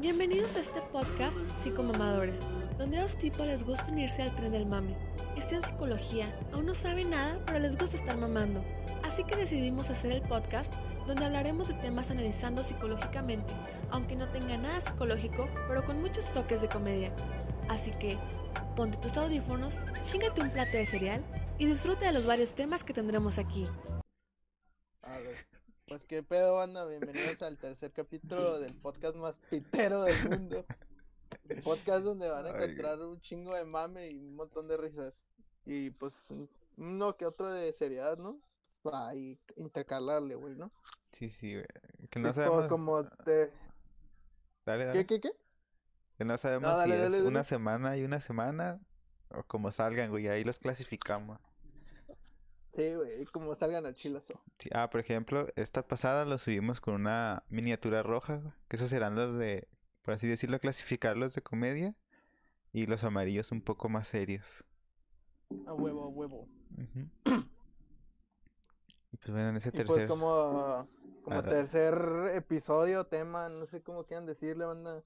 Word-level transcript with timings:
Bienvenidos 0.00 0.54
a 0.54 0.60
este 0.60 0.80
podcast 0.80 1.36
Psicomamadores, 1.60 2.46
donde 2.78 2.98
a 2.98 3.02
dos 3.02 3.18
tipos 3.18 3.44
les 3.44 3.64
gusta 3.64 3.90
unirse 3.90 4.22
al 4.22 4.32
tren 4.36 4.52
del 4.52 4.64
mame. 4.64 4.94
Estudian 5.36 5.64
psicología, 5.64 6.30
aún 6.52 6.66
no 6.66 6.74
saben 6.74 7.10
nada, 7.10 7.40
pero 7.44 7.58
les 7.58 7.76
gusta 7.76 7.96
estar 7.96 8.16
mamando. 8.16 8.62
Así 9.02 9.24
que 9.24 9.34
decidimos 9.34 9.90
hacer 9.90 10.12
el 10.12 10.22
podcast 10.22 10.72
donde 11.08 11.24
hablaremos 11.24 11.66
de 11.66 11.74
temas 11.74 12.12
analizando 12.12 12.62
psicológicamente, 12.62 13.56
aunque 13.90 14.14
no 14.14 14.28
tenga 14.28 14.56
nada 14.56 14.80
psicológico, 14.80 15.48
pero 15.66 15.84
con 15.84 16.00
muchos 16.00 16.32
toques 16.32 16.62
de 16.62 16.68
comedia. 16.68 17.12
Así 17.68 17.90
que, 17.90 18.18
ponte 18.76 18.98
tus 18.98 19.16
audífonos, 19.16 19.80
chingate 20.02 20.40
un 20.40 20.50
plato 20.50 20.76
de 20.76 20.86
cereal 20.86 21.24
y 21.58 21.66
disfruta 21.66 22.06
de 22.06 22.12
los 22.12 22.24
varios 22.24 22.54
temas 22.54 22.84
que 22.84 22.92
tendremos 22.92 23.36
aquí. 23.38 23.66
Qué 26.08 26.22
pedo, 26.22 26.56
banda. 26.56 26.86
Bienvenidos 26.86 27.40
al 27.42 27.58
tercer 27.58 27.92
capítulo 27.92 28.58
del 28.60 28.74
podcast 28.74 29.16
más 29.16 29.38
pitero 29.50 30.02
del 30.02 30.28
mundo. 30.30 30.64
Un 31.50 31.62
podcast 31.62 32.02
donde 32.04 32.28
van 32.30 32.46
a 32.46 32.50
encontrar 32.50 33.00
un 33.02 33.20
chingo 33.20 33.54
de 33.54 33.64
mame 33.66 34.10
y 34.10 34.18
un 34.18 34.34
montón 34.34 34.68
de 34.68 34.76
risas. 34.78 35.12
Y 35.66 35.90
pues 35.90 36.14
un- 36.30 36.48
uno 36.78 37.14
que 37.16 37.26
otro 37.26 37.50
de 37.50 37.72
seriedad, 37.74 38.16
¿no? 38.16 38.40
Para 38.82 39.08
ahí 39.08 39.38
intercalarle, 39.56 40.34
güey, 40.34 40.54
¿no? 40.54 40.72
Sí, 41.12 41.28
sí, 41.28 41.52
güey. 41.54 41.66
Que 42.10 42.18
no 42.20 42.32
sabemos. 42.32 42.68
como 42.68 43.04
te... 43.04 43.52
Dale, 44.64 44.86
dale. 44.86 44.92
¿Qué, 45.00 45.06
qué, 45.06 45.20
qué? 45.20 45.32
Que 46.16 46.24
no 46.24 46.38
sabemos 46.38 46.70
dale, 46.74 46.94
si 46.94 47.00
dale, 47.02 47.04
es 47.04 47.22
dale. 47.22 47.28
una 47.28 47.44
semana 47.44 47.96
y 47.98 48.04
una 48.04 48.20
semana 48.20 48.80
o 49.30 49.42
como 49.42 49.70
salgan, 49.72 50.08
güey. 50.10 50.28
Ahí 50.28 50.42
los 50.42 50.58
clasificamos. 50.58 51.38
Sí, 52.78 52.94
güey, 52.94 53.24
como 53.26 53.56
salgan 53.56 53.86
al 53.86 53.94
chilazo. 53.94 54.40
Sí, 54.60 54.70
ah, 54.72 54.88
por 54.88 55.00
ejemplo, 55.00 55.48
esta 55.56 55.88
pasada 55.88 56.24
lo 56.24 56.38
subimos 56.38 56.80
con 56.80 56.94
una 56.94 57.42
miniatura 57.48 58.04
roja, 58.04 58.40
Que 58.68 58.76
esos 58.76 58.88
serán 58.88 59.16
los 59.16 59.36
de, 59.36 59.66
por 60.02 60.14
así 60.14 60.28
decirlo, 60.28 60.60
clasificarlos 60.60 61.34
de 61.34 61.42
comedia. 61.42 61.96
Y 62.72 62.86
los 62.86 63.02
amarillos 63.02 63.50
un 63.50 63.62
poco 63.62 63.88
más 63.88 64.06
serios. 64.06 64.64
A 65.66 65.74
huevo, 65.74 66.04
a 66.04 66.08
huevo. 66.08 66.48
Y 69.10 69.16
pues 69.16 69.32
bueno, 69.32 69.48
en 69.48 69.56
ese 69.56 69.70
Y 69.70 69.72
pues 69.72 69.86
tercer. 69.86 70.06
como, 70.06 70.86
como 71.24 71.42
tercer 71.42 72.30
episodio, 72.34 73.06
tema, 73.06 73.48
no 73.48 73.66
sé 73.66 73.82
cómo 73.82 74.04
quieran 74.04 74.26
decirle, 74.26 74.66
banda. 74.66 75.02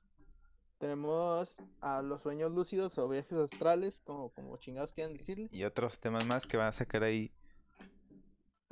Tenemos 0.77 1.57
a 1.81 2.03
los 2.03 2.21
sueños 2.21 2.51
lúcidos 2.51 2.99
o 2.99 3.09
viajes 3.09 3.39
astrales, 3.39 4.03
como, 4.05 4.31
como 4.31 4.57
chingados 4.59 4.93
quieran 4.93 5.17
decirle. 5.17 5.49
Y 5.53 5.63
otros 5.63 6.01
temas 6.01 6.27
más 6.27 6.47
que 6.47 6.57
van 6.57 6.67
a 6.67 6.73
sacar 6.73 7.05
ahí. 7.05 7.33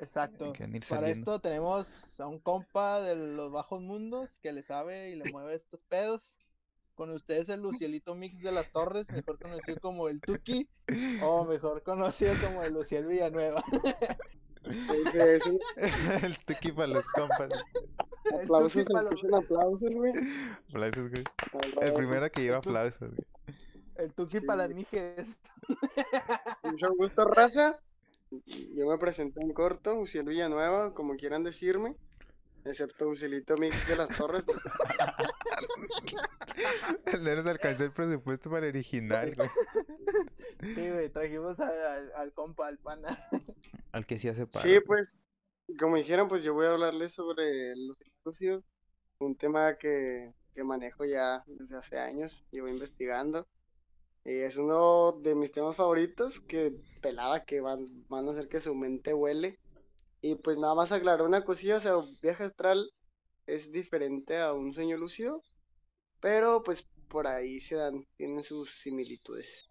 Exacto. 0.00 0.52
Para 0.88 1.08
esto 1.10 1.38
tenemos 1.40 1.86
a 2.18 2.26
un 2.26 2.38
compa 2.40 3.00
de 3.02 3.14
los 3.16 3.52
bajos 3.52 3.80
mundos 3.80 4.36
que 4.42 4.52
le 4.52 4.62
sabe 4.62 5.10
y 5.10 5.16
le 5.16 5.30
mueve 5.30 5.54
estos 5.54 5.80
pedos. 5.88 6.34
Con 6.94 7.10
ustedes 7.10 7.48
el 7.48 7.60
Lucielito 7.62 8.14
Mix 8.14 8.40
de 8.42 8.52
las 8.52 8.70
Torres, 8.72 9.06
mejor 9.10 9.38
conocido 9.38 9.78
como 9.80 10.08
el 10.08 10.20
Tuki, 10.20 10.68
o 11.22 11.44
mejor 11.46 11.82
conocido 11.82 12.34
como 12.44 12.62
el 12.62 12.74
Luciel 12.74 13.06
Villanueva. 13.06 13.62
Es 15.14 15.46
un 15.46 15.58
El 16.22 16.36
tuki 16.44 16.72
para 16.72 16.88
los 16.88 17.06
compas. 17.12 17.48
El 18.24 18.40
aplausos, 18.42 18.86
pa' 18.86 19.02
los- 19.02 19.14
escuchan 19.14 19.34
aplausos, 19.34 19.94
güey. 19.94 20.12
Aplausos, 20.68 21.10
güey. 21.10 21.24
Al 21.80 21.88
El 21.88 21.92
primero 21.94 22.30
que 22.30 22.42
lleva 22.42 22.58
aplausos, 22.58 23.10
güey. 23.10 23.56
el 23.96 24.12
Tuki 24.12 24.40
Sí, 24.40 24.44
para 24.46 24.66
las 24.66 24.74
mijes. 24.76 25.40
Mucho 26.62 26.94
gusto, 26.98 27.24
raza. 27.24 27.78
Yo 28.74 28.86
me 28.86 28.98
presenté 28.98 29.42
en 29.42 29.52
corto, 29.52 29.94
Uciel 29.96 30.26
Villanueva, 30.26 30.94
como 30.94 31.16
quieran 31.16 31.42
decirme. 31.44 31.96
Excepto 32.64 33.08
Ucielito 33.08 33.56
Mix 33.56 33.88
de 33.88 33.96
las 33.96 34.08
Torres. 34.08 34.44
Nero 37.22 37.42
se 37.42 37.50
alcanzó 37.50 37.84
el 37.84 37.92
presupuesto 37.92 38.50
para 38.50 38.66
el 38.66 38.72
original, 38.72 39.34
güey. 39.36 39.48
Sí, 40.74 40.90
güey, 40.90 41.08
trajimos 41.08 41.58
al, 41.60 41.72
al, 41.72 42.12
al 42.12 42.32
compa, 42.32 42.66
al 42.66 42.78
pana. 42.78 43.18
Al 43.92 44.06
que 44.06 44.20
sí 44.20 44.28
hace 44.28 44.46
paro. 44.46 44.68
Sí, 44.68 44.78
pues, 44.86 45.26
como 45.80 45.96
dijeron, 45.96 46.28
pues 46.28 46.44
yo 46.44 46.54
voy 46.54 46.66
a 46.66 46.70
hablarles 46.70 47.12
sobre 47.12 47.74
los 47.74 47.96
lúcidos. 48.24 48.64
Un 49.18 49.34
tema 49.34 49.76
que, 49.78 50.32
que 50.54 50.62
manejo 50.62 51.04
ya 51.04 51.42
desde 51.46 51.76
hace 51.76 51.98
años, 51.98 52.44
llevo 52.52 52.68
investigando. 52.68 53.48
Y 54.24 54.32
es 54.40 54.56
uno 54.56 55.12
de 55.22 55.34
mis 55.34 55.50
temas 55.52 55.76
favoritos, 55.76 56.40
que 56.40 56.74
pelada 57.00 57.44
que 57.44 57.60
van, 57.60 57.88
van 58.08 58.28
a 58.28 58.32
hacer 58.32 58.48
que 58.48 58.60
su 58.60 58.74
mente 58.74 59.14
huele. 59.14 59.58
Y 60.20 60.34
pues 60.34 60.58
nada 60.58 60.74
más 60.74 60.92
aclarar 60.92 61.22
una 61.26 61.44
cosilla, 61.44 61.76
o 61.76 61.80
sea, 61.80 61.96
un 61.96 62.16
viaje 62.20 62.44
astral 62.44 62.90
es 63.46 63.72
diferente 63.72 64.38
a 64.38 64.52
un 64.52 64.72
sueño 64.74 64.96
lúcido, 64.98 65.40
pero 66.20 66.62
pues 66.62 66.86
por 67.08 67.26
ahí 67.26 67.58
se 67.60 67.76
dan, 67.76 68.06
tienen 68.16 68.42
sus 68.42 68.70
similitudes. 68.78 69.70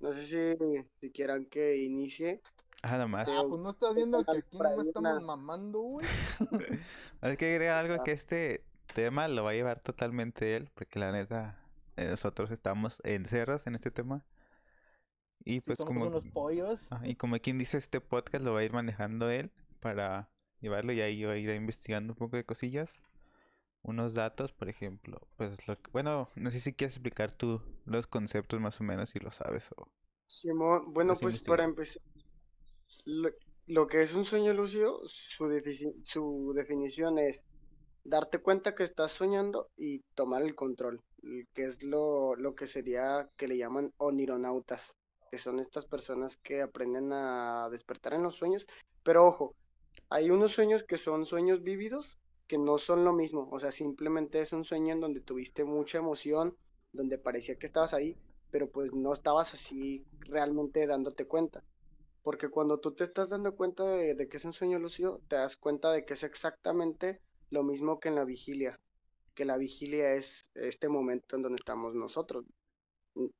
No 0.00 0.12
sé 0.12 0.24
si, 0.24 0.84
si 1.00 1.10
quieran 1.10 1.46
que 1.46 1.78
inicie. 1.78 2.42
Ah, 2.82 2.92
nada 2.92 3.06
más. 3.06 3.26
Ah, 3.28 3.42
pues 3.48 3.60
no 3.62 3.70
estás 3.70 3.94
viendo 3.94 4.22
que 4.22 4.38
aquí 4.38 4.58
no 4.58 4.82
estamos 4.82 4.96
una- 4.96 5.20
mamando, 5.20 5.80
güey. 5.80 6.06
Hay 7.22 7.36
que 7.38 7.54
agregar 7.54 7.86
algo 7.86 8.04
que 8.04 8.12
este 8.12 8.62
tema 8.94 9.26
lo 9.28 9.44
va 9.44 9.52
a 9.52 9.54
llevar 9.54 9.80
totalmente 9.80 10.54
él, 10.56 10.68
porque 10.74 10.98
la 10.98 11.10
neta, 11.10 11.58
eh, 11.58 11.63
nosotros 11.96 12.50
estamos 12.50 13.00
en 13.04 13.26
cerros 13.26 13.66
en 13.66 13.74
este 13.76 13.90
tema. 13.90 14.24
Y 15.44 15.60
pues 15.60 15.78
Somos 15.78 15.88
como, 15.88 16.06
unos 16.06 16.24
pollos. 16.32 16.80
Y 17.04 17.14
como 17.16 17.38
quien 17.38 17.58
dice 17.58 17.78
este 17.78 18.00
podcast 18.00 18.44
lo 18.44 18.54
va 18.54 18.60
a 18.60 18.64
ir 18.64 18.72
manejando 18.72 19.30
él 19.30 19.50
para 19.80 20.30
llevarlo 20.60 20.92
y 20.92 21.00
ahí 21.00 21.22
va 21.24 21.32
a 21.32 21.36
ir 21.36 21.50
investigando 21.50 22.12
un 22.14 22.18
poco 22.18 22.36
de 22.36 22.44
cosillas. 22.44 22.98
Unos 23.82 24.14
datos, 24.14 24.52
por 24.52 24.68
ejemplo, 24.68 25.28
pues 25.36 25.68
lo 25.68 25.80
que- 25.80 25.90
bueno, 25.92 26.30
no 26.36 26.50
sé 26.50 26.60
si 26.60 26.72
quieres 26.74 26.96
explicar 26.96 27.32
tú 27.34 27.62
los 27.86 28.06
conceptos 28.06 28.60
más 28.60 28.80
o 28.80 28.84
menos 28.84 29.10
si 29.10 29.20
lo 29.20 29.30
sabes 29.30 29.70
o 29.76 29.88
Simón, 30.26 30.92
bueno, 30.92 31.14
pues 31.14 31.42
para 31.42 31.64
empezar, 31.64 32.02
lo, 33.04 33.30
lo 33.66 33.86
que 33.86 34.02
es 34.02 34.14
un 34.14 34.24
sueño 34.24 34.52
lúcido, 34.52 35.00
su, 35.06 35.46
su 36.04 36.52
definición 36.54 37.18
es 37.18 37.44
darte 38.04 38.38
cuenta 38.38 38.74
que 38.74 38.84
estás 38.84 39.12
soñando 39.12 39.70
y 39.76 40.00
tomar 40.14 40.42
el 40.42 40.54
control, 40.54 41.02
que 41.54 41.64
es 41.64 41.82
lo, 41.82 42.36
lo 42.36 42.54
que 42.54 42.66
sería 42.66 43.28
que 43.36 43.48
le 43.48 43.56
llaman 43.56 43.92
onironautas, 43.96 44.94
que 45.30 45.38
son 45.38 45.58
estas 45.58 45.86
personas 45.86 46.36
que 46.36 46.62
aprenden 46.62 47.12
a 47.12 47.68
despertar 47.70 48.12
en 48.12 48.22
los 48.22 48.36
sueños, 48.36 48.66
pero 49.02 49.26
ojo, 49.26 49.54
hay 50.10 50.30
unos 50.30 50.52
sueños 50.52 50.84
que 50.84 50.98
son 50.98 51.24
sueños 51.24 51.62
vívidos, 51.62 52.18
que 52.46 52.58
no 52.58 52.76
son 52.76 53.04
lo 53.04 53.14
mismo, 53.14 53.48
o 53.50 53.58
sea, 53.58 53.72
simplemente 53.72 54.40
es 54.40 54.52
un 54.52 54.64
sueño 54.64 54.92
en 54.92 55.00
donde 55.00 55.20
tuviste 55.20 55.64
mucha 55.64 55.98
emoción, 55.98 56.54
donde 56.92 57.18
parecía 57.18 57.56
que 57.56 57.66
estabas 57.66 57.94
ahí, 57.94 58.16
pero 58.50 58.70
pues 58.70 58.92
no 58.92 59.12
estabas 59.12 59.54
así 59.54 60.04
realmente 60.20 60.86
dándote 60.86 61.26
cuenta. 61.26 61.64
Porque 62.22 62.48
cuando 62.48 62.78
tú 62.78 62.92
te 62.92 63.04
estás 63.04 63.30
dando 63.30 63.56
cuenta 63.56 63.84
de, 63.84 64.14
de 64.14 64.28
que 64.28 64.36
es 64.36 64.44
un 64.44 64.52
sueño 64.52 64.78
lúcido, 64.78 65.20
te 65.28 65.36
das 65.36 65.56
cuenta 65.56 65.90
de 65.90 66.04
que 66.04 66.14
es 66.14 66.22
exactamente 66.22 67.20
lo 67.54 67.62
mismo 67.62 67.98
que 67.98 68.08
en 68.08 68.16
la 68.16 68.24
vigilia, 68.24 68.78
que 69.34 69.44
la 69.44 69.56
vigilia 69.56 70.14
es 70.14 70.50
este 70.54 70.88
momento 70.88 71.36
en 71.36 71.42
donde 71.42 71.56
estamos 71.56 71.94
nosotros. 71.94 72.44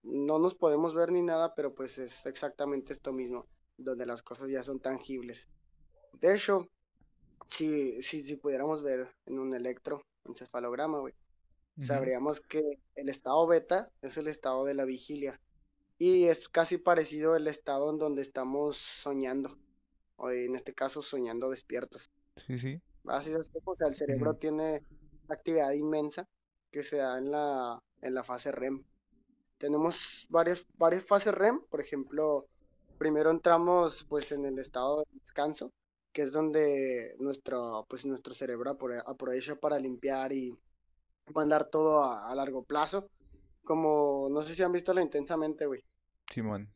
No 0.03 0.39
nos 0.39 0.55
podemos 0.55 0.95
ver 0.95 1.13
ni 1.13 1.21
nada, 1.21 1.55
pero 1.55 1.75
pues 1.75 1.99
es 1.99 2.25
exactamente 2.27 2.93
esto 2.93 3.13
mismo, 3.13 3.47
donde 3.77 4.07
las 4.07 4.23
cosas 4.23 4.49
ya 4.49 4.63
son 4.63 4.81
tangibles. 4.81 5.49
De 6.21 6.35
hecho, 6.35 6.69
si, 7.49 8.01
si, 8.03 8.23
si 8.23 8.37
pudiéramos 8.37 8.83
ver 8.83 9.09
en 9.27 9.39
un 9.39 9.55
electroencefalograma, 9.55 11.01
güey, 11.01 11.15
Ujú. 11.77 11.87
sabríamos 11.87 12.41
que 12.41 12.63
el 12.95 13.09
estado 13.09 13.47
beta 13.47 13.91
es 14.01 14.17
el 14.17 14.29
estado 14.29 14.65
de 14.65 14.75
la 14.75 14.85
vigilia 14.85 15.41
y 15.99 16.25
es 16.25 16.49
casi 16.49 16.79
parecido 16.79 17.35
al 17.35 17.49
estado 17.49 17.91
en 17.91 17.99
donde 17.99 18.23
estamos 18.23 18.77
soñando, 18.77 19.59
o 20.17 20.31
en 20.31 20.55
este 20.55 20.73
caso 20.73 21.03
soñando 21.03 21.51
despiertos. 21.51 22.11
Sí, 22.47 22.59
sí. 22.59 22.81
Así 23.07 23.33
es 23.33 23.51
como, 23.51 23.73
o 23.73 23.77
sea, 23.77 23.89
el 23.89 23.95
cerebro 23.95 24.35
tiene 24.35 24.83
una 25.27 25.35
actividad 25.35 25.73
inmensa 25.73 26.27
que 26.71 26.83
se 26.83 26.97
da 26.99 27.19
en 27.19 27.31
la, 27.31 27.79
en 28.01 28.15
la 28.15 28.25
fase 28.25 28.51
REM. 28.51 28.83
Tenemos 29.59 30.27
varias, 30.29 30.65
varias 30.77 31.05
fases 31.05 31.33
REM, 31.35 31.61
por 31.71 31.81
ejemplo, 31.81 32.47
primero 32.99 33.31
entramos 33.31 34.05
pues 34.09 34.33
en 34.33 34.45
el 34.45 34.59
estado 34.59 35.01
de 35.01 35.19
descanso, 35.21 35.73
que 36.13 36.23
es 36.23 36.33
donde 36.33 37.15
nuestro, 37.19 37.85
pues, 37.89 38.05
nuestro 38.07 38.35
cerebro 38.35 38.77
apro- 38.77 39.03
aprovecha 39.07 39.57
para 39.57 39.79
limpiar 39.79 40.33
y 40.33 40.57
mandar 41.35 41.67
todo 41.67 42.03
a, 42.03 42.29
a 42.31 42.35
largo 42.35 42.63
plazo. 42.65 43.09
Como, 43.65 44.29
no 44.31 44.43
sé 44.43 44.55
si 44.55 44.63
han 44.63 44.73
visto 44.73 44.93
la 44.93 45.03
intensamente, 45.03 45.67
güey. 45.67 45.81
Simón. 46.31 46.69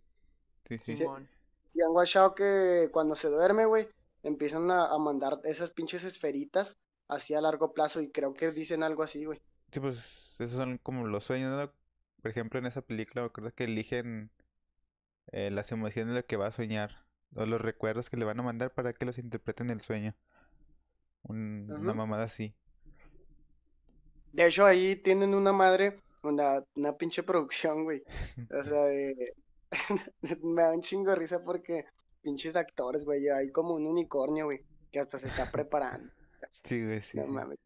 Sí, 0.66 0.78
sí. 0.78 0.96
Simón. 0.96 1.28
Si 1.66 1.82
han 1.82 1.92
guachado 1.92 2.34
que 2.34 2.88
cuando 2.90 3.14
se 3.14 3.28
duerme, 3.28 3.66
güey, 3.66 3.88
empiezan 4.28 4.70
a, 4.70 4.86
a 4.86 4.98
mandar 4.98 5.40
esas 5.44 5.70
pinches 5.72 6.04
esferitas 6.04 6.78
así 7.08 7.34
a 7.34 7.40
largo 7.40 7.72
plazo 7.74 8.00
y 8.02 8.10
creo 8.12 8.34
que 8.34 8.50
dicen 8.52 8.82
algo 8.84 9.02
así, 9.02 9.24
güey. 9.24 9.40
Sí, 9.72 9.80
pues 9.80 10.36
esos 10.40 10.52
son 10.56 10.78
como 10.78 11.06
los 11.06 11.24
sueños, 11.24 11.50
¿no? 11.52 11.72
Por 12.22 12.30
ejemplo, 12.30 12.58
en 12.58 12.66
esa 12.66 12.82
película 12.82 13.22
me 13.22 13.26
acuerdo 13.28 13.52
que 13.54 13.64
eligen 13.64 14.30
eh, 15.32 15.50
las 15.50 15.72
emociones 15.72 16.14
de 16.14 16.20
lo 16.20 16.26
que 16.26 16.36
va 16.36 16.48
a 16.48 16.52
soñar 16.52 17.04
o 17.34 17.46
los 17.46 17.60
recuerdos 17.60 18.10
que 18.10 18.16
le 18.16 18.24
van 18.24 18.40
a 18.40 18.42
mandar 18.42 18.72
para 18.74 18.92
que 18.92 19.04
los 19.06 19.18
interpreten 19.18 19.68
en 19.70 19.76
el 19.76 19.80
sueño. 19.82 20.14
Un- 21.22 21.76
Una 21.78 21.94
mamada 21.94 22.24
así. 22.24 22.54
De 24.32 24.46
hecho, 24.46 24.64
ahí 24.66 24.96
tienen 24.96 25.34
una 25.34 25.52
madre, 25.52 26.00
una, 26.22 26.62
una 26.76 26.96
pinche 26.96 27.22
producción, 27.22 27.84
güey. 27.84 28.02
O 28.50 28.62
sea, 28.62 28.82
de... 28.84 29.34
me 30.42 30.62
da 30.62 30.72
un 30.72 30.82
chingo 30.82 31.10
de 31.10 31.16
risa 31.16 31.42
porque 31.44 31.84
pinches 32.28 32.56
actores, 32.56 33.04
güey. 33.04 33.26
Hay 33.28 33.50
como 33.50 33.74
un 33.74 33.86
unicornio, 33.86 34.44
güey, 34.46 34.60
que 34.92 35.00
hasta 35.00 35.18
se 35.18 35.28
está 35.28 35.50
preparando. 35.50 36.12
Sí, 36.64 36.82
güey, 36.84 37.00
sí. 37.00 37.18
No 37.18 37.26
mames. 37.26 37.58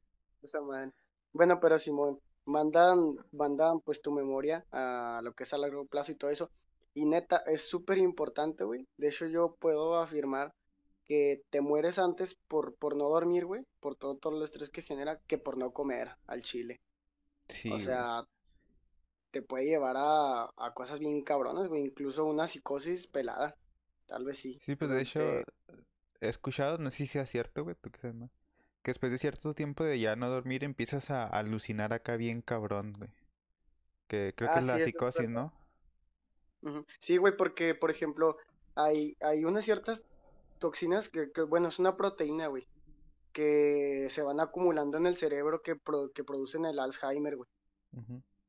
Esa 0.42 0.60
madre. 0.60 0.90
Bueno, 1.32 1.60
pero 1.60 1.78
Simón, 1.78 2.18
mandan, 2.46 3.16
mandan 3.32 3.80
pues 3.80 4.00
tu 4.00 4.10
memoria 4.10 4.64
a 4.72 5.20
lo 5.22 5.32
que 5.34 5.44
es 5.44 5.52
a 5.52 5.58
largo 5.58 5.84
plazo 5.86 6.10
y 6.10 6.16
todo 6.16 6.30
eso. 6.30 6.50
Y 6.94 7.04
neta, 7.04 7.38
es 7.46 7.68
súper 7.68 7.98
importante, 7.98 8.64
güey. 8.64 8.86
De 8.96 9.08
hecho, 9.08 9.26
yo 9.26 9.54
puedo 9.60 9.96
afirmar 9.98 10.52
que 11.04 11.42
te 11.50 11.60
mueres 11.60 11.98
antes 11.98 12.34
por, 12.48 12.74
por 12.76 12.96
no 12.96 13.08
dormir, 13.08 13.44
güey, 13.44 13.62
por 13.80 13.94
todo, 13.94 14.16
todo 14.16 14.36
el 14.36 14.42
estrés 14.42 14.70
que 14.70 14.82
genera, 14.82 15.20
que 15.26 15.38
por 15.38 15.58
no 15.58 15.72
comer 15.72 16.16
al 16.26 16.42
chile. 16.42 16.80
Sí, 17.48 17.68
O 17.68 17.72
güey. 17.72 17.84
sea, 17.84 18.24
te 19.30 19.42
puede 19.42 19.64
llevar 19.66 19.96
a, 19.98 20.44
a 20.56 20.74
cosas 20.74 20.98
bien 20.98 21.22
cabronas, 21.22 21.68
güey, 21.68 21.84
incluso 21.84 22.24
una 22.24 22.46
psicosis 22.46 23.06
pelada. 23.06 23.54
Tal 24.12 24.26
vez 24.26 24.38
sí. 24.38 24.58
Sí, 24.60 24.76
pues 24.76 24.90
de 24.90 25.00
hecho, 25.00 25.22
he 26.20 26.28
escuchado, 26.28 26.76
no 26.76 26.90
sé 26.90 26.98
si 26.98 27.06
sea 27.06 27.24
cierto, 27.24 27.64
güey, 27.64 27.76
tú 27.80 27.90
que 27.90 27.98
sabes 27.98 28.14
más, 28.14 28.30
que 28.82 28.90
después 28.90 29.10
de 29.10 29.16
cierto 29.16 29.54
tiempo 29.54 29.84
de 29.84 29.98
ya 29.98 30.16
no 30.16 30.28
dormir 30.28 30.64
empiezas 30.64 31.10
a 31.10 31.24
alucinar 31.26 31.94
acá 31.94 32.16
bien 32.16 32.42
cabrón, 32.42 32.92
güey. 32.98 33.08
Que 34.08 34.34
creo 34.36 34.52
que 34.52 34.58
es 34.60 34.66
la 34.66 34.76
sí, 34.76 34.84
psicosis. 34.84 35.30
¿no? 35.30 35.50
Sí, 36.98 37.16
güey, 37.16 37.34
porque, 37.38 37.74
por 37.74 37.90
ejemplo, 37.90 38.36
hay, 38.74 39.16
hay 39.22 39.46
unas 39.46 39.64
ciertas 39.64 40.02
toxinas 40.58 41.08
que, 41.08 41.32
que, 41.32 41.40
bueno, 41.40 41.68
es 41.68 41.78
una 41.78 41.96
proteína, 41.96 42.48
güey, 42.48 42.66
que 43.32 44.08
se 44.10 44.22
van 44.22 44.40
acumulando 44.40 44.98
en 44.98 45.06
el 45.06 45.16
cerebro 45.16 45.62
que, 45.62 45.74
pro- 45.74 46.12
que 46.12 46.22
producen 46.22 46.66
el 46.66 46.78
Alzheimer, 46.78 47.36
güey. 47.36 47.48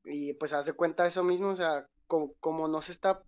Y 0.04 0.34
pues 0.34 0.52
haz 0.52 0.66
de 0.66 0.74
cuenta 0.74 1.06
eso 1.06 1.24
mismo, 1.24 1.48
o 1.48 1.56
sea, 1.56 1.86
como, 2.06 2.34
como 2.40 2.68
no 2.68 2.82
se 2.82 2.92
está 2.92 3.22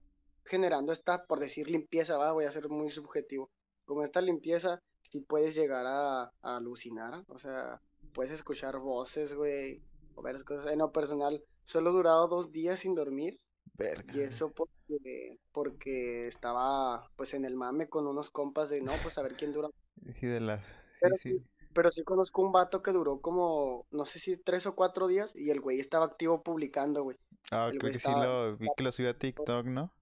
generando 0.47 0.93
esta, 0.93 1.25
por 1.27 1.41
decir 1.41 1.71
limpieza, 1.71 2.17
va, 2.17 2.33
voy 2.33 2.45
a 2.45 2.51
ser 2.51 2.69
muy 2.69 2.91
subjetivo. 2.91 3.51
Como 3.85 4.03
esta 4.03 4.21
limpieza, 4.21 4.81
sí 5.03 5.21
puedes 5.21 5.55
llegar 5.55 5.87
a, 5.87 6.25
a 6.25 6.57
alucinar, 6.57 7.25
o 7.29 7.39
sea, 7.39 7.81
puedes 8.13 8.33
escuchar 8.33 8.79
voces, 8.79 9.35
güey, 9.35 9.83
o 10.15 10.23
ver 10.23 10.43
cosas. 10.45 10.73
En 10.73 10.79
lo 10.79 10.93
personal, 10.93 11.43
solo 11.65 11.91
he 11.91 11.93
durado 11.93 12.29
dos 12.29 12.53
días 12.53 12.81
sin 12.81 12.95
dormir, 12.95 13.39
Verga. 13.75 14.15
y 14.15 14.21
eso 14.21 14.51
porque, 14.53 15.39
porque 15.53 16.27
estaba 16.27 17.11
pues 17.17 17.35
en 17.35 17.45
el 17.45 17.55
mame 17.55 17.89
con 17.89 18.07
unos 18.07 18.31
compas 18.31 18.71
de, 18.71 18.81
no, 18.81 18.93
pues 19.03 19.19
a 19.19 19.23
ver 19.23 19.35
quién 19.35 19.53
dura. 19.53 19.69
Sí, 20.13 20.27
de 20.27 20.41
las... 20.41 20.65
Sí, 20.65 20.71
Pero 21.01 21.17
sí. 21.17 21.43
Pero 21.73 21.91
sí 21.91 22.05
conozco 22.05 22.43
un 22.43 22.53
vato 22.53 22.83
que 22.83 22.91
duró 22.91 23.21
como, 23.21 23.87
no 23.91 24.07
sé 24.07 24.19
si 24.19 24.37
tres 24.37 24.67
o 24.67 24.75
cuatro 24.75 25.09
días, 25.09 25.35
y 25.35 25.51
el 25.51 25.61
güey 25.61 25.79
estaba 25.79 26.07
activo 26.07 26.43
publicando, 26.43 27.03
güey. 27.03 27.19
Ah, 27.51 27.69
el 27.71 27.79
creo 27.79 27.93
que 27.93 27.99
sí 27.99 28.11
lo 28.11 28.57
vi 28.57 28.69
que 28.77 28.83
lo 28.83 28.93
subió 28.93 29.11
a 29.11 29.15
TikTok, 29.15 29.67
¿no? 29.67 29.93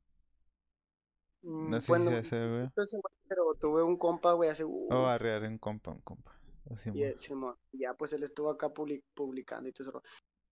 Mm, 1.47 1.71
No 1.71 1.81
sé 1.81 1.93
bueno, 1.93 2.05
si 2.07 2.11
sea 2.11 2.21
ese, 2.45 2.49
güey. 2.49 2.71
pero 3.29 3.55
tuve 3.61 3.83
un 3.83 3.97
compa, 3.99 4.33
güey, 4.33 4.49
hace... 4.51 4.65
uh, 4.65 4.89
Oh, 4.91 5.07
arre, 5.07 5.35
arre, 5.35 5.49
un 5.49 5.59
compa, 5.59 5.91
un 5.91 6.01
compa. 6.01 6.33
Oh, 6.71 6.75
y, 6.95 7.05
ya 7.79 7.93
pues 7.95 8.13
él 8.15 8.23
estuvo 8.23 8.49
acá 8.49 8.69
publi- 8.73 9.03
publicando 9.15 9.69
y 9.69 9.73
todo 9.73 9.89
eso. 9.91 10.03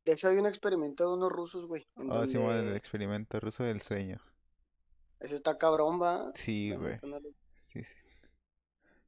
De 0.05 0.13
hecho 0.13 0.29
hay 0.29 0.37
un 0.37 0.45
experimento 0.47 1.09
de 1.09 1.15
unos 1.15 1.33
rusos, 1.33 1.67
güey, 1.67 1.87
en 1.97 2.11
Oh, 2.13 2.27
Simón, 2.27 2.55
el 2.57 2.77
experimento 2.77 3.41
ruso 3.41 3.65
del 3.65 3.81
sueño. 3.81 4.21
ese 5.21 5.35
está 5.37 5.57
cabrón, 5.57 6.03
va. 6.03 6.31
Sí, 6.35 6.75
güey. 6.75 6.99
le- 7.03 7.33
Sí, 7.55 7.83
sí. 7.83 7.95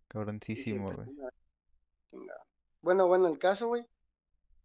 Cabroncísimo, 0.09 0.93
siempre 0.93 1.13
güey. 1.13 2.29
Bueno, 2.81 3.07
bueno, 3.09 3.29
el 3.29 3.39
caso, 3.39 3.69
güey, 3.69 3.87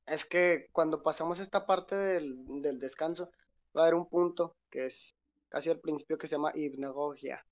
es 0.06 0.26
que 0.26 0.68
cuando 0.72 1.04
pasamos 1.04 1.40
esta 1.40 1.66
parte 1.66 2.00
del, 2.00 2.38
del 2.62 2.80
descanso, 2.80 3.32
va 3.76 3.82
a 3.82 3.84
haber 3.86 3.96
un 3.96 4.08
punto 4.08 4.56
que 4.70 4.86
es 4.88 5.16
casi 5.50 5.70
al 5.70 5.80
principio 5.80 6.18
que 6.18 6.28
se 6.28 6.36
llama 6.36 6.52
hipnagogia. 6.56 7.46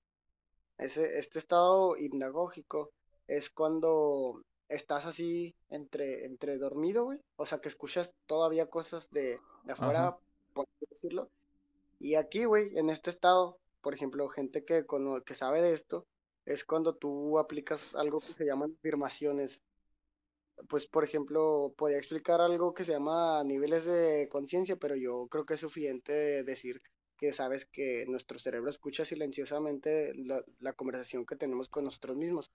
Ese, 0.78 1.18
este 1.18 1.38
estado 1.38 1.96
hipnagógico 1.96 2.92
es 3.26 3.50
cuando 3.50 4.42
estás 4.68 5.06
así 5.06 5.54
entre, 5.70 6.24
entre 6.24 6.58
dormido, 6.58 7.04
güey. 7.04 7.18
O 7.36 7.46
sea, 7.46 7.60
que 7.60 7.68
escuchas 7.68 8.12
todavía 8.26 8.66
cosas 8.66 9.10
de, 9.10 9.40
de 9.64 9.72
afuera, 9.72 10.08
Ajá. 10.08 10.18
por 10.54 10.66
decirlo. 10.90 11.30
Y 11.98 12.14
aquí, 12.14 12.44
güey, 12.44 12.78
en 12.78 12.90
este 12.90 13.10
estado, 13.10 13.58
por 13.80 13.92
ejemplo, 13.94 14.28
gente 14.28 14.64
que, 14.64 14.86
cono- 14.86 15.22
que 15.24 15.34
sabe 15.34 15.62
de 15.62 15.72
esto, 15.72 16.06
es 16.46 16.64
cuando 16.64 16.94
tú 16.94 17.38
aplicas 17.38 17.94
algo 17.94 18.20
que 18.20 18.32
se 18.32 18.44
llaman 18.46 18.74
afirmaciones. 18.78 19.62
Pues, 20.68 20.86
por 20.86 21.04
ejemplo, 21.04 21.72
podía 21.76 21.98
explicar 21.98 22.40
algo 22.40 22.72
que 22.74 22.84
se 22.84 22.92
llama 22.92 23.42
niveles 23.44 23.84
de 23.84 24.28
conciencia, 24.30 24.76
pero 24.76 24.96
yo 24.96 25.26
creo 25.28 25.44
que 25.44 25.54
es 25.54 25.60
suficiente 25.60 26.42
decir 26.44 26.80
que 27.18 27.32
sabes 27.32 27.66
que 27.66 28.06
nuestro 28.08 28.38
cerebro 28.38 28.70
escucha 28.70 29.04
silenciosamente 29.04 30.14
la, 30.14 30.42
la 30.60 30.72
conversación 30.72 31.26
que 31.26 31.36
tenemos 31.36 31.68
con 31.68 31.84
nosotros 31.84 32.16
mismos. 32.16 32.50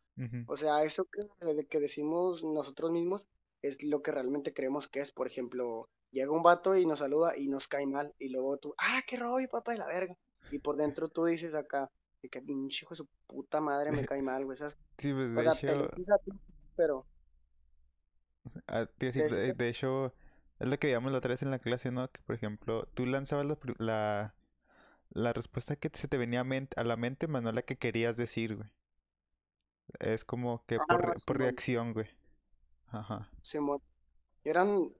O 0.47 0.57
sea, 0.57 0.83
eso 0.83 1.05
que, 1.05 1.21
de 1.45 1.65
que 1.65 1.79
decimos 1.79 2.43
nosotros 2.43 2.91
mismos 2.91 3.27
es 3.61 3.83
lo 3.83 4.01
que 4.01 4.11
realmente 4.11 4.53
creemos 4.53 4.87
que 4.87 5.01
es. 5.01 5.11
Por 5.11 5.27
ejemplo, 5.27 5.89
llega 6.11 6.31
un 6.31 6.43
vato 6.43 6.75
y 6.75 6.85
nos 6.85 6.99
saluda 6.99 7.37
y 7.37 7.47
nos 7.47 7.67
cae 7.67 7.85
mal. 7.85 8.13
Y 8.19 8.29
luego 8.29 8.57
tú, 8.57 8.73
ah, 8.77 9.01
qué 9.07 9.17
rollo, 9.17 9.47
papá 9.49 9.73
de 9.73 9.77
la 9.79 9.87
verga. 9.87 10.15
Y 10.51 10.59
por 10.59 10.77
dentro 10.77 11.07
tú 11.09 11.25
dices 11.25 11.53
acá, 11.53 11.89
"Y 12.21 12.29
que 12.29 12.41
pinche 12.41 12.83
hijo 12.85 12.93
de 12.93 12.97
su 12.97 13.07
puta 13.27 13.61
madre 13.61 13.91
me 13.91 14.05
cae 14.05 14.21
mal, 14.21 14.45
güey. 14.45 14.57
Sí, 14.97 15.11
pues 15.13 15.35
O 15.35 15.41
sea, 15.41 15.53
te 15.55 15.75
lo 15.75 15.85
hecho, 15.85 15.95
dices 15.95 16.09
a 16.13 16.17
ti, 16.19 16.31
pero 16.75 17.05
ah, 18.67 18.85
te 18.97 19.11
de- 19.11 19.69
hecho, 19.69 20.13
es 20.59 20.67
lo 20.69 20.77
que 20.77 20.87
veíamos 20.87 21.11
la 21.11 21.17
otra 21.17 21.29
vez 21.29 21.41
en 21.43 21.51
la 21.51 21.59
clase, 21.59 21.91
¿no? 21.91 22.09
Que 22.11 22.21
por 22.21 22.35
ejemplo, 22.35 22.87
tú 22.93 23.05
lanzabas 23.05 23.45
la, 23.45 23.57
la, 23.79 24.35
la 25.13 25.31
respuesta 25.33 25.75
que 25.75 25.89
se 25.93 26.07
te 26.07 26.17
venía 26.17 26.41
a, 26.41 26.43
mente- 26.43 26.79
a 26.79 26.83
la 26.83 26.97
mente, 26.97 27.27
más 27.27 27.41
no 27.43 27.51
la 27.51 27.61
que 27.61 27.77
querías 27.77 28.17
decir, 28.17 28.55
güey. 28.57 28.69
Es 29.99 30.25
como 30.25 30.63
que 30.65 30.77
por, 30.77 30.85
Ah, 30.89 30.97
re- 30.97 31.13
por 31.25 31.35
Simón. 31.35 31.37
reacción, 31.37 31.93
güey. 31.93 32.07
Ajá. 32.87 33.29
Simón. 33.41 33.81
Eran, 34.43 34.91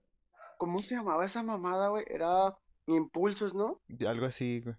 ¿cómo 0.57 0.80
se 0.80 0.95
llamaba 0.95 1.25
esa 1.25 1.42
mamada, 1.44 1.89
güey? 1.89 2.06
Era 2.07 2.56
impulsos, 2.88 3.54
¿no? 3.54 3.81
Algo 4.07 4.25
así, 4.25 4.62
güey. 4.62 4.75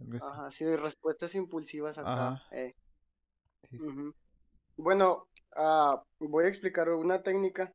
Algo 0.00 0.16
así. 0.16 0.26
Ajá, 0.30 0.50
sí, 0.50 0.76
respuestas 0.76 1.34
impulsivas 1.34 1.98
acá. 1.98 2.28
Ajá. 2.28 2.42
eh. 2.50 2.74
Sí, 3.70 3.78
sí. 3.78 3.84
Ujú. 3.84 4.14
Bueno, 4.76 5.28
ah, 5.56 6.02
voy 6.18 6.44
a 6.46 6.48
explicar 6.48 6.88
una 6.90 7.22
técnica 7.22 7.72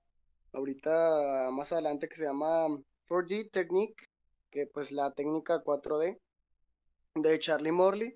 ahorita 0.54 1.50
más 1.52 1.72
adelante 1.72 2.10
que 2.10 2.18
se 2.18 2.26
llama 2.26 2.68
4D 3.08 3.50
Technique, 3.52 4.06
que 4.52 4.66
pues 4.68 4.92
la 4.92 5.12
técnica 5.14 5.64
4D 5.64 6.20
de 7.16 7.40
Charlie 7.40 7.72
Morley. 7.72 8.16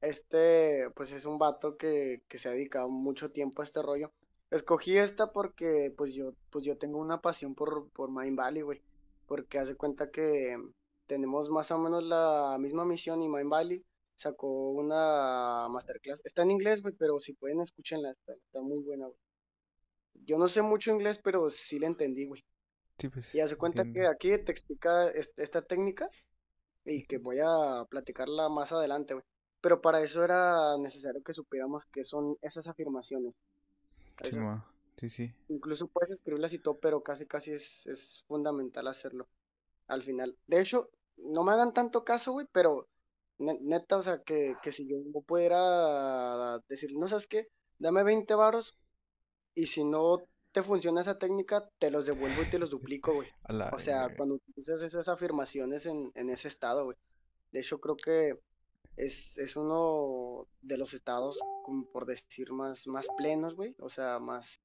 Este, 0.00 0.90
pues 0.94 1.10
es 1.12 1.24
un 1.24 1.38
vato 1.38 1.76
que, 1.76 2.22
que 2.28 2.38
se 2.38 2.48
ha 2.48 2.52
dedicado 2.52 2.88
mucho 2.88 3.30
tiempo 3.30 3.62
a 3.62 3.64
este 3.64 3.82
rollo. 3.82 4.12
Escogí 4.50 4.96
esta 4.96 5.32
porque 5.32 5.92
pues 5.96 6.14
yo, 6.14 6.32
pues 6.50 6.64
yo 6.64 6.76
tengo 6.78 6.98
una 6.98 7.20
pasión 7.20 7.54
por, 7.54 7.88
por 7.90 8.10
Mind 8.10 8.36
Valley, 8.36 8.62
güey. 8.62 8.82
Porque 9.26 9.58
hace 9.58 9.74
cuenta 9.74 10.10
que 10.10 10.56
tenemos 11.06 11.50
más 11.50 11.70
o 11.70 11.78
menos 11.78 12.04
la 12.04 12.56
misma 12.60 12.84
misión 12.84 13.22
y 13.22 13.28
Mind 13.28 13.50
Valley 13.50 13.84
sacó 14.14 14.70
una 14.70 15.68
masterclass. 15.68 16.20
Está 16.24 16.42
en 16.42 16.52
inglés, 16.52 16.82
güey, 16.82 16.94
pero 16.96 17.18
si 17.20 17.32
pueden 17.32 17.60
escúchenla, 17.60 18.12
está, 18.12 18.34
está 18.34 18.60
muy 18.60 18.78
buena, 18.82 19.06
güey. 19.06 19.18
Yo 20.24 20.38
no 20.38 20.48
sé 20.48 20.62
mucho 20.62 20.90
inglés, 20.92 21.18
pero 21.18 21.48
sí 21.50 21.78
la 21.78 21.86
entendí, 21.86 22.26
güey. 22.26 22.44
Sí, 22.98 23.08
pues. 23.08 23.34
Y 23.34 23.40
hace 23.40 23.56
cuenta 23.56 23.84
que 23.84 24.06
aquí 24.06 24.28
te 24.38 24.52
explica 24.52 25.08
est- 25.10 25.38
esta 25.38 25.62
técnica 25.62 26.08
y 26.86 27.06
que 27.06 27.18
voy 27.18 27.38
a 27.42 27.84
platicarla 27.90 28.48
más 28.50 28.72
adelante, 28.72 29.14
güey. 29.14 29.26
Pero 29.62 29.82
para 29.82 30.02
eso 30.02 30.24
era 30.24 30.78
necesario 30.78 31.22
que 31.24 31.34
supiéramos 31.34 31.84
qué 31.92 32.04
son 32.04 32.38
esas 32.42 32.68
afirmaciones. 32.68 33.34
Sí, 34.22 34.38
sí, 34.96 35.10
sí. 35.10 35.34
incluso 35.48 35.88
puedes 35.88 36.10
escribirlas 36.10 36.52
y 36.52 36.58
todo, 36.58 36.78
pero 36.78 37.02
casi 37.02 37.26
casi 37.26 37.52
es, 37.52 37.86
es 37.86 38.24
fundamental 38.26 38.86
hacerlo 38.88 39.28
al 39.88 40.02
final. 40.02 40.36
De 40.46 40.60
hecho, 40.60 40.90
no 41.18 41.44
me 41.44 41.52
hagan 41.52 41.72
tanto 41.74 42.04
caso, 42.04 42.32
güey, 42.32 42.46
pero 42.52 42.88
ne- 43.38 43.58
neta, 43.62 43.98
o 43.98 44.02
sea, 44.02 44.22
que, 44.22 44.56
que 44.62 44.72
si 44.72 44.88
yo 44.88 44.96
pudiera 45.26 46.60
decir, 46.68 46.92
no 46.96 47.08
sabes 47.08 47.26
qué, 47.26 47.48
dame 47.78 48.02
20 48.04 48.34
varos 48.34 48.76
y 49.54 49.66
si 49.68 49.84
no 49.84 50.28
te 50.56 50.62
funciona 50.62 51.02
esa 51.02 51.18
técnica, 51.18 51.68
te 51.78 51.90
los 51.90 52.06
devuelvo 52.06 52.40
y 52.40 52.46
te 52.48 52.58
los 52.58 52.70
duplico, 52.70 53.12
güey. 53.12 53.28
O 53.74 53.78
sea, 53.78 54.16
cuando 54.16 54.36
utilizas 54.36 54.80
esas 54.80 55.06
afirmaciones 55.06 55.84
en, 55.84 56.10
en 56.14 56.30
ese 56.30 56.48
estado, 56.48 56.86
güey. 56.86 56.96
De 57.52 57.60
hecho, 57.60 57.78
creo 57.78 57.94
que 57.94 58.40
es, 58.96 59.36
es 59.36 59.54
uno 59.54 60.48
de 60.62 60.78
los 60.78 60.94
estados, 60.94 61.38
como 61.62 61.84
por 61.92 62.06
decir, 62.06 62.54
más, 62.54 62.86
más 62.86 63.06
plenos, 63.18 63.54
güey. 63.54 63.76
O 63.80 63.90
sea, 63.90 64.18
más, 64.18 64.62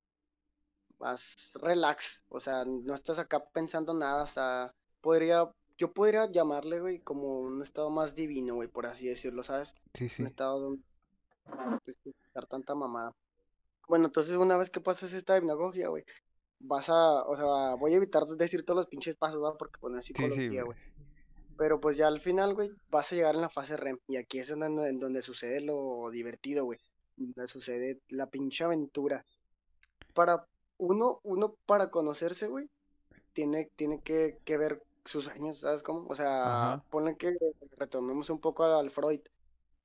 más 0.97 1.35
relax. 1.61 2.23
O 2.29 2.39
sea, 2.39 2.63
no 2.63 2.93
estás 2.93 3.19
acá 3.19 3.43
pensando 3.43 3.93
nada. 3.93 4.23
O 4.23 4.27
sea, 4.27 4.73
podría, 5.01 5.51
yo 5.77 5.91
podría 5.93 6.31
llamarle, 6.31 6.79
güey, 6.79 6.99
como 6.99 7.41
un 7.41 7.61
estado 7.61 7.89
más 7.89 8.15
divino, 8.15 8.55
güey, 8.55 8.69
por 8.69 8.85
así 8.85 9.09
decirlo, 9.09 9.43
¿sabes? 9.43 9.75
Sí, 9.93 10.05
Un 10.05 10.09
sí. 10.09 10.23
estado 10.23 10.57
donde 10.57 10.83
dar 12.33 12.45
tanta 12.47 12.75
mamada. 12.75 13.13
Bueno, 13.91 14.05
entonces 14.05 14.37
una 14.37 14.55
vez 14.55 14.69
que 14.69 14.79
pasas 14.79 15.11
esta 15.11 15.37
hipnagogia, 15.37 15.89
güey, 15.89 16.05
vas 16.59 16.87
a, 16.87 17.25
o 17.25 17.35
sea, 17.35 17.75
voy 17.75 17.93
a 17.93 17.97
evitar 17.97 18.25
decir 18.25 18.63
todos 18.63 18.77
los 18.77 18.87
pinches 18.87 19.15
pasos, 19.15 19.43
¿va? 19.43 19.57
Porque 19.57 19.79
no 19.81 19.99
es 19.99 20.05
Sí, 20.05 20.13
sí, 20.13 20.23
psicología, 20.23 20.63
güey. 20.63 20.77
Pero 21.57 21.81
pues 21.81 21.97
ya 21.97 22.07
al 22.07 22.21
final, 22.21 22.53
güey, 22.53 22.71
vas 22.89 23.11
a 23.11 23.15
llegar 23.15 23.35
en 23.35 23.41
la 23.41 23.49
fase 23.49 23.75
REM. 23.75 23.99
Y 24.07 24.15
aquí 24.15 24.39
es 24.39 24.49
en 24.49 24.97
donde 24.97 25.21
sucede 25.21 25.59
lo 25.59 26.09
divertido, 26.09 26.63
güey. 26.63 26.79
Donde 27.17 27.47
sucede 27.47 27.99
la 28.07 28.27
pinche 28.27 28.63
aventura. 28.63 29.25
Para 30.13 30.47
uno, 30.77 31.19
uno 31.23 31.57
para 31.65 31.89
conocerse, 31.89 32.47
güey, 32.47 32.69
tiene, 33.33 33.71
tiene 33.75 33.99
que, 33.99 34.37
que 34.45 34.55
ver 34.55 34.81
sus 35.03 35.25
sueños, 35.25 35.57
¿sabes 35.57 35.83
cómo? 35.83 36.07
O 36.07 36.15
sea, 36.15 36.45
Ajá. 36.45 36.85
ponle 36.89 37.17
que 37.17 37.35
retomemos 37.75 38.29
un 38.29 38.39
poco 38.39 38.63
al 38.63 38.89
Freud, 38.89 39.19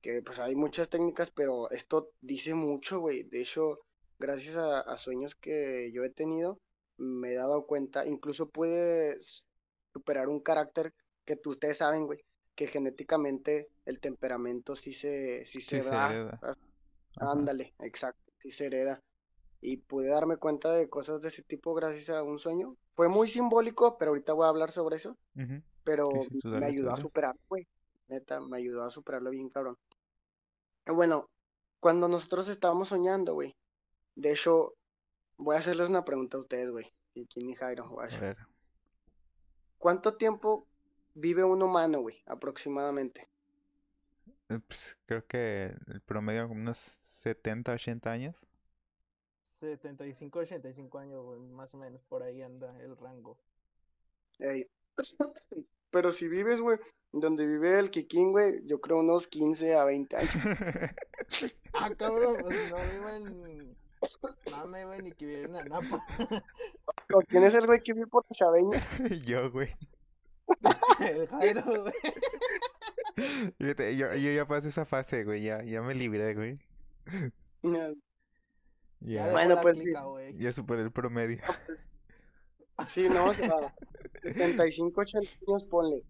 que 0.01 0.21
pues 0.21 0.39
hay 0.39 0.55
muchas 0.55 0.87
técnicas, 0.87 1.29
pero 1.29 1.69
esto 1.71 2.11
dice 2.21 2.53
mucho, 2.53 3.01
güey. 3.01 3.23
De 3.23 3.41
hecho, 3.41 3.79
gracias 4.19 4.55
a, 4.57 4.79
a 4.81 4.97
sueños 4.97 5.35
que 5.35 5.91
yo 5.93 6.03
he 6.03 6.09
tenido, 6.09 6.59
me 6.97 7.31
he 7.33 7.35
dado 7.35 7.65
cuenta, 7.65 8.05
incluso 8.05 8.49
puedes 8.49 9.47
superar 9.93 10.29
un 10.29 10.39
carácter 10.41 10.93
que 11.25 11.35
tú, 11.35 11.51
ustedes 11.51 11.77
saben, 11.79 12.05
güey, 12.05 12.19
que 12.55 12.67
genéticamente 12.67 13.69
el 13.85 13.99
temperamento 13.99 14.75
sí 14.75 14.93
se, 14.93 15.45
sí 15.45 15.61
se 15.61 15.77
Sí 15.77 15.81
se 15.81 15.89
da, 15.89 16.07
hereda. 16.13 16.39
¿sabes? 16.39 16.57
Ajá. 17.17 17.31
Ándale, 17.31 17.73
exacto, 17.79 18.31
sí 18.39 18.51
se 18.51 18.67
hereda. 18.67 19.01
Y 19.61 19.77
pude 19.77 20.09
darme 20.09 20.37
cuenta 20.37 20.71
de 20.73 20.89
cosas 20.89 21.21
de 21.21 21.29
ese 21.29 21.43
tipo 21.43 21.73
gracias 21.73 22.09
a 22.11 22.23
un 22.23 22.39
sueño. 22.39 22.75
Fue 22.95 23.07
muy 23.09 23.27
simbólico, 23.27 23.97
pero 23.97 24.09
ahorita 24.11 24.33
voy 24.33 24.45
a 24.45 24.49
hablar 24.49 24.71
sobre 24.71 24.97
eso. 24.97 25.17
Pero 25.83 26.05
Sí, 26.31 26.39
me 26.51 26.65
ayudó 26.67 26.89
a 26.91 26.91
dale. 26.91 27.01
superarlo, 27.01 27.41
güey. 27.49 27.67
Neta, 28.07 28.39
me 28.39 28.57
ayudó 28.57 28.83
a 28.83 28.91
superarlo 28.91 29.31
bien, 29.31 29.49
cabrón. 29.49 29.77
Bueno, 30.87 31.29
cuando 31.79 32.07
nosotros 32.07 32.47
estábamos 32.47 32.89
soñando, 32.89 33.33
güey. 33.35 33.56
De 34.17 34.31
hecho, 34.31 34.73
voy 35.37 35.55
a 35.55 35.59
hacerles 35.59 35.89
una 35.89 36.03
pregunta 36.03 36.37
a 36.37 36.39
ustedes, 36.39 36.71
güey. 36.71 36.87
Y 37.13 37.27
Kini 37.27 37.55
Jairo, 37.55 37.99
A 38.01 38.07
ver. 38.07 38.35
¿Cuánto 39.77 40.17
tiempo 40.17 40.67
vive 41.13 41.43
un 41.43 41.61
humano, 41.61 42.01
güey? 42.01 42.23
Aproximadamente. 42.25 43.29
eh, 44.49 44.59
pues, 44.67 44.97
creo 45.05 45.25
que 45.27 45.75
el 45.87 46.01
promedio 46.01 46.47
como 46.47 46.61
unos 46.61 46.77
70, 46.77 47.73
80 47.73 48.09
años. 48.09 48.47
75, 49.59 50.39
85 50.39 50.97
años, 50.97 51.23
güey, 51.23 51.39
más 51.39 51.71
o 51.75 51.77
menos, 51.77 52.01
por 52.09 52.23
ahí 52.23 52.41
anda 52.41 52.75
el 52.81 52.97
rango. 52.97 53.37
Ey. 54.39 54.67
Pero 55.91 56.11
si 56.11 56.27
vives, 56.27 56.59
güey, 56.59 56.79
donde 57.11 57.45
vive 57.45 57.77
el 57.79 57.91
Kikín, 57.91 58.31
güey, 58.31 58.65
yo 58.65 58.81
creo 58.81 58.99
unos 58.99 59.27
15 59.27 59.75
a 59.75 59.85
20 59.85 60.15
años. 60.15 60.31
Ah, 61.73 61.93
cabrón, 61.93 62.37
pues 62.41 62.71
no 62.71 62.77
vivo 62.77 63.09
en. 63.09 63.66
No 64.51 64.67
me 64.67 64.85
güey, 64.85 65.01
ni 65.01 65.11
que 65.11 65.25
viviera 65.25 65.49
en 65.49 65.55
Anapa. 65.55 66.03
¿O 67.13 67.19
¿Quién 67.21 67.43
es 67.43 67.53
el 67.53 67.65
güey 67.65 67.81
que 67.81 67.93
vive 67.93 68.07
por 68.07 68.25
la 68.29 68.35
chaveña? 68.35 68.81
Yo, 69.25 69.51
güey. 69.51 69.69
El 70.99 71.27
Jairo, 71.27 71.63
güey. 71.83 71.93
Fíjate, 73.59 73.97
yo, 73.97 74.13
yo 74.13 74.31
ya 74.31 74.47
pasé 74.47 74.69
esa 74.69 74.85
fase, 74.85 75.23
güey. 75.23 75.43
Ya, 75.43 75.63
ya 75.63 75.81
me 75.81 75.95
libré, 75.95 76.33
güey. 76.35 76.55
Ya 78.99 79.31
Bueno, 79.31 79.59
pues, 79.61 79.77
clica, 79.77 80.03
güey. 80.03 80.37
ya 80.37 80.53
superé 80.53 80.83
el 80.83 80.91
promedio. 80.91 81.41
Pues, 81.65 81.89
Sí, 82.87 83.09
no, 83.09 83.25
o 83.25 83.33
sea, 83.33 83.73
75, 84.21 85.01
80 85.01 85.29
años, 85.47 85.63
ponle. 85.65 86.03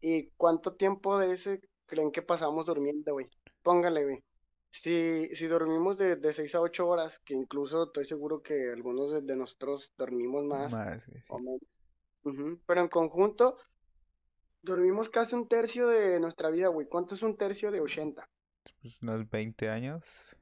¿Y 0.00 0.28
cuánto 0.36 0.74
tiempo 0.74 1.18
de 1.18 1.32
ese 1.32 1.60
creen 1.86 2.10
que 2.10 2.22
pasamos 2.22 2.66
durmiendo, 2.66 3.12
güey? 3.12 3.28
Póngale, 3.62 4.04
güey. 4.04 4.24
Si, 4.78 5.34
si 5.34 5.46
dormimos 5.46 5.96
de, 5.96 6.16
de 6.16 6.32
6 6.34 6.54
a 6.54 6.60
8 6.60 6.86
horas, 6.86 7.18
que 7.20 7.34
incluso 7.34 7.84
estoy 7.84 8.04
seguro 8.04 8.42
que 8.42 8.70
algunos 8.70 9.10
de, 9.10 9.22
de 9.22 9.34
nosotros 9.36 9.94
dormimos 9.96 10.44
más 10.44 10.72
Más, 10.72 11.02
sí. 11.02 11.12
o 11.28 11.38
menos. 11.38 11.60
Ujú, 12.24 12.60
Pero 12.66 12.80
en 12.82 12.88
conjunto, 12.88 13.56
dormimos 14.60 15.08
casi 15.08 15.34
un 15.34 15.48
tercio 15.48 15.88
de 15.88 16.20
nuestra 16.20 16.50
vida, 16.50 16.68
güey. 16.68 16.86
¿Cuánto 16.86 17.14
es 17.14 17.22
un 17.22 17.36
tercio 17.36 17.70
de 17.70 17.80
80? 17.80 18.28
Pues 18.82 19.00
unos 19.02 19.30
20 19.30 19.70
años. 19.70 20.36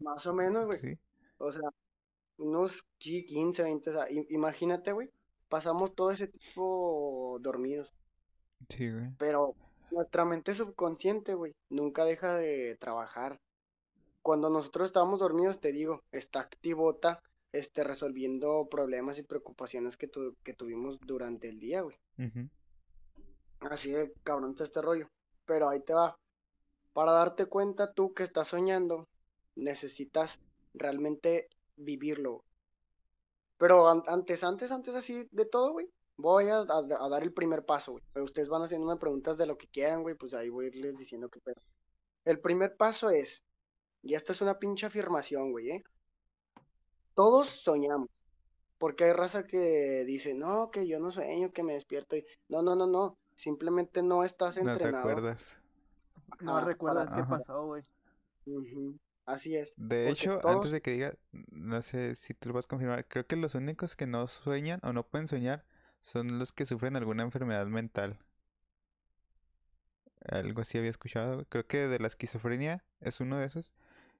Más 0.00 0.26
o 0.26 0.34
menos, 0.34 0.66
güey. 0.66 0.78
Sí. 0.78 0.98
O 1.38 1.50
sea, 1.50 1.70
unos 2.36 2.84
sí, 2.98 3.24
15, 3.24 3.62
20, 3.62 3.88
o 3.90 3.92
sea, 3.94 4.10
i- 4.10 4.26
imagínate, 4.30 4.92
güey. 4.92 5.08
Pasamos 5.48 5.94
todo 5.94 6.10
ese 6.10 6.28
tiempo 6.28 7.38
dormidos. 7.40 7.94
Sí, 8.68 8.90
güey. 8.90 9.10
Pero 9.18 9.54
nuestra 9.90 10.24
mente 10.26 10.52
subconsciente, 10.52 11.34
güey, 11.34 11.54
nunca 11.70 12.04
deja 12.04 12.36
de 12.36 12.76
trabajar. 12.78 13.40
Cuando 14.22 14.48
nosotros 14.50 14.86
estábamos 14.86 15.20
dormidos, 15.20 15.60
te 15.60 15.72
digo, 15.72 16.02
está 16.12 16.40
activota, 16.40 17.20
este, 17.52 17.84
resolviendo 17.84 18.66
problemas 18.70 19.18
y 19.18 19.22
preocupaciones 19.22 19.96
que, 19.96 20.06
tu- 20.08 20.36
que 20.42 20.54
tuvimos 20.54 20.98
durante 21.00 21.48
el 21.48 21.58
día, 21.58 21.82
güey. 21.82 21.96
Así 23.60 23.90
de 23.92 24.12
cabrón 24.22 24.50
está 24.50 24.64
este 24.64 24.80
rollo. 24.80 25.08
Pero 25.44 25.68
ahí 25.68 25.80
te 25.80 25.92
va. 25.94 26.16
Para 26.92 27.12
darte 27.12 27.46
cuenta 27.46 27.92
tú 27.92 28.14
que 28.14 28.22
estás 28.22 28.48
soñando, 28.48 29.08
necesitas 29.56 30.40
realmente 30.74 31.48
vivirlo. 31.76 32.44
Pero 33.58 33.88
an- 33.88 34.02
antes, 34.06 34.44
antes, 34.44 34.70
antes 34.70 34.94
así 34.94 35.26
de 35.30 35.44
todo, 35.46 35.72
güey, 35.72 35.88
voy 36.16 36.48
a, 36.48 36.58
a- 36.58 36.86
a 37.04 37.08
dar 37.08 37.22
el 37.22 37.32
primer 37.32 37.64
paso, 37.64 37.92
güey. 37.92 38.04
Pero 38.12 38.24
ustedes 38.24 38.48
van 38.48 38.62
haciéndome 38.62 38.96
preguntas 38.96 39.36
de 39.36 39.46
lo 39.46 39.56
que 39.58 39.68
quieran, 39.68 40.02
güey, 40.02 40.14
pues 40.14 40.34
ahí 40.34 40.48
voy 40.48 40.66
a 40.66 40.68
irles 40.68 40.96
diciendo 40.96 41.28
qué 41.28 41.40
pedo. 41.40 41.60
El 42.24 42.40
primer 42.40 42.76
paso 42.76 43.10
es, 43.10 43.42
y 44.02 44.14
esto 44.14 44.32
es 44.32 44.40
una 44.40 44.58
pinche 44.58 44.86
afirmación, 44.86 45.52
güey, 45.52 45.70
¿eh? 45.70 45.84
Todos 47.14 47.48
soñamos. 47.48 48.08
Porque 48.78 49.04
hay 49.04 49.12
raza 49.12 49.46
que 49.46 50.04
dice, 50.06 50.34
no, 50.34 50.70
que 50.70 50.88
yo 50.88 50.98
no 50.98 51.12
sueño, 51.12 51.52
que 51.52 51.62
me 51.62 51.74
despierto 51.74 52.16
y... 52.16 52.24
No, 52.48 52.62
no, 52.62 52.74
no, 52.74 52.86
no. 52.86 53.16
Simplemente 53.36 54.02
no 54.02 54.24
estás 54.24 54.56
No 54.56 54.64
te 54.64 54.70
entrenado. 54.72 55.08
acuerdas. 55.08 55.58
No 56.40 56.60
recuerdas 56.60 57.04
para- 57.10 57.16
qué 57.16 57.22
Ajá. 57.22 57.30
pasó, 57.38 57.66
güey. 57.66 57.84
Así 59.24 59.54
es. 59.56 59.72
De 59.76 60.06
Porque 60.06 60.10
hecho, 60.10 60.38
todos- 60.38 60.54
antes 60.56 60.70
de 60.72 60.82
que 60.82 60.90
diga, 60.90 61.14
no 61.52 61.80
sé 61.80 62.16
si 62.16 62.34
tú 62.34 62.48
lo 62.48 62.54
vas 62.56 62.64
a 62.64 62.68
confirmar, 62.68 63.06
creo 63.06 63.24
que 63.26 63.36
los 63.36 63.54
únicos 63.54 63.94
que 63.94 64.06
no 64.08 64.26
sueñan 64.26 64.80
o 64.82 64.92
no 64.92 65.06
pueden 65.06 65.28
soñar 65.28 65.64
son 66.00 66.40
los 66.40 66.52
que 66.52 66.66
sufren 66.66 66.96
alguna 66.96 67.22
enfermedad 67.22 67.66
mental. 67.66 68.18
Algo 70.28 70.60
así 70.62 70.78
había 70.78 70.90
escuchado. 70.90 71.44
Creo 71.48 71.66
que 71.66 71.88
de 71.88 71.98
la 71.98 72.06
esquizofrenia 72.08 72.84
es 73.00 73.20
uno 73.20 73.38
de 73.38 73.46
esos. 73.46 73.72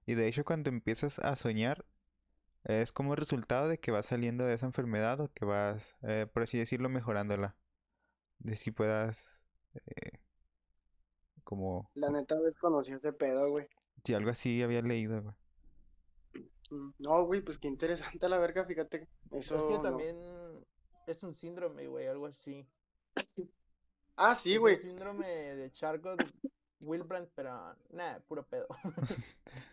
Y 0.07 0.15
de 0.15 0.29
hecho, 0.29 0.45
cuando 0.45 0.71
empiezas 0.71 1.19
a 1.21 1.37
soñar, 1.37 1.85
es 2.65 2.93
como 2.93 3.17
resultado 3.17 3.69
de 3.69 3.81
que 3.81 3.91
vas 3.93 4.07
saliendo 4.07 4.45
de 4.47 4.55
esa 4.55 4.67
enfermedad 4.67 5.21
o 5.21 5.33
que 5.33 5.45
vas, 5.47 5.97
eh, 6.03 6.27
por 6.33 6.45
así 6.45 6.59
decirlo, 6.59 6.89
mejorándola. 6.91 7.57
De 8.41 8.57
si 8.57 8.73
puedas, 8.73 9.43
eh, 9.87 10.21
como, 11.45 11.91
La 11.95 12.11
neta 12.11 12.39
desconocí 12.39 12.93
ese 12.93 13.15
pedo, 13.15 13.49
güey. 13.49 13.67
si 14.05 14.15
algo 14.15 14.31
así 14.31 14.63
había 14.63 14.83
leído, 14.83 15.23
güey. 15.23 15.35
Mm, 16.71 16.91
No, 16.99 17.25
güey, 17.27 17.41
pues 17.43 17.59
qué 17.59 17.69
interesante 17.69 18.27
a 18.27 18.29
la 18.29 18.39
verga, 18.39 18.65
fíjate. 18.65 19.09
Es 19.31 19.47
Eso 19.47 19.67
que 19.67 19.79
no. 19.79 19.83
también 19.83 20.17
es 21.07 21.23
un 21.23 21.35
síndrome, 21.35 21.87
güey, 21.87 22.07
algo 22.07 22.27
así. 22.27 22.67
Ah, 24.17 24.35
sí, 24.35 24.57
Es 24.57 24.59
güey. 24.59 24.79
síndrome 24.81 25.27
de 25.27 25.71
Charcot 25.73 26.19
Wilbrand, 26.81 27.29
pero 27.35 27.77
nada, 27.91 28.21
puro 28.27 28.47
pedo. 28.47 28.67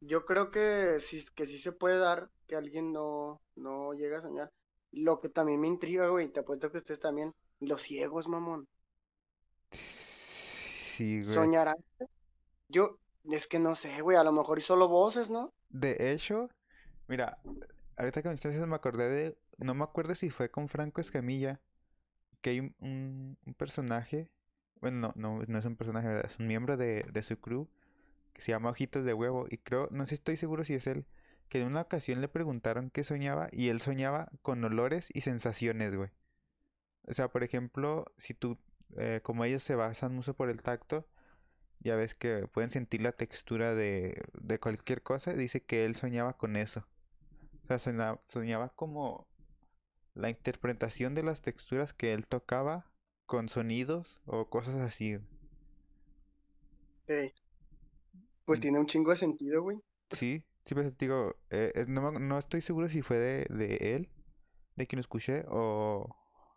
Yo 0.00 0.24
creo 0.26 0.50
que 0.50 0.98
sí, 1.00 1.24
que 1.34 1.46
sí 1.46 1.58
se 1.58 1.72
puede 1.72 1.98
dar 1.98 2.30
que 2.46 2.56
alguien 2.56 2.92
no, 2.92 3.40
no 3.56 3.92
llegue 3.94 4.16
a 4.16 4.22
soñar. 4.22 4.50
Lo 4.92 5.20
que 5.20 5.28
también 5.28 5.60
me 5.60 5.68
intriga, 5.68 6.08
güey, 6.08 6.28
te 6.32 6.40
apuesto 6.40 6.70
que 6.70 6.78
ustedes 6.78 7.00
también, 7.00 7.34
los 7.60 7.82
ciegos, 7.82 8.28
mamón. 8.28 8.66
Sí, 9.72 11.22
güey. 11.24 11.48
¿Soñarán? 11.48 11.76
Yo, 12.68 12.98
es 13.30 13.46
que 13.48 13.58
no 13.58 13.74
sé, 13.76 14.02
güey, 14.02 14.16
a 14.18 14.24
lo 14.24 14.32
mejor 14.32 14.58
y 14.58 14.62
solo 14.62 14.88
voces, 14.88 15.30
¿no? 15.30 15.54
De 15.70 16.12
hecho, 16.12 16.48
mira, 17.08 17.38
ahorita 17.96 18.22
que 18.22 18.28
me 18.28 18.34
estás 18.34 18.52
diciendo 18.52 18.68
me 18.68 18.76
acordé 18.76 19.08
de, 19.10 19.38
no 19.58 19.74
me 19.74 19.84
acuerdo 19.84 20.14
si 20.14 20.30
fue 20.30 20.50
con 20.50 20.68
Franco 20.68 21.00
Escamilla, 21.00 21.60
que 22.42 22.50
hay 22.50 22.60
un, 22.60 22.74
un- 22.80 23.54
personaje, 23.56 24.30
bueno, 24.80 25.14
no, 25.16 25.38
no, 25.38 25.44
no 25.46 25.58
es 25.58 25.64
un 25.66 25.76
personaje, 25.76 26.26
es 26.26 26.38
un 26.38 26.46
miembro 26.48 26.76
de, 26.76 27.04
de 27.12 27.22
su 27.22 27.38
crew 27.40 27.68
que 28.32 28.42
se 28.42 28.52
llama 28.52 28.70
Ojitos 28.70 29.04
de 29.04 29.14
Huevo 29.14 29.46
y 29.50 29.58
creo, 29.58 29.88
no 29.90 30.06
sé, 30.06 30.14
estoy 30.14 30.36
seguro 30.36 30.64
si 30.64 30.74
es 30.74 30.86
él, 30.86 31.06
que 31.48 31.60
en 31.60 31.66
una 31.68 31.82
ocasión 31.82 32.20
le 32.20 32.28
preguntaron 32.28 32.90
qué 32.90 33.04
soñaba 33.04 33.48
y 33.52 33.68
él 33.68 33.80
soñaba 33.80 34.30
con 34.42 34.64
olores 34.64 35.08
y 35.14 35.22
sensaciones, 35.22 35.94
güey. 35.96 36.10
O 37.06 37.14
sea, 37.14 37.28
por 37.28 37.42
ejemplo, 37.44 38.06
si 38.18 38.34
tú, 38.34 38.58
eh, 38.96 39.20
como 39.22 39.44
ellos 39.44 39.62
se 39.62 39.74
basan 39.74 40.14
mucho 40.14 40.34
por 40.34 40.50
el 40.50 40.62
tacto, 40.62 41.06
ya 41.80 41.96
ves 41.96 42.14
que 42.14 42.48
pueden 42.48 42.70
sentir 42.70 43.02
la 43.02 43.12
textura 43.12 43.74
de, 43.74 44.22
de 44.34 44.60
cualquier 44.60 45.02
cosa. 45.02 45.34
Dice 45.34 45.62
que 45.64 45.84
él 45.86 45.96
soñaba 45.96 46.36
con 46.36 46.56
eso. 46.56 46.86
O 47.64 47.66
sea, 47.68 47.78
soñaba, 47.78 48.20
soñaba 48.26 48.70
como 48.70 49.28
la 50.14 50.30
interpretación 50.30 51.14
de 51.14 51.24
las 51.24 51.42
texturas 51.42 51.92
que 51.92 52.12
él 52.14 52.26
tocaba 52.26 52.92
con 53.26 53.48
sonidos 53.48 54.20
o 54.26 54.48
cosas 54.50 54.76
así. 54.76 55.18
Pues 58.50 58.60
tiene 58.60 58.80
un 58.80 58.86
chingo 58.86 59.12
de 59.12 59.16
sentido, 59.16 59.62
güey. 59.62 59.78
Sí, 60.10 60.44
Sí, 60.64 60.74
pues 60.74 60.96
te 60.96 61.06
digo, 61.06 61.36
eh, 61.50 61.72
eh, 61.74 61.84
no, 61.88 62.12
no 62.12 62.38
estoy 62.38 62.60
seguro 62.60 62.88
si 62.88 63.02
fue 63.02 63.18
de, 63.18 63.46
de 63.50 63.96
él, 63.96 64.08
de 64.76 64.86
quien 64.86 64.98
lo 64.98 65.00
escuché, 65.00 65.44
o, 65.48 66.06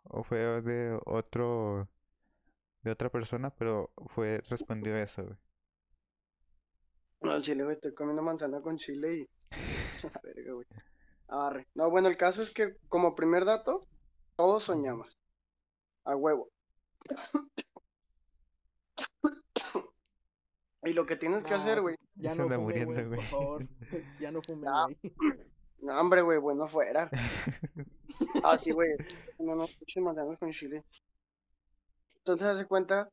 o 0.04 0.22
fue 0.22 0.38
de 0.38 0.98
otro, 1.06 1.88
de 2.82 2.90
otra 2.90 3.10
persona, 3.10 3.50
pero 3.50 3.92
fue, 4.08 4.40
respondió 4.48 4.96
eso, 4.96 5.24
güey. 5.24 5.36
No, 7.22 7.40
chile, 7.40 7.64
güey, 7.64 7.76
estoy 7.76 7.94
comiendo 7.94 8.22
manzana 8.22 8.60
con 8.60 8.76
chile 8.76 9.16
y. 9.16 9.28
La 10.02 10.20
verga, 10.22 10.52
güey. 10.52 10.66
Arre. 11.28 11.66
No, 11.74 11.90
bueno, 11.90 12.08
el 12.08 12.16
caso 12.16 12.42
es 12.42 12.52
que, 12.52 12.76
como 12.88 13.14
primer 13.14 13.44
dato, 13.46 13.86
todos 14.36 14.64
soñamos. 14.64 15.18
A 16.04 16.14
huevo. 16.14 16.50
Y 20.84 20.92
lo 20.92 21.06
que 21.06 21.16
tienes 21.16 21.42
que 21.42 21.54
hacer, 21.54 21.80
güey. 21.80 21.96
Ya 22.16 22.32
se 22.32 22.38
no 22.38 22.42
anda 22.44 22.56
fume, 22.56 22.64
muriendo, 22.64 23.08
güey, 23.08 23.16
por 23.16 23.24
favor. 23.24 23.66
Ya 24.20 24.30
no 24.30 24.42
fume, 24.42 24.66
güey. 24.68 25.12
No, 25.80 26.00
hombre, 26.00 26.22
güey, 26.22 26.38
bueno 26.38 26.66
fuera. 26.66 27.10
Ah, 28.44 28.56
sí, 28.56 28.70
güey. 28.70 28.90
No, 29.40 29.56
no, 29.56 29.66
pinches 29.66 30.02
manzanas 30.02 30.38
con 30.38 30.52
chile. 30.52 30.84
Entonces, 32.18 32.46
haz 32.46 32.58
de 32.58 32.66
cuenta 32.66 33.10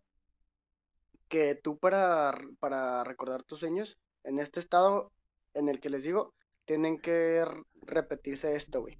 que 1.27 1.55
tú 1.55 1.79
para, 1.79 2.37
para 2.59 3.03
recordar 3.03 3.41
tus 3.41 3.59
sueños, 3.59 3.97
en 4.23 4.37
este 4.37 4.59
estado 4.59 5.11
en 5.55 5.69
el 5.69 5.79
que 5.79 5.89
les 5.89 6.03
digo, 6.03 6.33
tienen 6.65 6.99
que 6.99 7.45
repetirse 7.81 8.55
esto, 8.55 8.81
güey. 8.81 8.97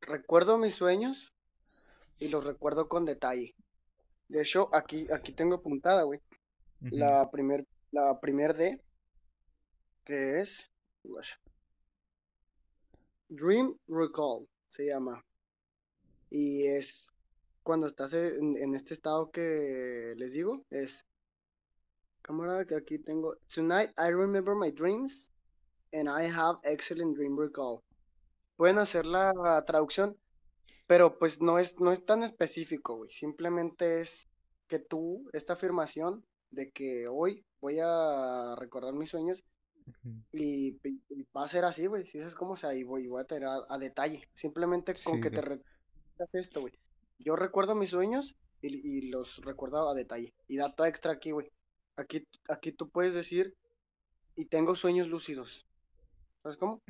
Recuerdo 0.00 0.56
mis 0.56 0.74
sueños 0.74 1.34
y 2.18 2.28
los 2.28 2.46
recuerdo 2.46 2.88
con 2.88 3.04
detalle. 3.04 3.54
De 4.28 4.40
hecho, 4.40 4.74
aquí, 4.74 5.08
aquí 5.12 5.32
tengo 5.32 5.56
apuntada, 5.56 6.04
güey. 6.04 6.20
La 6.80 7.30
primer, 7.30 7.66
la 7.92 8.18
primer 8.20 8.54
D, 8.54 8.80
que 10.04 10.40
es 10.40 10.70
Dream 13.28 13.76
Recall, 13.86 14.48
se 14.68 14.86
llama. 14.86 15.22
Y 16.30 16.66
es 16.66 17.08
cuando 17.62 17.86
estás 17.86 18.14
en, 18.14 18.56
en 18.56 18.74
este 18.74 18.94
estado 18.94 19.30
que 19.30 20.14
les 20.16 20.32
digo, 20.32 20.64
es 20.70 21.04
cámara 22.22 22.64
que 22.64 22.76
aquí 22.76 22.98
tengo. 22.98 23.36
Tonight 23.54 23.90
I 23.98 24.10
remember 24.10 24.54
my 24.54 24.70
dreams 24.70 25.30
and 25.92 26.08
I 26.08 26.30
have 26.30 26.58
excellent 26.64 27.16
dream 27.16 27.38
recall. 27.38 27.82
Pueden 28.56 28.78
hacer 28.78 29.04
la 29.04 29.64
traducción, 29.66 30.16
pero 30.86 31.18
pues 31.18 31.40
no 31.40 31.58
es, 31.58 31.78
no 31.78 31.92
es 31.92 32.04
tan 32.04 32.22
específico, 32.22 32.96
güey. 32.96 33.10
Simplemente 33.10 34.00
es 34.00 34.28
que 34.66 34.78
tú, 34.78 35.28
esta 35.32 35.54
afirmación 35.54 36.24
de 36.50 36.70
que 36.70 37.06
hoy 37.08 37.44
voy 37.60 37.78
a 37.82 38.54
recordar 38.56 38.94
mis 38.94 39.10
sueños 39.10 39.44
y, 40.32 40.68
y- 40.84 41.02
y 41.08 41.22
va 41.36 41.44
a 41.44 41.48
ser 41.48 41.64
así, 41.64 41.86
güey. 41.86 42.06
Si 42.06 42.18
es 42.18 42.34
como 42.34 42.56
sea, 42.56 42.74
y 42.74 42.84
voy, 42.84 43.06
voy 43.08 43.22
a 43.22 43.26
tener 43.26 43.44
a, 43.48 43.60
a 43.68 43.78
detalle. 43.78 44.28
Simplemente 44.34 44.94
con 45.04 45.14
Sí, 45.16 45.20
que 45.20 45.30
te 45.30 45.40
recuerdas 45.40 46.34
esto, 46.34 46.60
güey. 46.60 46.74
Yo 47.18 47.36
recuerdo 47.36 47.74
mis 47.74 47.90
sueños 47.90 48.36
y, 48.62 48.68
y 48.86 49.10
los 49.10 49.38
recuerdo 49.44 49.88
a 49.88 49.94
detalle. 49.94 50.32
Y 50.48 50.56
dato 50.56 50.84
extra 50.84 51.12
aquí, 51.12 51.30
güey. 51.32 51.50
Aquí, 51.96 52.26
aquí 52.48 52.72
tú 52.72 52.88
puedes 52.88 53.14
decir, 53.14 53.54
y 54.36 54.46
tengo 54.46 54.74
sueños 54.74 55.08
lúcidos. 55.08 55.66
¿Sabes 56.42 56.56
cómo? 56.56 56.80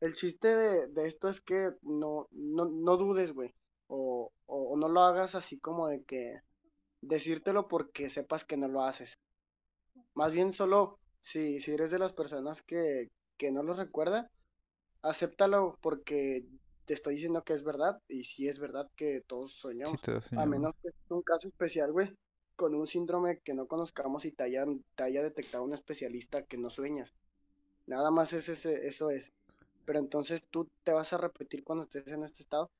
El 0.00 0.14
chiste 0.14 0.48
de, 0.48 0.86
de 0.88 1.06
esto 1.06 1.28
es 1.28 1.40
que 1.40 1.70
no, 1.82 2.28
no, 2.32 2.64
no 2.66 2.96
dudes, 2.96 3.32
güey. 3.32 3.54
O, 3.88 4.32
o, 4.46 4.62
o 4.72 4.76
no 4.76 4.88
lo 4.88 5.00
hagas 5.02 5.34
así 5.34 5.58
como 5.58 5.88
de 5.88 6.02
que 6.04 6.40
decírtelo 7.00 7.68
porque 7.68 8.10
sepas 8.10 8.44
que 8.44 8.56
no 8.56 8.68
lo 8.68 8.82
haces. 8.84 9.14
Más 10.14 10.32
bien 10.32 10.52
solo 10.52 11.00
si, 11.20 11.60
si 11.60 11.72
eres 11.72 11.90
de 11.90 11.98
las 11.98 12.12
personas 12.12 12.62
que, 12.62 13.08
que 13.36 13.52
no 13.52 13.62
lo 13.62 13.74
recuerda, 13.74 14.28
acéptalo 15.02 15.76
porque 15.82 16.44
te 16.86 16.94
estoy 16.94 17.14
diciendo 17.16 17.44
que 17.44 17.54
es 17.54 17.64
verdad 17.64 17.98
y 18.08 18.24
si 18.24 18.48
es 18.48 18.58
verdad 18.58 18.88
que 18.96 19.22
todos 19.26 19.54
Sí, 19.82 19.96
soñamos. 19.96 19.98
todos 19.98 20.26
A 20.34 20.46
soñamos. 20.46 20.46
menos 20.46 20.74
que 20.82 20.90
sea 20.90 21.16
un 21.16 21.22
caso 21.22 21.48
especial, 21.48 21.92
güey, 21.92 22.14
con 22.56 22.74
un 22.74 22.86
síndrome 22.86 23.40
que 23.44 23.54
no 23.54 23.66
conozcamos 23.68 24.24
y 24.24 24.32
te, 24.32 24.44
hayan, 24.44 24.82
te 24.96 25.04
haya 25.04 25.22
detectado 25.22 25.64
un 25.64 25.74
especialista 25.74 26.44
que 26.44 26.58
no 26.58 26.70
sueñas. 26.70 27.10
Nada 27.86 28.10
más 28.10 28.32
es 28.34 28.48
ese, 28.48 28.86
eso 28.86 29.10
es. 29.10 29.32
Pero 29.84 29.98
entonces 30.00 30.42
tú 30.50 30.68
te 30.84 30.92
vas 30.92 31.12
a 31.12 31.18
repetir 31.18 31.64
cuando 31.64 31.84
estés 31.84 32.08
en 32.08 32.24
este 32.24 32.42
estado. 32.42 32.70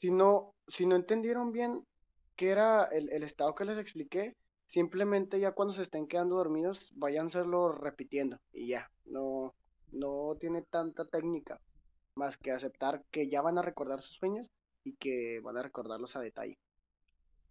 Si 0.00 0.10
no, 0.10 0.54
si 0.66 0.86
no 0.86 0.96
entendieron 0.96 1.52
bien 1.52 1.84
qué 2.40 2.48
era 2.48 2.86
el, 2.86 3.12
el 3.12 3.22
estado 3.22 3.54
que 3.54 3.66
les 3.66 3.76
expliqué, 3.76 4.34
simplemente 4.66 5.38
ya 5.38 5.52
cuando 5.52 5.74
se 5.74 5.82
estén 5.82 6.06
quedando 6.06 6.36
dormidos, 6.36 6.90
váyanselo 6.96 7.70
repitiendo 7.72 8.38
y 8.50 8.68
ya. 8.68 8.90
No, 9.04 9.54
no 9.92 10.34
tiene 10.40 10.62
tanta 10.62 11.04
técnica 11.04 11.60
más 12.14 12.38
que 12.38 12.50
aceptar 12.50 13.04
que 13.10 13.28
ya 13.28 13.42
van 13.42 13.58
a 13.58 13.62
recordar 13.62 14.00
sus 14.00 14.16
sueños 14.16 14.50
y 14.84 14.94
que 14.94 15.40
van 15.40 15.58
a 15.58 15.62
recordarlos 15.62 16.16
a 16.16 16.22
detalle. 16.22 16.56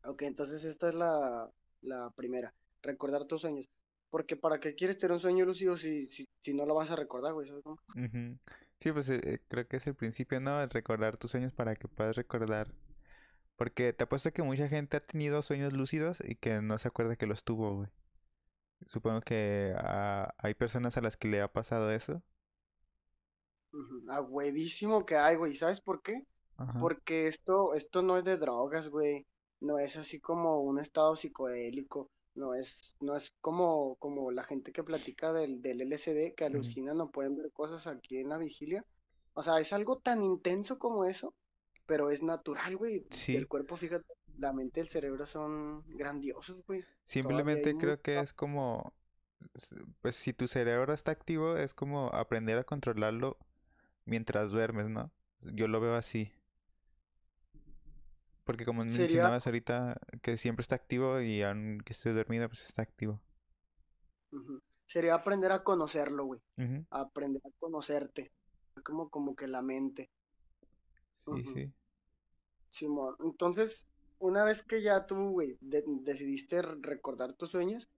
Ok, 0.05 0.23
entonces 0.23 0.63
esta 0.63 0.89
es 0.89 0.95
la, 0.95 1.47
la 1.81 2.09
primera, 2.15 2.51
recordar 2.81 3.25
tus 3.25 3.41
sueños. 3.41 3.69
Porque 4.09 4.37
¿para 4.37 4.59
qué 4.59 4.73
quieres 4.73 4.97
tener 4.97 5.13
un 5.13 5.19
sueño 5.19 5.45
lúcido 5.45 5.77
si, 5.77 6.07
si, 6.07 6.25
si 6.41 6.55
no 6.55 6.65
lo 6.65 6.73
vas 6.73 6.89
a 6.89 6.95
recordar, 6.95 7.33
güey? 7.33 7.45
¿Sabes 7.45 7.61
cómo? 7.63 7.77
Ujú. 7.93 8.39
Sí, 8.79 8.91
pues 8.91 9.07
eh, 9.11 9.21
eh, 9.23 9.39
creo 9.47 9.67
que 9.67 9.77
es 9.77 9.85
el 9.85 9.93
principio, 9.93 10.39
¿no? 10.39 10.63
El 10.63 10.71
recordar 10.71 11.19
tus 11.19 11.29
sueños 11.29 11.53
para 11.53 11.75
que 11.75 11.87
puedas 11.87 12.15
recordar. 12.15 12.73
Porque 13.59 13.93
te 13.93 14.05
apuesto 14.05 14.33
que 14.33 14.43
mucha 14.43 14.69
gente 14.69 14.97
ha 14.97 15.01
tenido 15.01 15.43
sueños 15.43 15.73
lúcidos 15.73 16.19
y 16.25 16.35
que 16.35 16.63
no 16.63 16.79
se 16.79 16.89
acuerda 16.89 17.17
que 17.17 17.27
los 17.27 17.45
tuvo, 17.45 17.75
güey. 17.75 17.89
Supongo 18.87 19.21
que 19.21 19.75
hay 20.37 20.53
personas 20.55 20.97
a 20.97 21.01
las 21.01 21.17
que 21.17 21.27
le 21.29 21.41
ha 21.41 21.51
pasado 21.51 21.91
eso. 21.91 22.23
A 24.09 24.21
huevísimo 24.21 25.05
que 25.05 25.15
hay, 25.17 25.35
güey. 25.35 25.55
¿Sabes 25.55 25.81
por 25.81 26.01
qué? 26.01 26.23
Ajá. 26.57 26.79
Porque 26.79 27.27
esto, 27.27 27.73
esto 27.73 28.01
no 28.01 28.17
es 28.17 28.23
de 28.23 28.37
drogas, 28.37 28.89
güey. 28.89 29.25
No 29.59 29.79
es 29.79 29.97
así 29.97 30.19
como 30.19 30.61
un 30.61 30.79
estado 30.79 31.15
psicodélico. 31.15 32.09
No 32.35 32.53
es, 32.55 32.95
no 33.01 33.15
es 33.15 33.31
como, 33.41 33.95
como 33.97 34.31
la 34.31 34.43
gente 34.43 34.71
que 34.71 34.83
platica 34.83 35.33
del, 35.33 35.61
del 35.61 35.81
LSD, 35.81 36.33
que 36.35 36.45
Ujú. 36.53 36.55
alucinan, 36.55 36.97
no 36.97 37.11
pueden 37.11 37.35
ver 37.35 37.51
cosas 37.51 37.87
aquí 37.87 38.17
en 38.17 38.29
la 38.29 38.37
vigilia. 38.37 38.85
O 39.33 39.43
sea, 39.43 39.59
es 39.59 39.73
algo 39.73 39.97
tan 39.99 40.23
intenso 40.23 40.79
como 40.79 41.05
eso, 41.05 41.33
pero 41.89 42.11
es 42.11 42.21
natural, 42.21 42.77
güey. 42.77 43.03
Sí. 43.09 43.35
El 43.35 43.47
cuerpo, 43.47 43.75
fíjate, 43.75 44.05
la 44.37 44.53
mente 44.53 44.79
y 44.79 44.83
el 44.83 44.89
cerebro 44.89 45.25
son 45.25 45.83
grandiosos, 45.87 46.63
güey. 46.67 46.85
Simplemente 47.05 47.75
creo 47.75 47.99
que 47.99 48.19
es 48.19 48.31
como, 48.31 48.93
pues 49.99 50.15
si 50.15 50.31
tu 50.31 50.47
cerebro 50.47 50.93
está 50.93 51.11
activo, 51.11 51.57
es 51.57 51.73
como 51.73 52.09
aprender 52.13 52.59
a 52.59 52.63
controlarlo 52.63 53.39
mientras 54.05 54.51
duermes, 54.51 54.87
¿no? 54.87 55.11
Yo 55.41 55.67
lo 55.67 55.81
veo 55.81 55.95
así. 55.95 56.31
Porque 58.43 58.65
como 58.65 58.83
Sería, 58.83 58.99
mencionabas 58.99 59.47
ahorita, 59.47 59.99
que 60.21 60.37
siempre 60.37 60.61
está 60.61 60.75
activo 60.75 61.21
y 61.21 61.41
aunque 61.41 61.93
estés 61.93 62.13
dormido, 62.13 62.47
pues 62.49 62.67
está 62.67 62.83
activo. 62.83 63.19
sería 64.85 65.15
aprender 65.15 65.51
a 65.51 65.63
conocerlo, 65.63 66.25
güey. 66.25 66.41
Aprender 66.91 67.41
a 67.43 67.49
conocerte. 67.59 68.31
Como, 68.83 69.09
como 69.09 69.35
que 69.35 69.47
la 69.47 69.63
mente. 69.63 70.11
Sí, 71.25 71.43
sí. 71.53 71.73
Simón, 72.69 73.15
entonces, 73.23 73.87
una 74.19 74.43
vez 74.43 74.63
que 74.63 74.81
ya 74.81 75.05
tú, 75.05 75.31
güey, 75.31 75.57
de- 75.61 75.83
decidiste 76.03 76.61
recordar 76.61 77.33
tus 77.33 77.49
sueños, 77.51 77.89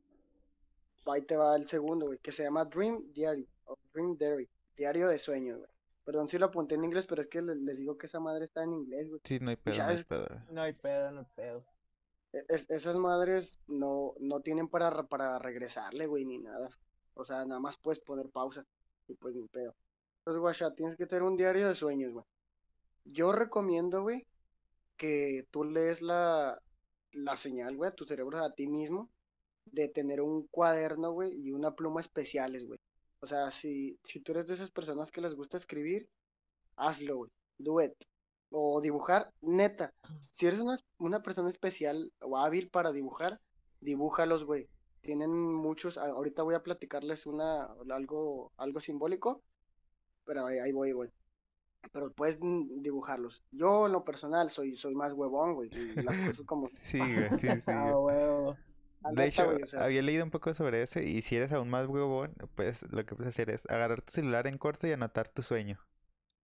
ahí 1.05 1.21
te 1.23 1.35
va 1.35 1.55
el 1.55 1.67
segundo, 1.67 2.07
güey, 2.07 2.19
que 2.19 2.31
se 2.31 2.43
llama 2.43 2.65
Dream 2.65 3.11
Diary, 3.13 3.47
o 3.65 3.77
Dream 3.93 4.17
Diary, 4.17 4.47
diario 4.77 5.07
de 5.07 5.19
sueños, 5.19 5.57
güey. 5.59 5.69
Perdón 6.05 6.27
si 6.27 6.37
lo 6.39 6.47
apunté 6.47 6.75
en 6.75 6.83
inglés, 6.83 7.05
pero 7.05 7.21
es 7.21 7.27
que 7.27 7.41
le- 7.41 7.55
les 7.55 7.77
digo 7.77 7.97
que 7.97 8.07
esa 8.07 8.19
madre 8.19 8.45
está 8.45 8.63
en 8.63 8.73
inglés, 8.73 9.07
güey. 9.09 9.21
Sí, 9.23 9.39
no 9.39 9.49
hay 9.51 9.55
pedo, 9.55 9.75
no 9.77 9.81
hay 9.83 10.03
pedo. 10.03 10.27
güey. 10.27 10.39
No 10.55 10.61
hay 10.61 10.73
pedo, 10.73 11.11
no 11.11 11.19
hay 11.19 11.25
pedo. 11.35 11.65
es- 12.47 12.69
esas 12.69 12.95
madres 12.95 13.59
no, 13.67 14.13
no 14.21 14.39
tienen 14.39 14.69
para, 14.69 14.89
re- 14.89 15.03
para 15.03 15.37
regresarle, 15.37 16.07
güey, 16.07 16.23
ni 16.23 16.37
nada. 16.39 16.69
O 17.13 17.25
sea, 17.25 17.43
nada 17.45 17.59
más 17.59 17.77
puedes 17.77 17.99
poner 17.99 18.29
pausa 18.29 18.65
y 19.09 19.15
pues 19.15 19.35
ni 19.35 19.45
pedo. 19.49 19.75
Entonces, 20.19 20.39
guacha, 20.39 20.73
tienes 20.73 20.95
que 20.95 21.05
tener 21.05 21.23
un 21.23 21.35
diario 21.35 21.67
de 21.67 21.75
sueños, 21.75 22.13
güey. 22.13 22.23
Yo 23.03 23.33
recomiendo, 23.33 24.01
güey, 24.03 24.25
que 25.01 25.47
tú 25.49 25.63
lees 25.63 26.03
la, 26.03 26.61
la 27.13 27.35
señal, 27.35 27.75
güey, 27.75 27.89
a 27.89 27.95
tu 27.95 28.05
cerebro, 28.05 28.37
a 28.37 28.53
ti 28.53 28.67
mismo, 28.67 29.09
de 29.65 29.87
tener 29.87 30.21
un 30.21 30.45
cuaderno, 30.45 31.11
güey, 31.11 31.33
y 31.41 31.51
una 31.51 31.73
pluma 31.73 32.01
especiales, 32.01 32.67
güey. 32.67 32.79
O 33.19 33.25
sea, 33.25 33.49
si, 33.49 33.97
si 34.03 34.19
tú 34.19 34.33
eres 34.33 34.45
de 34.45 34.53
esas 34.53 34.69
personas 34.69 35.11
que 35.11 35.21
les 35.21 35.33
gusta 35.33 35.57
escribir, 35.57 36.07
hazlo, 36.75 37.17
güey. 37.17 37.31
Do 37.57 37.81
it. 37.81 37.93
O 38.51 38.79
dibujar, 38.79 39.33
neta. 39.41 39.91
Si 40.33 40.45
eres 40.45 40.59
una, 40.59 40.75
una 40.99 41.23
persona 41.23 41.49
especial 41.49 42.11
o 42.21 42.37
hábil 42.37 42.69
para 42.69 42.91
dibujar, 42.91 43.41
dibújalos, 43.79 44.45
güey. 44.45 44.69
Tienen 45.01 45.31
muchos, 45.31 45.97
ahorita 45.97 46.43
voy 46.43 46.53
a 46.53 46.61
platicarles 46.61 47.25
una, 47.25 47.73
algo, 47.89 48.51
algo 48.55 48.79
simbólico, 48.79 49.41
pero 50.25 50.45
ahí, 50.45 50.59
ahí 50.59 50.71
voy, 50.71 50.91
güey. 50.91 51.09
Pero 51.91 52.11
puedes 52.11 52.39
dibujarlos. 52.39 53.43
Yo, 53.51 53.85
en 53.87 53.91
lo 53.93 54.03
personal, 54.05 54.49
soy, 54.49 54.75
soy 54.77 54.95
más 54.95 55.13
huevón, 55.13 55.55
güey. 55.55 55.69
y 55.73 56.01
Las 56.01 56.17
cosas 56.17 56.45
como... 56.45 56.67
Sí, 56.73 56.99
güey, 56.99 57.29
sí, 57.39 57.47
sí, 57.61 57.71
Ah, 57.71 57.97
huevo. 57.97 58.55
De 59.13 59.25
hecho, 59.25 59.45
güey, 59.45 59.63
o 59.63 59.65
sea, 59.65 59.85
había 59.85 60.01
leído 60.03 60.23
un 60.23 60.29
poco 60.31 60.53
sobre 60.53 60.83
eso 60.83 60.99
y 60.99 61.21
si 61.23 61.35
eres 61.35 61.51
aún 61.51 61.69
más 61.69 61.87
huevón, 61.87 62.33
pues 62.55 62.83
lo 62.91 63.03
que 63.05 63.15
puedes 63.15 63.33
hacer 63.33 63.49
es 63.49 63.65
agarrar 63.69 64.01
tu 64.03 64.13
celular 64.13 64.45
en 64.45 64.57
corto 64.59 64.85
y 64.87 64.91
anotar 64.91 65.27
tu 65.27 65.41
sueño. 65.41 65.79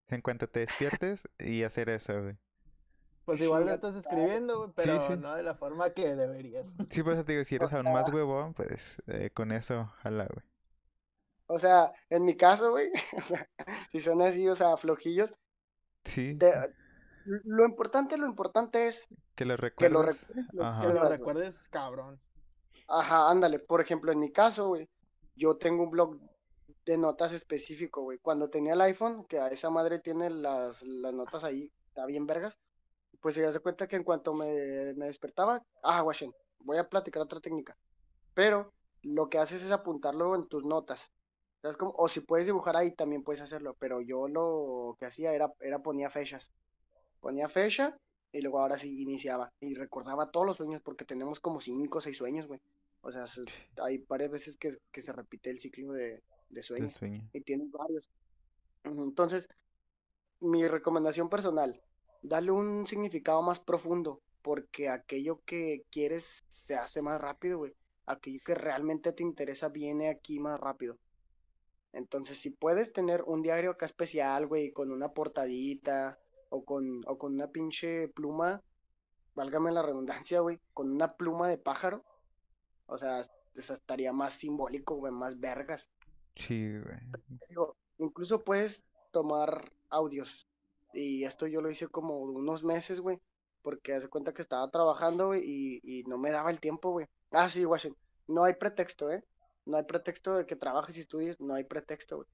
En 0.10 0.21
cuanto 0.21 0.50
te 0.50 0.62
despiertes 0.62 1.28
y 1.38 1.63
hacer 1.63 1.89
eso, 1.89 2.19
güey. 2.21 2.38
Pues 3.26 3.41
igual 3.41 3.65
lo 3.65 3.73
estás 3.73 3.95
escribiendo, 3.95 4.58
güey, 4.58 4.69
Sí, 4.69 4.73
pero 4.78 5.08
sí. 5.08 5.13
no 5.21 5.36
de 5.36 5.43
la 5.43 5.54
forma 5.56 5.91
que 5.91 6.15
deberías. 6.15 6.73
Sí, 6.89 7.04
por 7.04 7.13
eso 7.13 7.26
te 7.26 7.34
digo, 7.34 7.43
si 7.43 7.56
O 7.58 7.58
eres 7.58 7.71
aún 7.73 7.91
más 7.91 8.10
huevón, 8.10 8.54
pues 8.54 9.02
eh, 9.08 9.30
con 9.34 9.52
eso, 9.52 9.86
jala, 10.02 10.26
güey. 10.34 10.45
O 11.47 11.60
sea, 11.60 11.91
en 12.10 12.25
mi 12.25 12.36
caso, 12.36 12.71
güey, 12.71 12.91
o 13.17 13.21
sea, 13.21 13.49
si 13.91 13.99
son 13.99 14.21
así, 14.21 14.47
o 14.47 14.55
sea, 14.55 14.77
flojillos, 14.77 15.33
Sí, 16.05 16.33
de- 16.36 16.73
lo 17.25 17.65
importante, 17.65 18.17
lo 18.17 18.25
importante 18.25 18.88
es 18.88 19.05
que 19.36 19.43
lo 19.43 19.57
que 19.57 19.89
lo 19.89 20.01
recuerdes. 20.03 20.27
recuerdes, 20.29 20.53
lo 20.53 20.63
Ajá. 20.65 20.81
Que 20.81 20.93
lo 20.93 21.10
recuerdes, 21.10 21.69
cabrón. 21.69 22.21
Ajá, 22.88 23.29
ándale. 23.29 23.60
Por 23.60 23.81
ejemplo, 23.81 24.13
en 24.13 24.19
mi 24.19 24.31
caso, 24.31 24.69
güey, 24.69 24.88
yo 25.36 25.57
tengo 25.57 25.83
un 25.83 25.89
blog 25.91 26.17
de 26.86 26.97
notas 26.97 27.33
específico, 27.33 28.03
güey. 28.03 28.17
Cuando 28.19 28.49
tenía 28.49 28.71
el 28.73 28.81
iPhone, 28.81 29.25
que 29.25 29.39
a 29.39 29.49
esa 29.49 29.69
madre 29.69 29.99
tiene 29.99 30.29
las, 30.29 30.81
las 30.83 31.13
notas 31.13 31.43
ahí, 31.43 31.69
está 31.89 32.05
bien 32.05 32.25
vergas, 32.25 32.57
pues 33.19 33.36
se 33.36 33.45
hace 33.45 33.60
cuenta 33.60 33.88
que 33.89 33.97
en 33.97 34.05
cuanto 34.05 34.33
me, 34.33 34.93
me 34.95 35.07
despertaba, 35.07 35.62
ah, 35.83 35.99
guachen, 35.99 36.33
voy 36.60 36.77
a 36.77 36.88
platicar 36.88 37.21
otra 37.21 37.41
técnica. 37.41 37.75
Pero 38.33 38.71
lo 39.01 39.29
que 39.29 39.38
haces 39.39 39.63
es 39.63 39.71
apuntarlo 39.71 40.33
en 40.33 40.47
tus 40.47 40.63
notas. 40.65 41.12
¿Sabes 41.62 41.78
cómo? 41.78 41.93
O 41.98 42.08
si 42.08 42.20
puedes 42.22 42.46
dibujar 42.46 42.76
ahí, 42.78 42.91
también 42.91 43.24
puedes 43.24 43.41
hacerlo. 43.41 43.76
Pero 43.80 44.02
yo 44.02 44.28
lo 44.28 44.96
que 45.00 45.06
hacía 45.06 45.34
era, 45.34 45.52
era 45.60 45.80
ponía 45.80 46.10
fechas. 46.10 46.52
Ponía 47.20 47.50
fecha 47.50 47.98
y 48.32 48.41
luego 48.41 48.60
ahora 48.60 48.78
sí 48.78 49.02
iniciaba. 49.02 49.52
Y 49.60 49.74
recordaba 49.74 50.30
todos 50.32 50.46
los 50.46 50.58
sueños 50.58 50.82
porque 50.82 51.06
tenemos 51.06 51.39
como 51.39 51.60
cinco 51.60 51.98
o 51.98 52.02
seis 52.02 52.17
sueños, 52.17 52.48
güey. 52.48 52.60
O 53.02 53.12
sea, 53.12 53.26
se- 53.28 53.46
hay 53.82 53.98
varias 54.08 54.32
veces 54.32 54.58
que, 54.58 54.78
que 54.91 55.02
se 55.02 55.13
repite 55.13 55.50
el 55.50 55.60
ciclo 55.60 55.93
de, 55.93 56.08
de 56.10 56.22
del 56.50 56.63
sueño. 56.63 56.89
sueño. 56.91 57.28
Y 57.34 57.41
tienes 57.41 57.72
varios. 57.72 58.10
Entonces, 58.84 59.48
mi 60.39 60.67
recomendación 60.67 61.30
personal, 61.30 61.82
dale 62.22 62.52
un 62.52 62.86
significado 62.88 63.41
más 63.41 63.60
profundo, 63.60 64.22
porque 64.41 64.89
aquello 64.89 65.41
que 65.46 65.84
quieres 65.89 66.43
se 66.48 66.76
hace 66.76 67.02
más 67.02 67.20
rápido, 67.20 67.58
güey. 67.60 67.74
Aquello 68.06 68.39
que 68.46 68.56
realmente 68.56 69.12
te 69.12 69.24
interesa 69.24 69.70
viene 69.70 70.10
aquí 70.10 70.39
más 70.39 70.60
rápido. 70.60 70.98
Entonces, 71.93 72.38
si 72.39 72.50
puedes 72.50 72.93
tener 72.93 73.23
un 73.23 73.41
diario 73.41 73.71
acá 73.71 73.86
especial, 73.86 74.47
güey, 74.47 74.71
con 74.71 74.91
una 74.91 75.13
portadita 75.13 76.19
o 76.50 76.63
con, 76.63 77.02
o 77.08 77.17
con 77.17 77.34
una 77.34 77.47
pinche 77.47 78.08
pluma, 78.10 78.62
válgame 79.36 79.71
la 79.71 79.82
redundancia, 79.82 80.41
güey, 80.41 80.60
con 80.73 80.91
una 80.91 81.08
pluma 81.10 81.50
de 81.50 81.58
pájaro, 81.58 82.04
o 82.88 82.97
sea, 82.97 83.23
estaría 83.56 84.13
más 84.13 84.34
simbólico, 84.34 84.95
güey, 84.95 85.12
más 85.12 85.39
vergas. 85.39 85.89
Sí, 86.36 86.78
güey. 86.80 87.69
Incluso 87.97 88.43
puedes 88.43 88.84
tomar 89.12 89.71
audios. 89.89 90.47
Y 90.93 91.23
esto 91.23 91.47
yo 91.47 91.62
lo 91.62 91.69
hice 91.69 91.88
como 91.88 92.19
unos 92.19 92.63
meses, 92.63 93.00
güey. 93.00 93.19
Porque 93.62 93.93
hace 93.93 94.08
cuenta 94.08 94.34
que 94.34 94.41
estaba 94.41 94.69
trabajando, 94.69 95.28
güey, 95.28 95.43
y, 95.43 95.82
y 95.84 96.04
no 96.04 96.17
me 96.17 96.32
daba 96.32 96.52
el 96.52 96.60
tiempo, 96.60 96.91
güey. 96.91 97.08
Ah, 97.32 97.50
sí, 97.50 97.65
Washington. 97.65 98.02
No 98.28 98.43
hay 98.43 98.54
pretexto, 98.54 99.12
¿eh? 99.12 99.23
No 99.67 99.75
hay 99.75 99.84
pretexto 99.84 100.38
de 100.38 100.45
que 100.45 100.56
trabajes 100.56 100.95
y 100.95 101.01
estudies, 101.01 101.39
no 101.41 101.53
hay 101.53 101.65
pretexto, 101.65 102.17
güey. 102.17 102.27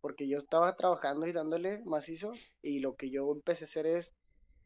Porque 0.00 0.26
yo 0.26 0.38
estaba 0.38 0.74
trabajando 0.74 1.26
y 1.26 1.32
dándole 1.32 1.82
macizo, 1.84 2.32
y 2.62 2.80
lo 2.80 2.96
que 2.96 3.10
yo 3.10 3.30
empecé 3.30 3.64
a 3.64 3.66
hacer 3.66 3.86
es, 3.86 4.14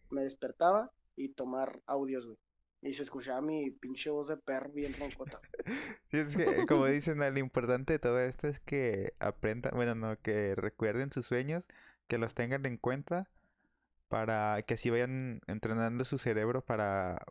me 0.09 0.23
despertaba 0.23 0.93
y 1.17 1.31
tomar 1.31 1.83
audios, 1.87 2.25
güey. 2.25 2.39
Y 2.83 2.95
se 2.95 3.03
escuchaba 3.03 3.41
mi 3.41 3.71
pinche 3.71 4.11
voz 4.11 4.29
de 4.29 4.37
perro 4.37 4.71
bien 4.71 4.95
roncota. 4.95 5.41
Sí, 6.11 6.19
es 6.19 6.37
que, 6.37 6.67
como 6.67 6.87
dicen, 6.87 7.19
lo 7.19 7.39
importante 7.39 7.95
de 7.95 7.99
todo 7.99 8.21
esto 8.21 8.47
es 8.47 8.61
que 8.61 9.15
aprendan, 9.19 9.73
bueno, 9.75 9.95
no, 9.95 10.21
que 10.21 10.55
recuerden 10.55 11.11
sus 11.11 11.25
sueños, 11.25 11.69
que 12.07 12.19
los 12.19 12.35
tengan 12.35 12.67
en 12.67 12.77
cuenta 12.77 13.31
para 14.09 14.63
que 14.63 14.75
así 14.75 14.91
vayan 14.91 15.41
entrenando 15.47 16.05
su 16.05 16.19
cerebro 16.19 16.63
para, 16.63 17.25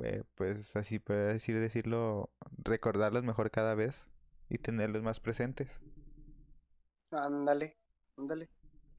eh, 0.00 0.22
pues 0.34 0.76
así 0.76 0.98
poder 0.98 1.32
decir, 1.32 1.58
decirlo, 1.58 2.28
recordarlos 2.58 3.24
mejor 3.24 3.50
cada 3.50 3.74
vez 3.74 4.06
y 4.50 4.58
tenerlos 4.58 5.02
más 5.02 5.20
presentes. 5.20 5.80
Ándale, 7.12 7.76
ándale. 8.16 8.48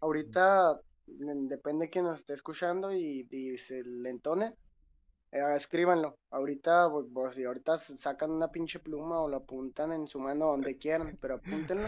Ahorita 0.02 0.80
depende 1.06 1.86
de 1.86 1.90
quién 1.92 2.06
nos 2.06 2.20
esté 2.20 2.34
escuchando 2.34 2.92
y, 2.94 3.28
y 3.30 3.58
se 3.58 3.84
le 3.84 4.10
entone, 4.10 4.56
eh, 5.32 5.42
escríbanlo. 5.56 6.18
Ahorita, 6.32 6.90
pues, 6.92 7.08
pues, 7.14 7.36
si 7.36 7.46
ahorita 7.46 7.78
sacan 7.78 8.32
una 8.32 8.50
pinche 8.52 8.80
pluma 8.80 9.22
o 9.22 9.30
lo 9.30 9.38
apuntan 9.38 9.94
en 9.94 10.08
su 10.08 10.20
mano 10.20 10.48
donde 10.48 10.78
quieran, 10.80 11.18
pero 11.22 11.36
apúntenlo. 11.36 11.88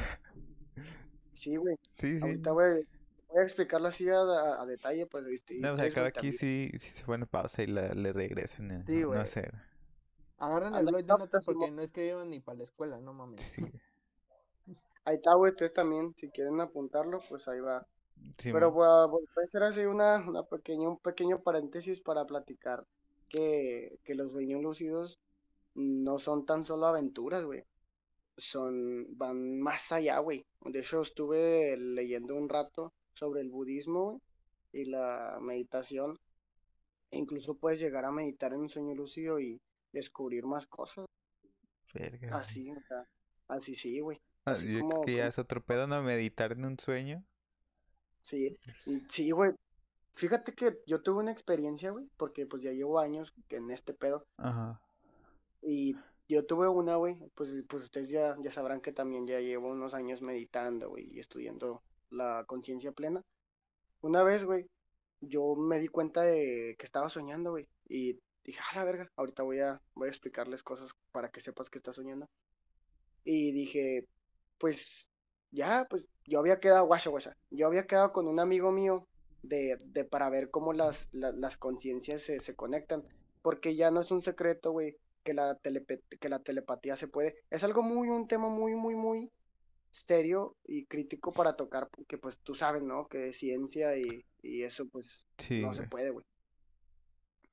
Sí, 1.34 1.56
güey. 1.56 1.76
Sí, 1.98 2.20
sí. 2.20 2.26
Ahorita 2.26 2.52
voy, 2.52 2.84
voy 3.28 3.40
a 3.42 3.44
explicarlo 3.44 3.88
así 3.88 4.08
a, 4.10 4.20
a- 4.22 4.62
a 4.62 4.66
detalle, 4.66 5.08
pues, 5.08 5.26
¿viste? 5.26 5.56
No, 5.60 5.74
o 5.74 5.78
sea, 5.78 5.90
güey, 5.90 6.06
aquí 6.08 6.32
sí, 6.32 6.72
sí 6.80 6.90
se 6.92 7.04
pone 7.06 7.26
pausa 7.26 7.64
y 7.64 7.68
la- 7.68 7.94
le 7.94 8.12
regresan, 8.14 8.72
eh, 8.72 8.84
Sí, 8.86 9.04
no, 9.08 9.08
no 9.08 9.26
güey. 9.26 9.26
sé. 9.26 9.52
Agarran 10.44 10.76
el 10.76 10.88
blog 10.88 11.06
de 11.06 11.14
no, 11.14 11.18
notas 11.20 11.46
porque 11.46 11.72
no 11.72 11.82
escriben 11.82 12.30
ni 12.30 12.42
para 12.42 12.58
la 12.58 12.64
escuela, 12.66 13.00
no 13.00 13.14
mames. 13.14 13.42
Sí, 13.42 13.62
Ahí 15.06 15.16
está, 15.16 15.36
güey. 15.36 15.52
Ustedes 15.52 15.74
también, 15.74 16.14
si 16.16 16.30
quieren 16.30 16.60
apuntarlo, 16.60 17.20
pues 17.30 17.48
ahí 17.48 17.62
va. 17.62 17.88
sí, 18.38 18.52
Pero 18.52 18.84
a 18.84 19.10
hacer 19.44 19.64
así 19.64 19.86
una, 19.86 20.18
una 20.28 20.44
pequeña, 20.44 20.90
un 20.90 21.00
pequeño 21.00 21.42
paréntesis 21.42 22.02
para 22.02 22.26
platicar 22.26 22.86
que, 23.30 24.00
que 24.04 24.16
los 24.16 24.32
sueños 24.34 24.62
lúcidos 24.62 25.18
no 25.76 26.20
son 26.20 26.46
tan 26.46 26.66
solo 26.66 26.88
aventuras, 26.88 27.46
güey. 27.46 27.64
Son, 28.38 29.08
van 29.18 29.60
más 29.62 29.92
allá, 29.94 30.20
güey. 30.20 30.46
De 30.66 30.80
hecho, 30.80 31.02
estuve 31.02 31.78
leyendo 31.78 32.36
un 32.36 32.50
rato 32.50 32.94
sobre 33.14 33.42
el 33.42 33.50
budismo, 33.50 34.04
güey, 34.12 34.22
y 34.74 34.86
la 34.86 35.38
meditación. 35.42 36.20
E 37.12 37.18
incluso 37.18 37.56
puedes 37.56 37.80
llegar 37.80 38.04
a 38.06 38.12
meditar 38.12 38.54
en 38.54 38.60
un 38.62 38.70
sueño 38.70 38.94
lúcido 38.96 39.40
y 39.40 39.62
descubrir 39.94 40.46
más 40.46 40.68
cosas. 40.68 41.06
Verga. 41.94 42.38
Así, 42.38 42.72
o 42.72 42.82
sea, 42.82 43.08
así 43.48 43.76
sí, 43.76 44.00
güey. 44.00 44.20
Ah, 44.46 44.52
Así 44.52 44.74
yo 44.74 44.82
como, 44.82 45.02
que 45.04 45.16
ya 45.16 45.28
es 45.28 45.40
otro 45.40 45.64
pedo, 45.64 45.88
¿no? 45.88 46.02
Meditar 46.04 46.52
en 46.52 46.66
un 46.66 46.78
sueño. 46.80 47.24
sí, 48.22 48.58
y- 48.86 49.00
sí, 49.10 49.32
güey. 49.32 49.54
Fíjate 50.16 50.54
que 50.54 50.78
yo 50.86 51.02
tuve 51.02 51.20
una 51.22 51.32
experiencia, 51.32 51.90
güey, 51.92 52.08
porque 52.18 52.46
pues 52.46 52.62
ya 52.62 52.72
llevo 52.72 53.00
años 53.00 53.34
en 53.50 53.72
este 53.72 53.94
pedo. 53.94 54.28
Ajá. 54.38 54.80
Y 55.62 55.96
yo 56.28 56.46
tuve 56.46 56.68
una, 56.68 56.98
güey, 56.98 57.18
pues, 57.36 57.52
pues 57.68 57.86
ustedes 57.86 58.10
ya, 58.10 58.36
ya 58.42 58.52
sabrán 58.52 58.82
que 58.82 58.92
también 58.92 59.26
ya 59.26 59.40
llevo 59.40 59.70
unos 59.72 59.94
años 59.94 60.22
meditando, 60.22 60.90
güey, 60.90 61.10
y 61.16 61.20
estudiando 61.20 61.82
la 62.12 62.44
conciencia 62.46 62.92
plena. 62.92 63.24
Una 64.02 64.22
vez, 64.24 64.46
güey, 64.46 64.68
yo 65.22 65.56
me 65.56 65.80
di 65.80 65.88
cuenta 65.88 66.22
de 66.22 66.76
que 66.78 66.86
estaba 66.86 67.10
soñando, 67.10 67.52
güey, 67.52 67.68
y 67.90 68.20
dije, 68.44 68.60
a 68.72 68.76
la 68.78 68.84
verga, 68.86 69.12
ahorita 69.16 69.44
voy 69.44 69.60
a, 69.60 69.82
voy 69.96 70.08
a 70.08 70.12
explicarles 70.12 70.64
cosas 70.64 70.92
para 71.12 71.30
que 71.30 71.42
sepas 71.42 71.70
que 71.70 71.78
estás 71.80 71.96
soñando. 71.96 72.28
Y 73.24 73.52
dije, 73.52 74.06
pues, 74.58 75.10
ya, 75.52 75.86
pues, 75.90 76.08
yo 76.26 76.40
había 76.40 76.60
quedado, 76.60 76.86
guacha, 76.86 77.10
guacha, 77.10 77.36
yo 77.52 77.68
había 77.68 77.86
quedado 77.86 78.12
con 78.12 78.28
un 78.28 78.40
amigo 78.40 78.72
mío 78.72 79.08
de, 79.44 79.78
de 79.86 80.04
para 80.06 80.30
ver 80.30 80.50
cómo 80.50 80.74
las, 80.74 81.08
la- 81.12 81.32
las 81.32 81.58
conciencias 81.58 82.24
se, 82.24 82.40
se 82.40 82.56
conectan, 82.56 83.04
porque 83.42 83.76
ya 83.76 83.92
no 83.92 84.02
es 84.02 84.12
un 84.12 84.22
secreto, 84.22 84.72
güey, 84.72 84.98
que 85.24 85.34
la 85.34 85.58
telepe- 85.60 86.02
que 86.20 86.30
la 86.30 86.40
telepatía 86.40 86.96
se 86.96 87.08
puede, 87.08 87.36
es 87.50 87.64
algo 87.64 87.82
muy, 87.82 88.10
un 88.10 88.28
tema 88.28 88.50
muy, 88.50 88.76
muy, 88.76 88.96
muy 88.96 89.30
serio 89.92 90.56
y 90.66 90.86
crítico 90.86 91.32
para 91.32 91.56
tocar, 91.56 91.88
porque 91.90 92.18
pues 92.18 92.38
tú 92.40 92.56
sabes, 92.56 92.82
¿no? 92.84 93.08
Que 93.08 93.30
es 93.30 93.38
ciencia 93.38 93.96
y, 93.96 94.26
y 94.42 94.64
eso 94.64 94.86
pues 94.88 95.28
Sí, 95.38 95.62
no 95.62 95.74
se 95.74 95.84
puede, 95.84 96.10
güey. 96.10 96.26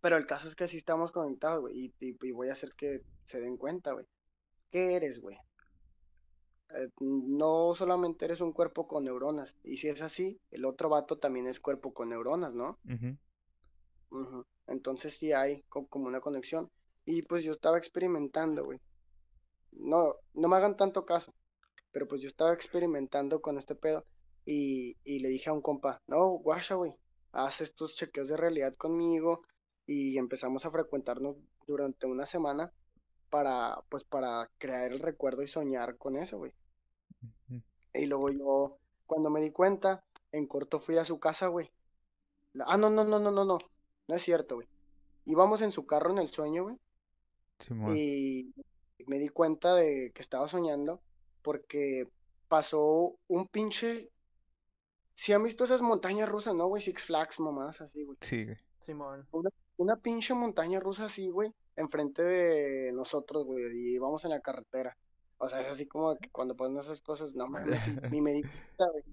Pero 0.01 0.17
el 0.17 0.27
caso 0.27 0.49
es 0.49 0.55
que 0.55 0.67
sí 0.69 0.77
estamos 0.79 1.13
conectados, 1.13 1.61
güey, 1.63 1.79
y, 1.79 1.95
y- 2.01 2.17
y 2.21 2.31
voy 2.33 2.49
a 2.49 2.53
hacer 2.53 2.73
que 2.77 3.03
se 3.25 3.41
den 3.41 3.57
cuenta, 3.57 3.93
güey. 3.93 4.07
¿Qué 4.71 4.95
eres, 4.97 5.21
güey? 5.21 5.37
Eh, 6.71 6.89
no 7.01 7.75
solamente 7.75 8.25
eres 8.25 8.41
un 8.41 8.53
cuerpo 8.53 8.87
con 8.87 9.05
neuronas, 9.05 9.57
y 9.65 9.77
si 9.77 9.89
es 9.89 10.01
así, 10.03 10.39
el 10.51 10.65
otro 10.65 10.89
vato 10.89 11.19
también 11.19 11.47
es 11.49 11.59
cuerpo 11.61 11.93
con 11.93 12.09
neuronas, 12.11 12.55
¿no? 12.55 12.79
Entonces 14.67 15.17
sí 15.17 15.33
hay 15.33 15.63
co- 15.69 15.87
como 15.89 16.07
una 16.07 16.21
conexión. 16.21 16.69
Y 17.05 17.23
pues 17.23 17.43
yo 17.45 17.53
estaba 17.53 17.79
experimentando, 17.79 18.65
güey. 18.65 18.79
No, 19.73 20.15
no 20.35 20.49
me 20.49 20.57
hagan 20.57 20.77
tanto 20.77 21.05
caso, 21.05 21.33
pero 21.93 22.07
pues 22.07 22.21
yo 22.23 22.29
estaba 22.29 22.53
experimentando 22.53 23.41
con 23.41 23.57
este 23.59 23.75
pedo 23.75 24.05
y, 24.45 24.97
y 25.05 25.21
le 25.21 25.29
dije 25.29 25.51
a 25.51 25.53
un 25.53 25.63
compa, 25.63 25.99
no, 26.07 26.29
guacha, 26.39 26.75
güey, 26.75 26.93
haz 27.33 27.61
estos 27.61 27.95
chequeos 27.97 28.29
de 28.29 28.37
realidad 28.37 28.75
conmigo 28.77 29.43
y 29.91 30.19
empezamos 30.19 30.65
a 30.65 30.71
frecuentarnos 30.71 31.37
durante 31.67 32.07
una 32.07 32.25
semana 32.25 32.73
para, 33.29 33.83
pues 33.89 34.05
para 34.05 34.49
crear 34.57 34.93
el 34.93 35.01
recuerdo 35.01 35.43
y 35.43 35.49
soñar 35.49 35.99
con 35.99 36.17
eso, 36.17 36.39
güey. 36.39 36.53
Y 37.93 38.07
luego 38.07 38.31
yo, 38.31 38.79
cuando 39.05 39.31
me 39.31 39.41
di 39.41 39.51
cuenta, 39.51 40.05
en 40.31 40.47
corto 40.47 40.79
fui 40.79 40.97
a 40.97 41.05
su 41.05 41.19
casa, 41.19 41.49
güey. 41.49 41.73
Ah, 42.67 42.77
no, 42.77 42.89
no, 42.89 43.03
no, 43.03 43.19
no, 43.19 43.33
no, 43.33 43.45
no, 43.45 43.59
no 44.07 44.15
es 44.15 44.23
cierto, 44.23 44.55
güey. 44.55 44.69
Íbamos 45.25 45.61
en 45.61 45.73
su 45.73 45.85
carro 45.85 46.13
en 46.13 46.19
el 46.19 46.29
sueño, 46.29 46.63
güey. 46.63 46.77
Simón. 47.59 47.93
Y, 47.97 48.55
me 49.09 49.19
di 49.19 49.29
cuenta 49.29 49.75
de 49.75 50.13
que 50.15 50.23
estaba 50.23 50.47
soñando 50.47 51.03
porque 51.43 52.09
pasó 52.47 53.17
un 53.27 53.49
pinche... 53.49 54.09
Si 55.17 55.33
han 55.33 55.43
visto 55.43 55.65
esas 55.65 55.83
montañas 55.83 56.29
rusas, 56.29 56.55
¿no, 56.55 56.69
güey? 56.69 56.81
Six 56.81 57.07
Flags, 57.07 57.41
mamás, 57.41 57.81
así, 57.81 58.05
güey. 58.05 58.19
Sí, 58.21 58.45
güey. 58.45 58.57
Simón. 58.79 59.27
Una, 59.33 59.51
una 59.81 59.97
pinche 59.97 60.35
montaña 60.35 60.79
rusa 60.81 61.07
así, 61.07 61.31
güey, 61.31 61.55
enfrente 61.77 62.23
de 62.23 62.93
nosotros, 62.93 63.47
güey, 63.47 63.65
y 63.73 63.95
íbamos 63.95 64.25
en 64.25 64.31
la 64.31 64.41
carretera. 64.41 64.97
O 65.39 65.49
sea, 65.49 65.63
es 65.63 65.69
así 65.69 65.87
como 65.87 66.17
que 66.19 66.31
cuando 66.31 66.55
ponen 66.55 66.79
esas 66.79 67.01
cosas, 67.01 67.35
no 67.35 67.47
mames, 67.47 67.89
y, 67.89 68.17
y 68.17 68.21
me 68.21 68.33
di 68.35 68.43
cuenta, 68.43 68.91
güey. 68.93 69.05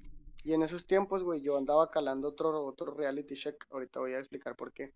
Y 0.44 0.54
en 0.54 0.64
esos 0.64 0.86
tiempos, 0.86 1.24
güey, 1.24 1.42
yo 1.42 1.58
andaba 1.58 1.90
calando 1.90 2.28
otro, 2.30 2.66
otro 2.66 2.94
reality 2.94 3.36
check. 3.36 3.66
Ahorita 3.72 4.00
voy 4.02 4.14
a 4.14 4.20
explicar 4.20 4.56
por 4.58 4.74
qué. 4.74 4.94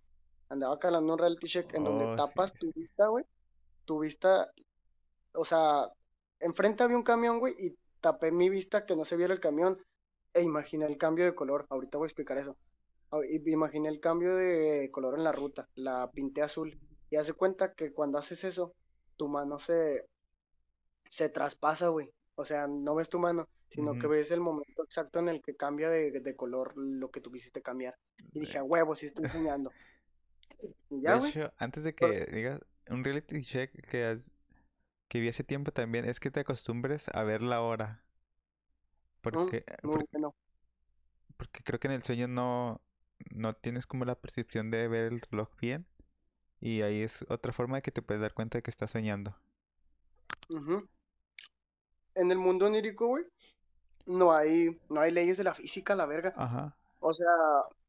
Andaba 0.50 0.78
calando 0.80 1.14
un 1.14 1.20
reality 1.20 1.48
check 1.48 1.74
en 1.74 1.86
donde 1.86 2.06
Oh, 2.06 2.12
sí. 2.12 2.18
tapas 2.18 2.54
tu 2.54 2.72
vista, 2.74 3.08
güey. 3.08 3.26
Tu 3.86 4.00
vista, 4.00 4.52
o 5.34 5.46
sea, 5.46 5.90
enfrente 6.40 6.84
había 6.84 6.98
un 6.98 7.04
camión, 7.04 7.40
güey, 7.40 7.56
y 7.58 7.78
tapé 8.02 8.32
mi 8.32 8.50
vista 8.50 8.86
que 8.86 8.96
no 8.96 9.06
se 9.06 9.16
viera 9.16 9.34
el 9.34 9.40
camión. 9.40 9.80
E 10.34 10.42
imaginé 10.42 10.86
el 10.86 10.98
cambio 10.98 11.26
de 11.26 11.36
color. 11.36 11.66
Ahorita 11.70 11.98
voy 11.98 12.06
a 12.06 12.10
explicar 12.10 12.38
eso. 12.38 12.58
Ah, 13.12 13.20
Imaginé 13.46 13.90
el 13.90 14.00
cambio 14.00 14.36
de 14.36 14.90
color 14.92 15.18
en 15.18 15.24
la 15.24 15.32
ruta. 15.32 15.68
La 15.76 16.12
pinté 16.12 16.42
azul. 16.42 16.78
Y 17.10 17.18
hace 17.18 17.34
cuenta 17.34 17.74
que 17.74 17.92
cuando 17.94 18.18
haces 18.18 18.44
eso, 18.44 18.74
tu 19.18 19.28
mano 19.28 19.60
se, 19.60 20.06
se 21.10 21.30
traspasa, 21.30 21.90
güey. 21.90 22.10
O 22.36 22.46
sea, 22.46 22.68
no 22.68 22.96
ves 22.96 23.10
tu 23.10 23.20
mano, 23.20 23.48
sino 23.70 23.98
que 23.98 24.08
ves 24.08 24.32
el 24.32 24.40
momento 24.42 24.84
exacto 24.84 25.20
en 25.20 25.30
el 25.30 25.42
que 25.42 25.56
cambia 25.56 25.90
de, 25.90 26.12
de 26.12 26.36
color 26.36 26.74
lo 26.76 27.12
que 27.12 27.22
tú 27.22 27.32
quisiste 27.32 27.62
cambiar. 27.62 27.96
Y 28.34 28.40
dije, 28.40 28.58
a 28.58 28.64
huevo, 28.64 28.96
sí 28.96 29.08
estoy 29.08 29.28
soñando. 29.28 29.72
Ya, 30.90 31.14
De 31.14 31.18
hecho, 31.18 31.52
antes 31.58 31.84
de 31.84 31.94
que 31.96 32.26
digas 32.32 32.60
un 32.90 33.04
reality 33.04 33.42
check 33.44 33.72
que, 33.90 34.06
has- 34.06 34.32
que 35.10 35.20
vi 35.22 35.30
hace 35.30 35.44
tiempo 35.46 35.72
también 35.74 36.06
es 36.06 36.20
que 36.20 36.32
te 36.32 36.42
acostumbres 36.42 37.10
a 37.14 37.24
ver 37.24 37.42
la 37.44 37.62
hora. 37.62 38.04
Porque, 39.22 39.64
Muy 39.84 39.92
porque, 39.92 40.06
bueno. 40.12 40.34
porque 41.38 41.64
creo 41.64 41.80
que 41.80 41.88
en 41.88 41.94
el 41.94 42.04
sueño 42.04 42.28
no, 42.28 42.82
no 43.30 43.54
tienes 43.54 43.86
como 43.86 44.06
la 44.06 44.16
percepción 44.16 44.72
de 44.72 44.88
ver 44.88 45.12
el 45.12 45.22
reloj 45.22 45.50
bien. 45.60 45.86
Y 46.60 46.82
ahí 46.82 47.02
es 47.02 47.26
otra 47.30 47.54
forma 47.54 47.78
de 47.78 47.82
que 47.82 47.92
te 47.92 48.02
puedes 48.02 48.22
dar 48.22 48.34
cuenta 48.34 48.58
de 48.58 48.62
que 48.62 48.72
estás 48.72 48.92
soñando. 48.92 49.36
En 52.14 52.32
el 52.32 52.38
mundo 52.38 52.68
onírico, 52.68 53.08
güey, 53.08 53.26
no 54.06 54.34
hay, 54.34 54.80
no 54.90 55.02
hay 55.02 55.12
leyes 55.12 55.38
de 55.38 55.44
la 55.44 55.56
física, 55.56 55.96
la 55.96 56.06
verga. 56.06 56.34
Ajá. 56.38 56.76
O 57.00 57.14
sea, 57.14 57.28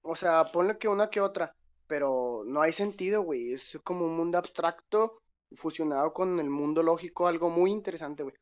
o 0.02 0.16
sea, 0.16 0.44
ponle 0.44 0.78
que 0.78 0.88
una 0.88 1.10
que 1.10 1.20
otra, 1.20 1.54
pero 1.86 2.42
no 2.46 2.62
hay 2.62 2.72
sentido, 2.72 3.22
güey. 3.22 3.52
Es 3.52 3.78
como 3.84 4.06
un 4.06 4.16
mundo 4.16 4.38
abstracto 4.38 5.22
fusionado 5.54 6.12
con 6.12 6.40
el 6.40 6.48
mundo 6.50 6.82
lógico, 6.82 7.26
algo 7.26 7.50
muy 7.50 7.70
interesante, 7.70 8.22
güey. 8.22 8.34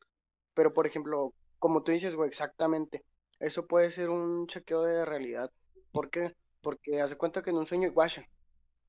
Pero, 0.53 0.73
por 0.73 0.87
ejemplo, 0.87 1.33
como 1.59 1.83
tú 1.83 1.91
dices, 1.91 2.15
güey, 2.15 2.29
exactamente, 2.29 3.03
eso 3.39 3.67
puede 3.67 3.91
ser 3.91 4.09
un 4.09 4.47
chequeo 4.47 4.83
de 4.83 5.05
realidad. 5.05 5.51
¿Por 5.91 6.09
qué? 6.09 6.35
Porque 6.61 7.01
hace 7.01 7.15
cuenta 7.17 7.41
que 7.41 7.49
en 7.49 7.57
un 7.57 7.65
sueño, 7.65 7.91
guacha, 7.91 8.25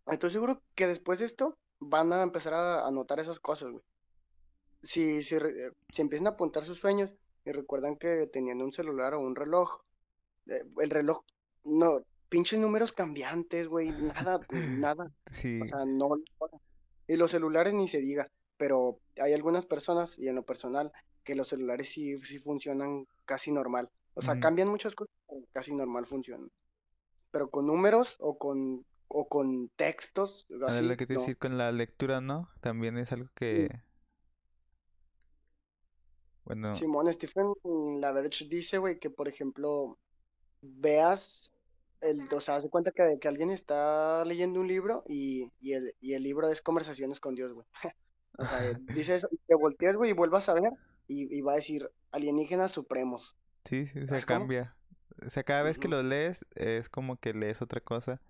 estoy 0.06 0.30
seguro 0.30 0.62
que 0.74 0.86
después 0.86 1.18
de 1.18 1.26
esto 1.26 1.56
van 1.80 2.12
a 2.12 2.22
empezar 2.22 2.54
a, 2.54 2.86
a 2.86 2.90
notar 2.90 3.18
esas 3.20 3.40
cosas, 3.40 3.70
güey. 3.70 3.84
Si, 4.82 5.22
si, 5.22 5.36
eh, 5.36 5.72
si 5.90 6.02
empiezan 6.02 6.26
a 6.26 6.30
apuntar 6.30 6.64
sus 6.64 6.78
sueños 6.78 7.14
y 7.44 7.52
recuerdan 7.52 7.96
que 7.96 8.26
tenían 8.26 8.62
un 8.62 8.72
celular 8.72 9.14
o 9.14 9.20
un 9.20 9.36
reloj, 9.36 9.80
eh, 10.46 10.62
el 10.80 10.90
reloj, 10.90 11.22
no, 11.64 12.00
pinches 12.28 12.58
números 12.58 12.92
cambiantes, 12.92 13.68
güey, 13.68 13.90
nada, 13.90 14.40
nada, 14.50 15.12
Sí. 15.30 15.60
o 15.60 15.64
sea, 15.66 15.84
no, 15.84 16.16
y 17.06 17.16
los 17.16 17.30
celulares 17.30 17.74
ni 17.74 17.88
se 17.88 18.00
diga, 18.00 18.28
pero 18.56 18.98
hay 19.20 19.32
algunas 19.32 19.66
personas, 19.66 20.18
y 20.18 20.28
en 20.28 20.34
lo 20.36 20.42
personal, 20.42 20.92
que 21.24 21.34
los 21.34 21.48
celulares 21.48 21.88
sí, 21.88 22.18
sí 22.18 22.38
funcionan 22.38 23.06
casi 23.24 23.52
normal, 23.52 23.88
o 24.14 24.22
sea, 24.22 24.40
cambian 24.40 24.68
muchas 24.68 24.94
cosas, 24.94 25.14
pero 25.28 25.40
casi 25.52 25.74
normal 25.74 26.06
funcionan, 26.06 26.50
pero 27.32 27.50
con 27.50 27.66
números 27.66 28.16
o 28.20 28.38
con, 28.38 28.84
o 29.08 29.26
con 29.26 29.70
textos, 29.70 30.46
así, 30.68 30.86
lo 30.86 30.96
que 30.96 31.06
te 31.06 31.14
no. 31.14 31.20
decir 31.20 31.36
con 31.38 31.58
la 31.58 31.72
lectura, 31.72 32.20
¿no? 32.20 32.48
También 32.60 32.96
es 32.98 33.10
algo 33.10 33.28
que... 33.34 33.82
Bueno, 36.44 36.74
Simón 36.74 37.12
Stephen 37.12 37.52
Laverge 38.00 38.46
dice, 38.48 38.78
güey, 38.78 38.98
que 38.98 39.10
por 39.10 39.28
ejemplo, 39.28 39.98
veas, 40.60 41.52
el, 42.00 42.20
o 42.34 42.40
sea, 42.40 42.56
haz 42.56 42.64
de 42.64 42.70
cuenta 42.70 42.90
que, 42.90 43.18
que 43.20 43.28
alguien 43.28 43.50
está 43.50 44.24
leyendo 44.24 44.60
un 44.60 44.66
libro 44.68 45.04
y, 45.06 45.52
y, 45.60 45.72
el, 45.72 45.94
y 46.00 46.14
el 46.14 46.22
libro 46.24 46.48
es 46.48 46.60
Conversaciones 46.60 47.20
con 47.20 47.34
Dios, 47.34 47.52
güey. 47.52 47.66
O 48.38 48.46
sea, 48.46 48.72
dice 48.94 49.16
eso, 49.16 49.28
te 49.46 49.54
volteas, 49.54 49.94
güey, 49.94 50.10
y 50.10 50.14
vuelvas 50.14 50.48
a 50.48 50.54
ver 50.54 50.72
y, 51.06 51.36
y 51.36 51.42
va 51.42 51.52
a 51.52 51.56
decir 51.56 51.90
alienígenas 52.12 52.72
supremos. 52.72 53.36
sí, 53.66 53.86
sí, 53.86 54.00
o 54.00 54.08
sea, 54.08 54.22
cambia. 54.22 54.74
O 55.24 55.30
sea, 55.30 55.42
cada 55.42 55.62
vez 55.62 55.78
que 55.78 55.88
lo 55.88 56.02
lees 56.02 56.44
es 56.54 56.88
como 56.88 57.16
que 57.18 57.34
lees 57.34 57.62
otra 57.62 57.80
cosa. 57.80 58.20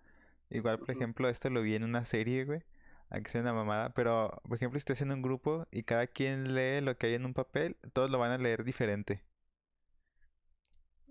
Igual, 0.50 0.78
por 0.78 0.90
ejemplo, 0.90 1.28
esto 1.28 1.48
lo 1.50 1.62
vi 1.62 1.74
en 1.74 1.84
una 1.84 2.04
serie, 2.04 2.44
güey. 2.44 2.62
Aunque 3.10 3.30
sea 3.30 3.40
una 3.40 3.52
mamada. 3.54 3.94
Pero, 3.94 4.40
por 4.46 4.56
ejemplo, 4.56 4.78
si 4.78 4.82
estás 4.82 5.00
en 5.00 5.12
un 5.12 5.22
grupo 5.22 5.66
y 5.70 5.82
cada 5.84 6.06
quien 6.06 6.54
lee 6.54 6.80
lo 6.80 6.96
que 6.96 7.08
hay 7.08 7.14
en 7.14 7.24
un 7.24 7.34
papel, 7.34 7.76
todos 7.92 8.10
lo 8.10 8.18
van 8.18 8.32
a 8.32 8.38
leer 8.38 8.64
diferente. 8.64 9.24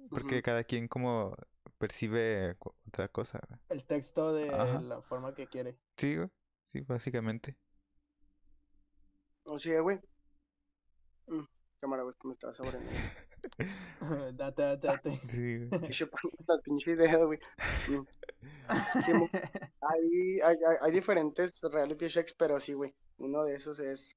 Porque 0.09 0.41
cada 0.41 0.63
quien 0.63 0.87
como 0.87 1.35
percibe 1.77 2.57
otra 2.87 3.07
cosa, 3.07 3.39
güey. 3.47 3.59
El 3.69 3.85
texto 3.85 4.33
de 4.33 4.49
Ajá. 4.49 4.81
la 4.81 5.01
forma 5.01 5.33
que 5.33 5.47
quiere. 5.47 5.77
Sí, 5.97 6.15
güey. 6.15 6.29
Sí, 6.65 6.81
básicamente. 6.81 7.57
O 9.43 9.57
sea, 9.57 9.81
güey. 9.81 9.99
Mm, 11.27 11.43
cámara, 11.79 12.03
güey, 12.03 12.15
que 12.19 12.27
me 12.27 12.33
estaba 12.33 12.53
saboreando. 12.53 12.89
date, 14.33 14.61
date, 14.61 14.87
date. 14.87 15.21
Sí, 15.29 15.57
güey. 15.57 15.81
Las 16.47 16.61
pinches 16.63 16.97
dedos, 16.97 17.25
güey. 17.25 17.39
Sí, 17.85 17.97
hay, 19.81 20.39
hay, 20.81 20.91
diferentes 20.91 21.61
reality 21.61 22.07
checks, 22.07 22.33
pero 22.33 22.59
sí, 22.59 22.73
güey. 22.73 22.93
Uno 23.17 23.43
de 23.43 23.55
esos 23.55 23.79
es 23.79 24.15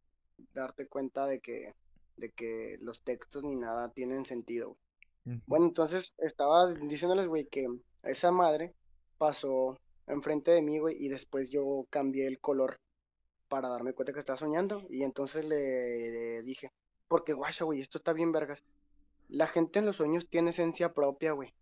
darte 0.52 0.86
cuenta 0.86 1.26
de 1.26 1.40
que, 1.40 1.74
de 2.16 2.30
que 2.30 2.78
los 2.80 3.02
textos 3.02 3.42
ni 3.44 3.56
nada 3.56 3.90
tienen 3.92 4.24
sentido, 4.24 4.68
güey. 4.68 5.40
Bueno, 5.46 5.66
entonces 5.66 6.14
estaba 6.18 6.74
diciéndoles, 6.74 7.26
güey, 7.26 7.46
que 7.46 7.66
esa 8.02 8.30
madre 8.30 8.74
pasó 9.16 9.78
enfrente 10.06 10.50
de 10.50 10.60
mí, 10.60 10.78
güey, 10.78 11.02
y 11.02 11.08
después 11.08 11.48
yo 11.48 11.86
cambié 11.88 12.26
el 12.26 12.40
color 12.40 12.78
para 13.48 13.70
darme 13.70 13.94
cuenta 13.94 14.12
que 14.12 14.18
estaba 14.18 14.36
soñando. 14.36 14.82
Y 14.90 15.02
entonces 15.02 15.46
le 15.46 16.42
dije, 16.42 16.70
porque 17.08 17.32
guacha, 17.32 17.64
güey, 17.64 17.80
esto 17.80 17.98
está 17.98 18.12
bien 18.12 18.32
vergas. 18.32 18.62
La 19.28 19.46
gente 19.46 19.78
en 19.78 19.86
los 19.86 19.96
sueños 19.96 20.28
tiene 20.28 20.50
esencia 20.50 20.92
propia, 20.92 21.32
güey. 21.32 21.54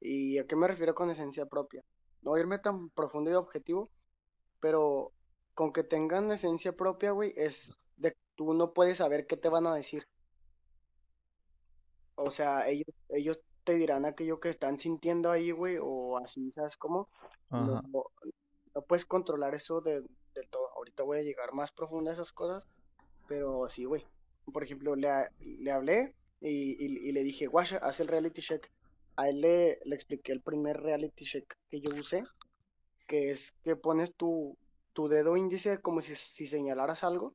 ¿Y 0.00 0.38
a 0.38 0.46
qué 0.46 0.56
me 0.56 0.68
refiero 0.68 0.94
con 0.94 1.10
esencia 1.10 1.46
propia? 1.46 1.84
No 2.22 2.36
irme 2.36 2.58
tan 2.58 2.90
profundo 2.90 3.30
y 3.30 3.34
objetivo, 3.34 3.90
pero 4.60 5.12
con 5.54 5.72
que 5.72 5.84
tengan 5.84 6.30
esencia 6.32 6.72
propia, 6.76 7.12
güey, 7.12 7.32
es 7.36 7.78
de 7.96 8.12
que 8.12 8.18
tú 8.34 8.52
no 8.54 8.72
puedes 8.72 8.98
saber 8.98 9.26
qué 9.26 9.36
te 9.36 9.48
van 9.48 9.66
a 9.66 9.74
decir. 9.74 10.06
O 12.16 12.30
sea, 12.30 12.68
ellos, 12.68 12.94
ellos 13.08 13.40
te 13.64 13.74
dirán 13.74 14.04
aquello 14.04 14.40
que 14.40 14.48
están 14.48 14.78
sintiendo 14.78 15.30
ahí, 15.30 15.50
güey, 15.50 15.78
o 15.80 16.18
así, 16.18 16.50
¿sabes 16.52 16.76
cómo? 16.76 17.08
No, 17.50 17.78
Ajá. 17.78 17.88
no- 17.92 18.04
no 18.74 18.82
puedes 18.82 19.06
controlar 19.06 19.54
eso 19.54 19.80
de, 19.80 20.02
del 20.34 20.48
todo. 20.50 20.70
Ahorita 20.76 21.02
voy 21.02 21.18
a 21.18 21.22
llegar 21.22 21.52
más 21.54 21.72
profundo 21.72 22.10
a 22.10 22.12
esas 22.12 22.32
cosas, 22.32 22.66
pero 23.28 23.68
sí, 23.68 23.84
güey. 23.84 24.06
Por 24.52 24.62
ejemplo, 24.64 24.96
le, 24.96 25.08
le 25.40 25.70
hablé 25.72 26.14
y, 26.40 26.72
y- 26.84 27.08
y 27.08 27.12
le 27.12 27.22
dije, 27.22 27.46
guacha, 27.46 27.78
haz 27.78 28.00
el 28.00 28.08
reality 28.08 28.42
check. 28.42 28.66
A 29.16 29.28
él 29.28 29.40
le, 29.40 29.78
le 29.84 29.94
expliqué 29.94 30.32
el 30.32 30.42
primer 30.42 30.80
reality 30.80 31.24
check 31.24 31.54
que 31.70 31.80
yo 31.80 31.90
usé, 31.92 32.24
que 33.06 33.30
es 33.30 33.52
que 33.64 33.76
pones 33.76 34.14
tu, 34.14 34.56
tu 34.92 35.08
dedo 35.08 35.36
índice 35.36 35.80
como 35.80 36.00
si, 36.02 36.14
si 36.14 36.46
señalaras 36.46 37.04
algo, 37.04 37.34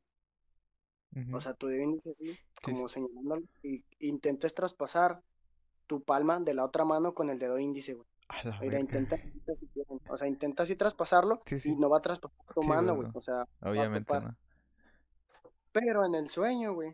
o 1.34 1.40
sea, 1.40 1.54
tu 1.54 1.68
dedo 1.68 1.84
índice 1.84 2.12
así, 2.12 2.26
Sí, 2.26 2.38
como 2.64 2.88
sí. 2.88 2.96
señalándolo, 2.96 3.42
y 3.64 3.84
intentes 4.00 4.54
traspasar 4.54 5.22
tu 5.88 6.04
palma 6.04 6.40
de 6.40 6.54
la 6.54 6.66
otra 6.66 6.86
mano 6.86 7.14
con 7.14 7.30
el 7.30 7.40
dedo 7.40 7.58
índice, 7.60 7.94
güey. 7.94 8.08
Mira, 8.62 8.80
intenta, 8.80 9.18
o 10.10 10.18
sea, 10.18 10.28
intenta 10.28 10.64
así 10.64 10.76
traspasarlo 10.76 11.42
Sí, 11.46 11.58
y 11.70 11.76
no 11.76 11.90
va 11.90 11.98
a 11.98 12.02
traspasar 12.02 12.46
tu 12.54 12.62
Sí, 12.62 12.68
mano, 12.70 12.96
güey, 12.96 13.10
o 13.14 13.22
sea, 13.22 13.46
Obviamente 13.62 14.20
no. 14.20 14.36
Pero 15.72 16.06
en 16.06 16.16
el 16.16 16.30
sueño, 16.30 16.74
güey, 16.74 16.94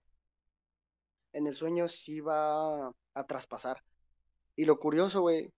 en 1.37 1.47
el 1.47 1.55
sueño 1.55 1.87
sí 1.87 2.19
va 2.19 2.87
a 3.13 3.23
traspasar. 3.27 3.83
Y 4.55 4.65
lo 4.65 4.79
curioso, 4.79 5.21
güey, 5.21 5.51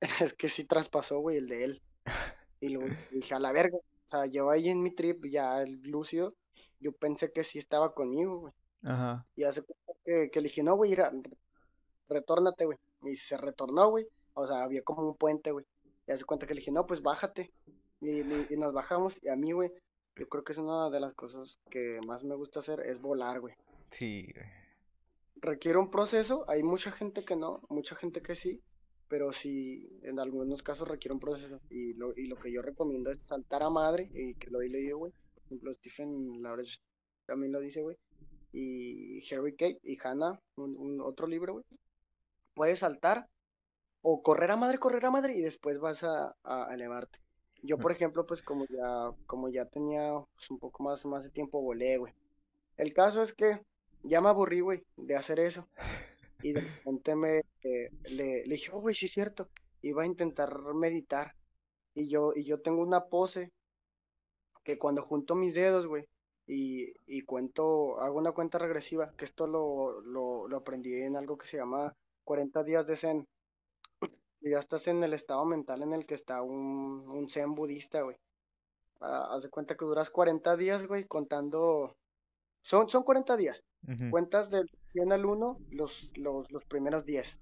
es 0.20 0.32
que 0.34 0.48
sí 0.48 0.64
traspasó, 0.64 1.18
güey, 1.18 1.36
el 1.38 1.48
de 1.48 1.64
él. 1.64 1.82
Y 2.60 2.68
luego 2.68 2.88
dije, 3.10 3.34
a 3.34 3.40
la 3.40 3.52
verga, 3.52 3.76
o 3.78 4.08
sea, 4.08 4.26
yo 4.26 4.50
ahí 4.50 4.68
en 4.68 4.82
mi 4.82 4.90
trip, 4.92 5.24
ya 5.26 5.62
el 5.62 5.82
lúcido, 5.82 6.34
yo 6.80 6.92
pensé 6.92 7.32
que 7.32 7.44
sí 7.44 7.58
estaba 7.58 7.94
conmigo, 7.94 8.38
güey. 8.38 8.52
Ajá. 8.84 9.26
Y 9.36 9.44
hace 9.44 9.62
cuenta 9.62 9.92
que, 10.04 10.30
que 10.30 10.40
le 10.40 10.48
dije, 10.48 10.62
no, 10.62 10.74
güey, 10.76 10.96
retórnate, 12.08 12.64
güey. 12.64 12.78
Y 13.04 13.16
se 13.16 13.36
retornó, 13.36 13.90
güey. 13.90 14.06
O 14.34 14.46
sea, 14.46 14.62
había 14.62 14.82
como 14.82 15.02
un 15.02 15.16
puente, 15.16 15.50
güey. 15.50 15.66
Y 16.06 16.12
hace 16.12 16.24
cuenta 16.24 16.46
que 16.46 16.54
le 16.54 16.60
dije, 16.60 16.72
no, 16.72 16.86
pues 16.86 17.02
bájate. 17.02 17.52
Y, 18.00 18.10
y- 18.20 18.46
y 18.50 18.56
nos 18.56 18.72
bajamos. 18.72 19.16
Y 19.22 19.28
a 19.28 19.36
mí, 19.36 19.52
güey, 19.52 19.72
yo 20.16 20.28
creo 20.28 20.44
que 20.44 20.52
es 20.52 20.58
una 20.58 20.90
de 20.90 21.00
las 21.00 21.14
cosas 21.14 21.58
que 21.70 22.00
más 22.06 22.24
me 22.24 22.34
gusta 22.34 22.60
hacer, 22.60 22.80
es 22.80 23.00
volar, 23.00 23.40
güey. 23.40 23.54
Sí, 23.90 24.28
güey. 24.34 24.46
Requiere 25.42 25.76
un 25.78 25.90
proceso, 25.90 26.44
hay 26.48 26.62
mucha 26.62 26.92
gente 26.92 27.24
que 27.24 27.34
no, 27.34 27.60
mucha 27.68 27.96
gente 27.96 28.22
que 28.22 28.36
sí, 28.36 28.62
pero 29.08 29.32
sí, 29.32 29.90
en 30.04 30.20
algunos 30.20 30.62
casos 30.62 30.86
requiere 30.86 31.14
un 31.14 31.20
proceso. 31.20 31.60
Y 31.68 31.94
lo, 31.94 32.16
y 32.16 32.26
lo 32.28 32.36
que 32.36 32.52
yo 32.52 32.62
recomiendo 32.62 33.10
es 33.10 33.18
saltar 33.26 33.64
a 33.64 33.68
madre, 33.68 34.08
y 34.14 34.36
que 34.36 34.50
lo 34.50 34.62
he 34.62 34.68
leído, 34.68 34.98
güey. 34.98 35.12
Por 35.34 35.44
ejemplo, 35.44 35.74
Stephen 35.74 36.40
Lawrence 36.40 36.78
también 37.26 37.52
lo 37.52 37.58
dice, 37.58 37.82
güey. 37.82 37.96
Y 38.52 39.20
Harry 39.34 39.56
Kate 39.56 39.80
y 39.82 39.98
Hannah, 40.02 40.40
un, 40.56 40.76
un 40.76 41.00
otro 41.00 41.26
libro, 41.26 41.54
güey. 41.54 41.64
Puedes 42.54 42.78
saltar 42.78 43.28
o 44.00 44.22
correr 44.22 44.52
a 44.52 44.56
madre, 44.56 44.78
correr 44.78 45.04
a 45.06 45.10
madre, 45.10 45.34
y 45.34 45.40
después 45.40 45.80
vas 45.80 46.04
a, 46.04 46.36
a 46.44 46.72
elevarte. 46.72 47.18
Yo, 47.62 47.78
por 47.78 47.90
ejemplo, 47.90 48.26
pues 48.26 48.42
como 48.42 48.64
ya, 48.66 49.10
como 49.26 49.48
ya 49.48 49.64
tenía 49.66 50.12
pues, 50.36 50.50
un 50.50 50.58
poco 50.58 50.84
más, 50.84 51.04
más 51.04 51.24
de 51.24 51.30
tiempo, 51.30 51.60
volé, 51.60 51.98
güey. 51.98 52.14
El 52.76 52.92
caso 52.92 53.22
es 53.22 53.34
que 53.34 53.60
ya 54.02 54.20
me 54.20 54.28
aburrí, 54.28 54.60
güey, 54.60 54.84
de 54.96 55.16
hacer 55.16 55.40
eso. 55.40 55.68
Y 56.42 56.52
de 56.54 56.60
repente 56.84 57.14
me, 57.16 57.38
eh, 57.62 57.90
le, 58.10 58.46
le 58.46 58.54
dije, 58.54 58.70
oh, 58.72 58.80
güey, 58.80 58.94
sí 58.94 59.06
es 59.06 59.12
cierto. 59.12 59.50
Iba 59.82 60.02
a 60.04 60.06
intentar 60.06 60.58
meditar. 60.74 61.34
Y 61.94 62.08
yo, 62.08 62.32
y 62.34 62.44
yo 62.44 62.60
tengo 62.62 62.82
una 62.82 63.06
pose 63.06 63.52
que 64.64 64.78
cuando 64.78 65.02
junto 65.02 65.34
mis 65.34 65.54
dedos, 65.54 65.86
güey, 65.86 66.04
y, 66.46 66.92
y 67.06 67.22
cuento, 67.22 68.00
hago 68.00 68.18
una 68.18 68.32
cuenta 68.32 68.58
regresiva, 68.58 69.12
que 69.16 69.24
esto 69.24 69.46
lo, 69.46 70.00
lo, 70.02 70.48
lo 70.48 70.56
aprendí 70.56 70.94
en 70.94 71.16
algo 71.16 71.36
que 71.38 71.46
se 71.46 71.56
llama 71.58 71.94
40 72.24 72.62
días 72.64 72.86
de 72.86 72.96
Zen. 72.96 73.26
Y 74.42 74.50
ya 74.50 74.58
estás 74.58 74.88
en 74.88 75.02
el 75.04 75.14
estado 75.14 75.44
mental 75.46 75.82
en 75.82 75.92
el 75.94 76.04
que 76.06 76.14
está 76.14 76.42
un, 76.42 77.04
un 77.08 77.30
Zen 77.30 77.54
budista, 77.54 78.02
güey. 78.02 78.16
Ah, 79.00 79.28
haz 79.34 79.44
de 79.44 79.50
cuenta 79.50 79.76
que 79.76 79.84
duras 79.86 80.10
40 80.10 80.56
días, 80.56 80.86
güey, 80.88 81.06
contando. 81.06 81.96
Son, 82.62 82.88
son 82.88 83.02
40 83.02 83.36
días. 83.36 83.64
Ujú. 83.86 84.10
Cuentas 84.10 84.50
del 84.50 84.70
100 84.86 85.12
al 85.12 85.24
1 85.26 85.58
los, 85.70 86.10
los, 86.16 86.50
los 86.50 86.64
primeros 86.64 87.04
10. 87.04 87.40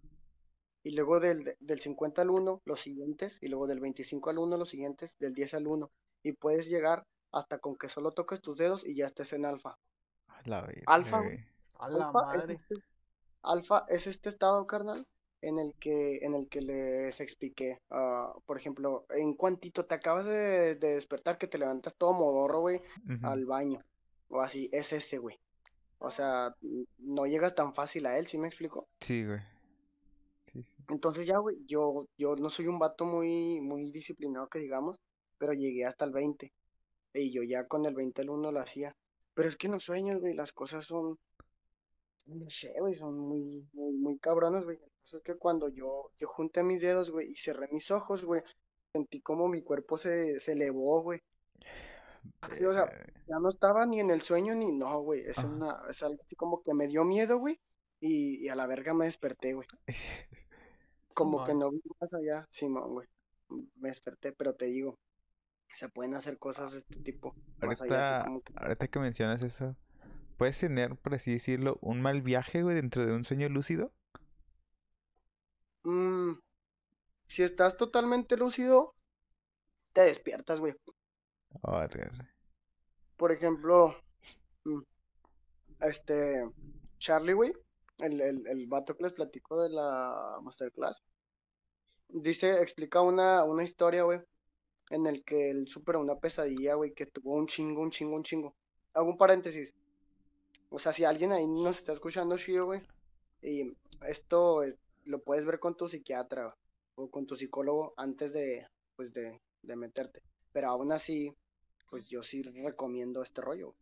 Y 0.82 0.92
luego 0.92 1.20
del, 1.20 1.56
del 1.60 1.80
50 1.80 2.22
al 2.22 2.30
1 2.30 2.62
los 2.64 2.80
siguientes. 2.80 3.38
Y 3.42 3.48
luego 3.48 3.66
del 3.66 3.80
25 3.80 4.30
al 4.30 4.38
1 4.38 4.56
los 4.56 4.70
siguientes. 4.70 5.16
Del 5.18 5.34
10 5.34 5.54
al 5.54 5.66
1. 5.66 5.90
Y 6.22 6.32
puedes 6.32 6.68
llegar 6.68 7.06
hasta 7.32 7.58
con 7.58 7.76
que 7.76 7.88
solo 7.88 8.12
toques 8.12 8.40
tus 8.40 8.56
dedos 8.56 8.86
y 8.86 8.94
ya 8.96 9.06
estés 9.06 9.32
en 9.32 9.44
alfa. 9.44 9.78
La 10.44 10.62
verga, 10.62 10.82
Alfa, 10.86 11.22
la 11.22 12.08
Alfa 12.08 12.36
es 12.36 12.48
este, 12.48 12.74
alfa 13.42 13.84
es 13.88 14.06
este 14.06 14.30
estado, 14.30 14.66
carnal, 14.66 15.06
en 15.42 15.58
el 15.58 15.74
que, 15.74 16.18
en 16.22 16.34
el 16.34 16.48
que 16.48 16.62
les 16.62 17.20
expliqué. 17.20 17.78
ah, 17.90 18.32
por 18.46 18.56
ejemplo, 18.56 19.04
en 19.10 19.34
cuantito 19.34 19.84
te 19.84 19.94
acabas 19.94 20.26
de, 20.26 20.76
de 20.76 20.94
despertar, 20.94 21.36
que 21.38 21.46
te 21.46 21.58
levantas 21.58 21.94
todo 21.94 22.12
modorro, 22.14 22.60
güey, 22.60 22.80
Ujú. 23.04 23.26
al 23.26 23.44
baño. 23.44 23.80
O 24.30 24.40
así, 24.40 24.68
es 24.72 24.92
ese, 24.92 25.18
güey. 25.18 25.38
O 25.98 26.10
sea, 26.10 26.54
no 26.98 27.26
llegas 27.26 27.54
tan 27.54 27.74
fácil 27.74 28.06
a 28.06 28.18
él, 28.18 28.26
¿sí 28.26 28.38
me 28.38 28.48
explico? 28.48 28.88
Sí, 29.00 29.24
güey. 29.24 29.40
Sí, 30.44 30.62
sí. 30.62 30.74
Entonces 30.88 31.26
ya, 31.26 31.38
güey, 31.38 31.58
yo, 31.66 32.06
yo 32.16 32.36
no 32.36 32.48
soy 32.48 32.66
un 32.68 32.78
vato 32.78 33.04
muy, 33.04 33.60
muy 33.60 33.90
disciplinado 33.90 34.48
que 34.48 34.60
digamos, 34.60 34.96
pero 35.36 35.52
llegué 35.52 35.84
hasta 35.84 36.04
el 36.04 36.12
20. 36.12 36.52
Y 37.12 37.32
yo 37.32 37.42
ya 37.42 37.66
con 37.66 37.84
el 37.86 37.94
20 37.94 38.22
al 38.22 38.30
1 38.30 38.52
lo 38.52 38.60
hacía. 38.60 38.96
Pero 39.34 39.48
es 39.48 39.56
que 39.56 39.66
en 39.66 39.74
los 39.74 39.84
sueños, 39.84 40.20
güey, 40.20 40.34
las 40.34 40.52
cosas 40.52 40.84
son, 40.84 41.18
no 42.26 42.48
sé, 42.48 42.74
güey, 42.78 42.94
son 42.94 43.18
muy, 43.18 43.66
muy, 43.72 43.92
muy 43.96 44.18
cabronas, 44.18 44.64
güey. 44.64 44.76
Entonces 44.76 45.14
es 45.14 45.22
que 45.22 45.34
cuando 45.34 45.68
yo, 45.68 46.10
yo 46.18 46.28
junté 46.28 46.62
mis 46.62 46.80
dedos, 46.80 47.10
güey, 47.10 47.30
y 47.30 47.36
cerré 47.36 47.68
mis 47.72 47.90
ojos, 47.90 48.24
güey, 48.24 48.42
sentí 48.92 49.20
como 49.20 49.48
mi 49.48 49.62
cuerpo 49.62 49.96
se, 49.96 50.38
se 50.40 50.52
elevó, 50.52 51.02
güey. 51.02 51.20
Así, 52.40 52.64
o 52.64 52.72
sea, 52.72 52.84
Verga. 52.84 53.22
ya 53.26 53.38
no 53.40 53.48
estaba 53.48 53.86
ni 53.86 54.00
en 54.00 54.10
el 54.10 54.22
sueño 54.22 54.54
ni 54.54 54.72
no, 54.72 55.00
güey. 55.00 55.22
Es 55.26 55.44
una, 55.44 55.82
es 55.90 56.02
algo 56.02 56.22
así 56.22 56.36
como 56.36 56.62
que 56.62 56.74
me 56.74 56.86
dio 56.88 57.04
miedo, 57.04 57.38
güey. 57.38 57.60
Y, 58.00 58.44
y 58.44 58.48
a 58.48 58.56
la 58.56 58.66
verga 58.66 58.94
me 58.94 59.04
desperté, 59.06 59.52
güey. 59.54 59.68
Como 61.14 61.44
que 61.44 61.54
no 61.54 61.70
vi 61.70 61.82
más 62.00 62.14
allá, 62.14 62.46
Simón, 62.50 62.92
güey. 62.92 63.08
Me 63.76 63.88
desperté, 63.88 64.32
pero 64.32 64.54
te 64.54 64.66
digo, 64.66 64.98
se 65.74 65.88
pueden 65.88 66.14
hacer 66.14 66.38
cosas 66.38 66.72
de 66.72 66.78
este 66.78 67.00
tipo, 67.00 67.34
más 67.60 67.82
allá, 67.82 68.00
así 68.00 68.14
Ahorita, 68.14 68.24
como 68.24 68.42
que, 68.42 68.52
ahorita 68.56 68.88
que 68.88 68.98
mencionas 69.00 69.42
eso, 69.42 69.76
¿puedes 70.36 70.58
tener, 70.58 70.96
por 70.96 71.14
así 71.14 71.32
decirlo, 71.32 71.78
un 71.82 72.00
mal 72.00 72.22
viaje, 72.22 72.62
güey, 72.62 72.76
dentro 72.76 73.04
de 73.04 73.12
un 73.12 73.24
sueño 73.24 73.48
lúcido? 73.48 73.92
mm, 75.84 76.32
si 77.28 77.42
estás 77.42 77.76
totalmente 77.76 78.36
lúcido, 78.36 78.94
te 79.92 80.02
despiertas, 80.02 80.60
güey. 80.60 80.74
Por 83.16 83.32
ejemplo, 83.32 83.94
mm, 84.64 84.80
este, 85.80 86.44
Charlie, 86.98 87.32
güey, 87.34 87.52
el, 87.98 88.20
el, 88.20 88.46
el 88.46 88.66
vato 88.66 88.96
que 88.96 89.04
les 89.04 89.12
platico 89.12 89.62
de 89.62 89.70
la 89.70 90.38
masterclass, 90.42 91.02
dice, 92.08 92.60
explica 92.60 93.00
una, 93.00 93.44
una 93.44 93.62
historia, 93.64 94.02
güey, 94.04 94.20
en 94.90 95.06
el 95.06 95.24
que 95.24 95.50
él 95.50 95.68
superó 95.68 96.00
una 96.00 96.16
pesadilla, 96.16 96.74
güey, 96.74 96.92
que 96.94 97.06
tuvo 97.06 97.34
un 97.34 97.46
chingo, 97.46 97.82
un 97.82 97.90
chingo, 97.90 98.16
un 98.16 98.24
chingo. 98.24 98.54
Hago 98.94 99.10
un 99.10 99.18
paréntesis. 99.18 99.72
O 100.70 100.78
sea, 100.78 100.92
si 100.92 101.04
alguien 101.04 101.32
ahí 101.32 101.46
nos 101.46 101.78
está 101.78 101.92
escuchando, 101.92 102.36
chido, 102.38 102.66
güey, 102.66 102.82
y 103.42 103.72
esto 104.06 104.62
es- 104.62 104.76
lo 105.04 105.20
puedes 105.22 105.44
ver 105.46 105.58
con 105.60 105.76
tu 105.76 105.88
psiquiatra 105.88 106.54
o 106.96 107.10
con 107.10 107.26
tu 107.26 107.36
psicólogo 107.36 107.94
antes 107.96 108.32
de, 108.32 108.66
pues, 108.96 109.12
de, 109.12 109.40
de 109.62 109.76
meterte. 109.76 110.20
Pero 110.52 110.68
aún 110.70 110.92
así, 110.92 111.34
pues 111.88 112.08
yo 112.08 112.22
sí 112.22 112.42
recomiendo 112.42 113.22
este 113.22 113.40
rollo. 113.40 113.74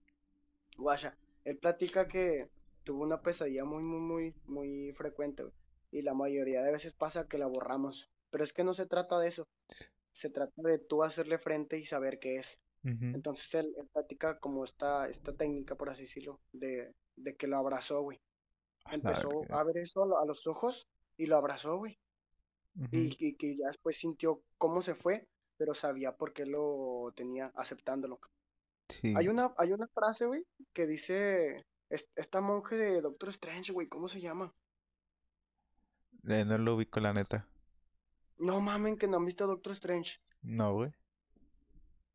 Guasha, 0.77 1.17
él 1.45 1.59
platica 1.59 2.09
que 2.09 2.49
tuvo 2.85 3.03
una 3.03 3.21
pesadilla 3.21 3.65
muy, 3.65 3.83
muy, 3.83 4.01
muy, 4.01 4.35
muy 4.47 4.93
frecuente, 4.93 5.43
güey, 5.45 5.55
y 5.91 6.03
la 6.03 6.15
mayoría 6.15 6.63
de 6.63 6.73
veces 6.73 6.95
pasa 6.95 7.27
que 7.29 7.39
la 7.39 7.47
borramos. 7.47 8.11
Pero 8.31 8.45
es 8.45 8.53
que 8.53 8.65
no 8.65 8.75
se 8.75 8.87
trata 8.87 9.19
de 9.19 9.29
eso. 9.29 9.49
Se 10.13 10.31
trata 10.31 10.63
de 10.63 10.79
tú 10.79 11.03
hacerle 11.03 11.39
frente 11.39 11.79
y 11.79 11.85
saber 11.85 12.19
qué 12.19 12.37
es. 12.37 12.59
Entonces 13.15 13.53
él, 13.55 13.75
él 13.79 13.89
platica 13.93 14.39
como 14.39 14.65
esta, 14.65 15.09
esta 15.09 15.33
técnica, 15.33 15.75
por 15.77 15.91
así 15.91 16.03
decirlo, 16.03 16.41
de, 16.53 16.95
de 17.17 17.37
que 17.37 17.47
lo 17.47 17.57
abrazó, 17.57 18.03
güey. 18.03 18.21
A 18.85 18.91
la 18.91 18.95
Empezó 18.97 19.31
a 19.55 19.65
ver 19.65 19.79
eso 19.79 20.03
a, 20.03 20.07
lo- 20.07 20.19
a 20.21 20.27
los 20.27 20.47
ojos 20.47 20.87
y 21.17 21.27
lo 21.27 21.37
abrazó, 21.37 21.77
güey. 21.79 21.99
Y 23.21 23.37
que 23.37 23.57
ya 23.57 23.69
después 23.69 23.97
sintió 23.97 24.43
cómo 24.57 24.83
se 24.83 24.95
fue, 24.95 25.27
pero 25.59 25.75
sabía 25.75 26.17
por 26.17 26.33
qué 26.33 26.47
lo 26.47 27.13
tenía 27.15 27.53
aceptándolo. 27.55 28.21
Sí. 28.89 29.13
Hay 29.17 29.29
una, 29.29 29.53
hay 29.59 29.73
una 29.73 29.87
frase, 29.89 30.25
güey, 30.27 30.47
que 30.73 30.87
dice 30.87 31.67
es- 31.91 32.09
esta 32.17 32.41
monje 32.41 32.77
de 32.77 33.03
Doctor 33.03 33.29
Strange, 33.31 33.73
güey, 33.73 33.89
¿cómo 33.89 34.09
se 34.09 34.21
llama? 34.21 34.55
Eh, 36.27 36.45
no 36.45 36.57
lo 36.59 36.77
ubico, 36.77 37.01
la 37.01 37.13
neta. 37.13 37.47
No 38.39 38.61
mamen 38.61 38.97
que 38.97 39.09
no 39.09 39.17
han 39.19 39.25
visto 39.27 39.47
Doctor 39.47 39.73
Strange. 39.73 40.21
No, 40.43 40.73
güey. 40.75 40.93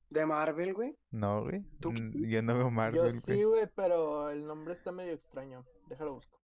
De 0.10 0.26
Marvel, 0.26 0.74
güey. 0.74 0.98
No, 1.12 1.42
güey. 1.44 1.60
Mm, 1.60 2.26
Yo 2.30 2.42
no 2.42 2.54
veo 2.54 2.64
Yo 2.66 2.72
Marvel, 2.72 3.12
sí, 3.22 3.34
güey. 3.34 3.44
güey, 3.44 3.68
pero 3.76 4.30
el 4.30 4.46
nombre 4.46 4.74
está 4.74 4.92
medio 4.92 5.14
extraño. 5.14 5.66
Déjalo 5.90 6.14
busco. 6.16 6.40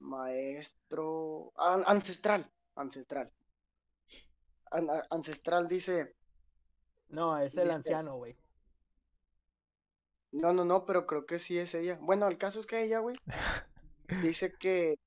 Maestro. 0.00 1.52
An- 1.56 1.84
ancestral. 1.86 2.50
Ancestral. 2.74 3.30
An- 4.70 4.88
ancestral 5.10 5.68
dice. 5.68 6.14
No, 7.08 7.38
es 7.38 7.54
el 7.56 7.64
Dice- 7.64 7.74
anciano, 7.74 8.16
güey. 8.16 8.36
No, 10.30 10.52
no, 10.52 10.64
no, 10.64 10.84
pero 10.84 11.06
creo 11.06 11.24
que 11.26 11.38
sí 11.38 11.58
es 11.58 11.74
ella. 11.74 11.98
Bueno, 12.02 12.28
el 12.28 12.36
caso 12.36 12.60
es 12.60 12.66
que 12.66 12.82
ella, 12.82 12.98
güey, 12.98 13.16
dice 14.22 14.52
que, 14.52 14.98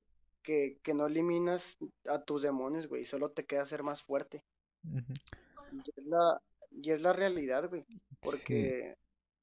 que, 0.41 0.80
que 0.82 0.93
no 0.95 1.06
eliminas 1.06 1.78
a 2.10 2.24
tus 2.24 2.41
demonios, 2.41 2.88
güey, 2.88 3.06
solo 3.06 3.30
te 3.30 3.45
queda 3.45 3.65
ser 3.65 3.84
más 3.84 4.02
fuerte. 4.02 4.44
Y 5.71 5.77
es 5.96 6.06
la, 6.08 6.42
y 6.71 6.90
es 6.92 7.02
la 7.02 7.13
realidad, 7.13 7.69
güey, 7.69 7.83
Sí. 7.88 8.02
porque 8.19 8.98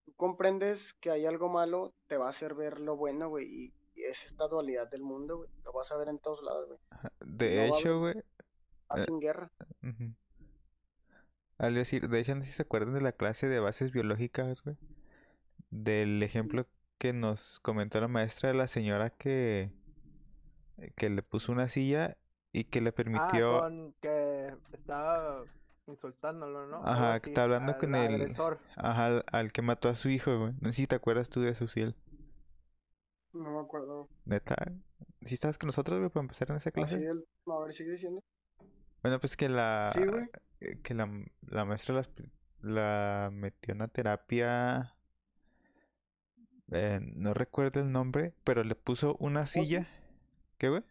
tú 0.05 0.13
comprendes 0.15 0.95
que 0.95 1.13
hay 1.13 1.27
algo 1.27 1.49
malo, 1.49 1.95
te 2.09 2.17
va 2.17 2.27
a 2.27 2.31
hacer 2.31 2.55
ver 2.55 2.81
lo 2.81 2.97
bueno, 2.97 3.29
güey, 3.29 3.47
y, 3.47 3.73
y 3.95 4.03
es 4.03 4.25
esta 4.25 4.49
dualidad 4.49 4.89
del 4.91 5.03
mundo, 5.03 5.39
güey, 5.39 5.51
lo 5.63 5.73
vas 5.73 5.93
a 5.93 5.97
ver 5.97 6.09
en 6.09 6.19
todos 6.19 6.43
lados, 6.43 6.67
güey. 6.67 6.81
No 7.21 7.37
De 7.37 7.69
hecho, 7.69 8.01
güey. 8.01 8.15
Eh, 8.97 9.01
sin 9.01 9.21
guerra. 9.21 9.51
Al 11.59 11.75
decir, 11.75 12.09
de 12.09 12.21
hecho, 12.21 12.35
no 12.35 12.43
sé 12.43 12.47
si 12.49 12.53
se 12.55 12.63
acuerdan 12.63 12.95
de 12.95 13.01
la 13.01 13.13
clase 13.13 13.49
de 13.49 13.59
bases 13.61 13.93
biológicas, 13.93 14.63
güey. 14.63 14.77
Del 15.71 16.23
ejemplo 16.23 16.67
que 16.99 17.13
nos 17.13 17.61
comentó 17.61 18.01
la 18.01 18.09
maestra 18.09 18.49
de 18.51 18.55
la 18.55 18.69
señora 18.69 19.11
que, 19.11 19.73
que 20.97 21.11
le 21.11 21.23
puso 21.23 21.53
una 21.53 21.69
silla 21.69 22.17
y 22.53 22.65
que 22.65 22.81
le 22.81 22.91
Ah, 22.91 22.93
permitió. 22.93 23.61
con 23.61 23.93
que 24.01 24.55
estaba 24.73 25.45
insultándolo, 25.87 26.67
¿no? 26.69 26.85
Ajá, 26.85 27.21
que 27.21 27.31
así, 27.31 27.31
está 27.31 27.43
hablando 27.45 27.73
al 27.73 27.79
con 27.79 27.95
el. 27.95 28.15
agresor. 28.15 28.61
Ajá, 28.77 29.07
al, 29.07 29.25
al 29.33 29.53
que 29.53 29.63
mató 29.63 29.89
a 29.89 29.97
su 29.97 30.09
hijo, 30.11 30.39
güey. 30.39 30.55
No 30.61 30.71
sé 30.71 30.77
si 30.77 30.87
te 30.87 30.95
acuerdas 30.97 31.29
tú 31.29 31.41
de 31.41 31.51
eso, 31.51 31.67
Ciel. 31.69 31.97
No 33.33 33.51
me 33.53 33.61
acuerdo. 33.61 34.09
Neta. 34.25 34.57
¿Sí 35.25 35.35
estabas 35.35 35.59
con 35.59 35.67
nosotros, 35.69 35.99
güey, 35.99 36.11
para 36.11 36.23
empezar 36.25 36.51
en 36.51 36.57
esa 36.57 36.71
Así 36.71 36.75
clase? 36.75 36.97
a 36.97 37.59
ver, 37.65 37.73
sigue 37.73 37.93
diciendo. 37.93 38.23
Bueno, 39.03 39.21
pues 39.21 39.37
que 39.37 39.49
la. 39.49 39.91
Sí, 39.95 40.05
güey. 40.05 40.29
eh, 40.61 40.79
Que 40.83 40.95
la, 40.95 41.09
la 41.49 41.65
maestra 41.65 42.03
la 42.61 43.31
metió 43.33 43.73
en 43.73 43.79
una 43.79 43.89
terapia, 43.89 44.95
eh, 46.73 47.01
no 47.15 47.35
recuerdo 47.35 47.81
el 47.81 47.93
nombre, 47.93 48.35
pero 48.45 48.65
le 48.65 48.75
puso 48.75 49.17
una 49.21 49.47
silla. 49.47 49.79
¿Hipnosis? 49.79 50.03
¿Qué, 50.59 50.69
güey? 50.69 50.83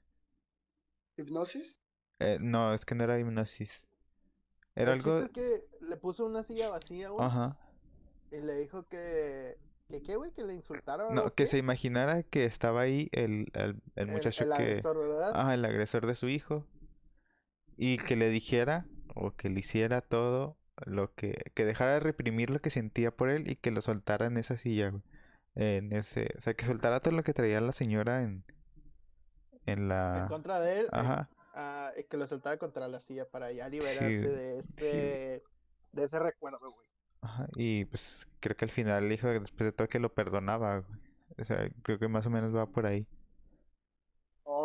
¿Hipnosis? 1.18 1.82
Eh, 2.20 2.38
no, 2.40 2.74
es 2.74 2.86
que 2.86 2.96
no 2.96 3.04
era 3.04 3.20
hipnosis. 3.20 3.86
Era 4.76 4.94
El 4.94 5.00
algo... 5.00 5.20
es 5.20 5.30
que 5.30 5.66
le 5.82 5.98
puso 5.98 6.26
una 6.26 6.44
silla 6.44 6.70
vacía, 6.70 7.10
güey. 7.10 7.26
Ajá. 7.26 7.58
Y 8.32 8.38
le 8.38 8.54
dijo 8.56 8.88
que. 8.88 9.58
¿Que 9.88 10.02
qué, 10.04 10.16
güey? 10.18 10.32
Que 10.34 10.44
le 10.44 10.54
insultara 10.54 11.08
o 11.08 11.14
No, 11.14 11.34
que 11.34 11.48
se 11.48 11.58
imaginara 11.58 12.22
que 12.24 12.44
estaba 12.46 12.82
ahí 12.82 13.10
el, 13.14 13.48
el, 13.54 13.82
el 13.96 14.08
El- 14.08 14.08
muchacho 14.08 14.44
el 14.44 14.50
que... 14.50 14.56
agresor, 14.56 14.98
¿verdad? 14.98 15.32
Ajá, 15.34 15.54
el 15.54 15.64
agresor 15.64 16.06
de 16.06 16.14
su 16.16 16.28
hijo. 16.28 16.66
Y 17.78 17.98
que 18.00 18.16
le 18.16 18.30
dijera 18.30 18.86
o 19.16 19.32
que 19.36 19.50
le 19.50 19.60
hiciera 19.62 20.02
todo 20.02 20.58
lo 20.86 21.14
que... 21.16 21.52
Que 21.56 21.66
dejara 21.66 21.94
de 21.94 22.00
reprimir 22.00 22.50
lo 22.50 22.62
que 22.62 22.70
sentía 22.70 23.12
por 23.16 23.30
él 23.30 23.50
y 23.50 23.56
que 23.56 23.72
lo 23.72 23.82
soltara 23.82 24.26
en 24.28 24.38
esa 24.38 24.58
silla, 24.58 24.90
güey. 24.90 25.04
En 25.56 25.94
ese... 25.94 26.34
O 26.38 26.42
sea, 26.42 26.54
que 26.56 26.66
soltara 26.66 27.00
todo 27.02 27.16
lo 27.16 27.24
que 27.24 27.34
traía 27.34 27.62
la 27.62 27.72
señora 27.72 28.22
en... 28.24 28.44
En 29.66 29.88
En 30.14 30.24
la... 30.24 30.26
contra 30.30 30.60
de 30.60 30.82
él. 30.82 30.86
eh, 30.86 30.90
Ajá. 30.92 31.30
ah, 31.54 31.92
y 31.98 32.04
que 32.06 32.18
lo 32.18 32.28
soltara 32.28 32.58
contra 32.58 32.88
la 32.88 33.02
silla 33.02 33.26
para 33.30 33.52
ya 33.52 33.70
Sí, 33.70 33.72
liberarse 33.72 34.28
de 34.30 34.60
ese. 34.60 35.44
De 35.92 36.04
ese 36.06 36.20
recuerdo, 36.20 36.72
güey. 36.72 36.88
Ajá. 37.22 37.48
Y 37.56 37.86
pues 37.86 38.28
creo 38.40 38.56
que 38.56 38.66
al 38.66 38.72
final 38.72 39.10
dijo 39.10 39.28
después 39.28 39.66
de 39.68 39.72
todo 39.74 39.88
que 39.90 40.00
lo 40.00 40.14
perdonaba, 40.14 40.80
güey. 40.80 41.00
O 41.38 41.44
sea, 41.44 41.70
creo 41.84 42.00
que 42.00 42.08
más 42.08 42.26
o 42.26 42.30
menos 42.30 42.56
va 42.56 42.68
por 42.68 42.86
ahí. 42.86 43.08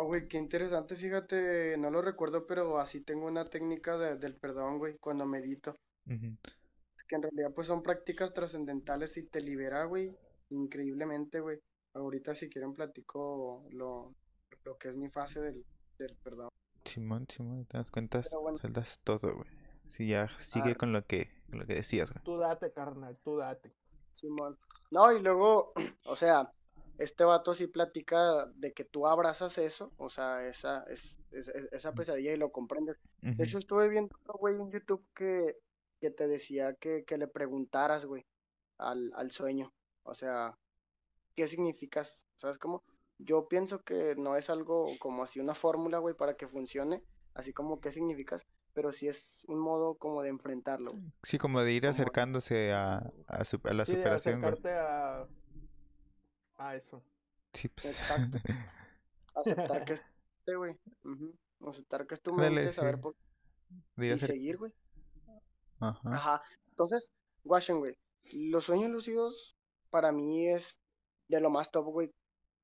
Oh, 0.03 0.07
güey, 0.07 0.27
qué 0.27 0.37
interesante, 0.37 0.95
fíjate, 0.95 1.77
no 1.77 1.89
lo 1.89 2.01
recuerdo, 2.01 2.45
pero 2.45 2.77
así 2.79 2.99
tengo 3.01 3.25
una 3.27 3.45
técnica 3.49 3.97
de- 3.97 4.17
del 4.17 4.35
perdón, 4.35 4.77
güey, 4.77 4.97
cuando 4.97 5.25
medito. 5.25 5.75
Que 6.05 7.15
en 7.15 7.21
realidad 7.21 7.51
pues 7.53 7.67
son 7.67 7.81
prácticas 7.83 8.33
trascendentales 8.33 9.15
y 9.17 9.23
te 9.23 9.39
libera, 9.39 9.85
güey, 9.85 10.13
increíblemente, 10.49 11.39
güey. 11.39 11.59
Ahorita 11.93 12.33
si 12.33 12.49
quieren 12.49 12.73
platico 12.73 13.65
lo, 13.71 14.13
lo 14.65 14.77
que 14.77 14.89
es 14.89 14.95
mi 14.95 15.09
fase 15.09 15.39
del, 15.41 15.63
del 15.97 16.15
perdón. 16.23 16.49
Simón, 16.85 17.25
Simón, 17.29 17.65
te 17.65 17.77
das 17.77 17.89
cuenta, 17.91 18.21
Pero 18.21 18.41
bueno. 18.41 18.57
sueltas 18.57 18.99
todo, 19.03 19.35
güey. 19.35 19.47
Sí, 19.87 20.07
ya 20.09 20.29
sigue 20.39 20.71
Ah. 20.71 20.75
con 20.75 20.91
lo 20.91 21.05
que, 21.05 21.29
con 21.49 21.59
lo 21.59 21.65
que 21.65 21.75
decías, 21.75 22.11
güey. 22.11 22.23
Tú 22.25 22.37
date, 22.37 22.71
carnal, 22.73 23.17
tú 23.23 23.37
date. 23.37 23.71
Simón. 24.11 24.57
No, 24.91 25.11
y 25.11 25.21
luego, 25.21 25.71
o 26.05 26.15
sea, 26.15 26.51
este 27.03 27.23
vato 27.23 27.53
sí 27.53 27.67
platica 27.67 28.45
de 28.55 28.73
que 28.73 28.83
tú 28.85 29.07
abrazas 29.07 29.57
eso, 29.57 29.91
o 29.97 30.09
sea, 30.09 30.47
esa, 30.47 30.83
es, 30.89 31.19
es- 31.31 31.47
es- 31.49 31.71
esa 31.71 31.93
pesadilla 31.93 32.33
y 32.33 32.37
lo 32.37 32.51
comprendes. 32.51 32.97
De 33.21 33.43
hecho, 33.43 33.57
estuve 33.57 33.87
viendo, 33.89 34.15
güey, 34.39 34.55
en 34.55 34.71
YouTube 34.71 35.05
que, 35.15 35.57
que 35.99 36.09
te 36.11 36.27
decía 36.27 36.73
que, 36.75 37.03
que 37.05 37.17
le 37.17 37.27
preguntaras, 37.27 38.05
güey, 38.05 38.25
al, 38.77 39.11
al 39.15 39.31
sueño. 39.31 39.73
O 40.03 40.13
sea, 40.13 40.57
¿qué 41.35 41.47
significas? 41.47 42.27
¿Sabes 42.35 42.57
cómo? 42.57 42.83
Yo 43.19 43.47
pienso 43.47 43.83
que 43.83 44.15
no 44.17 44.35
es 44.35 44.49
algo 44.49 44.87
como 44.99 45.23
así 45.23 45.39
una 45.39 45.53
fórmula, 45.53 45.99
güey, 45.99 46.15
para 46.15 46.35
que 46.35 46.47
funcione, 46.47 47.03
así 47.35 47.53
como 47.53 47.79
qué 47.79 47.91
significas, 47.91 48.45
pero 48.73 48.91
sí 48.91 49.07
es 49.07 49.45
un 49.47 49.59
modo 49.59 49.95
como 49.95 50.21
de 50.23 50.29
enfrentarlo. 50.29 50.93
Sí, 51.21 51.37
como 51.37 51.61
de 51.61 51.71
ir 51.71 51.83
Como- 51.83 51.91
acercándose 51.91 52.73
a, 52.73 53.11
a, 53.27 53.43
su- 53.45 53.61
a 53.63 53.73
la 53.73 53.85
Sí, 53.85 53.91
de 53.93 53.97
superación, 53.99 54.43
acercarte 54.43 54.71
a. 54.73 55.27
A 56.57 56.75
eso. 56.75 57.03
Sí, 57.53 57.69
pues. 57.69 57.85
Exacto. 57.85 58.37
Aceptar 59.35 59.85
que 59.85 59.93
es, 59.93 60.03
sí, 60.45 60.53
güey. 60.53 60.77
Aceptar 61.67 62.07
que 62.07 62.15
es 62.15 62.21
tu 62.21 62.33
mente, 62.33 62.71
saber 62.71 62.95
sí. 62.95 63.01
por 63.01 63.15
y 63.97 64.19
seguir, 64.19 64.57
güey. 64.57 64.73
Ajá. 65.79 66.13
Ajá. 66.13 66.43
Entonces, 66.69 67.11
guachen, 67.43 67.79
güey. 67.79 67.97
Los 68.33 68.65
sueños 68.65 68.91
lúcidos 68.91 69.55
para 69.89 70.11
mí 70.11 70.47
es 70.49 70.81
de 71.27 71.41
lo 71.41 71.49
más 71.49 71.71
top, 71.71 71.85
güey. 71.85 72.11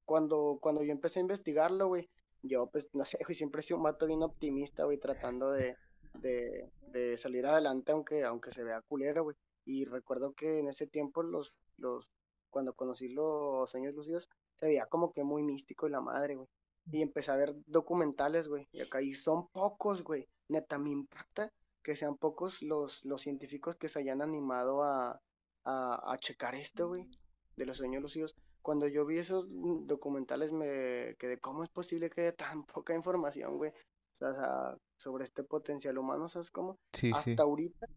Cuando, 0.05 0.57
cuando 0.61 0.83
yo 0.83 0.91
empecé 0.91 1.19
a 1.19 1.21
investigarlo, 1.21 1.87
güey, 1.87 2.09
yo 2.41 2.67
pues 2.67 2.89
no 2.93 3.05
sé, 3.05 3.19
güey, 3.23 3.35
siempre 3.35 3.59
he 3.59 3.63
sido 3.63 3.77
un 3.77 3.83
vato 3.83 4.07
bien 4.07 4.23
optimista, 4.23 4.85
güey, 4.85 4.97
tratando 4.97 5.51
de, 5.51 5.77
de, 6.15 6.71
de 6.87 7.17
salir 7.17 7.45
adelante 7.45 7.91
aunque, 7.91 8.23
aunque 8.23 8.51
se 8.51 8.63
vea 8.63 8.81
culero, 8.81 9.23
güey. 9.23 9.35
Y 9.65 9.85
recuerdo 9.85 10.33
que 10.33 10.59
en 10.59 10.67
ese 10.67 10.87
tiempo 10.87 11.21
los, 11.21 11.53
los, 11.77 12.09
cuando 12.49 12.73
conocí 12.73 13.09
los 13.09 13.69
sueños 13.69 13.95
lúcidos, 13.95 14.29
se 14.59 14.65
veía 14.65 14.85
como 14.87 15.11
que 15.11 15.23
muy 15.23 15.43
místico 15.43 15.87
y 15.87 15.91
la 15.91 16.01
madre, 16.01 16.35
güey. 16.35 16.47
Y 16.91 17.01
empecé 17.01 17.31
a 17.31 17.35
ver 17.35 17.53
documentales, 17.67 18.47
güey. 18.47 18.67
Y 18.71 18.81
acá, 18.81 19.01
y 19.01 19.13
son 19.13 19.47
pocos, 19.49 20.03
güey. 20.03 20.27
Neta, 20.47 20.77
me 20.77 20.89
impacta 20.89 21.51
que 21.83 21.95
sean 21.95 22.17
pocos 22.17 22.61
los, 22.61 23.03
los 23.05 23.21
científicos 23.21 23.75
que 23.75 23.87
se 23.87 23.99
hayan 23.99 24.21
animado 24.21 24.83
a, 24.83 25.21
a, 25.63 26.13
a 26.13 26.17
checar 26.17 26.55
esto, 26.55 26.89
güey, 26.89 27.07
de 27.55 27.65
los 27.65 27.77
sueños 27.77 28.01
lúcidos. 28.01 28.35
Cuando 28.61 28.87
yo 28.87 29.05
vi 29.05 29.19
esos 29.19 29.47
documentales 29.49 30.51
me 30.51 31.15
quedé, 31.17 31.39
¿cómo 31.39 31.63
es 31.63 31.69
posible 31.69 32.09
que 32.09 32.21
haya 32.21 32.35
tan 32.35 32.63
poca 32.65 32.95
información, 32.95 33.57
güey? 33.57 33.71
O 33.71 34.15
sea, 34.15 34.77
sobre 34.97 35.23
este 35.23 35.43
potencial 35.43 35.97
humano, 35.97 36.27
¿sabes 36.27 36.51
cómo? 36.51 36.77
Sí, 36.93 37.11
sí. 37.23 37.31
Hasta 37.31 37.43
ahorita, 37.43 37.87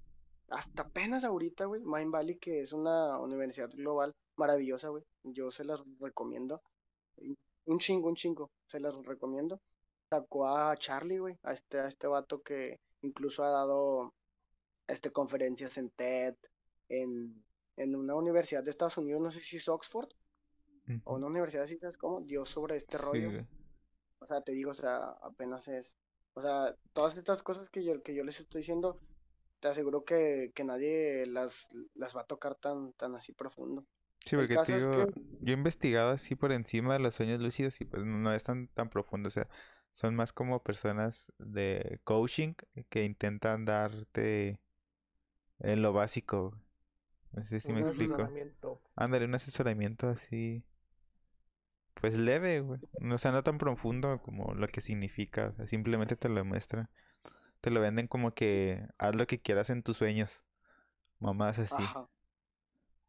hasta 0.50 0.82
apenas 0.82 1.24
ahorita, 1.24 1.64
güey, 1.64 1.80
Mind 1.82 2.12
Valley, 2.12 2.38
que 2.38 2.60
es 2.60 2.72
una 2.72 3.18
universidad 3.18 3.70
global 3.70 4.14
maravillosa, 4.42 4.88
güey, 4.88 5.04
yo 5.22 5.50
se 5.50 5.64
las 5.64 5.80
recomiendo. 6.00 6.60
Un 7.64 7.78
chingo, 7.78 8.08
un 8.08 8.16
chingo, 8.16 8.50
se 8.66 8.80
las 8.80 8.94
recomiendo. 9.04 9.60
Sacó 10.10 10.46
a 10.48 10.76
Charlie, 10.76 11.18
güey, 11.18 11.38
a 11.42 11.52
este, 11.52 11.78
a 11.80 11.88
este 11.88 12.06
vato 12.06 12.42
que 12.42 12.80
incluso 13.02 13.44
ha 13.44 13.50
dado 13.50 14.12
este, 14.88 15.10
conferencias 15.10 15.78
en 15.78 15.90
TED, 15.90 16.34
en, 16.88 17.42
en 17.76 17.96
una 17.96 18.14
universidad 18.14 18.62
de 18.64 18.70
Estados 18.70 18.98
Unidos, 18.98 19.22
no 19.22 19.30
sé 19.30 19.40
si 19.40 19.56
es 19.56 19.68
Oxford, 19.68 20.08
o 21.04 21.14
una 21.14 21.28
universidad 21.28 21.64
así, 21.64 21.78
¿sabes 21.78 21.96
cómo? 21.96 22.20
Dio 22.20 22.44
sobre 22.44 22.76
este 22.76 22.98
Sí, 22.98 23.04
rollo. 23.04 23.30
güey. 23.30 23.46
O 24.18 24.26
sea, 24.26 24.40
te 24.42 24.52
digo, 24.52 24.72
o 24.72 24.74
sea, 24.74 24.96
apenas 25.22 25.66
es. 25.68 25.96
O 26.34 26.42
sea, 26.42 26.76
todas 26.92 27.16
estas 27.16 27.42
cosas 27.42 27.70
que 27.70 27.82
yo, 27.84 28.02
que 28.02 28.14
yo 28.14 28.24
les 28.24 28.40
estoy 28.40 28.60
diciendo, 28.60 28.98
te 29.60 29.68
aseguro 29.68 30.04
que, 30.04 30.50
que 30.54 30.64
nadie 30.64 31.26
las, 31.26 31.68
las 31.94 32.14
va 32.16 32.22
a 32.22 32.26
tocar 32.26 32.54
tan, 32.56 32.92
tan 32.94 33.14
así 33.14 33.32
profundo. 33.32 33.84
Sí, 34.24 34.36
porque 34.36 34.54
es 34.54 34.60
que- 34.86 35.06
yo 35.40 35.52
he 35.52 35.56
investigado 35.56 36.12
así 36.12 36.34
por 36.36 36.52
encima 36.52 36.94
de 36.94 37.00
los 37.00 37.14
sueños 37.14 37.40
lúcidos 37.40 37.80
y 37.80 37.84
pues 37.84 38.04
no 38.04 38.32
es 38.32 38.44
tan, 38.44 38.68
tan 38.68 38.88
profundo, 38.88 39.28
o 39.28 39.30
sea, 39.30 39.48
son 39.92 40.14
más 40.14 40.32
como 40.32 40.62
personas 40.62 41.32
de 41.38 42.00
coaching 42.04 42.54
que 42.88 43.04
intentan 43.04 43.64
darte 43.64 44.60
en 45.60 45.82
lo 45.82 45.92
básico. 45.92 46.58
No 47.32 47.44
sé 47.44 47.60
si 47.60 47.72
me 47.72 47.80
explico. 47.80 48.22
Ándale, 48.96 49.24
un 49.26 49.34
asesoramiento 49.34 50.08
así, 50.08 50.64
pues 51.94 52.16
leve, 52.16 52.60
güey. 52.60 52.80
No, 53.00 53.14
o 53.14 53.18
sea, 53.18 53.32
no 53.32 53.42
tan 53.42 53.58
profundo 53.58 54.20
como 54.22 54.54
lo 54.54 54.66
que 54.68 54.80
significa, 54.80 55.48
o 55.48 55.56
sea, 55.56 55.66
simplemente 55.66 56.16
te 56.16 56.28
lo 56.28 56.44
muestra. 56.44 56.90
Te 57.60 57.70
lo 57.70 57.80
venden 57.80 58.08
como 58.08 58.34
que 58.34 58.74
haz 58.98 59.14
lo 59.16 59.26
que 59.26 59.40
quieras 59.40 59.70
en 59.70 59.82
tus 59.82 59.98
sueños. 59.98 60.44
Mamás 61.20 61.58
así. 61.58 61.82
Ajá. 61.82 62.08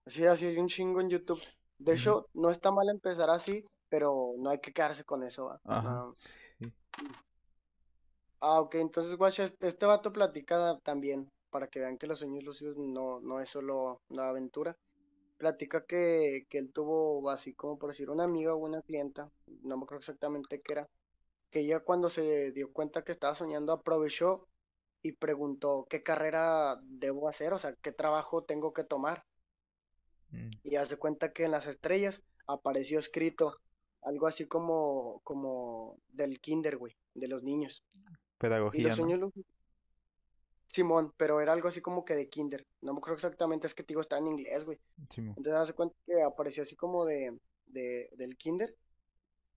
Sí, 0.06 0.26
así 0.26 0.45
hay 0.45 0.58
un 0.58 0.68
chingo 0.68 1.01
en 1.01 1.10
YouTube. 1.10 1.41
De 1.78 1.93
hecho, 1.93 2.28
no 2.34 2.49
está 2.49 2.72
mal 2.72 2.89
empezar 2.89 3.30
así, 3.30 3.66
pero 3.89 4.34
no 4.38 4.49
hay 4.49 4.60
que 4.60 4.74
quedarse 4.74 5.04
con 5.04 5.24
eso, 5.24 5.45
¿va? 5.45 5.60
Ajá. 5.66 6.12
Sí. 6.16 6.72
Ah, 8.39 8.60
ok, 8.60 8.76
entonces, 8.76 9.16
guacha, 9.16 9.43
este, 9.43 9.68
este 9.68 9.86
vato 9.86 10.12
platica 10.12 10.78
también, 10.84 11.32
para 11.49 11.68
que 11.68 11.80
vean 11.80 11.97
que 11.97 12.08
los 12.08 12.20
sueños 12.20 12.43
lúcidos 12.43 12.78
no, 12.78 13.22
no 13.22 13.39
es 13.39 13.49
solo 13.49 14.01
una 14.10 14.28
aventura. 14.28 14.76
Platica 15.38 15.86
que, 15.86 16.45
que 16.49 16.58
él 16.58 16.72
tuvo, 16.72 17.30
así 17.30 17.54
como 17.54 17.78
por 17.78 17.89
decir, 17.89 18.10
una 18.10 18.24
amiga 18.26 18.54
o 18.54 18.58
una 18.58 18.82
clienta, 18.82 19.30
no 19.64 19.78
me 19.78 19.84
acuerdo 19.84 19.99
exactamente 19.99 20.62
qué 20.62 20.74
era, 20.74 20.89
que 21.51 21.62
ella 21.62 21.80
cuando 21.80 22.10
se 22.10 22.51
dio 22.51 22.72
cuenta 22.72 23.04
que 23.04 23.12
estaba 23.12 23.36
soñando 23.36 23.74
aprovechó 23.74 24.47
y 25.01 25.14
preguntó 25.14 25.86
qué 25.89 26.01
carrera 26.01 26.80
debo 26.84 27.30
hacer, 27.30 27.54
o 27.54 27.58
sea, 27.58 27.74
qué 27.82 27.91
trabajo 27.91 28.43
tengo 28.43 28.74
que 28.74 28.84
tomar. 28.84 29.26
Mm. 30.34 30.49
Y 30.63 30.75
hace 30.75 30.97
cuenta 30.97 31.31
que 31.31 31.45
en 31.45 31.51
las 31.51 31.67
estrellas 31.67 32.23
apareció 32.47 32.99
escrito 32.99 33.61
algo 34.01 34.27
así 34.27 34.45
como, 34.45 35.21
como 35.23 35.97
del 36.09 36.41
kinder, 36.41 36.77
güey, 36.77 36.97
de 37.13 37.27
los 37.27 37.43
niños. 37.43 37.84
Y 37.93 37.99
Pedagogía, 38.38 38.95
los 38.95 39.19
¿no? 39.19 39.31
Simón, 40.67 41.13
pero 41.17 41.39
era 41.39 41.53
algo 41.53 41.67
así 41.67 41.81
como 41.81 42.03
que 42.03 42.15
de 42.15 42.29
kinder. 42.29 42.65
No 42.81 42.93
me 42.93 42.97
acuerdo 42.97 43.15
exactamente, 43.15 43.67
es 43.67 43.75
que 43.75 43.84
te 43.84 43.89
digo, 43.89 44.01
está 44.01 44.17
en 44.17 44.27
inglés, 44.27 44.65
güey. 44.65 44.79
Simón. 45.09 45.36
Entonces 45.38 45.61
hace 45.61 45.73
cuenta 45.73 45.95
que 46.05 46.21
apareció 46.21 46.63
así 46.63 46.75
como 46.75 47.05
de, 47.05 47.38
de 47.67 48.09
del 48.17 48.36
kinder. 48.38 48.75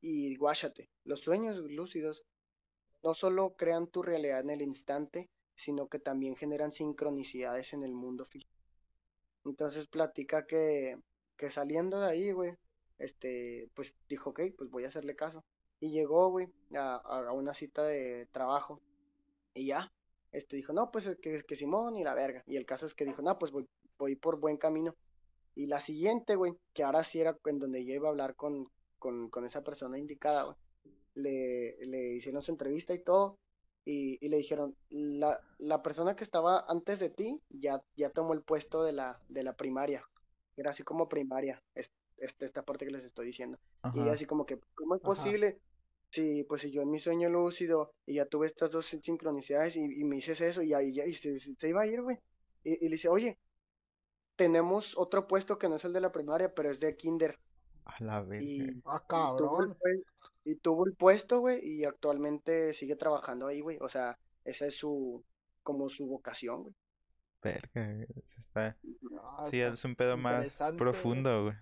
Y 0.02 0.36
guáchate, 0.36 0.90
los 1.04 1.20
sueños 1.20 1.56
lúcidos 1.56 2.24
no 3.02 3.14
solo 3.14 3.56
crean 3.56 3.86
tu 3.86 4.02
realidad 4.02 4.40
en 4.40 4.50
el 4.50 4.62
instante, 4.62 5.30
sino 5.54 5.88
que 5.88 5.98
también 5.98 6.36
generan 6.36 6.70
sincronicidades 6.70 7.72
en 7.72 7.82
el 7.82 7.94
mundo 7.94 8.26
físico. 8.26 8.55
Entonces 9.51 9.86
platica 9.86 10.47
que, 10.47 10.99
que 11.36 11.51
saliendo 11.51 12.01
de 12.01 12.11
ahí, 12.11 12.32
güey, 12.32 12.55
este, 12.99 13.68
pues 13.74 13.94
dijo, 14.09 14.30
ok, 14.30 14.40
pues 14.57 14.70
voy 14.70 14.84
a 14.84 14.88
hacerle 14.88 15.16
caso. 15.16 15.44
Y 15.80 15.90
llegó, 15.90 16.30
güey, 16.30 16.49
a, 16.74 16.97
a 16.97 17.32
una 17.32 17.55
cita 17.55 17.84
de 17.84 18.26
trabajo. 18.32 18.80
Y 19.55 19.66
ya, 19.66 19.92
este 20.32 20.57
dijo, 20.57 20.72
no, 20.72 20.90
pues 20.90 21.11
que, 21.22 21.42
que 21.42 21.57
Simón 21.57 21.97
y 21.97 22.05
la 22.05 22.14
verga. 22.14 22.42
Y 22.47 22.57
el 22.57 22.66
caso 22.66 22.86
es 22.86 22.94
que 22.94 23.05
dijo, 23.05 23.22
no, 23.22 23.38
pues 23.38 23.53
voy, 23.53 23.66
voy 23.99 24.16
por 24.16 24.38
buen 24.38 24.57
camino. 24.57 24.94
Y 25.55 25.66
la 25.66 25.80
siguiente, 25.80 26.36
güey, 26.36 26.53
que 26.74 26.84
ahora 26.84 27.03
sí 27.05 27.20
era 27.20 27.38
en 27.47 27.59
donde 27.59 27.84
yo 27.84 27.94
iba 27.94 28.09
a 28.09 28.11
hablar 28.11 28.34
con, 28.34 28.66
con, 28.99 29.30
con 29.30 29.47
esa 29.47 29.62
persona 29.62 29.99
indicada, 29.99 30.44
güey, 30.44 30.57
le, 31.14 31.76
le 31.86 32.14
hicieron 32.14 32.42
su 32.42 32.53
entrevista 32.53 32.94
y 32.94 33.03
todo. 33.03 33.38
Y, 33.89 34.18
y 34.20 34.28
le 34.28 34.39
dijeron, 34.39 34.76
la, 34.91 35.41
la, 35.59 35.80
persona 35.80 36.16
que 36.16 36.24
estaba 36.24 36.64
antes 36.68 36.99
de 36.99 37.09
ti 37.09 37.41
ya, 37.49 37.80
ya 37.95 38.11
tomó 38.11 38.34
el 38.34 38.43
puesto 38.43 38.82
de 38.82 38.93
la, 38.93 39.20
de 39.28 39.45
la 39.45 39.57
primaria. 39.57 40.05
Era 40.57 40.70
así 40.70 40.82
como 40.82 41.09
primaria, 41.09 41.62
este, 41.74 41.95
esta 42.45 42.64
parte 42.64 42.84
que 42.84 42.91
les 42.91 43.05
estoy 43.05 43.26
diciendo. 43.26 43.59
Y 43.95 44.09
así 44.09 44.26
como 44.26 44.45
que, 44.45 44.59
¿cómo 44.74 44.97
es 44.97 45.01
posible? 45.01 45.61
Sí, 46.11 46.45
pues 46.49 46.62
si 46.62 46.72
yo 46.72 46.82
en 46.82 46.91
mi 46.91 46.99
sueño 46.99 47.28
lúcido 47.28 47.93
y 48.05 48.14
ya 48.14 48.26
tuve 48.26 48.47
estas 48.47 48.72
dos 48.72 48.87
sincronicidades 48.87 49.76
y, 49.76 49.84
y 49.84 50.05
me 50.05 50.16
dices 50.16 50.41
eso 50.41 50.62
y 50.62 50.74
ahí 50.74 50.93
ya 50.93 51.05
y 51.07 51.14
se, 51.14 51.39
se, 51.39 51.68
iba 51.68 51.82
a 51.82 51.87
ir, 51.87 52.03
güey. 52.03 52.18
Y, 52.64 52.84
y, 52.84 52.89
le 52.89 52.97
dice, 52.97 53.09
oye, 53.09 53.39
tenemos 54.34 54.97
otro 54.99 55.28
puesto 55.28 55.59
que 55.59 55.68
no 55.68 55.76
es 55.76 55.84
el 55.84 55.93
de 55.93 56.01
la 56.01 56.11
primaria, 56.11 56.53
pero 56.53 56.70
es 56.70 56.80
de 56.80 56.97
kinder. 56.97 57.39
A 57.84 58.03
la 58.03 58.20
vez. 58.20 58.43
Y, 58.43 58.82
ah, 58.84 59.05
cabrón. 59.09 59.76
Y 60.49 60.55
tuvo, 60.55 60.86
el, 60.86 60.94
puesto, 60.94 61.40
güey, 61.40 61.59
y 61.61 61.84
actualmente 61.84 62.72
sigue 62.72 62.94
trabajando 62.94 63.49
ahí, 63.49 63.61
güey. 63.61 63.78
O 63.80 63.88
sea, 63.88 64.16
esa 64.44 64.66
es 64.66 64.76
su, 64.76 65.24
como 65.64 65.88
su 65.88 66.07
vocación, 66.07 66.62
güey. 66.62 66.74
Verga, 67.42 68.07
está... 68.38 68.76
sí, 69.51 69.61
es 69.61 69.84
un 69.84 69.97
pedo 69.97 70.16
más 70.16 70.57
profundo, 70.78 71.44
güey. 71.44 71.57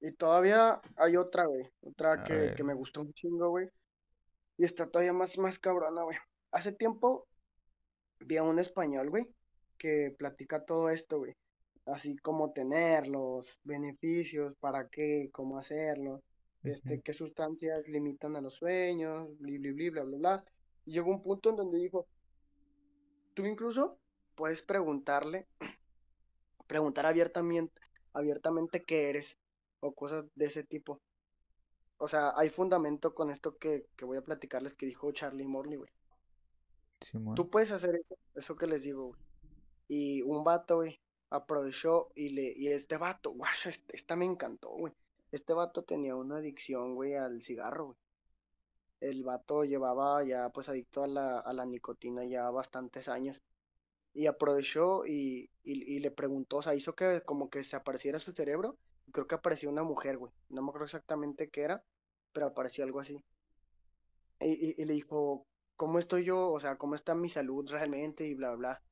Y 0.00 0.10
todavía 0.10 0.80
hay 0.96 1.16
otra, 1.16 1.46
güey. 1.46 1.70
Otra 1.82 2.24
que, 2.24 2.54
que, 2.56 2.64
me 2.64 2.74
gustó 2.74 3.00
un 3.00 3.12
chingo, 3.12 3.50
güey. 3.50 3.68
Y 4.58 4.64
está 4.64 4.88
todavía 4.88 5.12
más, 5.12 5.38
más 5.38 5.60
cabrona, 5.60 6.02
güey. 6.02 6.18
Hace 6.50 6.72
tiempo 6.72 7.28
vi 8.18 8.38
a 8.38 8.42
un 8.42 8.58
español, 8.58 9.08
güey, 9.10 9.24
que 9.78 10.12
platica 10.18 10.64
todo 10.64 10.90
esto, 10.90 11.18
güey. 11.18 11.36
Así 11.86 12.16
como 12.16 12.52
tenerlos, 12.52 13.60
beneficios, 13.62 14.54
para 14.58 14.88
qué, 14.88 15.30
cómo 15.32 15.58
hacerlo, 15.58 16.22
este, 16.64 17.00
qué 17.02 17.12
sustancias 17.12 17.86
limitan 17.88 18.36
a 18.36 18.40
los 18.40 18.54
sueños, 18.54 19.28
bli, 19.38 19.58
bli, 19.58 19.72
bli, 19.72 19.90
bla, 19.90 20.02
bla, 20.02 20.16
bla. 20.18 20.44
Y 20.86 20.92
llegó 20.92 21.10
un 21.10 21.22
punto 21.22 21.50
en 21.50 21.56
donde 21.56 21.78
dijo, 21.78 22.06
tú 23.34 23.44
incluso 23.44 23.98
puedes 24.34 24.62
preguntarle, 24.62 25.46
preguntar 26.66 27.06
abiertamente, 27.06 27.80
abiertamente 28.12 28.82
qué 28.82 29.10
eres 29.10 29.38
o 29.80 29.94
cosas 29.94 30.24
de 30.34 30.46
ese 30.46 30.64
tipo. 30.64 31.00
O 31.98 32.08
sea, 32.08 32.32
hay 32.36 32.50
fundamento 32.50 33.14
con 33.14 33.30
esto 33.30 33.56
que, 33.58 33.86
que 33.96 34.04
voy 34.04 34.16
a 34.16 34.24
platicarles 34.24 34.74
que 34.74 34.86
dijo 34.86 35.12
Charlie 35.12 35.46
Morley, 35.46 35.76
güey. 35.76 35.90
Tú 37.36 37.50
puedes 37.50 37.70
hacer 37.70 37.94
eso, 37.96 38.16
eso 38.34 38.56
que 38.56 38.66
les 38.66 38.82
digo, 38.82 39.08
güey. 39.08 39.20
Y 39.86 40.22
un 40.22 40.42
vato, 40.42 40.76
güey, 40.76 40.98
aprovechó 41.28 42.10
y 42.14 42.30
le, 42.30 42.54
y 42.56 42.68
este 42.68 42.96
vato, 42.96 43.32
guau, 43.32 43.52
este, 43.66 43.96
esta 43.96 44.16
me 44.16 44.24
encantó, 44.24 44.70
güey. 44.70 44.94
Este 45.34 45.52
vato 45.52 45.82
tenía 45.82 46.14
una 46.16 46.36
adicción, 46.36 46.94
güey, 46.94 47.14
al 47.14 47.42
cigarro, 47.42 47.86
güey. 47.86 47.98
El 49.00 49.24
vato 49.24 49.64
llevaba 49.64 50.24
ya, 50.24 50.48
pues, 50.50 50.68
adicto 50.68 51.04
a 51.04 51.06
la, 51.08 51.66
nicotina 51.66 52.24
ya 52.24 52.50
bastantes 52.50 53.08
años. 53.08 53.42
Y 54.14 54.26
aprovechó 54.26 55.04
y, 55.06 55.50
y, 55.62 55.96
y 55.96 56.00
le 56.00 56.10
preguntó, 56.10 56.58
o 56.58 56.62
sea, 56.62 56.74
hizo 56.74 56.94
que 56.94 57.20
como 57.22 57.50
que 57.50 57.64
se 57.64 57.76
apareciera 57.76 58.18
su 58.18 58.32
cerebro 58.32 58.78
creo 59.12 59.26
que 59.26 59.34
apareció 59.34 59.70
una 59.70 59.82
mujer, 59.82 60.18
güey. 60.18 60.32
No 60.48 60.62
me 60.62 60.68
acuerdo 60.68 60.86
exactamente 60.86 61.50
qué 61.50 61.62
era, 61.62 61.84
pero 62.32 62.46
apareció 62.46 62.84
algo 62.84 63.00
así. 63.00 63.22
Y, 64.40 64.84
le 64.84 64.92
dijo, 64.92 65.46
¿cómo 65.76 65.98
estoy 65.98 66.24
yo? 66.24 66.50
O 66.50 66.60
sea, 66.60 66.76
¿cómo 66.76 66.94
está 66.94 67.14
mi 67.14 67.28
salud 67.28 67.66
realmente? 67.70 68.26
Y 68.26 68.34
bla, 68.34 68.54
bla. 68.54 68.82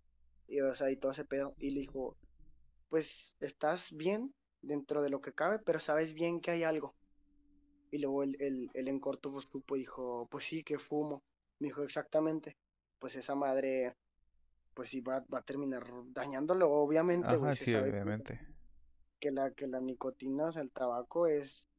Y, 0.49 0.61
o 0.61 0.75
sea, 0.75 0.91
y 0.91 0.97
todo 0.97 1.13
ese 1.13 1.25
pedo. 1.25 1.55
Y 1.59 1.71
le 1.71 1.81
dijo, 1.81 2.17
pues 2.89 3.37
estás 3.41 3.93
bien 3.93 4.35
dentro 4.63 5.03
de 5.03 5.11
lo 5.11 5.21
que 5.21 5.33
cabe, 5.33 5.59
pero 5.59 5.81
sabes 5.81 6.15
bien 6.15 6.41
que 6.41 6.51
hay 6.51 6.63
algo. 6.63 6.95
Y 7.91 7.99
luego 7.99 8.23
el, 8.23 8.37
el, 8.41 8.71
el 8.73 8.89
en 8.89 9.01
corto 9.01 9.31
pues, 9.31 9.47
supo 9.51 9.77
dijo, 9.77 10.27
pues 10.31 10.45
sí, 10.45 10.63
que 10.65 10.79
fumo. 10.79 11.23
Me 11.59 11.69
dijo, 11.69 11.83
exactamente. 11.83 12.57
Pues 12.99 13.17
esa 13.17 13.35
madre, 13.35 13.95
pues 14.75 14.89
sí, 14.89 15.01
va, 15.01 15.25
va 15.33 15.41
a 15.41 15.45
terminar 15.45 15.85
dañándolo, 16.07 16.71
obviamente, 16.71 17.37
güey. 17.37 17.55
Sí, 17.55 17.75
obviamente 17.75 18.53
que 19.23 19.31
la, 19.31 19.53
que 19.53 19.69
la 19.69 19.81
nicotina, 19.81 20.47
o 20.47 20.53
sea, 20.53 20.63
el 20.63 20.73
tabaco 20.73 21.29
es 21.29 21.71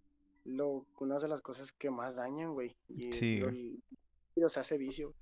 lo, 0.46 0.88
una 1.00 1.20
de 1.20 1.28
las 1.28 1.42
cosas 1.42 1.74
que 1.74 1.92
más 1.92 2.16
dañan, 2.16 2.54
güey. 2.54 2.74
Y 2.88 3.12
sí. 3.12 3.42
Lo, 4.38 4.48
se 4.48 4.62
hace 4.62 4.78
vicio. 4.78 5.14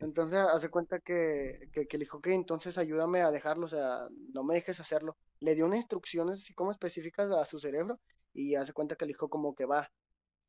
Entonces 0.00 0.38
hace 0.38 0.70
cuenta 0.70 1.00
que, 1.00 1.68
que, 1.70 1.86
que, 1.86 1.98
le 1.98 2.04
dijo, 2.04 2.22
que 2.22 2.32
entonces 2.32 2.78
ayúdame 2.78 3.20
a 3.20 3.30
dejarlo, 3.30 3.66
o 3.66 3.68
sea, 3.68 4.08
no 4.32 4.42
me 4.42 4.54
dejes 4.54 4.80
hacerlo. 4.80 5.18
Le 5.40 5.54
dio 5.54 5.66
unas 5.66 5.78
instrucciones 5.78 6.40
así 6.40 6.54
como 6.54 6.70
específicas 6.70 7.30
a 7.32 7.44
su 7.46 7.58
cerebro 7.58 7.98
y 8.32 8.54
hace 8.54 8.72
cuenta 8.72 8.96
que 8.96 9.04
le 9.04 9.10
dijo 9.10 9.28
como 9.28 9.54
que 9.54 9.64
va. 9.64 9.90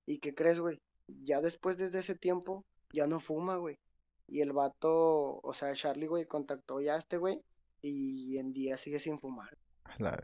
¿Y 0.05 0.19
qué 0.19 0.33
crees, 0.33 0.59
güey? 0.59 0.81
Ya 1.07 1.41
después 1.41 1.77
desde 1.77 1.99
ese 1.99 2.15
tiempo 2.15 2.65
ya 2.91 3.07
no 3.07 3.19
fuma, 3.19 3.57
güey. 3.57 3.79
Y 4.27 4.41
el 4.41 4.53
vato, 4.53 5.39
o 5.41 5.53
sea, 5.53 5.73
Charlie, 5.73 6.07
güey, 6.07 6.25
contactó 6.25 6.79
ya 6.81 6.95
a 6.95 6.99
este 6.99 7.17
güey 7.17 7.41
y 7.81 8.37
en 8.37 8.53
día 8.53 8.77
sigue 8.77 8.99
sin 8.99 9.19
fumar. 9.19 9.57
La 9.97 10.19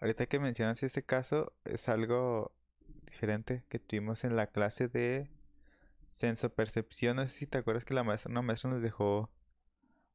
Ahorita 0.00 0.26
que 0.26 0.40
mencionas 0.40 0.82
ese 0.82 1.04
caso, 1.04 1.52
es 1.64 1.88
algo 1.88 2.52
diferente 3.06 3.64
que 3.68 3.78
tuvimos 3.78 4.24
en 4.24 4.34
la 4.36 4.48
clase 4.48 4.88
de 4.88 5.30
sensopercepción. 6.08 7.16
No 7.16 7.22
sé 7.28 7.38
si 7.38 7.46
te 7.46 7.58
acuerdas 7.58 7.84
que 7.84 7.94
la 7.94 8.04
maestra, 8.04 8.30
una 8.30 8.42
maestra 8.42 8.70
nos 8.70 8.82
dejó 8.82 9.30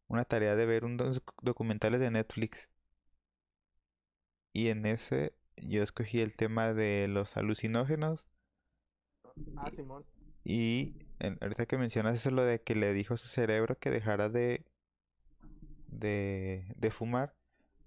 una 0.08 0.26
tarea 0.26 0.56
de 0.56 0.66
ver 0.66 0.86
unos 0.86 1.24
documentales 1.42 2.00
de 2.00 2.12
Netflix. 2.12 2.70
Y 4.54 4.70
en 4.70 4.86
ese 4.86 5.34
yo 5.58 5.84
escogí 5.84 6.22
el 6.22 6.36
tema 6.36 6.74
de 6.74 7.08
los 7.08 7.38
alucinógenos. 7.38 8.28
Ah, 9.58 9.70
Simón. 9.72 10.06
Y 10.44 10.96
ahorita 11.42 11.66
que 11.66 11.78
mencionas 11.78 12.16
eso, 12.16 12.32
lo 12.32 12.44
de 12.44 12.62
que 12.62 12.76
le 12.76 12.94
dijo 12.94 13.14
a 13.14 13.18
su 13.18 13.28
cerebro 13.28 13.78
que 13.78 13.92
dejara 13.92 14.30
de, 14.30 14.66
de, 15.88 16.74
de 16.76 16.92
fumar. 16.92 17.36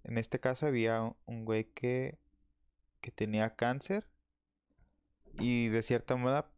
En 0.04 0.18
este 0.18 0.40
caso 0.40 0.66
había 0.66 1.14
un 1.26 1.44
güey 1.44 1.64
que, 1.64 2.18
que 3.00 3.10
tenía 3.10 3.54
cáncer 3.54 4.06
y 5.38 5.68
de 5.68 5.82
cierta 5.82 6.16
manera, 6.16 6.50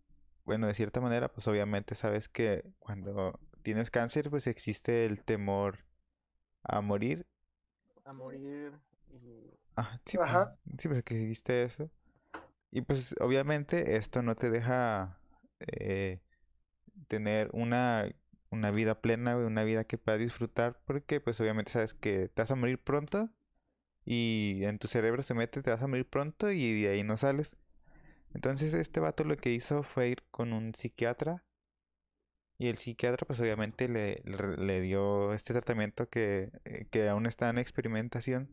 bueno, 0.45 0.67
de 0.67 0.75
cierta 0.75 1.01
manera, 1.01 1.33
pues 1.33 1.47
obviamente 1.47 1.95
sabes 1.95 2.29
que 2.29 2.65
cuando 2.79 3.39
tienes 3.63 3.91
cáncer, 3.91 4.31
pues 4.31 4.47
existe 4.47 5.07
el 5.07 5.23
temor 5.23 5.79
a 6.63 6.81
morir. 6.81 7.27
A 8.05 8.13
morir. 8.13 8.73
Y... 9.11 9.64
Ah, 9.77 10.01
sí, 10.05 10.17
pues, 10.17 10.29
Ajá. 10.29 10.57
sí, 10.79 10.89
pues 10.89 11.03
que 11.05 11.21
existe 11.21 11.65
eso. 11.65 11.91
Y 12.71 12.83
pues 12.83 13.15
obviamente 13.21 13.97
esto 13.97 14.23
no 14.23 14.35
te 14.35 14.51
deja 14.51 15.19
eh, 15.61 16.21
tener 17.09 17.51
una 17.53 18.09
una 18.55 18.71
vida 18.71 19.01
plena, 19.01 19.37
una 19.37 19.65
vida 19.65 19.85
que 19.85 19.99
puedas 19.99 20.21
disfrutar, 20.21 20.81
porque 20.87 21.21
pues 21.21 21.41
obviamente 21.41 21.73
sabes 21.73 21.93
que 21.95 22.29
te 22.29 22.43
vas 22.43 22.51
a 22.51 22.57
morir 22.57 22.79
pronto 22.79 23.31
y 24.05 24.61
en 24.65 24.79
tu 24.79 24.89
cerebro 24.89 25.23
se 25.23 25.35
mete, 25.35 25.63
te 25.63 25.71
vas 25.71 25.83
a 25.83 25.87
morir 25.87 26.09
pronto 26.09 26.51
y 26.51 26.83
de 26.83 26.91
ahí 26.91 27.03
no 27.05 27.17
sales. 27.17 27.57
Entonces 28.35 28.75
este 28.75 29.01
vato 29.01 29.25
lo 29.25 29.37
que 29.37 29.51
hizo 29.53 29.83
fue 29.83 30.09
ir 30.09 30.23
con 30.31 30.53
un 30.53 30.75
psiquiatra 30.75 31.45
y 32.59 32.69
el 32.69 32.77
psiquiatra 32.79 33.27
pues 33.27 33.41
obviamente 33.41 33.89
le, 33.89 34.23
le, 34.25 34.81
dio 34.81 35.35
este 35.35 35.53
tratamiento 35.53 36.09
que, 36.09 36.51
eh, 36.65 36.87
que 36.91 37.09
aún 37.09 37.27
está 37.27 37.51
en 37.51 37.59
experimentación 37.59 38.49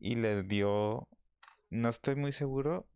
y 0.00 0.16
le 0.16 0.42
dio, 0.42 1.08
no 1.70 1.88
estoy 1.88 2.16
muy 2.16 2.32
seguro, 2.32 2.88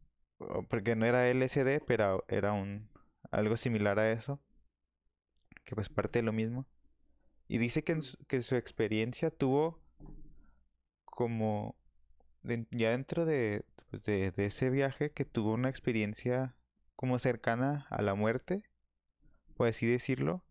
porque 0.68 0.96
no 0.96 1.06
era 1.06 1.28
LSD, 1.28 1.80
pero 1.86 2.24
era 2.28 2.52
un 2.52 2.90
algo 3.30 3.56
similar 3.56 3.98
a 3.98 4.10
eso 4.12 4.40
que 5.64 5.74
pues 5.74 5.88
parte 5.88 6.18
de 6.18 6.24
lo 6.24 6.32
mismo. 6.32 6.66
Y 7.48 7.58
dice 7.58 7.84
que, 7.84 7.92
en 7.92 8.02
su, 8.02 8.16
que 8.26 8.40
su 8.42 8.56
experiencia 8.56 9.30
tuvo 9.30 9.80
como 11.04 11.76
ya 12.70 12.90
dentro 12.90 13.24
pues, 13.24 14.02
de, 14.04 14.32
de, 14.32 14.46
ese 14.46 14.70
viaje 14.70 15.12
que 15.12 15.24
tuvo 15.24 15.52
una 15.52 15.68
experiencia 15.68 16.56
como 16.96 17.18
cercana 17.18 17.86
a 17.90 18.02
la 18.02 18.14
muerte, 18.14 18.64
por 19.56 19.68
así 19.68 19.86
decirlo, 19.86 20.44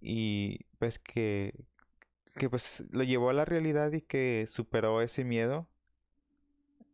y 0.00 0.66
pues 0.78 0.98
que, 0.98 1.54
que 2.34 2.50
pues 2.50 2.84
lo 2.90 3.04
llevó 3.04 3.30
a 3.30 3.34
la 3.34 3.44
realidad 3.44 3.92
y 3.92 4.02
que 4.02 4.46
superó 4.48 5.00
ese 5.02 5.24
miedo. 5.24 5.68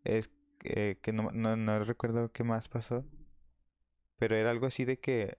Es 0.05 0.31
que 0.59 1.13
no, 1.13 1.31
no, 1.33 1.57
no 1.57 1.85
recuerdo 1.85 2.33
qué 2.33 2.45
más 2.45 2.69
pasó, 2.69 3.05
pero 4.19 4.37
era 4.37 4.51
algo 4.51 4.67
así 4.67 4.85
de 4.85 4.99
que 5.01 5.39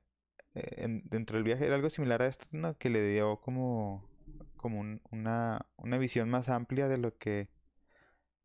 eh, 0.56 1.02
dentro 1.06 1.38
del 1.38 1.43
viaje 1.43 1.66
era 1.66 1.76
algo 1.76 1.89
similar 1.89 2.22
a 2.22 2.28
esto, 2.28 2.47
¿no? 2.52 2.78
Que 2.78 2.89
le 2.89 3.08
dio 3.08 3.39
como, 3.41 4.10
como 4.58 4.82
una, 5.12 5.66
una 5.78 5.97
visión 5.97 6.30
más 6.30 6.49
amplia 6.49 6.88
de 6.88 6.97
lo 6.97 7.18
que 7.18 7.49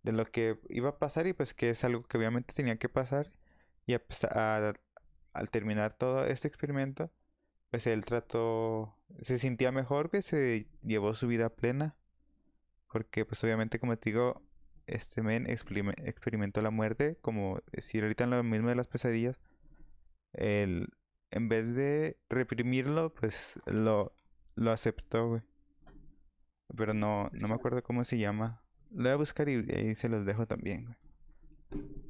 de 0.02 0.12
lo 0.12 0.24
que 0.26 0.61
iba 0.68 0.90
a 0.90 0.98
pasar 0.98 1.26
y 1.26 1.32
pues 1.32 1.52
que 1.52 1.70
es 1.70 1.82
algo 1.82 2.04
que 2.04 2.16
obviamente 2.16 2.54
tenía 2.54 2.76
que 2.78 2.88
pasar 2.88 3.26
y 3.86 3.94
al 3.94 5.50
terminar 5.50 5.94
todo 5.94 6.24
este 6.26 6.46
experimento 6.46 7.11
pues 7.70 7.86
él 7.86 8.04
trató, 8.04 8.96
se 9.22 9.38
sentía 9.38 9.72
mejor, 9.72 10.10
que 10.10 10.22
se 10.22 10.68
llevó 10.82 11.14
su 11.14 11.26
vida 11.26 11.48
plena. 11.50 11.96
Porque 12.92 13.24
pues 13.24 13.42
obviamente 13.44 13.78
como 13.78 13.96
te 13.98 14.10
digo, 14.10 14.42
este 14.86 15.22
men 15.22 15.46
experime- 15.46 15.94
experimentó 16.04 16.62
la 16.62 16.70
muerte, 16.70 17.18
como 17.20 17.60
decir 17.72 18.02
ahorita 18.02 18.24
en 18.24 18.30
lo 18.30 18.42
mismo 18.42 18.68
de 18.68 18.76
las 18.76 18.86
pesadillas, 18.86 19.38
él 20.32 20.88
en 21.30 21.48
vez 21.48 21.74
de 21.74 22.16
reprimirlo, 22.28 23.12
pues 23.12 23.60
lo, 23.66 24.14
lo 24.54 24.70
aceptó, 24.70 25.28
güey. 25.28 25.42
Pero 26.76 26.94
no, 26.94 27.28
no 27.32 27.48
me 27.48 27.54
acuerdo 27.54 27.82
cómo 27.82 28.04
se 28.04 28.18
llama. 28.18 28.62
Lo 28.90 29.02
voy 29.02 29.10
a 29.12 29.16
buscar 29.16 29.48
y 29.48 29.56
ahí 29.72 29.94
se 29.96 30.08
los 30.08 30.24
dejo 30.24 30.46
también, 30.46 30.84
güey. 30.84 30.96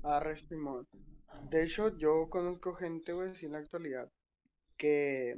Arre, 0.02 0.36
Simón. 0.36 0.86
De 1.50 1.64
hecho, 1.64 1.96
yo 1.98 2.28
conozco 2.30 2.74
gente, 2.74 3.12
güey, 3.12 3.34
sí, 3.34 3.46
en 3.46 3.52
la 3.52 3.58
actualidad, 3.58 4.10
que, 4.76 5.36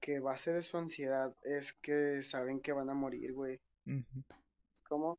que 0.00 0.20
base 0.20 0.52
de 0.52 0.62
su 0.62 0.76
ansiedad 0.76 1.34
es 1.42 1.72
que 1.74 2.22
saben 2.22 2.60
que 2.60 2.72
van 2.72 2.90
a 2.90 2.94
morir, 2.94 3.32
güey. 3.32 3.60
Ujú. 3.86 4.24
¿Cómo? 4.88 5.18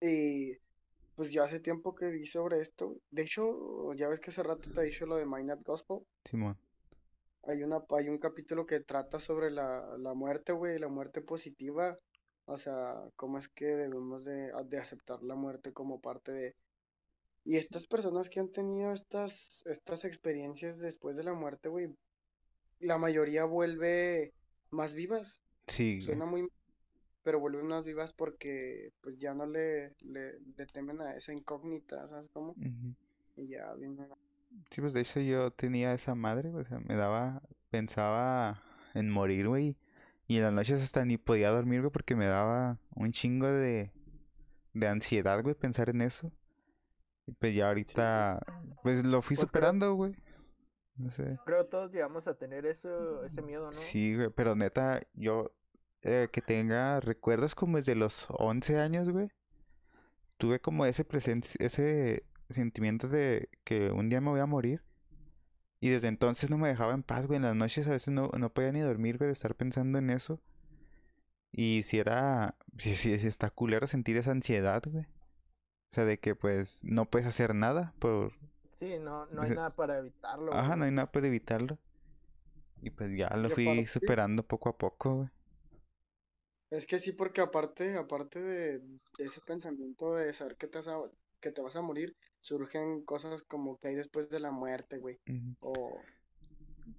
Y 0.00 0.56
pues 1.14 1.30
yo 1.30 1.44
hace 1.44 1.60
tiempo 1.60 1.94
que 1.94 2.06
vi 2.06 2.26
sobre 2.26 2.60
esto. 2.60 2.96
De 3.10 3.22
hecho, 3.22 3.92
ya 3.94 4.08
ves 4.08 4.20
que 4.20 4.30
hace 4.30 4.42
rato 4.42 4.70
te 4.70 4.80
he 4.80 4.84
dicho 4.84 5.06
lo 5.06 5.16
de 5.16 5.26
My 5.26 5.44
Not 5.44 5.62
Gospel. 5.62 5.98
Simón. 6.24 6.56
Hay 7.44 7.62
una, 7.62 7.82
hay 7.90 8.08
un 8.08 8.18
capítulo 8.18 8.66
que 8.66 8.80
trata 8.80 9.18
sobre 9.18 9.50
la, 9.50 9.96
la 9.98 10.14
muerte, 10.14 10.52
güey, 10.52 10.78
la 10.78 10.88
muerte 10.88 11.20
positiva. 11.20 11.98
O 12.46 12.58
sea, 12.58 13.00
cómo 13.14 13.38
es 13.38 13.48
que 13.48 13.66
debemos 13.66 14.24
de, 14.24 14.52
de 14.66 14.78
aceptar 14.78 15.22
la 15.22 15.36
muerte 15.36 15.72
como 15.72 16.00
parte 16.00 16.32
de... 16.32 16.56
Y 17.44 17.56
estas 17.56 17.86
personas 17.86 18.28
que 18.28 18.40
han 18.40 18.50
tenido 18.50 18.92
estas, 18.92 19.62
estas 19.66 20.04
experiencias 20.04 20.78
después 20.78 21.16
de 21.16 21.24
la 21.24 21.34
muerte, 21.34 21.68
güey, 21.68 21.88
la 22.82 22.98
mayoría 22.98 23.44
vuelve 23.44 24.32
más 24.70 24.94
vivas. 24.94 25.40
Sí. 25.66 26.02
Suena 26.02 26.26
muy... 26.26 26.48
Pero 27.24 27.38
vuelven 27.38 27.66
más 27.68 27.84
vivas 27.84 28.12
porque 28.12 28.92
pues 29.00 29.16
ya 29.18 29.32
no 29.32 29.46
le, 29.46 29.94
le, 30.00 30.40
le 30.56 30.66
temen 30.66 31.00
a 31.00 31.16
esa 31.16 31.32
incógnita, 31.32 32.08
¿sabes 32.08 32.28
cómo? 32.32 32.50
Ujú. 32.52 32.94
Y 33.36 33.48
ya 33.48 33.72
vienen... 33.74 34.08
Sí, 34.70 34.80
pues 34.80 34.92
de 34.92 35.00
hecho 35.00 35.20
yo 35.20 35.50
tenía 35.52 35.92
esa 35.92 36.14
madre, 36.14 36.50
o 36.50 36.64
sea, 36.64 36.80
me 36.80 36.96
daba, 36.96 37.40
pensaba 37.70 38.60
en 38.94 39.08
morir, 39.08 39.48
güey. 39.48 39.76
Y 40.26 40.36
en 40.38 40.42
las 40.42 40.52
noches 40.52 40.82
hasta 40.82 41.04
ni 41.04 41.16
podía 41.16 41.50
dormir, 41.50 41.80
güey, 41.80 41.92
porque 41.92 42.16
me 42.16 42.26
daba 42.26 42.78
un 42.94 43.12
chingo 43.12 43.46
de, 43.50 43.92
de 44.74 44.88
ansiedad, 44.88 45.42
güey, 45.42 45.54
pensar 45.54 45.88
en 45.90 46.02
eso. 46.02 46.32
Y 47.26 47.32
pues 47.32 47.54
ya 47.54 47.68
ahorita, 47.68 48.40
pues 48.82 49.04
lo 49.04 49.22
fui 49.22 49.36
Pues 49.36 49.40
creo- 49.40 49.48
superando, 49.48 49.94
güey. 49.94 50.14
No 50.96 51.10
sé. 51.10 51.38
Creo 51.46 51.66
todos 51.66 51.90
llegamos 51.92 52.26
a 52.28 52.34
tener 52.34 52.66
eso, 52.66 53.24
ese 53.24 53.42
miedo, 53.42 53.66
¿no? 53.66 53.72
Sí, 53.72 54.14
güey, 54.14 54.30
pero 54.30 54.54
neta, 54.54 55.02
yo 55.14 55.52
eh, 56.02 56.28
que 56.32 56.42
tenga 56.42 57.00
recuerdos 57.00 57.54
como 57.54 57.76
desde 57.78 57.94
los 57.94 58.26
11 58.30 58.78
años, 58.78 59.08
güey. 59.10 59.30
Tuve 60.36 60.60
como 60.60 60.84
ese 60.86 61.06
presen- 61.06 61.56
ese 61.60 62.26
sentimiento 62.50 63.08
de 63.08 63.48
que 63.64 63.90
un 63.90 64.08
día 64.08 64.20
me 64.20 64.30
voy 64.30 64.40
a 64.40 64.46
morir. 64.46 64.82
Y 65.80 65.88
desde 65.88 66.08
entonces 66.08 66.48
no 66.50 66.58
me 66.58 66.68
dejaba 66.68 66.94
en 66.94 67.02
paz, 67.02 67.26
güey. 67.26 67.38
En 67.38 67.42
las 67.42 67.56
noches 67.56 67.88
a 67.88 67.92
veces 67.92 68.12
no, 68.14 68.30
no 68.38 68.52
podía 68.52 68.70
ni 68.72 68.80
dormir, 68.80 69.18
güey, 69.18 69.28
de 69.28 69.32
estar 69.32 69.54
pensando 69.56 69.98
en 69.98 70.10
eso. 70.10 70.40
Y 71.50 71.82
si 71.84 71.98
era, 71.98 72.56
si, 72.78 72.94
si, 72.96 73.18
si 73.18 73.26
está 73.28 73.50
culero 73.50 73.86
sentir 73.86 74.16
esa 74.16 74.30
ansiedad, 74.30 74.82
güey. 74.86 75.04
O 75.04 75.94
sea, 75.94 76.04
de 76.04 76.18
que 76.18 76.34
pues 76.34 76.80
no 76.84 77.04
puedes 77.10 77.26
hacer 77.28 77.54
nada 77.54 77.94
por... 77.98 78.32
Sí, 78.72 78.98
no, 78.98 79.26
no 79.26 79.42
hay 79.42 79.50
nada 79.56 79.70
para 79.74 79.98
evitarlo, 79.98 80.52
Ajá, 80.52 80.68
güey. 80.68 80.78
no 80.78 80.84
hay 80.84 80.90
nada 80.90 81.10
para 81.10 81.26
evitarlo. 81.28 81.78
Y 82.82 82.90
pues 82.90 83.16
ya 83.16 83.30
lo 83.36 83.48
fui 83.50 83.64
aparte- 83.66 83.86
superando 83.86 84.42
poco 84.42 84.68
a 84.68 84.76
poco, 84.76 85.14
güey. 85.16 85.28
Es 86.70 86.86
que 86.86 86.98
sí, 86.98 87.12
porque 87.12 87.40
aparte, 87.40 87.96
aparte 87.96 88.40
de, 88.40 88.78
de 88.80 89.24
ese 89.24 89.40
pensamiento 89.42 90.14
de 90.14 90.32
saber 90.32 90.56
que 90.56 90.66
te 90.66 90.78
vas 90.78 90.88
a, 90.88 90.98
que 91.40 91.52
te 91.52 91.60
vas 91.62 91.76
a 91.76 91.82
morir, 91.82 92.16
surgen 92.40 93.04
cosas 93.04 93.42
como 93.42 93.78
que 93.78 93.88
hay 93.88 93.94
después 93.94 94.28
de 94.30 94.40
la 94.40 94.50
muerte, 94.50 94.98
güey. 94.98 95.18
O, 95.60 96.00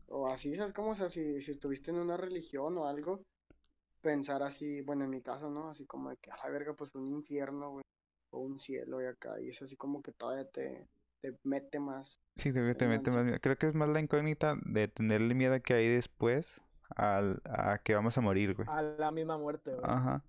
o 0.07 0.28
así, 0.28 0.55
¿sabes 0.55 0.74
cómo? 0.74 0.91
O 0.91 0.95
sea, 0.95 1.09
si, 1.09 1.41
si 1.41 1.51
estuviste 1.51 1.91
en 1.91 1.97
una 1.97 2.17
religión 2.17 2.78
o 2.78 2.88
algo, 2.88 3.21
pensar 4.01 4.43
así, 4.43 4.82
bueno, 4.82 5.05
en 5.05 5.11
mi 5.11 5.21
caso, 5.21 5.49
¿no? 5.49 5.69
Así 5.69 5.86
como 5.86 6.09
de 6.11 6.17
que 6.17 6.32
a 6.32 6.38
la 6.38 6.49
verga, 6.49 6.74
pues 6.76 6.93
un 6.95 7.09
infierno, 7.09 7.71
güey, 7.71 7.84
o 8.32 8.39
un 8.39 8.59
cielo 8.59 9.01
y 9.01 9.05
acá, 9.05 9.39
y 9.41 9.49
es 9.49 9.61
así 9.61 9.76
como 9.76 10.01
que 10.01 10.11
todavía 10.13 10.45
te, 10.49 10.88
te 11.24 11.34
mete 11.45 11.80
más. 11.80 12.19
Sí, 12.36 12.51
creo 12.51 12.67
que 12.67 12.76
te 12.76 12.86
mete 12.86 13.09
más 13.11 13.24
miedo. 13.24 13.38
Creo 13.41 13.57
que 13.57 13.67
es 13.67 13.74
más 13.74 13.88
la 13.88 14.01
incógnita 14.01 14.57
de 14.65 14.89
tenerle 14.89 15.34
miedo 15.34 15.53
a 15.53 15.61
que 15.61 15.74
hay 15.74 15.88
después 15.88 16.61
al, 16.97 17.41
a 17.45 17.80
que 17.82 17.95
vamos 17.95 18.17
a 18.17 18.21
morir, 18.21 18.55
güey. 18.55 18.67
A 18.69 18.82
la 18.82 19.09
misma 19.11 19.38
muerte, 19.38 19.71
güey. 19.71 19.86
Ajá. 19.86 20.21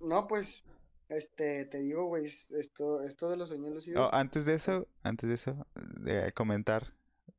No, 0.00 0.26
pues, 0.26 0.62
este, 1.10 1.66
te 1.66 1.80
digo, 1.80 2.06
güey, 2.06 2.24
es- 2.24 2.50
esto, 2.52 3.02
esto 3.02 3.28
de 3.28 3.36
los 3.36 3.50
sueños 3.50 3.70
Oh, 3.70 3.74
lúcidos, 3.74 4.10
antes 4.12 4.46
de 4.46 4.54
eso, 4.54 4.88
antes 5.02 5.28
de 5.28 5.34
eso, 5.34 5.66
de 5.74 6.32
comentar, 6.32 6.94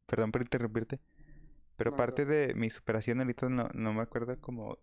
perdón 0.06 0.32
por 0.32 0.42
interrumpirte, 0.42 1.00
pero 1.78 1.92
No, 1.92 1.98
parte 1.98 2.26
de 2.26 2.54
mi 2.54 2.70
superación 2.70 3.22
ahorita 3.22 3.50
no, 3.50 3.70
no 3.74 3.94
me 3.94 4.02
acuerdo 4.02 4.40
como, 4.40 4.78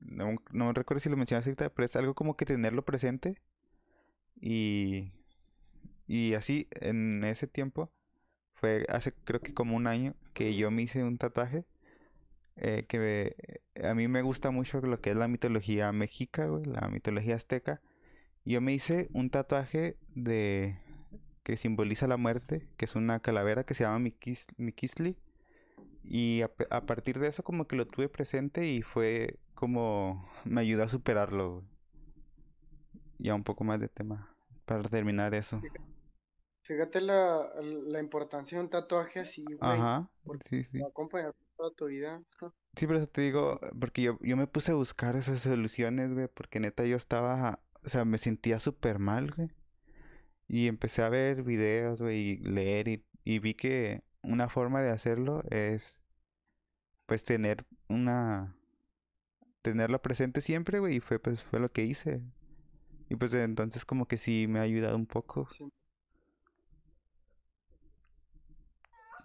no, 0.00 0.36
no 0.52 0.72
recuerdo 0.72 1.00
si 1.00 1.08
lo 1.08 1.16
mencionaste 1.16 1.50
ahorita, 1.50 1.70
pero 1.70 1.86
es 1.86 1.96
algo 1.96 2.14
como 2.14 2.36
que 2.36 2.44
tenerlo 2.46 2.84
presente 2.84 3.40
y, 4.40 5.12
y 6.12 6.34
así 6.34 6.66
en 6.72 7.22
ese 7.24 7.46
tiempo, 7.46 7.92
fue 8.54 8.84
hace 8.88 9.12
creo 9.24 9.40
que 9.40 9.54
como 9.54 9.76
un 9.76 9.86
año 9.86 10.14
que 10.34 10.56
yo 10.56 10.70
me 10.72 10.82
hice 10.82 11.04
un 11.04 11.18
tatuaje 11.18 11.64
eh, 12.56 12.84
que 12.88 12.98
me- 12.98 13.88
a 13.88 13.94
mí 13.94 14.08
me 14.08 14.22
gusta 14.22 14.50
mucho 14.50 14.80
lo 14.80 15.00
que 15.00 15.10
es 15.12 15.16
la 15.16 15.28
mitología 15.28 15.92
mexica, 15.92 16.46
güey, 16.46 16.64
la 16.64 16.88
mitología 16.88 17.36
azteca. 17.36 17.80
Yo 18.44 18.60
me 18.60 18.72
hice 18.72 19.08
un 19.12 19.30
tatuaje 19.30 19.96
de 20.14 20.78
que 21.44 21.56
simboliza 21.56 22.06
la 22.08 22.16
muerte, 22.16 22.66
que 22.76 22.86
es 22.86 22.96
una 22.96 23.20
calavera 23.20 23.64
que 23.64 23.74
se 23.74 23.84
llama 23.84 24.00
Mikis- 24.00 24.52
Mikisli. 24.56 25.16
Y 26.04 26.42
a, 26.42 26.50
a 26.70 26.86
partir 26.86 27.18
de 27.20 27.28
eso 27.28 27.44
como 27.44 27.66
que 27.66 27.76
lo 27.76 27.86
tuve 27.86 28.08
presente 28.08 28.66
y 28.66 28.82
fue 28.82 29.38
como 29.54 30.28
me 30.44 30.60
ayudó 30.62 30.82
a 30.82 30.88
superarlo. 30.88 31.62
Ya 33.18 33.34
un 33.34 33.44
poco 33.44 33.64
más 33.64 33.78
de 33.80 33.88
tema 33.88 34.34
para 34.64 34.82
terminar 34.88 35.34
eso. 35.34 35.62
Fíjate 36.74 37.00
la, 37.00 37.52
la 37.62 38.00
importancia 38.00 38.58
de 38.58 38.64
un 38.64 38.70
tatuaje 38.70 39.20
así, 39.20 39.44
güey, 39.44 39.58
Ajá. 39.60 40.08
porque 40.24 40.48
Sí, 40.48 40.64
sí. 40.64 40.78
va 40.78 40.86
a 40.86 40.90
acompañar 40.90 41.34
toda 41.56 41.72
tu 41.74 41.86
vida. 41.86 42.22
Sí, 42.76 42.86
pero 42.86 42.98
eso 42.98 43.08
te 43.08 43.22
digo, 43.22 43.58
porque 43.78 44.02
yo, 44.02 44.18
yo 44.20 44.36
me 44.36 44.46
puse 44.46 44.72
a 44.72 44.76
buscar 44.76 45.16
esas 45.16 45.40
soluciones, 45.40 46.12
güey, 46.14 46.28
porque 46.28 46.60
neta 46.60 46.84
yo 46.84 46.96
estaba, 46.96 47.60
o 47.84 47.88
sea, 47.88 48.04
me 48.04 48.18
sentía 48.18 48.60
súper 48.60 48.98
mal, 48.98 49.32
güey. 49.32 49.50
Y 50.48 50.68
empecé 50.68 51.02
a 51.02 51.08
ver 51.08 51.42
videos, 51.44 52.00
güey, 52.00 52.18
y 52.18 52.36
leer, 52.38 52.88
y, 52.88 53.04
y 53.24 53.38
vi 53.40 53.54
que 53.54 54.02
una 54.22 54.48
forma 54.48 54.82
de 54.82 54.90
hacerlo 54.90 55.42
es, 55.50 56.00
pues, 57.06 57.24
tener 57.24 57.64
una, 57.88 58.56
tenerlo 59.62 60.00
presente 60.02 60.40
siempre, 60.40 60.78
güey, 60.80 60.96
y 60.96 61.00
fue, 61.00 61.18
pues, 61.18 61.42
fue 61.44 61.60
lo 61.60 61.68
que 61.68 61.84
hice. 61.84 62.22
Y 63.08 63.16
pues 63.16 63.34
entonces 63.34 63.84
como 63.84 64.06
que 64.06 64.16
sí 64.16 64.46
me 64.48 64.60
ha 64.60 64.62
ayudado 64.62 64.96
un 64.96 65.06
poco. 65.06 65.48
Sí. 65.50 65.70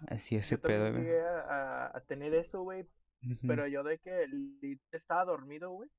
Así 0.08 0.36
ese 0.36 0.56
Yo 0.56 0.62
pedo, 0.62 0.90
güey. 0.90 1.04
llegué 1.04 1.22
a, 1.22 2.02
tener 2.06 2.34
eso, 2.34 2.62
güey, 2.62 2.86
pero 3.46 3.66
yo 3.66 3.82
de 3.82 3.98
que 3.98 4.28
estaba 4.92 5.24
dormido, 5.24 5.70
güey. 5.70 5.90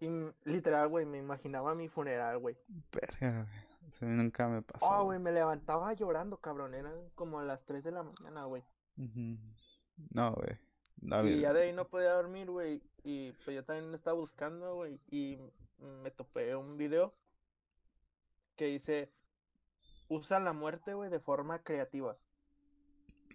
Y 0.00 0.08
literal, 0.44 0.88
güey, 0.88 1.04
me 1.04 1.18
imaginaba 1.18 1.74
mi 1.74 1.88
funeral, 1.88 2.38
güey. 2.38 2.56
Verga, 2.90 3.44
güey. 3.44 3.70
Eso 3.88 4.06
nunca 4.06 4.48
me 4.48 4.62
pasó. 4.62 4.86
Oh, 4.86 5.04
güey. 5.04 5.18
me 5.18 5.32
levantaba 5.32 5.92
llorando, 5.92 6.38
cabrón. 6.38 6.74
Eran 6.74 7.10
como 7.14 7.38
a 7.38 7.44
las 7.44 7.64
3 7.64 7.84
de 7.84 7.90
la 7.90 8.02
mañana, 8.02 8.44
güey. 8.44 8.62
No, 8.96 10.32
güey. 10.34 10.58
No, 11.00 11.26
Y 11.26 11.40
ya 11.40 11.52
de 11.52 11.62
ahí 11.62 11.72
no 11.72 11.86
podía 11.86 12.12
dormir, 12.12 12.50
güey. 12.50 12.82
Y 13.02 13.32
pues 13.44 13.56
yo 13.56 13.64
también 13.64 13.94
estaba 13.94 14.16
buscando, 14.16 14.76
güey. 14.76 15.00
Y 15.10 15.38
me 16.02 16.10
topé 16.10 16.54
un 16.56 16.76
video 16.76 17.14
que 18.56 18.66
dice, 18.66 19.10
usa 20.10 20.40
la 20.40 20.52
muerte, 20.52 20.92
güey, 20.92 21.08
de 21.08 21.20
forma 21.20 21.62
creativa. 21.62 22.18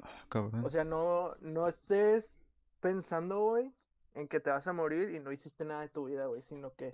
Ah, 0.04 0.26
cabrón. 0.30 0.64
O 0.64 0.70
sea, 0.70 0.84
no, 0.84 1.36
no 1.40 1.68
estés 1.68 2.44
pensando, 2.82 3.40
güey, 3.40 3.74
en 4.14 4.28
que 4.28 4.40
te 4.40 4.52
vas 4.52 4.68
a 4.68 4.74
morir 4.74 5.10
y 5.10 5.20
no 5.20 5.32
hiciste 5.32 5.66
nada 5.66 5.82
de 5.82 5.90
tu 5.90 6.06
vida, 6.06 6.28
güey, 6.28 6.44
sino 6.44 6.74
que 6.76 6.94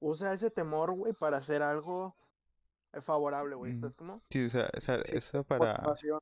usa 0.00 0.32
ese 0.32 0.50
temor, 0.50 0.92
güey, 0.92 1.12
para 1.12 1.36
hacer 1.36 1.62
algo 1.62 2.16
eh, 2.92 3.00
favorable, 3.00 3.54
güey. 3.54 3.74
Mm. 3.74 3.80
¿Sabes 3.80 3.96
cómo? 3.96 4.22
Sí, 4.30 4.44
o 4.44 4.50
sea, 4.50 4.70
o 4.76 4.80
sea, 4.80 5.04
Sí, 5.04 5.16
eso 5.16 5.44
para... 5.44 5.74
Motivación. 5.74 6.20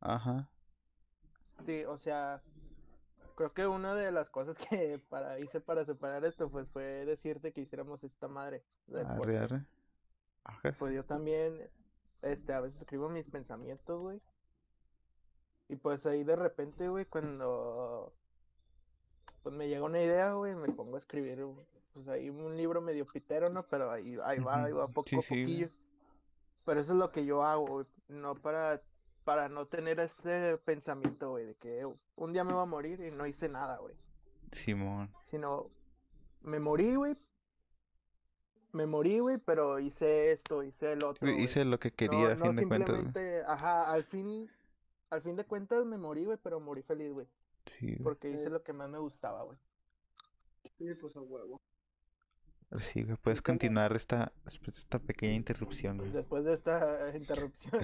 Ajá. 0.00 0.48
Sí, 1.66 1.84
o 1.84 1.98
sea, 1.98 2.42
creo 3.34 3.52
que 3.52 3.66
una 3.66 3.94
de 3.94 4.10
las 4.10 4.30
cosas 4.30 4.56
que 4.70 4.98
para 5.10 5.38
hice 5.40 5.60
para 5.60 5.84
separar 5.84 6.24
esto, 6.24 6.50
pues 6.50 6.70
fue 6.70 7.04
decirte 7.04 7.52
que 7.52 7.60
hiciéramos 7.60 8.02
esta 8.02 8.28
madre 8.28 8.64
Arre, 9.06 9.38
arre. 9.38 9.66
Ajá. 10.44 10.74
Pues 10.78 10.94
yo 10.94 11.04
también, 11.04 11.68
este, 12.22 12.52
a 12.52 12.60
veces 12.60 12.80
escribo 12.80 13.08
mis 13.08 13.28
pensamientos, 13.28 14.00
güey. 14.00 14.20
Y 15.68 15.76
pues 15.76 16.06
ahí 16.06 16.24
de 16.24 16.36
repente, 16.36 16.88
güey, 16.88 17.04
cuando 17.04 18.12
pues 19.42 19.54
me 19.54 19.68
llega 19.68 19.84
una 19.84 20.02
idea, 20.02 20.32
güey, 20.32 20.54
me 20.54 20.68
pongo 20.68 20.96
a 20.96 20.98
escribir, 20.98 21.46
pues 21.92 22.08
ahí 22.08 22.30
un 22.30 22.56
libro 22.56 22.80
medio 22.80 23.06
pitero, 23.06 23.50
¿no? 23.50 23.64
Pero 23.64 23.90
ahí, 23.90 24.18
ahí 24.24 24.38
va, 24.40 24.64
ahí 24.64 24.72
va 24.72 24.88
poco 24.88 25.08
Sí, 25.08 25.16
a 25.16 25.22
sí, 25.22 25.28
poquillo. 25.28 25.70
Pero 26.64 26.80
eso 26.80 26.92
es 26.92 26.98
lo 26.98 27.12
que 27.12 27.24
yo 27.24 27.44
hago, 27.44 27.66
güey, 27.66 27.86
no 28.08 28.34
para, 28.34 28.82
para 29.24 29.48
no 29.48 29.66
tener 29.66 30.00
ese 30.00 30.58
pensamiento, 30.64 31.30
güey, 31.30 31.46
de 31.46 31.54
que 31.54 31.86
un 32.16 32.32
día 32.32 32.44
me 32.44 32.52
voy 32.52 32.62
a 32.62 32.66
morir 32.66 33.00
y 33.00 33.10
no 33.10 33.26
hice 33.26 33.48
nada, 33.48 33.78
güey. 33.78 33.94
Simón. 34.52 35.10
Sino, 35.26 35.70
me 36.42 36.58
morí, 36.58 36.94
güey. 36.94 37.16
Me 38.78 38.86
morí, 38.86 39.18
güey, 39.18 39.38
pero 39.38 39.80
hice 39.80 40.30
esto, 40.30 40.62
hice 40.62 40.92
el 40.92 41.02
otro, 41.02 41.26
güey. 41.28 41.42
Hice 41.42 41.64
lo 41.64 41.80
que 41.80 41.90
quería, 41.90 42.36
No, 42.36 42.44
a 42.44 42.46
no 42.46 42.52
fin 42.52 42.56
de 42.56 42.66
cuentas. 42.68 43.04
ajá, 43.48 43.90
al 43.90 44.04
fin, 44.04 44.48
al 45.10 45.20
fin 45.20 45.34
de 45.34 45.44
cuentas 45.44 45.84
me 45.84 45.98
morí, 45.98 46.24
güey, 46.26 46.38
pero 46.40 46.60
morí 46.60 46.82
feliz, 46.82 47.12
güey. 47.12 47.26
Sí. 47.66 47.96
Porque 48.04 48.30
hice 48.30 48.50
lo 48.50 48.62
que 48.62 48.72
más 48.72 48.88
me 48.88 48.98
gustaba, 48.98 49.42
güey. 49.42 49.58
Sí, 50.78 50.94
pues 50.94 51.16
a 51.16 51.20
huevo. 51.20 51.60
Sí, 52.78 53.02
güey, 53.02 53.16
puedes 53.16 53.42
continuar 53.42 53.96
esta, 53.96 54.32
después 54.44 54.76
de 54.76 54.78
esta 54.82 55.00
pequeña 55.00 55.34
interrupción, 55.34 55.98
güey. 55.98 56.12
Después 56.12 56.44
de 56.44 56.54
esta 56.54 57.10
interrupción. 57.16 57.82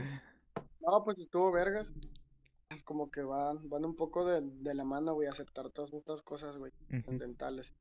No, 0.81 1.03
pues 1.05 1.19
estuvo 1.19 1.51
vergas. 1.51 1.89
Es 2.71 2.85
como 2.85 3.11
que 3.11 3.23
van, 3.23 3.69
van 3.69 3.85
un 3.85 3.97
poco 3.97 4.25
de, 4.25 4.43
de 4.43 4.75
la 4.75 4.85
mano, 4.85 5.15
güey, 5.15 5.27
aceptar 5.27 5.71
todas 5.71 5.93
estas 5.93 6.23
cosas, 6.23 6.57
güey, 6.57 6.71
Ujú. 6.83 7.03
trascendentales. 7.03 7.75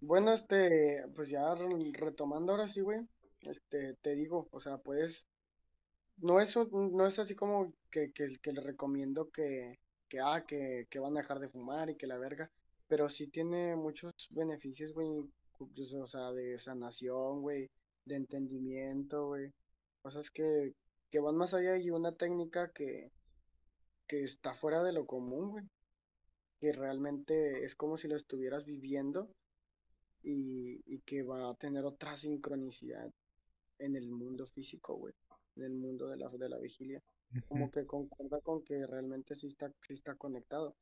Bueno, 0.00 0.32
este, 0.32 1.04
pues 1.14 1.30
ya 1.30 1.54
re- 1.54 1.68
retomando 1.94 2.52
ahora 2.52 2.68
sí, 2.68 2.80
güey, 2.80 3.00
este, 3.42 3.94
te 4.02 4.14
digo, 4.14 4.48
o 4.52 4.60
sea, 4.60 4.78
puedes, 4.78 5.26
no 6.18 6.40
es, 6.40 6.56
no 6.72 7.06
es 7.06 7.18
así 7.18 7.34
como 7.36 7.74
que, 7.90 8.12
que, 8.12 8.28
que 8.42 8.52
le 8.52 8.60
recomiendo 8.62 9.30
que, 9.30 9.80
que, 10.08 10.20
ah, 10.20 10.44
que, 10.46 10.86
que 10.90 10.98
van 11.00 11.16
a 11.16 11.20
dejar 11.22 11.40
de 11.40 11.48
fumar 11.50 11.90
y 11.90 11.96
que 11.96 12.06
la 12.06 12.18
verga, 12.18 12.50
pero 12.88 13.08
sí 13.08 13.28
tiene 13.28 13.76
muchos 13.76 14.12
beneficios, 14.30 14.92
güey, 14.94 15.08
pues, 15.58 15.92
o 15.94 16.06
sea, 16.06 16.32
de 16.32 16.58
sanación, 16.58 17.42
güey, 17.42 17.70
de 18.04 18.16
entendimiento, 18.16 19.28
güey, 19.28 19.52
cosas 20.02 20.30
que, 20.30 20.74
que 21.10 21.20
van 21.20 21.36
más 21.36 21.54
allá 21.54 21.76
y 21.78 21.90
una 21.90 22.12
técnica 22.16 22.70
que, 22.72 23.12
que 24.06 24.22
está 24.24 24.54
fuera 24.54 24.82
de 24.82 24.92
lo 24.92 25.06
común, 25.06 25.50
güey, 25.50 25.64
que 26.60 26.72
realmente 26.72 27.64
es 27.64 27.74
como 27.74 27.96
si 27.96 28.08
lo 28.08 28.16
estuvieras 28.16 28.64
viviendo 28.64 29.28
y, 30.22 30.80
y 30.86 30.98
que 31.00 31.22
va 31.22 31.50
a 31.50 31.54
tener 31.54 31.84
otra 31.84 32.16
sincronicidad 32.16 33.12
en 33.78 33.96
el 33.96 34.10
mundo 34.10 34.46
físico, 34.46 34.94
güey, 34.96 35.14
en 35.56 35.62
el 35.64 35.72
mundo 35.74 36.08
de 36.08 36.16
la, 36.16 36.28
de 36.28 36.48
la 36.48 36.58
vigilia. 36.58 37.02
Como 37.46 37.70
que 37.70 37.86
concuerda 37.86 38.40
con 38.40 38.62
que 38.62 38.86
realmente 38.86 39.34
sí 39.36 39.48
está, 39.48 39.70
sí 39.86 39.92
está 39.94 40.14
conectado 40.14 40.74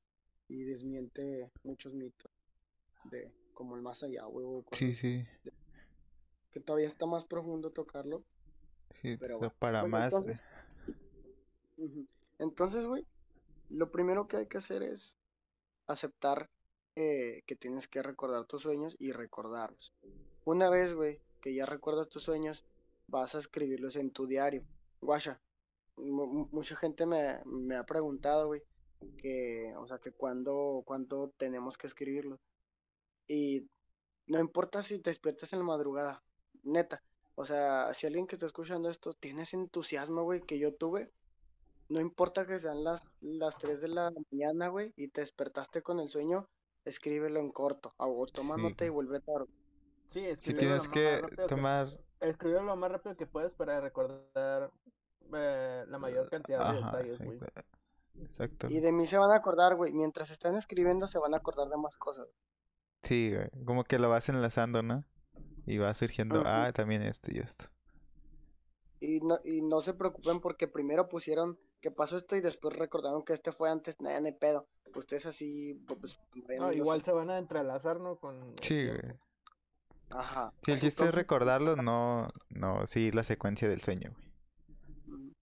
y 0.49 0.63
desmiente 0.63 1.51
muchos 1.65 1.93
mitos 1.93 2.31
de 3.11 3.33
como 3.53 3.75
el 3.75 3.83
más 3.83 4.03
allá, 4.05 4.25
güey, 4.27 4.47
Sí, 4.73 4.95
sí. 4.95 5.27
que 6.53 6.61
todavía 6.61 6.87
está 6.87 7.05
más 7.07 7.25
profundo 7.25 7.71
tocarlo. 7.71 8.23
Sí, 9.01 9.17
Pero 9.17 9.39
bueno, 9.39 9.55
para 9.59 9.81
bueno, 9.83 9.99
más. 9.99 10.13
entonces- 10.15 10.45
Ujú. 11.79 12.07
Entonces, 12.39 12.85
güey, 12.87 13.05
lo 13.71 13.91
primero 13.91 14.29
que 14.29 14.37
hay 14.39 14.47
que 14.47 14.59
hacer 14.59 14.83
es 14.83 15.19
aceptar 15.87 16.49
eh, 16.97 17.43
que 17.47 17.55
tienes 17.57 17.87
que 17.89 18.03
recordar 18.03 18.47
tus 18.47 18.63
sueños 18.63 18.97
y 18.99 19.13
recordarlos. 19.13 19.93
Una 20.45 20.71
vez, 20.71 20.95
güey, 20.95 21.21
que 21.41 21.55
ya 21.55 21.67
recuerdas 21.67 22.09
tus 22.09 22.23
sueños, 22.23 22.65
vas 23.07 23.35
a 23.35 23.39
escribirlos 23.39 23.97
en 23.97 24.11
tu 24.11 24.27
diario. 24.27 24.65
Guasha, 25.01 25.41
mu- 25.97 26.27
mu- 26.27 26.49
mucha 26.53 26.75
gente 26.77 27.07
me, 27.07 27.41
me 27.45 27.77
ha 27.77 27.85
preguntado, 27.85 28.47
güey, 28.49 28.63
que, 29.19 29.75
o 29.77 29.87
sea, 29.87 29.99
que 29.99 30.13
cuándo, 30.13 30.83
cuándo 30.87 31.33
tenemos 31.37 31.77
que 31.79 31.87
escribirlo. 31.87 32.41
Y 33.29 33.69
no 34.27 34.41
importa 34.41 34.83
si 34.83 34.99
te 34.99 35.11
despiertas 35.11 35.53
en 35.53 35.61
la 35.61 35.65
madrugada, 35.67 36.23
neta. 36.63 37.03
O 37.35 37.45
sea, 37.45 37.93
si 37.93 38.07
alguien 38.07 38.27
que 38.27 38.37
está 38.37 38.47
escuchando 38.47 38.89
esto 38.89 39.13
tiene 39.13 39.43
ese 39.43 39.57
entusiasmo, 39.57 40.23
güey, 40.23 40.41
que 40.41 40.59
yo 40.59 40.75
tuve, 40.75 41.11
no 41.89 42.01
importa 42.01 42.47
que 42.47 42.59
sean 42.59 42.83
las, 42.83 43.07
las 43.21 43.59
3 43.59 43.81
de 43.83 43.89
la 43.89 44.11
mañana, 44.11 44.69
güey, 44.69 44.93
y 44.97 45.09
te 45.09 45.21
despertaste 45.21 45.83
con 45.83 46.01
el 46.01 46.09
sueño, 46.09 46.49
escríbelo 46.87 47.41
en 47.41 47.53
corto. 47.53 47.95
O 47.99 48.27
toma 48.27 48.57
Sí, 48.57 48.85
y 48.85 48.89
vuelve 48.89 49.19
a 49.19 49.21
Sí, 50.09 50.25
escribirlo 50.25 50.59
tienes 50.59 50.89
que 50.89 51.21
que- 51.37 51.43
tomar. 51.47 51.89
escribirlo 52.21 52.63
lo 52.65 52.77
más 52.77 52.91
rápido 52.91 53.17
que 53.17 53.27
puedes 53.27 53.55
para 53.55 53.81
recordar 53.81 54.71
eh, 55.35 55.85
la 55.89 55.99
mayor 55.99 56.31
cantidad 56.31 56.73
de 56.73 56.81
detalles, 56.83 57.19
güey. 57.19 57.39
exacto. 58.23 58.69
Y 58.71 58.81
de 58.81 58.93
mí 58.93 59.07
se 59.07 59.19
van 59.19 59.31
a 59.33 59.37
acordar, 59.37 59.75
güey. 59.75 59.93
Mientras 59.93 60.31
están 60.31 60.57
escribiendo, 60.57 61.07
se 61.07 61.19
van 61.19 61.35
a 61.35 61.39
acordar 61.39 61.69
de 61.69 61.77
más 61.77 61.97
cosas. 61.99 62.29
Sí, 63.03 63.35
güey, 63.35 63.51
como 63.65 63.85
que 63.85 63.99
lo 63.99 64.09
vas 64.09 64.29
enlazando, 64.29 64.83
¿no? 64.83 65.05
Y 65.67 65.79
va 65.79 65.93
surgiendo, 65.95 66.37
Ujú. 66.41 66.45
ah, 66.49 66.71
también 66.73 67.03
esto 67.03 67.31
y 67.33 67.39
esto. 67.39 67.67
Y 69.01 69.21
no, 69.21 69.39
y 69.45 69.61
no 69.63 69.81
se 69.81 69.95
preocupen 69.95 70.41
porque 70.41 70.69
primero 70.69 71.09
pusieron 71.09 71.59
que 71.81 71.91
pasó 71.91 72.17
esto 72.17 72.35
y 72.37 72.41
después 72.41 72.75
recordaron 72.77 73.25
que 73.25 73.35
este 73.35 73.53
fue 73.53 73.71
antes. 73.71 74.01
Nada, 74.01 74.21
no 74.21 74.27
hay 74.27 74.33
pedo. 74.33 74.67
Ustedes 74.95 75.27
así, 75.27 75.75
pues, 76.01 76.19
No, 76.59 76.73
igual 76.73 77.03
se 77.03 77.13
van 77.13 77.29
a 77.31 77.39
entrelazar, 77.39 78.01
¿no? 78.01 78.17
Con 78.17 78.57
Sí, 78.63 78.87
güey. 78.87 79.01
Ajá. 80.11 80.53
Sí, 80.65 80.73
el 80.73 80.81
chiste 80.81 81.05
es 81.05 81.15
recordarlo, 81.15 81.77
no, 81.77 82.29
no 82.49 82.87
seguir 82.87 83.15
la 83.15 83.25
secuencia 83.25 83.69
del 83.69 83.81
sueño, 83.81 84.15
güey. 84.15 84.27
Mm. 85.07 85.33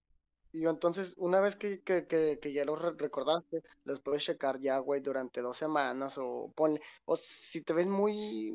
Y 0.53 0.65
entonces, 0.65 1.13
una 1.17 1.39
vez 1.39 1.55
que, 1.55 1.81
que, 1.81 2.07
que, 2.07 2.39
que 2.41 2.51
ya 2.51 2.65
los 2.65 2.81
re- 2.81 2.95
recordaste, 2.97 3.61
los 3.83 4.01
puedes 4.01 4.23
checar 4.23 4.59
ya, 4.59 4.79
güey, 4.79 5.01
durante 5.01 5.41
dos 5.41 5.57
semanas 5.57 6.17
o 6.17 6.51
ponle, 6.55 6.81
o 7.05 7.15
si 7.15 7.61
te 7.61 7.73
ves 7.73 7.87
muy 7.87 8.53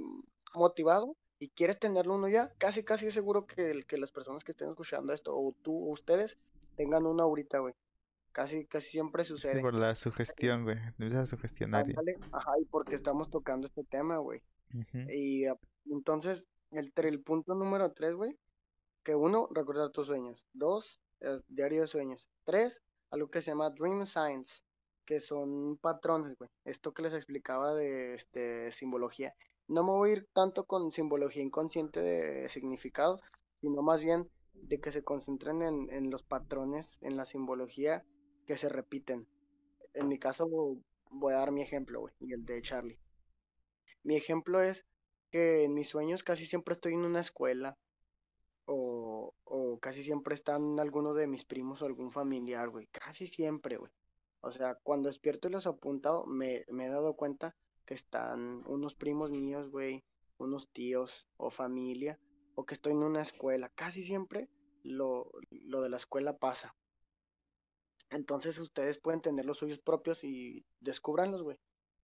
motivado 0.55 1.17
y 1.41 1.49
quieres 1.49 1.78
tenerlo 1.80 2.14
uno 2.14 2.28
ya, 2.28 2.53
casi, 2.59 2.84
casi 2.84 3.07
es 3.09 3.14
seguro 3.14 3.47
que, 3.47 3.70
el- 3.72 3.86
que 3.86 3.99
las 3.99 4.12
personas 4.12 4.45
que 4.45 4.53
estén 4.53 4.68
escuchando 4.68 5.12
esto, 5.12 5.34
o 5.36 5.53
tú, 5.62 5.72
o 5.88 5.91
ustedes, 5.93 6.38
tengan 6.76 7.07
uno 7.07 7.24
ahorita, 7.24 7.59
güey. 7.59 7.74
Casi, 8.32 8.64
casi 8.66 8.91
siempre 8.91 9.24
Sí, 9.24 9.28
sucede. 9.30 9.61
por 9.61 9.74
la 9.74 9.97
sugestión, 9.97 10.62
güey. 10.62 10.76
Empiezas 10.78 11.22
a 11.22 11.26
sugestionar. 11.26 11.84
ajá, 12.30 12.53
y 12.61 12.64
porque 12.66 12.95
estamos 12.95 13.28
tocando 13.30 13.66
este 13.66 13.82
tema, 13.82 14.18
güey. 14.18 14.41
Y 15.09 15.47
ah, 15.47 15.57
entonces, 15.86 16.47
el 16.70 17.20
punto 17.22 17.55
número 17.57 17.91
tres, 17.93 18.14
güey, 18.14 18.38
que 19.03 19.16
uno, 19.16 19.49
recordar 19.51 19.91
tus 19.91 20.07
sueños. 20.07 20.47
Dos, 20.53 21.01
el 21.18 21.43
diario 21.49 21.80
de 21.80 21.86
sueños. 21.88 22.28
Tres, 22.45 22.80
algo 23.11 23.30
que 23.30 23.41
se 23.41 23.51
llama 23.51 23.70
Dream 23.70 24.07
Science, 24.07 24.62
que 25.05 25.18
son 25.18 25.76
patrones, 25.78 26.36
güey. 26.38 26.51
Esto 26.64 26.93
que 26.95 27.03
les 27.03 27.14
explicaba 27.14 27.74
de 27.74 28.14
este, 28.14 28.70
simbología. 28.70 29.34
No 29.75 29.83
me 29.85 29.93
voy 29.93 30.11
a 30.11 30.12
ir 30.16 30.29
tanto 30.35 30.66
con 30.66 30.93
simbología 30.93 31.43
inconsciente 31.43 32.03
de 32.03 32.49
significado, 32.51 33.16
sino 33.62 33.81
más 33.81 34.03
bien 34.03 34.29
de 34.53 34.81
que 34.83 34.91
se 34.93 35.03
concentren 35.03 35.62
en, 35.62 35.89
en 35.91 36.11
los 36.11 36.23
patrones, 36.23 36.99
en 37.01 37.16
la 37.16 37.25
simbología 37.25 38.05
que 38.47 38.59
se 38.59 38.68
repiten. 38.68 39.27
En 39.95 40.09
mi 40.09 40.18
caso, 40.18 40.49
voy 41.11 41.33
a 41.35 41.39
dar 41.39 41.53
mi 41.53 41.62
ejemplo, 41.62 42.01
güey, 42.01 42.14
y 42.21 42.35
el 42.35 42.45
de 42.45 42.61
Charlie. 42.62 42.99
Mi 44.03 44.16
ejemplo 44.16 44.62
es 44.62 44.85
que 45.31 45.64
en 45.64 45.73
mis 45.75 45.89
sueños 45.89 46.23
casi 46.23 46.45
siempre 46.45 46.75
estoy 46.75 46.93
en 46.95 47.05
una 47.05 47.21
escuela 47.21 47.79
o, 48.66 49.35
o 49.45 49.79
casi 49.79 50.05
siempre 50.05 50.35
están 50.35 50.81
alguno 50.81 51.14
de 51.14 51.27
mis 51.27 51.45
primos 51.45 51.83
o 51.83 51.87
algún 51.87 52.12
familiar, 52.12 52.68
güey. 52.71 52.87
Casi 52.89 53.27
siempre, 53.27 53.77
güey. 53.77 53.93
O 54.41 54.51
sea, 54.51 54.77
cuando 54.83 55.09
despierto 55.09 55.49
y 55.49 55.53
los 55.53 55.66
apuntado, 55.66 56.27
me, 56.27 56.64
me 56.68 56.87
he 56.87 56.91
dado 56.91 57.14
cuenta 57.14 57.57
están 57.91 58.62
unos 58.66 58.95
primos 58.95 59.30
míos, 59.30 59.68
güey, 59.70 60.03
unos 60.38 60.68
tíos 60.72 61.26
o 61.36 61.51
familia, 61.51 62.18
o 62.55 62.64
que 62.64 62.74
estoy 62.74 62.93
en 62.93 63.03
una 63.03 63.22
escuela. 63.22 63.68
Casi 63.74 64.03
siempre 64.03 64.49
lo, 64.82 65.30
lo 65.51 65.82
de 65.82 65.91
la 65.91 65.97
escuela 65.99 66.38
pasa. 66.38 66.74
Entonces 68.11 68.59
ustedes 68.59 68.99
pueden 68.99 69.20
tener 69.20 69.45
los 69.45 69.59
suyos 69.59 69.78
propios 69.78 70.24
y 70.24 70.64
descúbranlos, 70.80 71.43
güey. 71.43 71.59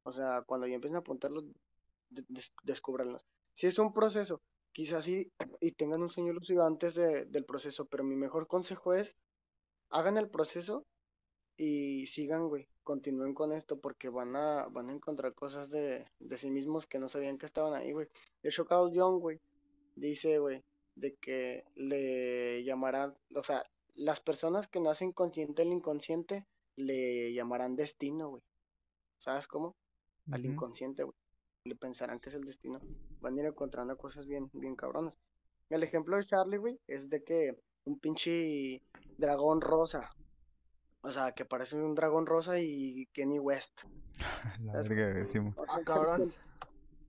O 0.05 0.13
sea, 0.13 0.43
cuando 0.43 0.67
ya 0.67 0.75
empiecen 0.77 0.97
a 0.97 1.01
apuntarlos, 1.01 1.45
de- 2.11 2.25
des- 2.29 2.53
descúbranlos. 2.63 3.25
Si 3.55 3.67
es 3.67 3.79
un 3.79 3.93
proceso, 3.93 4.41
quizás 4.73 5.05
sí, 5.05 5.33
y 5.61 5.73
tengan 5.73 6.03
un 6.03 6.11
sueño 6.11 6.33
lúcido 6.33 6.65
antes 6.65 6.95
de- 6.95 7.25
del 7.25 7.45
proceso, 7.45 7.87
pero 7.87 8.05
mi 8.05 8.15
mejor 8.17 8.47
consejo 8.47 8.95
es, 8.95 9.17
hagan 9.91 10.17
el 10.17 10.29
proceso 10.31 10.87
y 11.57 12.07
sigan, 12.07 12.49
güey, 12.49 12.69
continúen 12.85 13.35
con 13.35 13.53
esto 13.53 13.81
porque 13.81 14.09
van 14.09 14.37
a, 14.37 14.67
van 14.67 14.91
a 14.91 14.93
encontrar 14.93 15.35
cosas 15.35 15.71
de, 15.71 16.05
de 16.19 16.37
sí 16.37 16.51
mismos 16.51 16.87
que 16.87 16.99
no 16.99 17.09
sabían 17.09 17.39
que 17.39 17.47
estaban 17.47 17.75
ahí, 17.75 17.93
güey. 17.93 18.09
Hecho, 18.43 18.67
Carl 18.67 18.93
Jung, 18.95 19.21
güey, 19.21 19.41
dice, 19.95 20.39
güey, 20.39 20.63
de 20.95 21.15
que 21.17 21.65
le 21.75 22.63
llamarán, 22.65 23.15
o 23.35 23.43
sea, 23.43 23.65
las 23.95 24.21
personas 24.21 24.69
que 24.69 24.81
nacen 24.81 25.13
consciente 25.13 25.63
del 25.63 25.73
inconsciente 25.73 26.47
le 26.77 27.33
llamarán 27.33 27.77
destino, 27.77 28.29
güey. 28.29 28.43
¿Sabes 29.17 29.47
cómo? 29.47 29.75
Al 30.31 30.45
inconsciente, 30.45 31.05
güey. 31.05 31.17
Le 31.65 31.75
pensarán 31.75 32.21
que 32.21 32.29
es 32.29 32.35
el 32.35 32.45
destino. 32.45 32.81
Van 33.21 33.37
a 33.37 33.41
ir 33.41 33.47
encontrando 33.47 33.97
cosas 33.97 34.27
bien, 34.27 34.51
bien 34.53 34.77
cabronas. 34.77 35.17
El 35.71 35.83
ejemplo 35.83 36.17
de 36.17 36.25
Charlie, 36.25 36.59
güey, 36.59 36.79
es 36.87 37.09
de 37.09 37.25
que 37.25 37.57
un 37.85 37.99
pinche 37.99 38.83
dragón 39.17 39.61
rosa 39.61 40.11
O 41.07 41.13
sea, 41.13 41.33
que 41.33 41.45
parece 41.45 41.77
un 41.77 41.95
dragón 41.95 42.27
rosa 42.27 42.59
y 42.59 43.07
Kenny 43.13 43.39
West. 43.39 43.83
La 44.65 44.73
verga, 44.83 45.25
Simón. 45.27 45.55
O 45.57 45.65
Ah, 45.69 45.77
sea, 45.77 45.85
cabrón. 45.85 46.33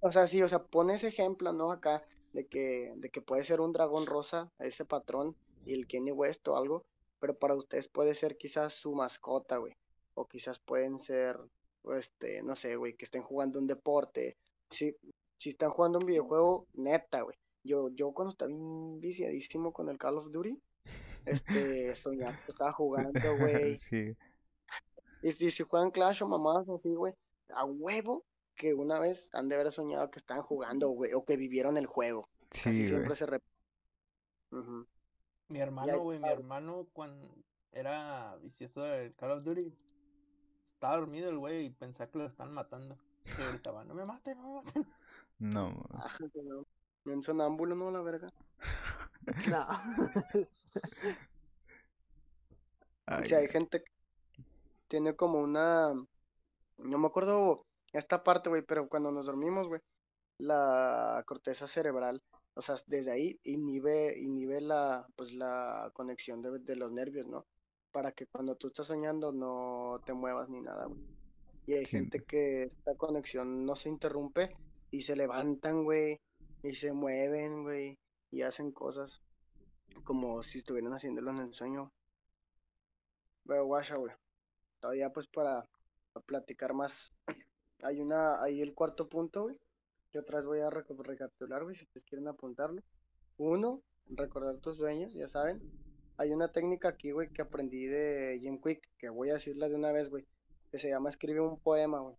O 0.01 0.11
sea, 0.11 0.27
sí, 0.27 0.41
o 0.43 0.47
sea, 0.47 0.63
pone 0.63 0.93
ese 0.93 1.07
ejemplo, 1.07 1.51
¿no? 1.51 1.71
Acá, 1.71 2.03
de 2.33 2.45
que, 2.45 2.93
de 2.97 3.09
que 3.09 3.21
puede 3.21 3.43
ser 3.43 3.59
un 3.59 3.73
dragón 3.73 4.05
rosa, 4.05 4.51
ese 4.59 4.85
patrón, 4.85 5.35
y 5.65 5.73
el 5.73 5.87
Kenny 5.87 6.11
West 6.11 6.47
o 6.47 6.55
algo, 6.55 6.85
pero 7.19 7.33
para 7.33 7.55
ustedes 7.55 7.87
puede 7.87 8.13
ser 8.13 8.37
quizás 8.37 8.73
su 8.73 8.93
mascota, 8.93 9.57
güey. 9.57 9.73
O 10.13 10.27
quizás 10.27 10.59
pueden 10.59 10.99
ser, 10.99 11.39
este, 11.95 12.43
no 12.43 12.55
sé, 12.55 12.75
güey, 12.75 12.93
que 12.95 13.05
estén 13.05 13.23
jugando 13.23 13.57
un 13.57 13.65
deporte. 13.65 14.37
Si, 14.69 14.95
si 15.37 15.49
están 15.49 15.71
jugando 15.71 15.97
un 15.97 16.05
videojuego, 16.05 16.67
neta, 16.75 17.21
güey. 17.21 17.35
Yo, 17.63 17.89
yo 17.89 18.11
cuando 18.11 18.31
estaba 18.31 18.49
bien 18.49 18.99
viciadísimo 18.99 19.73
con 19.73 19.89
el 19.89 19.97
Call 19.97 20.19
of 20.19 20.31
Duty, 20.31 20.55
este, 21.27 21.93
que 22.45 22.51
estaba 22.51 22.71
jugando, 22.71 23.11
güey. 23.37 23.77
Sí, 23.77 24.15
Y 25.21 25.31
si, 25.31 25.51
si 25.51 25.63
juegan 25.63 25.91
Clash 25.91 26.23
o 26.23 26.27
mamadas 26.27 26.69
así, 26.69 26.95
güey, 26.95 27.13
a 27.49 27.65
huevo 27.65 28.25
que 28.55 28.73
una 28.73 28.99
vez 28.99 29.29
han 29.33 29.49
de 29.49 29.55
haber 29.55 29.71
soñado 29.71 30.09
que 30.09 30.19
estaban 30.19 30.43
jugando, 30.43 30.89
güey, 30.89 31.13
o 31.13 31.23
que 31.25 31.37
vivieron 31.37 31.77
el 31.77 31.85
juego. 31.85 32.29
Así 32.51 32.73
sí, 32.73 32.87
siempre 32.87 33.07
güey. 33.07 33.15
se 33.17 33.25
repite. 33.25 33.51
Mi 35.49 35.59
hermano, 35.59 35.99
güey, 35.99 36.19
mi 36.19 36.29
hermano 36.29 36.87
cuando 36.93 37.35
era 37.71 38.35
vicioso 38.41 38.81
del 38.81 39.13
Call 39.15 39.31
of 39.31 39.43
Duty, 39.43 39.73
estaba 40.73 40.97
dormido 40.97 41.29
el 41.29 41.37
güey 41.37 41.65
y 41.65 41.69
pensaba 41.69 42.09
que 42.09 42.17
lo 42.19 42.25
estaban 42.25 42.53
matando. 42.53 42.97
Y 43.25 43.43
gritaba, 43.51 43.83
no 43.83 43.93
me 43.93 44.05
maten, 44.05 44.41
no 44.41 44.47
me 44.47 44.53
maten. 44.63 44.87
No, 45.39 45.85
Ah, 45.91 46.09
no. 46.43 46.65
En 47.05 47.23
sonámbulo, 47.23 47.75
¿no? 47.75 47.91
La 47.91 48.01
verga. 48.01 48.33
No. 49.49 49.67
Ay, 53.05 53.25
Si 53.25 53.33
hay 53.35 53.47
gente 53.47 53.81
que 53.83 53.91
tiene 54.87 55.15
como 55.15 55.39
una. 55.39 55.93
No 56.77 56.97
me 56.97 57.07
acuerdo 57.07 57.65
esta 57.93 58.23
parte, 58.23 58.49
güey, 58.49 58.61
pero 58.61 58.87
cuando 58.87 59.11
nos 59.11 59.25
dormimos, 59.25 59.67
güey, 59.67 59.81
la 60.39 61.23
corteza 61.25 61.67
cerebral, 61.67 62.21
o 62.55 62.61
sea, 62.61 62.75
desde 62.87 63.11
ahí 63.11 63.39
inhibe, 63.43 64.17
inhibe 64.19 64.61
la, 64.61 65.07
pues, 65.15 65.33
la 65.33 65.91
conexión 65.93 66.41
de, 66.41 66.59
de 66.59 66.75
los 66.75 66.91
nervios, 66.91 67.27
¿no? 67.27 67.45
Para 67.91 68.11
que 68.11 68.27
cuando 68.27 68.55
tú 68.55 68.67
estás 68.67 68.87
soñando 68.87 69.31
no 69.31 70.01
te 70.05 70.13
muevas 70.13 70.49
ni 70.49 70.61
nada, 70.61 70.85
güey. 70.85 70.99
Y 71.65 71.73
hay 71.73 71.85
Sí. 71.85 71.91
gente 71.97 72.23
que 72.23 72.63
esta 72.63 72.95
conexión 72.95 73.65
no 73.65 73.75
se 73.75 73.89
interrumpe 73.89 74.55
y 74.91 75.01
se 75.01 75.15
levantan, 75.15 75.83
güey, 75.83 76.19
y 76.63 76.75
se 76.75 76.93
mueven, 76.93 77.63
güey, 77.63 77.97
y 78.31 78.41
hacen 78.43 78.71
cosas 78.71 79.21
como 80.03 80.41
si 80.43 80.59
estuvieran 80.59 80.93
haciéndolo 80.93 81.31
en 81.31 81.37
el 81.39 81.53
sueño. 81.53 81.91
Pero 83.45 83.65
guacha, 83.65 83.95
güey. 83.95 84.13
Todavía 84.79 85.11
pues 85.11 85.27
para, 85.27 85.67
para 86.13 86.25
platicar 86.25 86.73
más. 86.73 87.13
Hay 87.83 88.01
una, 88.01 88.41
ahí 88.41 88.61
el 88.61 88.73
cuarto 88.73 89.07
punto, 89.07 89.43
güey. 89.43 89.59
Que 90.11 90.19
otra 90.19 90.37
vez 90.37 90.45
voy 90.45 90.59
a 90.61 90.69
reca- 90.69 90.95
recapitular, 90.97 91.63
güey, 91.63 91.75
si 91.75 91.83
ustedes 91.83 92.05
quieren 92.05 92.27
apuntarlo. 92.27 92.81
Uno, 93.37 93.83
recordar 94.09 94.57
tus 94.57 94.77
sueños, 94.77 95.13
ya 95.13 95.27
saben. 95.27 95.61
Hay 96.17 96.31
una 96.31 96.51
técnica 96.51 96.87
aquí, 96.89 97.11
güey, 97.11 97.29
que 97.29 97.41
aprendí 97.43 97.85
de 97.85 98.39
Jim 98.41 98.59
Quick, 98.59 98.89
que 98.97 99.09
voy 99.09 99.29
a 99.29 99.33
decirla 99.33 99.69
de 99.69 99.75
una 99.75 99.91
vez, 99.91 100.09
güey, 100.09 100.25
que 100.71 100.79
se 100.79 100.89
llama 100.89 101.09
escribe 101.09 101.41
un 101.41 101.59
poema, 101.59 101.99
güey. 101.99 102.15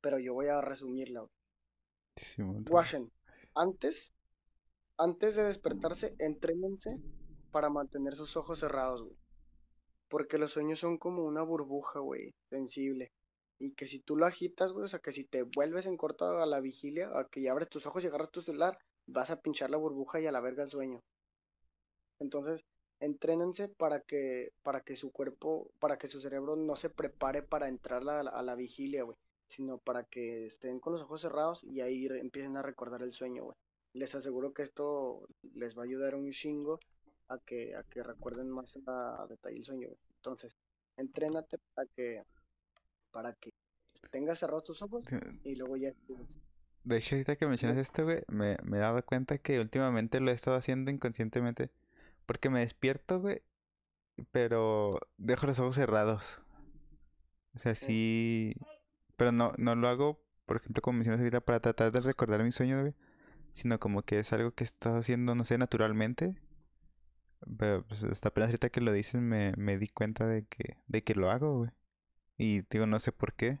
Pero 0.00 0.18
yo 0.18 0.32
voy 0.32 0.46
a 0.46 0.60
resumirla, 0.62 1.20
güey. 1.20 1.32
Simón. 2.16 2.64
Washen, 2.70 3.12
antes, 3.54 4.14
antes 4.98 5.36
de 5.36 5.44
despertarse, 5.44 6.14
entrénense 6.18 6.98
para 7.50 7.68
mantener 7.68 8.14
sus 8.14 8.36
ojos 8.36 8.60
cerrados, 8.60 9.02
güey. 9.02 9.16
Porque 10.08 10.38
los 10.38 10.52
sueños 10.52 10.78
son 10.78 10.98
como 10.98 11.24
una 11.24 11.42
burbuja, 11.42 12.00
güey, 12.00 12.34
sensible. 12.48 13.12
Y 13.58 13.72
que 13.72 13.86
si 13.86 13.98
tú 13.98 14.16
lo 14.16 14.26
agitas, 14.26 14.72
güey, 14.72 14.84
o 14.84 14.88
sea, 14.88 15.00
que 15.00 15.12
si 15.12 15.24
te 15.24 15.42
vuelves 15.42 15.86
en 15.86 15.96
corto 15.96 16.38
a 16.38 16.46
la 16.46 16.60
vigilia, 16.60 17.10
a 17.18 17.26
que 17.28 17.42
ya 17.42 17.52
abres 17.52 17.68
tus 17.68 17.86
ojos 17.86 18.04
y 18.04 18.06
agarras 18.06 18.30
tu 18.30 18.42
celular, 18.42 18.78
vas 19.06 19.30
a 19.30 19.40
pinchar 19.40 19.70
la 19.70 19.76
burbuja 19.76 20.20
y 20.20 20.26
a 20.26 20.32
la 20.32 20.40
verga 20.40 20.62
el 20.62 20.70
sueño. 20.70 21.02
Entonces, 22.18 22.64
entrénense 23.00 23.68
para 23.68 24.00
que, 24.00 24.52
para 24.62 24.80
que 24.80 24.96
su 24.96 25.10
cuerpo, 25.10 25.70
para 25.80 25.98
que 25.98 26.08
su 26.08 26.20
cerebro 26.20 26.56
no 26.56 26.76
se 26.76 26.90
prepare 26.90 27.42
para 27.42 27.68
entrar 27.68 28.02
a 28.02 28.22
la, 28.22 28.30
a 28.30 28.42
la 28.42 28.54
vigilia, 28.54 29.02
güey, 29.04 29.16
sino 29.48 29.78
para 29.78 30.04
que 30.04 30.46
estén 30.46 30.80
con 30.80 30.92
los 30.92 31.02
ojos 31.02 31.20
cerrados 31.20 31.64
y 31.64 31.80
ahí 31.80 32.06
empiecen 32.06 32.56
a 32.56 32.62
recordar 32.62 33.02
el 33.02 33.12
sueño, 33.12 33.44
güey. 33.44 33.56
Les 33.96 34.14
aseguro 34.14 34.52
que 34.52 34.62
esto 34.62 35.26
les 35.54 35.76
va 35.76 35.82
a 35.82 35.84
ayudar 35.86 36.14
un 36.14 36.30
chingo 36.30 36.78
a 37.28 37.38
que, 37.38 37.74
a 37.74 37.82
que 37.84 38.02
recuerden 38.02 38.50
más 38.50 38.78
a, 38.86 39.26
detalle 39.28 39.56
el 39.56 39.64
sueño. 39.64 39.88
Entonces, 40.16 40.54
entrénate 40.96 41.56
para 41.74 41.88
que, 41.96 42.22
para 43.10 43.32
que 43.34 43.52
tengas 44.10 44.38
cerrados 44.38 44.64
tus 44.64 44.82
ojos 44.82 45.04
y 45.44 45.54
luego 45.54 45.76
ya. 45.76 45.92
De 46.84 46.98
hecho, 46.98 47.14
ahorita 47.14 47.36
que 47.36 47.46
mencionas 47.46 47.78
esto, 47.78 48.04
güey, 48.04 48.22
me, 48.28 48.58
me 48.62 48.76
he 48.76 48.80
dado 48.80 49.02
cuenta 49.02 49.38
que 49.38 49.60
últimamente 49.60 50.20
lo 50.20 50.30
he 50.30 50.34
estado 50.34 50.56
haciendo 50.58 50.90
inconscientemente. 50.90 51.70
Porque 52.26 52.50
me 52.50 52.60
despierto, 52.60 53.20
güey, 53.20 53.40
pero 54.30 55.00
dejo 55.16 55.46
los 55.46 55.58
ojos 55.58 55.76
cerrados. 55.76 56.42
O 57.54 57.58
sea, 57.58 57.74
sí. 57.74 58.54
Pero 59.16 59.32
no, 59.32 59.54
no 59.56 59.74
lo 59.74 59.88
hago, 59.88 60.20
por 60.44 60.58
ejemplo, 60.58 60.82
como 60.82 60.98
mencionas 60.98 61.20
ahorita, 61.20 61.40
para 61.40 61.60
tratar 61.60 61.90
de 61.92 62.00
recordar 62.00 62.42
mi 62.44 62.52
sueño, 62.52 62.80
güey. 62.82 62.94
Sino 63.56 63.80
como 63.80 64.04
que 64.04 64.20
es 64.20 64.32
algo 64.32 64.52
que 64.52 64.62
estás 64.64 64.94
haciendo, 64.94 65.34
no 65.34 65.44
sé, 65.44 65.58
naturalmente. 65.58 66.36
Pero 67.58 67.84
pues, 67.86 68.02
hasta 68.04 68.28
apenas 68.28 68.48
ahorita 68.50 68.70
que 68.70 68.80
lo 68.80 68.92
dices 68.92 69.20
me, 69.20 69.52
me 69.56 69.78
di 69.78 69.88
cuenta 69.88 70.26
de 70.26 70.44
que, 70.46 70.78
de 70.86 71.02
que 71.04 71.14
lo 71.14 71.30
hago, 71.30 71.58
güey. 71.58 71.70
Y 72.38 72.62
digo, 72.70 72.86
no 72.86 72.98
sé 73.00 73.12
por 73.12 73.34
qué. 73.34 73.60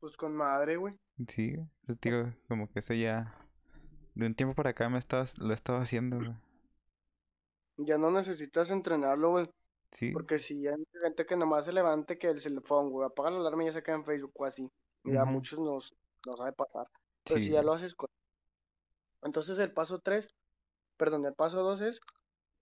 Pues 0.00 0.16
con 0.16 0.34
madre, 0.34 0.76
güey. 0.76 0.98
Sí, 1.28 1.56
digo, 2.02 2.32
como 2.48 2.70
que 2.70 2.78
eso 2.80 2.94
ya. 2.94 3.34
De 4.14 4.26
un 4.26 4.34
tiempo 4.34 4.54
para 4.54 4.70
acá 4.70 4.88
me 4.88 4.98
estás, 4.98 5.38
lo 5.38 5.50
he 5.52 5.54
estado 5.54 5.78
haciendo, 5.80 6.18
güey. 6.18 6.34
Ya 7.78 7.96
no 7.98 8.10
necesitas 8.10 8.70
entrenarlo, 8.70 9.30
güey. 9.30 9.50
Sí, 9.92 10.12
Porque 10.12 10.38
si 10.38 10.66
hay 10.68 10.76
mucha 10.76 11.00
gente 11.04 11.26
que 11.26 11.36
nomás 11.36 11.66
se 11.66 11.72
levante 11.72 12.18
que 12.18 12.28
el 12.28 12.42
teléfono, 12.42 12.90
güey, 12.90 13.06
apaga 13.06 13.30
la 13.30 13.38
alarma 13.40 13.64
y 13.64 13.66
ya 13.66 13.72
se 13.72 13.82
queda 13.82 13.96
en 13.96 14.04
Facebook 14.06 14.32
o 14.36 14.44
así. 14.46 14.70
Y 15.04 15.16
a 15.16 15.24
Ujú. 15.24 15.32
muchos 15.32 15.58
nos, 15.60 15.94
nos 16.26 16.38
sabe 16.38 16.52
pasar. 16.52 16.88
Pero 17.26 17.38
sí, 17.38 17.40
si 17.40 17.52
ya 17.52 17.62
lo 17.62 17.72
haces 17.74 17.94
con... 17.94 18.08
Entonces 19.22 19.58
el 19.58 19.72
paso 19.72 20.00
3, 20.00 20.28
perdón, 20.96 21.26
el 21.26 21.34
paso 21.34 21.62
2 21.62 21.80
es 21.82 22.00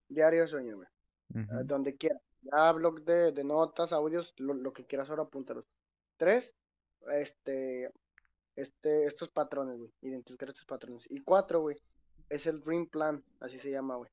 diario 0.09 0.42
de 0.42 0.48
sueño, 0.48 0.76
güey. 0.76 0.88
Ujú. 1.34 1.64
donde 1.64 1.96
quieras. 1.96 2.22
Ya 2.42 2.70
blog 2.70 3.02
de, 3.02 3.32
de 3.32 3.42
notas, 3.42 3.92
audios, 3.92 4.32
lo, 4.36 4.54
lo 4.54 4.72
que 4.72 4.86
quieras 4.86 5.11
ahora 5.11 5.24
apúntalos. 5.24 5.66
3, 6.18 6.54
este, 7.12 7.90
este, 8.54 9.07
estos 9.07 9.28
patrones, 9.28 9.78
güey. 9.78 9.92
Identificar 10.02 10.48
estos 10.48 10.64
patrones. 10.64 11.07
Y 11.11 11.22
4, 11.22 11.61
güey, 11.61 11.76
es 12.28 12.46
el 12.46 12.61
Dream 12.61 12.86
Plan, 12.86 13.24
así 13.40 13.59
se 13.59 13.70
llama, 13.70 13.96
güey. 13.96 14.11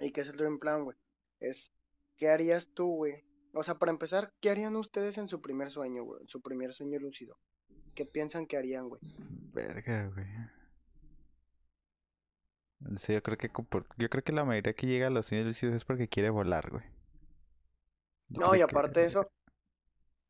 ¿Y 0.00 0.10
qué 0.12 0.22
es 0.22 0.28
el 0.28 0.36
Dream 0.36 0.58
Plan, 0.58 0.84
güey? 0.84 0.96
Es, 1.40 1.70
¿qué 2.16 2.30
harías 2.30 2.68
tú, 2.68 2.96
güey? 2.96 3.24
O 3.52 3.62
sea, 3.62 3.74
para 3.74 3.92
empezar, 3.92 4.32
¿qué 4.40 4.48
harían 4.50 4.76
ustedes 4.76 5.18
en 5.18 5.28
su 5.28 5.42
primer 5.42 5.70
sueño, 5.70 6.04
güey? 6.04 6.22
En 6.22 6.28
su 6.28 6.40
primer 6.40 6.72
sueño 6.72 6.98
lúcido. 6.98 7.36
¿Qué 7.94 8.06
piensan 8.06 8.46
que 8.46 8.56
harían, 8.56 8.88
güey? 8.88 9.02
Verga, 9.52 10.08
güey. 10.14 10.26
Sí, 12.96 13.12
yo 13.14 13.22
creo 13.22 13.38
que 13.38 13.48
por- 13.48 13.86
yo 13.96 14.08
creo 14.08 14.22
que 14.24 14.32
la 14.32 14.44
mayoría 14.44 14.74
que 14.74 14.86
llega 14.86 15.06
a 15.06 15.10
los 15.10 15.26
sueños 15.26 15.46
lúcidos 15.46 15.74
es 15.74 15.84
porque 15.84 16.08
quiere 16.08 16.30
volar, 16.30 16.70
güey. 16.70 16.84
Yo 18.28 18.40
No, 18.40 18.54
y 18.54 18.58
que- 18.58 18.64
aparte 18.64 19.00
de 19.00 19.06
eso, 19.06 19.30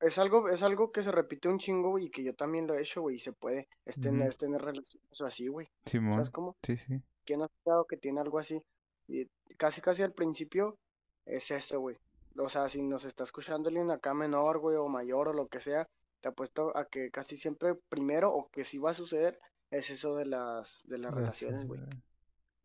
es 0.01 0.19
algo, 0.19 0.49
es 0.49 0.63
algo 0.63 0.91
que 0.93 1.03
se 1.03 1.13
repite 1.13 1.49
un 1.49 1.59
chingo, 1.59 1.91
güey, 1.91 2.07
y 2.07 2.11
que 2.11 2.25
yo 2.25 2.35
también 2.35 2.67
lo 2.67 2.75
he 2.75 2.81
hecho, 2.83 3.01
güey, 3.03 3.17
y 3.17 3.21
se 3.21 3.33
puede, 3.33 3.69
es 3.85 4.01
tener, 4.01 4.29
es 4.29 4.37
tener 4.39 4.61
relaciones 4.61 5.21
así, 5.21 5.47
güey. 5.49 5.69
Simón, 5.87 6.15
¿Sabes 6.15 6.31
cómo? 6.31 6.57
sí, 6.63 6.77
sí. 6.77 7.01
¿Quién 7.25 7.43
ha 7.43 7.45
escuchado 7.47 7.85
que 7.87 7.97
tiene 7.97 8.21
algo 8.21 8.39
así? 8.41 8.61
Y 9.07 9.27
casi, 9.57 9.81
casi 9.81 10.03
al 10.03 10.13
principio 10.13 10.77
es 11.25 11.51
esto, 11.53 11.79
güey. 11.79 11.97
O 12.37 12.49
sea, 12.49 12.69
si 12.69 12.83
nos 12.83 13.05
está 13.05 13.23
escuchando 13.25 13.69
alguien 13.69 13.91
acá 13.91 14.13
menor, 14.15 14.59
güey, 14.59 14.77
o 14.77 14.89
mayor, 14.89 15.29
o 15.29 15.33
lo 15.33 15.47
que 15.49 15.61
sea, 15.61 15.89
te 16.21 16.29
apuesto 16.29 16.77
a 16.77 16.87
que 16.87 17.11
casi 17.11 17.37
siempre 17.37 17.75
primero, 17.89 18.33
o 18.35 18.49
que 18.51 18.65
sí 18.65 18.79
va 18.79 18.91
a 18.91 18.95
suceder, 18.95 19.39
es 19.71 19.91
eso 19.91 20.17
de 20.17 20.25
las, 20.27 20.83
de 20.89 20.99
las 20.99 21.11
Las- 21.13 21.15
relaciones, 21.21 21.67
güey. 21.67 21.81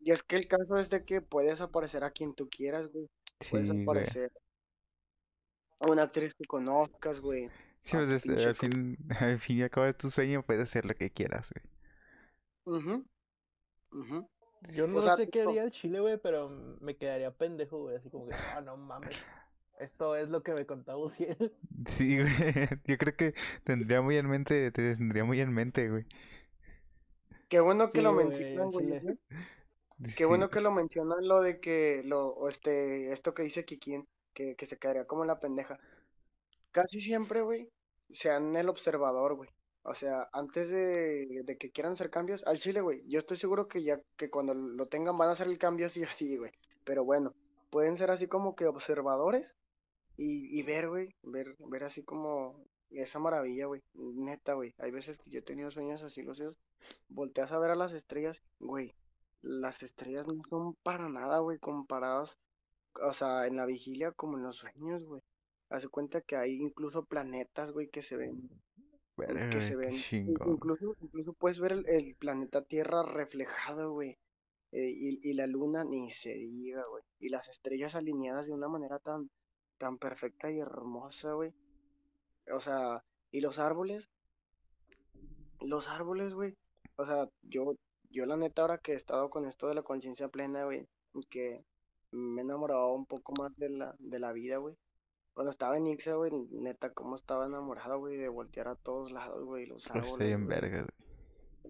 Y 0.00 0.12
es 0.12 0.22
que 0.22 0.36
el 0.36 0.46
caso 0.48 0.78
es 0.78 0.90
de 0.90 1.04
que 1.04 1.20
puedes 1.20 1.60
aparecer 1.60 2.04
a 2.04 2.10
quien 2.10 2.34
tú 2.34 2.48
quieras, 2.48 2.88
güey. 2.88 3.08
Puedes 3.50 3.68
Sí, 3.68 3.72
güey. 3.74 3.82
aparecer 3.82 4.32
a 5.80 5.90
una 5.90 6.02
actriz 6.04 6.34
que 6.34 6.44
conozcas, 6.44 7.20
güey. 7.20 7.48
Sí, 7.82 7.96
pues 7.96 8.08
tu 8.08 8.14
es- 8.14 8.22
pinche 8.22 8.46
al 8.48 8.54
fin, 8.56 8.96
al 9.20 9.38
fin 9.38 9.58
y 9.58 9.62
al 9.62 9.70
cabo 9.70 9.86
de 9.86 9.94
tu 9.94 10.10
sueño 10.10 10.42
puedes 10.44 10.62
hacer 10.62 10.84
lo 10.84 10.94
que 10.94 11.10
quieras, 11.10 11.50
güey. 11.52 12.78
Ujú, 12.78 13.04
ujú. 13.92 14.28
Yo 14.74 14.86
no 14.88 15.02
sea, 15.02 15.16
sé 15.16 15.28
qué 15.30 15.42
haría 15.42 15.62
el 15.62 15.70
chile, 15.70 16.00
güey, 16.00 16.18
pero 16.18 16.48
me 16.80 16.96
quedaría 16.96 17.30
pendejo, 17.30 17.78
güey. 17.82 17.96
Así 17.96 18.10
como 18.10 18.26
que, 18.28 18.34
ah, 18.34 18.60
no 18.60 18.76
mames. 18.76 19.16
Esto 19.78 20.16
es 20.16 20.28
lo 20.28 20.42
que 20.42 20.52
me 20.52 20.66
contaba 20.66 20.98
Uciel. 20.98 21.56
Sí, 21.86 22.18
güey. 22.20 22.28
Yo 22.86 22.98
creo 22.98 23.16
que 23.16 23.34
tendría 23.64 24.02
muy 24.02 24.16
en 24.16 24.28
mente, 24.28 24.72
te 24.72 24.94
tendría 24.96 25.24
muy 25.24 25.40
en 25.40 25.52
mente, 25.52 25.88
güey. 25.88 26.06
Qué 27.48 27.60
bueno 27.60 27.86
que 27.86 27.98
Sí, 27.98 28.00
lo 28.02 28.12
güey, 28.14 28.26
mencionan, 28.26 28.70
güey. 28.72 29.18
Qué 30.16 30.24
bueno 30.24 30.50
que 30.50 30.60
lo 30.60 30.70
mencionan 30.70 31.26
lo 31.26 31.40
de 31.42 31.60
que 31.60 32.02
lo, 32.04 32.48
este, 32.48 33.12
esto 33.12 33.34
que 33.34 33.42
dice 33.42 33.64
Kikín, 33.64 34.06
que, 34.34 34.54
que 34.56 34.66
se 34.66 34.78
quedaría 34.78 35.06
como 35.06 35.24
la 35.24 35.40
pendeja. 35.40 35.78
Casi 36.72 37.00
siempre, 37.00 37.42
güey, 37.42 37.68
sean 38.10 38.56
el 38.56 38.68
observador, 38.68 39.36
güey. 39.36 39.50
O 39.82 39.94
sea, 39.94 40.28
antes 40.32 40.70
de, 40.70 41.42
de 41.44 41.58
que 41.58 41.70
quieran 41.70 41.94
hacer 41.94 42.10
cambios, 42.10 42.44
al 42.46 42.58
chile, 42.58 42.80
güey, 42.80 43.02
yo 43.08 43.18
estoy 43.20 43.36
seguro 43.36 43.68
que 43.68 43.82
ya 43.82 44.00
que 44.16 44.30
cuando 44.30 44.54
lo 44.54 44.86
tengan 44.86 45.16
van 45.18 45.28
a 45.30 45.32
hacer 45.32 45.48
el 45.48 45.58
cambio 45.58 45.88
sí 45.88 46.02
o 46.04 46.08
sí, 46.08 46.36
güey. 46.36 46.52
Pero 46.84 47.04
bueno, 47.04 47.34
pueden 47.70 47.96
ser 47.96 48.10
así 48.10 48.28
como 48.28 48.54
que 48.56 48.66
observadores 48.66 49.58
y, 50.16 50.58
y 50.58 50.62
ver, 50.62 50.88
güey, 50.88 51.14
ver, 51.22 51.56
ver 51.58 51.84
así 51.84 52.04
como 52.04 52.64
esa 52.90 53.18
maravilla, 53.18 53.66
güey. 53.66 53.82
Neta, 53.94 54.54
güey. 54.54 54.74
Hay 54.78 54.90
veces 54.90 55.18
que 55.18 55.30
yo 55.30 55.40
he 55.40 55.42
tenido 55.42 55.70
sueños 55.70 56.02
así 56.02 56.22
lúcidos. 56.22 56.56
Volteas 57.08 57.52
a 57.52 57.58
ver 57.58 57.70
a 57.72 57.76
las 57.76 57.92
estrellas, 57.94 58.42
güey. 58.58 58.94
Las 59.42 59.82
estrellas 59.82 60.26
no 60.26 60.42
son 60.48 60.74
para 60.82 61.08
nada, 61.08 61.38
güey, 61.38 61.58
comparadas, 61.58 62.38
o 63.02 63.12
sea, 63.12 63.46
en 63.46 63.56
la 63.56 63.66
vigilia 63.66 64.12
como 64.12 64.36
en 64.36 64.44
los 64.44 64.56
sueños, 64.56 65.04
güey. 65.04 65.22
Hace 65.70 65.88
cuenta 65.88 66.20
que 66.22 66.36
hay 66.36 66.54
incluso 66.54 67.04
planetas, 67.04 67.70
güey, 67.72 67.88
que 67.88 68.02
se 68.02 68.16
ven, 68.16 68.48
que 69.50 69.60
se 69.60 69.76
ven. 69.76 69.92
Incluso, 70.46 70.96
incluso 71.00 71.32
puedes 71.34 71.60
ver 71.60 71.72
el, 71.72 71.88
el 71.88 72.14
planeta 72.16 72.62
Tierra 72.62 73.02
reflejado, 73.02 73.92
güey. 73.92 74.16
eh, 74.72 74.90
y, 74.90 75.20
y 75.22 75.32
la 75.34 75.46
luna 75.46 75.84
ni 75.84 76.10
se 76.10 76.34
diga, 76.34 76.82
güey. 76.90 77.02
Y 77.18 77.28
las 77.28 77.48
estrellas 77.48 77.94
alineadas 77.94 78.46
de 78.46 78.52
una 78.52 78.68
manera 78.68 78.98
tan, 78.98 79.30
tan 79.78 79.98
perfecta 79.98 80.50
y 80.50 80.58
hermosa, 80.58 81.32
güey. 81.32 81.52
O 82.52 82.60
sea, 82.60 83.02
y 83.30 83.40
los 83.40 83.58
árboles, 83.58 84.08
los 85.60 85.88
árboles, 85.88 86.34
güey. 86.34 86.54
O 86.96 87.04
sea, 87.06 87.28
yo, 87.42 87.74
yo 88.10 88.26
la 88.26 88.36
neta 88.36 88.62
ahora 88.62 88.78
que 88.78 88.92
he 88.92 88.96
estado 88.96 89.30
con 89.30 89.46
esto 89.46 89.68
de 89.68 89.74
la 89.74 89.82
conciencia 89.82 90.28
plena, 90.28 90.64
güey, 90.64 90.86
que 91.30 91.64
me 92.10 92.40
he 92.40 92.44
enamorado 92.44 92.92
un 92.94 93.06
poco 93.06 93.32
más 93.34 93.54
de 93.56 93.70
la, 93.70 93.94
de 93.98 94.18
la 94.18 94.32
vida, 94.32 94.56
güey. 94.58 94.76
Cuando 95.34 95.50
estaba 95.50 95.76
en 95.76 95.86
Ixa, 95.86 96.14
güey, 96.14 96.32
neta, 96.50 96.92
cómo 96.92 97.14
estaba 97.16 97.46
enamorado, 97.46 97.98
güey, 97.98 98.16
de 98.16 98.28
voltear 98.28 98.68
a 98.68 98.74
todos 98.76 99.12
lados, 99.12 99.44
güey, 99.44 99.66
los 99.66 99.88
árboles, 99.90 100.18
bien 100.18 100.46
güey. 100.46 100.60
verga, 100.60 100.86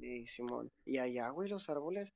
Y 0.00 0.26
Simón. 0.26 0.70
Y 0.84 0.98
allá, 0.98 1.28
güey, 1.30 1.48
los 1.48 1.68
árboles 1.68 2.12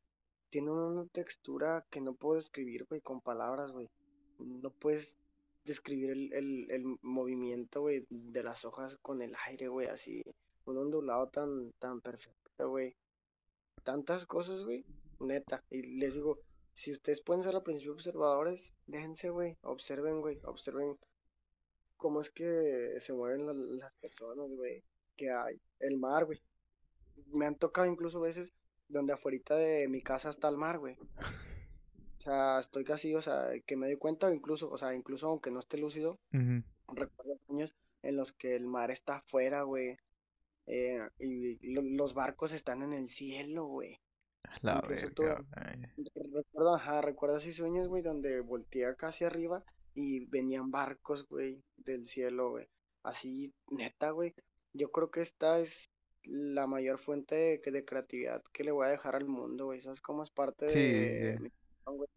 tienen 0.50 0.70
una 0.70 1.06
textura 1.08 1.84
que 1.90 2.00
no 2.00 2.14
puedo 2.14 2.36
describir, 2.36 2.84
güey, 2.88 3.00
con 3.00 3.20
palabras, 3.20 3.72
güey. 3.72 3.90
No 4.38 4.70
puedes 4.70 5.18
describir 5.64 6.10
el, 6.10 6.32
el, 6.32 6.70
el 6.70 6.84
movimiento, 7.02 7.82
güey, 7.82 8.06
de 8.08 8.42
las 8.42 8.64
hojas 8.64 8.96
con 8.98 9.20
el 9.22 9.34
aire, 9.46 9.68
güey, 9.68 9.88
así. 9.88 10.22
Un 10.64 10.78
ondulado 10.78 11.28
tan, 11.28 11.72
tan 11.78 12.00
perfecto, 12.00 12.70
güey. 12.70 12.96
Tantas 13.82 14.26
cosas, 14.26 14.64
güey, 14.64 14.84
neta. 15.20 15.64
Y 15.70 15.82
les 15.98 16.14
digo, 16.14 16.38
si 16.72 16.92
ustedes 16.92 17.20
pueden 17.20 17.42
ser 17.42 17.54
al 17.54 17.62
principio 17.62 17.92
observadores, 17.92 18.74
déjense, 18.86 19.30
güey, 19.30 19.56
observen, 19.62 20.20
güey, 20.20 20.38
observen 20.44 20.96
cómo 21.96 22.20
es 22.20 22.30
que 22.30 22.96
se 23.00 23.12
mueven 23.12 23.46
la- 23.46 23.52
las 23.54 23.92
personas, 23.94 24.48
güey, 24.50 24.82
que 25.16 25.30
hay. 25.30 25.60
El 25.80 25.98
mar, 25.98 26.24
güey. 26.24 26.40
Me 27.32 27.46
han 27.46 27.56
tocado 27.56 27.86
incluso 27.86 28.20
veces 28.20 28.52
donde 28.88 29.12
afuera 29.12 29.56
de 29.56 29.86
mi 29.88 30.02
casa 30.02 30.30
está 30.30 30.48
el 30.48 30.56
mar, 30.56 30.78
güey. 30.78 30.96
O 32.18 32.20
sea, 32.24 32.60
estoy 32.60 32.84
casi, 32.84 33.14
o 33.14 33.22
sea, 33.22 33.48
que 33.66 33.76
me 33.76 33.86
doy 33.86 33.96
cuenta, 33.96 34.32
incluso, 34.32 34.70
o 34.70 34.78
sea, 34.78 34.94
incluso 34.94 35.28
aunque 35.28 35.50
no 35.50 35.58
esté 35.60 35.76
lúcido, 35.78 36.18
recuerdo 36.88 37.38
años 37.50 37.74
en 38.02 38.16
los 38.16 38.32
que 38.32 38.54
el 38.54 38.66
mar 38.66 38.90
está 38.90 39.16
afuera, 39.16 39.62
güey. 39.62 39.96
Eh, 40.66 41.00
y 41.18 41.72
lo- 41.72 41.82
los 41.82 42.14
barcos 42.14 42.52
están 42.52 42.82
en 42.82 42.92
el 42.92 43.08
cielo, 43.08 43.66
güey. 43.66 43.98
La 44.60 44.80
verga, 44.82 45.44
recuerdo, 46.14 46.74
ajá, 46.74 47.00
recuerdo 47.00 47.36
así 47.36 47.52
sueños, 47.52 47.88
güey, 47.88 48.02
donde 48.02 48.40
volteé 48.40 48.94
casi 48.96 49.24
arriba 49.24 49.64
y 49.94 50.26
venían 50.26 50.70
barcos, 50.70 51.26
güey, 51.28 51.62
del 51.76 52.06
cielo, 52.08 52.50
güey. 52.50 52.66
Así, 53.02 53.52
neta, 53.70 54.10
güey. 54.10 54.34
Yo 54.74 54.90
creo 54.90 55.10
que 55.10 55.20
esta 55.20 55.58
es 55.58 55.88
la 56.24 56.66
mayor 56.66 56.98
fuente 56.98 57.34
de, 57.64 57.70
de 57.70 57.84
creatividad 57.84 58.42
que 58.52 58.64
le 58.64 58.70
voy 58.72 58.86
a 58.86 58.90
dejar 58.90 59.16
al 59.16 59.26
mundo, 59.26 59.66
güey. 59.66 59.80
¿Sabes 59.80 60.00
cómo 60.00 60.22
es 60.22 60.30
parte 60.30 60.68
Sí, 60.68 60.78
de 60.78 61.36
güey? 61.84 62.08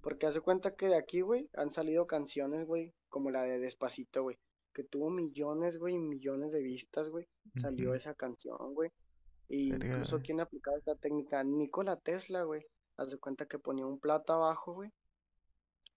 Porque 0.00 0.26
hace 0.26 0.40
cuenta 0.40 0.74
que 0.74 0.86
de 0.86 0.96
aquí, 0.96 1.22
güey, 1.22 1.48
han 1.54 1.70
salido 1.70 2.06
canciones, 2.06 2.66
güey, 2.66 2.92
como 3.08 3.30
la 3.30 3.42
de 3.42 3.58
Despacito, 3.58 4.22
güey, 4.22 4.36
que 4.74 4.84
tuvo 4.84 5.08
millones, 5.08 5.78
güey, 5.78 5.96
millones 5.98 6.52
de 6.52 6.62
vistas, 6.62 7.08
güey. 7.08 7.26
Salió 7.56 7.94
esa 7.94 8.14
canción, 8.14 8.74
güey. 8.74 8.90
Y 9.48 9.70
Verga, 9.72 9.86
incluso 9.86 10.20
quien 10.20 10.40
aplicaba 10.40 10.76
esta 10.76 10.96
técnica, 10.96 11.42
Nikola 11.44 11.96
Tesla, 11.96 12.42
güey. 12.42 12.66
Haz 12.96 13.10
de 13.10 13.18
cuenta 13.18 13.46
que 13.46 13.58
ponía 13.58 13.86
un 13.86 13.98
plato 13.98 14.32
abajo, 14.32 14.74
güey, 14.74 14.90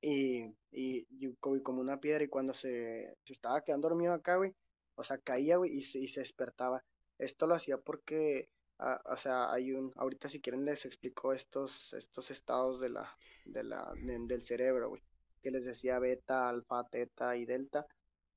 y, 0.02 0.44
y, 0.72 1.08
y 1.10 1.34
co- 1.40 1.56
y 1.56 1.62
como 1.62 1.82
una 1.82 2.00
piedra, 2.00 2.24
y 2.24 2.28
cuando 2.28 2.54
se, 2.54 3.16
se 3.24 3.34
estaba 3.34 3.64
quedando 3.64 3.90
dormido 3.90 4.14
acá, 4.14 4.38
güey, 4.38 4.54
o 4.96 5.04
sea, 5.04 5.18
caía, 5.18 5.58
güey, 5.58 5.76
y 5.76 5.82
se, 5.82 6.00
y 6.00 6.08
se 6.08 6.22
despertaba. 6.22 6.84
Esto 7.20 7.48
lo 7.48 7.56
hacía 7.56 7.78
porque, 7.78 8.50
ah, 8.80 9.02
o 9.06 9.18
sea, 9.18 9.52
hay 9.52 9.74
un, 9.74 9.92
ahorita 9.96 10.28
si 10.30 10.40
quieren 10.42 10.66
les 10.66 10.86
explico 10.86 11.34
estos, 11.34 11.94
estos 11.94 12.32
estados 12.32 12.80
de 12.80 12.90
la, 12.90 13.16
de 13.46 13.64
la, 13.64 13.92
de- 14.04 14.20
del 14.28 14.42
cerebro, 14.42 14.90
güey, 14.90 15.02
que 15.42 15.52
les 15.52 15.66
decía 15.66 16.00
beta, 16.00 16.50
alfa, 16.50 16.84
teta 16.90 17.36
y 17.38 17.46
delta. 17.46 17.86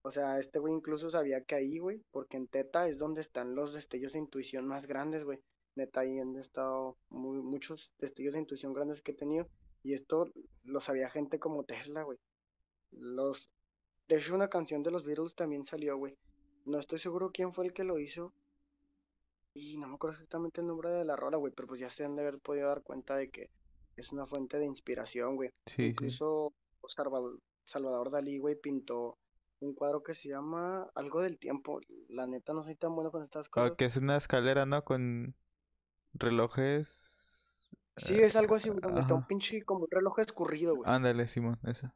O 0.02 0.10
sea, 0.10 0.38
este 0.38 0.58
güey 0.58 0.72
incluso 0.72 1.10
sabía 1.10 1.42
que 1.42 1.54
ahí, 1.54 1.78
güey, 1.78 2.02
porque 2.10 2.36
en 2.36 2.48
teta 2.48 2.88
es 2.88 2.98
donde 2.98 3.20
están 3.20 3.54
los 3.54 3.74
destellos 3.74 4.14
de 4.14 4.20
intuición 4.20 4.66
más 4.66 4.86
grandes, 4.86 5.24
güey. 5.24 5.40
Neta, 5.76 6.00
ahí 6.00 6.18
han 6.18 6.36
estado 6.36 6.96
muy, 7.10 7.38
muchos 7.42 7.92
destellos 7.98 8.34
de 8.34 8.40
intuición 8.40 8.72
grandes 8.72 9.02
que 9.02 9.12
he 9.12 9.14
tenido. 9.14 9.46
Y 9.82 9.94
esto 9.94 10.30
lo 10.64 10.80
sabía 10.80 11.08
gente 11.08 11.38
como 11.38 11.64
Tesla, 11.64 12.02
güey. 12.02 12.18
Los... 12.92 13.50
De 14.08 14.16
hecho, 14.16 14.34
una 14.34 14.48
canción 14.48 14.82
de 14.82 14.90
los 14.90 15.04
Beatles 15.04 15.34
también 15.34 15.64
salió, 15.64 15.96
güey. 15.96 16.16
No 16.64 16.80
estoy 16.80 16.98
seguro 16.98 17.30
quién 17.32 17.52
fue 17.52 17.66
el 17.66 17.72
que 17.72 17.84
lo 17.84 17.98
hizo. 17.98 18.32
Y 19.54 19.76
no 19.78 19.88
me 19.88 19.94
acuerdo 19.94 20.14
exactamente 20.14 20.60
el 20.60 20.66
nombre 20.66 20.90
de 20.90 21.04
la 21.04 21.16
rola, 21.16 21.36
güey. 21.36 21.52
Pero 21.54 21.68
pues 21.68 21.80
ya 21.80 21.90
se 21.90 22.04
han 22.04 22.16
de 22.16 22.22
haber 22.22 22.40
podido 22.40 22.68
dar 22.68 22.82
cuenta 22.82 23.16
de 23.16 23.30
que 23.30 23.50
es 23.96 24.12
una 24.12 24.26
fuente 24.26 24.58
de 24.58 24.66
inspiración, 24.66 25.36
güey. 25.36 25.50
Sí, 25.66 25.76
sí. 25.76 25.82
Incluso 25.84 26.52
Salvador, 26.86 27.38
Salvador 27.64 28.10
Dalí, 28.10 28.38
güey, 28.38 28.56
pintó 28.56 29.18
un 29.60 29.74
cuadro 29.74 30.02
que 30.02 30.14
se 30.14 30.28
llama 30.28 30.90
Algo 30.94 31.20
del 31.22 31.38
Tiempo. 31.38 31.80
La 32.08 32.26
neta 32.26 32.52
no 32.52 32.64
soy 32.64 32.76
tan 32.76 32.94
bueno 32.94 33.10
con 33.10 33.22
estas 33.22 33.46
Ah, 33.48 33.50
cosas. 33.50 33.72
que 33.76 33.84
es 33.84 33.96
una 33.96 34.16
escalera, 34.16 34.66
¿no? 34.66 34.84
Con 34.84 35.34
relojes. 36.14 37.68
Sí, 37.96 38.14
eh, 38.14 38.24
es 38.26 38.36
algo 38.36 38.54
así, 38.54 38.68
güey, 38.68 38.80
donde 38.80 39.00
está 39.00 39.14
un 39.14 39.26
pinche 39.26 39.62
como 39.64 39.80
un 39.84 39.90
reloj 39.90 40.18
escurrido, 40.20 40.76
güey. 40.76 40.90
Ándale, 40.90 41.26
Simón, 41.26 41.58
esa. 41.64 41.94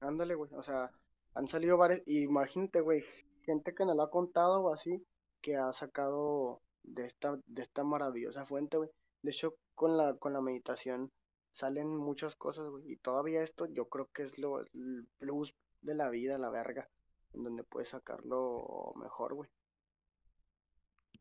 Ándale, 0.00 0.34
güey. 0.34 0.50
O 0.54 0.62
sea, 0.62 0.90
han 1.34 1.46
salido 1.46 1.76
varios. 1.76 2.02
y 2.06 2.22
Imagínate, 2.22 2.80
güey. 2.80 3.04
Gente 3.44 3.74
que 3.74 3.84
nos 3.84 3.96
lo 3.96 4.02
ha 4.02 4.10
contado 4.10 4.60
o 4.62 4.72
así, 4.72 5.06
que 5.40 5.56
ha 5.56 5.72
sacado 5.72 6.60
de 6.82 7.06
esta, 7.06 7.38
de 7.46 7.62
esta 7.62 7.84
maravillosa 7.84 8.44
fuente, 8.44 8.76
güey. 8.76 8.90
De 9.22 9.30
hecho, 9.30 9.54
con 9.74 9.96
la, 9.96 10.14
con 10.16 10.32
la 10.32 10.40
meditación 10.40 11.12
salen 11.50 11.88
muchas 11.96 12.36
cosas, 12.36 12.68
güey. 12.68 12.92
Y 12.92 12.96
todavía 12.96 13.42
esto 13.42 13.66
yo 13.66 13.88
creo 13.88 14.10
que 14.12 14.22
es 14.22 14.38
lo, 14.38 14.60
el 14.60 15.08
plus 15.18 15.54
de 15.82 15.94
la 15.94 16.08
vida, 16.10 16.38
la 16.38 16.50
verga. 16.50 16.88
En 17.34 17.44
donde 17.44 17.62
puedes 17.64 17.88
sacarlo 17.88 18.92
mejor, 18.96 19.34
güey. 19.34 19.50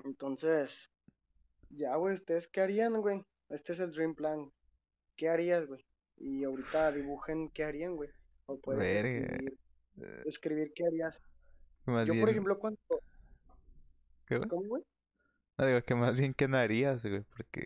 Entonces, 0.04 0.90
ya, 1.70 1.96
güey, 1.96 2.16
¿ustedes 2.16 2.48
qué 2.48 2.62
harían, 2.62 3.02
güey? 3.02 3.26
Este 3.50 3.74
es 3.74 3.80
el 3.80 3.92
Dream 3.92 4.16
Plan. 4.16 4.52
¿Qué 5.16 5.30
harías, 5.30 5.66
güey? 5.68 5.86
Y 6.18 6.44
ahorita 6.44 6.92
dibujen 6.92 7.50
qué 7.50 7.64
harían, 7.64 7.96
güey. 7.96 8.10
O 8.46 8.60
puedes 8.60 8.80
Verga. 8.80 9.26
escribir, 9.36 9.60
eh, 10.02 10.24
escribir 10.26 10.72
qué 10.74 10.86
harías. 10.86 11.22
más 11.86 12.08
Yo, 12.08 12.14
por 12.20 12.30
ejemplo, 12.30 12.58
cuando... 12.60 12.80
¿Qué, 14.28 14.38
güey? 14.38 14.50
¿Cómo, 14.50 14.68
güey? 14.68 14.84
No, 15.58 15.66
digo 15.66 15.82
que 15.82 15.96
más 15.96 16.16
bien 16.18 16.34
que 16.34 16.48
no 16.48 16.58
harías, 16.58 17.04
güey, 17.06 17.24
porque 17.36 17.66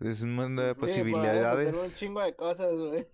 es 0.00 0.22
un 0.22 0.34
mundo 0.34 0.62
de 0.62 0.68
Sí, 0.68 0.70
hacer 0.70 1.06
un 1.06 1.12
posibilidades. 1.12 1.94
chingo 1.96 2.22
de 2.22 2.34
cosas, 2.36 2.72
güey. 2.76 3.06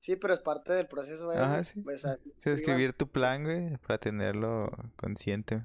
Sí, 0.00 0.16
pero 0.16 0.32
es 0.34 0.40
parte 0.40 0.72
del 0.72 0.88
proceso, 0.88 1.26
güey. 1.26 1.38
Ajá, 1.38 1.62
sí. 1.62 1.80
Pues 1.82 2.04
así 2.04 2.24
Sí, 2.24 2.50
escriban 2.50 2.54
escribir 2.56 2.92
tu 2.94 3.06
plan, 3.08 3.44
güey, 3.44 3.76
para 3.78 3.98
tenerlo 3.98 4.70
consciente. 4.96 5.64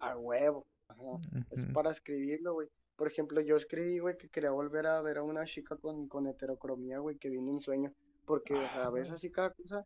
a 0.00 0.16
huevo. 0.16 0.66
Ajá. 0.88 1.02
Es 1.50 1.66
para 1.66 1.90
escribirlo, 1.90 2.54
güey. 2.54 2.68
Por 2.96 3.08
ejemplo, 3.08 3.40
yo 3.40 3.56
escribí, 3.56 3.98
güey, 3.98 4.16
que 4.16 4.28
quería 4.28 4.50
volver 4.50 4.86
a 4.86 5.00
ver 5.02 5.18
a 5.18 5.22
una 5.22 5.44
chica 5.44 5.76
con, 5.76 6.08
con 6.08 6.26
heterocromía, 6.26 6.98
güey, 6.98 7.16
que 7.18 7.30
viene 7.30 7.50
un 7.50 7.60
sueño. 7.60 7.92
Porque, 8.26 8.54
o 8.54 8.68
sea, 8.70 8.90
ves 8.90 9.10
Ah. 9.10 9.14
así 9.14 9.30
cada 9.30 9.50
cosa. 9.50 9.84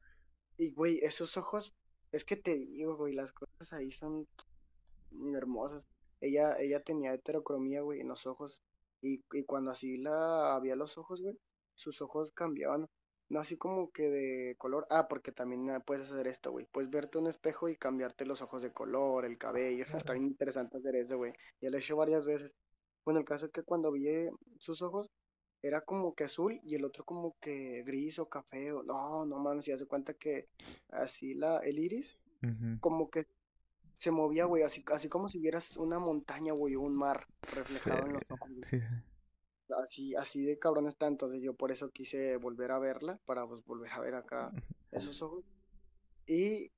Y, 0.59 0.73
güey, 0.73 0.99
esos 1.03 1.37
ojos, 1.37 1.75
es 2.13 2.25
que 2.25 2.37
te 2.37 2.55
digo, 2.55 2.97
güey, 2.97 3.15
las 3.15 3.33
cosas 3.33 3.73
ahí 3.73 3.91
son 3.91 4.27
hermosas. 5.35 5.87
Ella, 6.21 6.57
ella 6.59 6.83
tenía 6.83 7.13
heterocromía, 7.15 7.81
güey, 7.83 8.01
en 8.01 8.09
los 8.09 8.27
ojos. 8.27 8.63
Y, 9.03 9.23
y 9.33 9.45
cuando 9.45 9.71
así 9.71 9.97
la 9.99 10.55
había 10.55 10.77
los 10.77 10.97
ojos, 10.99 11.21
güey, 11.23 11.37
sus 11.75 12.01
ojos 12.03 12.33
cambiaban. 12.33 12.87
No 13.29 13.41
así 13.41 13.57
como 13.57 13.91
que 13.91 14.09
de 14.09 14.57
color. 14.57 14.87
Ah, 14.91 15.09
porque 15.09 15.33
también 15.33 15.69
ah, 15.71 15.81
puedes 15.81 16.11
hacer 16.11 16.29
esto, 16.29 16.53
güey. 16.53 16.67
Puedes 16.71 16.91
verte 16.91 17.19
un 17.19 17.27
espejo 17.27 17.69
y 17.69 17.77
cambiarte 17.77 18.25
los 18.25 18.41
ojos 18.43 18.63
de 18.63 18.73
color, 18.73 19.25
el 19.25 19.39
cabello. 19.39 19.85
Está 19.97 20.13
bien 20.13 20.27
interesante 20.27 20.79
hacer 20.79 20.97
eso, 20.97 21.17
güey. 21.17 21.33
Ya 21.61 21.71
lo 21.71 21.77
he 21.77 21.81
hecho 21.81 21.97
varias 21.97 22.25
veces. 22.25 22.55
Bueno, 23.05 23.21
el 23.21 23.27
caso 23.27 23.47
es 23.47 23.53
que 23.53 23.63
cuando 23.63 23.93
vi 23.93 24.09
eh, 24.09 24.31
sus 24.59 24.83
ojos, 24.83 25.11
era 25.63 25.81
como 25.81 26.15
que 26.15 26.25
azul 26.25 26.61
y 26.63 26.75
el 26.75 26.85
otro 26.85 27.05
como 27.05 27.37
que 27.41 27.83
gris 27.85 28.19
o 28.19 28.29
café. 28.29 28.73
O, 28.73 28.83
no, 28.83 29.27
no 29.27 29.39
mames, 29.39 29.65
si 29.65 29.73
hace 29.73 29.87
cuenta 29.87 30.15
que 30.15 30.49
así 30.91 31.35
la, 31.35 31.59
el 31.59 31.79
iris 31.79 32.19
como 32.81 33.11
que 33.11 33.27
se 33.95 34.11
movía, 34.11 34.45
güey, 34.45 34.63
así, 34.63 34.85
así 34.93 35.09
como 35.09 35.29
si 35.29 35.41
vieras 35.41 35.77
una 35.79 35.99
montaña, 35.99 36.53
güey, 36.53 36.77
o 36.77 36.83
un 36.83 36.95
mar 36.95 37.27
reflejado 37.43 38.07
en 38.07 38.13
los 38.13 38.23
ojos, 38.29 38.51
güey. 38.51 38.63
Sí, 38.63 38.79
sí. 38.79 38.87
Así, 39.69 40.15
así 40.15 40.45
de 40.45 40.59
cabrón 40.59 40.87
está, 40.87 41.07
entonces 41.09 41.43
yo 41.43 41.55
por 41.55 41.73
eso 41.73 41.91
quise 41.91 42.37
volver 42.37 42.71
a 42.71 42.79
verla, 42.79 43.19
para 43.27 43.47
pues 43.47 43.65
volver 43.65 43.91
a 43.93 44.01
ver 44.01 44.15
acá 44.15 44.53
esos 44.93 45.21
ojos 45.23 45.45
y 46.27 46.71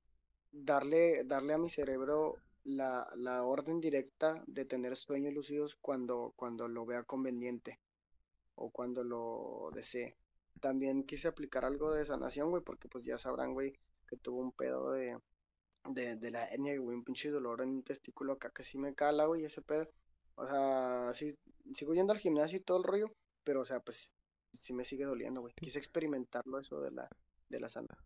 darle, 0.51 1.23
darle 1.23 1.53
a 1.53 1.57
mi 1.57 1.69
cerebro 1.69 2.35
la, 2.63 3.07
la 3.15 3.43
orden 3.43 3.79
directa 3.79 4.43
de 4.47 4.65
tener 4.65 4.95
sueños 4.95 5.33
lúcidos 5.33 5.75
cuando, 5.75 6.33
cuando 6.35 6.67
lo 6.67 6.85
vea 6.85 7.03
conveniente 7.03 7.79
o 8.55 8.69
cuando 8.69 9.03
lo 9.03 9.69
desee. 9.73 10.15
También 10.59 11.03
quise 11.03 11.27
aplicar 11.27 11.65
algo 11.65 11.93
de 11.93 12.05
sanación, 12.05 12.49
güey, 12.49 12.63
porque 12.63 12.87
pues 12.87 13.03
ya 13.05 13.17
sabrán, 13.17 13.53
güey, 13.53 13.73
que 14.07 14.17
tuvo 14.17 14.39
un 14.39 14.51
pedo 14.51 14.91
de, 14.91 15.17
de, 15.89 16.15
de 16.15 16.31
la 16.31 16.45
hernia, 16.47 16.77
güey, 16.77 16.97
un 16.97 17.03
pinche 17.03 17.29
dolor 17.29 17.61
en 17.61 17.69
un 17.69 17.83
testículo 17.83 18.33
acá 18.33 18.51
que 18.51 18.63
sí 18.63 18.77
me 18.77 18.93
cala, 18.93 19.25
güey, 19.25 19.45
ese 19.45 19.61
pedo. 19.61 19.89
O 20.39 20.47
sea, 20.47 21.13
sí, 21.13 21.35
sigo 21.73 21.93
yendo 21.93 22.13
al 22.13 22.19
gimnasio 22.19 22.57
y 22.57 22.61
todo 22.61 22.77
el 22.77 22.83
rollo, 22.83 23.07
pero 23.43 23.61
o 23.61 23.65
sea, 23.65 23.79
pues 23.79 24.13
sí 24.53 24.73
me 24.73 24.85
sigue 24.85 25.05
doliendo, 25.05 25.41
güey. 25.41 25.53
Quise 25.59 25.79
experimentarlo 25.79 26.59
eso 26.59 26.81
de 26.81 26.91
la, 26.91 27.09
de 27.49 27.59
la 27.59 27.69
sanación. 27.69 27.99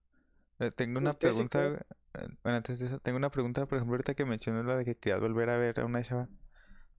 Eh, 0.59 0.71
Tengo 0.71 0.99
una 0.99 1.13
sí 1.13 1.17
pregunta. 1.17 1.67
Eh, 2.13 2.27
bueno, 2.43 2.57
antes 2.57 2.79
de 2.79 2.87
eso, 2.87 2.99
tengo 2.99 3.17
una 3.17 3.31
pregunta, 3.31 3.65
por 3.65 3.77
ejemplo, 3.77 3.95
ahorita 3.95 4.15
que 4.15 4.25
mencionas 4.25 4.65
la 4.65 4.77
de 4.77 4.85
que 4.85 4.95
querías 4.97 5.19
volver 5.19 5.49
a 5.49 5.57
ver 5.57 5.79
a 5.79 5.85
una 5.85 6.03
chava. 6.03 6.29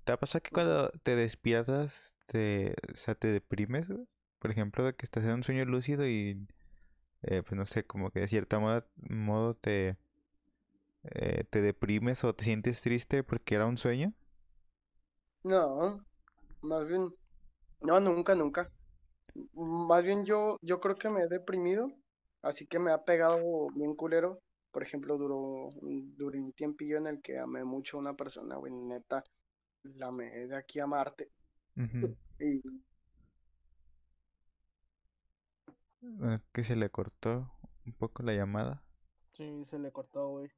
¿Te 0.05 0.12
ha 0.12 0.18
pasado 0.18 0.43
que 0.43 0.53
cuando 0.53 0.91
te 1.03 1.16
despiertas, 1.16 2.16
te, 2.26 2.76
o 2.93 2.97
sea, 2.97 3.14
te 3.14 3.28
deprimes, 3.28 3.89
güey? 3.89 4.07
Por 4.41 4.51
ejemplo, 4.53 4.85
de 4.85 4.95
que 4.97 5.07
estás 5.07 5.24
en 5.24 5.32
un 5.32 5.45
sueño 5.45 5.64
lúcido 5.66 6.07
y, 6.09 6.47
eh, 7.22 7.43
pues 7.43 7.59
no 7.59 7.66
sé, 7.66 7.85
como 7.87 8.11
que 8.12 8.20
de 8.20 8.28
cierta 8.28 8.59
modo, 8.61 8.87
modo 8.97 9.55
te, 9.57 9.99
eh, 11.05 11.45
te 11.51 11.61
deprimes 11.61 12.24
o 12.24 12.35
te 12.35 12.45
sientes 12.45 12.80
triste 12.82 13.22
porque 13.22 13.55
era 13.55 13.66
un 13.66 13.76
sueño. 13.78 14.12
No, 15.45 16.05
más 16.62 16.86
bien, 16.88 17.14
no, 17.82 18.01
nunca, 18.01 18.34
nunca. 18.34 18.70
Más 19.55 20.05
bien 20.05 20.24
yo, 20.26 20.59
yo 20.62 20.80
creo 20.80 20.97
que 20.97 21.11
me 21.11 21.22
he 21.24 21.28
deprimido, 21.28 21.92
así 22.42 22.66
que 22.66 22.78
me 22.80 22.92
ha 22.92 23.05
pegado 23.05 23.68
bien 23.74 23.95
culero. 23.97 24.40
Por 24.72 24.82
ejemplo, 24.84 25.18
duró, 25.18 25.38
un- 25.82 26.16
duré 26.16 26.40
un 26.40 26.53
tiempillo 26.55 26.99
en 26.99 27.07
el 27.09 27.22
que 27.22 27.38
amé 27.38 27.64
mucho 27.64 27.99
a 27.99 28.01
una 28.01 28.14
persona, 28.14 28.57
güey, 28.57 28.72
neta, 28.74 29.24
la 29.84 30.09
amé 30.09 30.49
de 30.49 30.57
aquí 30.57 30.80
a 30.80 30.86
Marte. 30.88 31.30
Y 32.40 32.62
Bueno, 36.03 36.40
que 36.53 36.62
se 36.62 36.76
le 36.76 36.88
cortó 36.88 37.51
un 37.84 37.92
poco 37.95 38.22
la 38.22 38.32
llamada. 38.32 38.84
Sí, 39.32 39.66
se 39.66 39.78
le 39.78 39.92
cortó, 39.92 40.28
güey. 40.30 40.49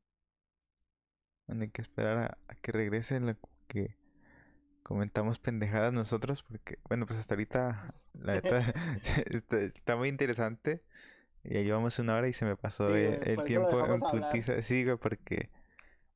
Bueno, 1.47 1.63
hay 1.63 1.71
que 1.71 1.83
esperar 1.83 2.19
a, 2.19 2.39
a 2.49 2.55
que 2.57 2.73
regrese 2.73 3.17
en 3.17 3.27
lo 3.27 3.37
que 3.69 3.97
comentamos 4.87 5.39
pendejadas 5.39 5.93
nosotros, 5.93 6.43
porque, 6.45 6.79
bueno, 6.89 7.07
pues 7.07 7.19
hasta 7.19 7.35
ahorita, 7.35 7.95
la 8.15 8.35
neta, 8.35 8.61
está, 9.31 9.59
está 9.61 9.97
muy 9.97 10.09
interesante. 10.09 10.83
Ya 11.45 11.61
llevamos 11.63 11.99
una 12.01 12.17
hora 12.17 12.29
y 12.29 12.35
se 12.35 12.45
me 12.45 12.57
pasó 12.57 12.89
Sí, 12.95 13.03
el 13.23 13.45
tiempo 13.45 13.81
en 13.81 14.03
putiza. 14.03 14.63
Sí, 14.63 14.85
güey, 14.85 14.97
porque, 14.99 15.51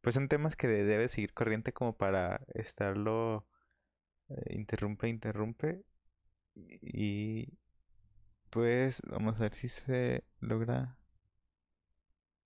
pues 0.02 0.14
son 0.14 0.28
temas 0.28 0.56
que 0.56 0.68
de- 0.68 0.84
debe 0.84 1.08
seguir 1.08 1.34
corriente 1.34 1.72
como 1.72 1.96
para 1.96 2.42
estarlo 2.54 3.46
eh, 4.30 4.54
interrumpe, 4.56 5.08
interrumpe. 5.08 5.84
Y, 6.82 7.58
pues, 8.50 9.00
vamos 9.06 9.36
a 9.36 9.40
ver 9.44 9.54
si 9.54 9.68
se 9.68 10.24
logra 10.40 10.96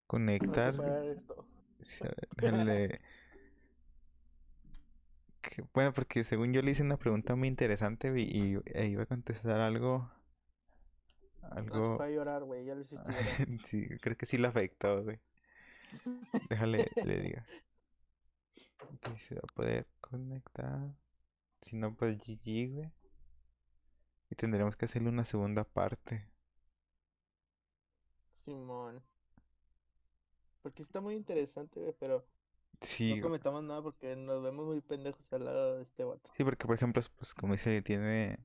conectar. 0.06 0.74
Esto. 1.06 1.46
Sí, 1.80 2.04
a 2.04 2.08
ver, 2.08 2.28
déjale- 2.36 3.00
que- 5.48 5.62
Bueno, 5.74 5.92
porque 5.92 6.24
según 6.24 6.52
yo 6.52 6.62
le 6.62 6.70
hice 6.72 6.82
una 6.82 6.96
pregunta 6.98 7.34
muy 7.36 7.48
interesante 7.48 8.12
y, 8.16 8.58
e 8.66 8.86
iba 8.86 9.02
a 9.04 9.06
contestar 9.06 9.60
algo, 9.60 10.10
No 11.66 11.78
se 11.80 11.80
algo, 11.80 11.96
fue 11.96 12.06
a 12.06 12.10
llorar, 12.10 12.44
güey. 12.44 12.64
Ya 12.64 12.74
lo 12.74 12.80
hiciste 12.82 13.04
llorar. 13.12 13.48
sí, 13.64 13.86
creo 14.00 14.16
que 14.16 14.26
sí 14.26 14.38
lo 14.38 14.48
afectó, 14.48 15.02
güey. 15.04 15.20
Déjale, 16.48 16.90
le 17.04 17.20
digo. 17.20 17.40
Que 19.00 19.18
se 19.18 19.34
va 19.34 19.40
a 19.44 19.54
poder 19.54 19.86
conectar. 20.00 20.94
Si 21.62 21.76
no, 21.76 21.94
pues 21.94 22.18
GG, 22.18 22.72
güey. 22.72 22.90
Y 24.30 24.34
tendremos 24.36 24.76
que 24.76 24.86
hacerle 24.86 25.08
una 25.10 25.24
segunda 25.24 25.64
parte. 25.64 26.28
Simón. 28.44 29.02
Porque 30.62 30.82
está 30.82 31.00
muy 31.00 31.14
interesante, 31.14 31.80
güey, 31.80 31.94
pero 31.98 32.24
Sí, 32.80 33.16
no 33.16 33.22
comentamos 33.22 33.62
nada 33.64 33.82
porque 33.82 34.16
nos 34.16 34.42
vemos 34.42 34.66
muy 34.66 34.80
pendejos 34.80 35.24
al 35.32 35.44
lado 35.44 35.76
de 35.76 35.82
este 35.82 36.04
vato. 36.04 36.30
Sí, 36.36 36.44
porque 36.44 36.66
por 36.66 36.76
ejemplo, 36.76 37.02
pues 37.16 37.34
como 37.34 37.54
dice, 37.54 37.82
tiene 37.82 38.38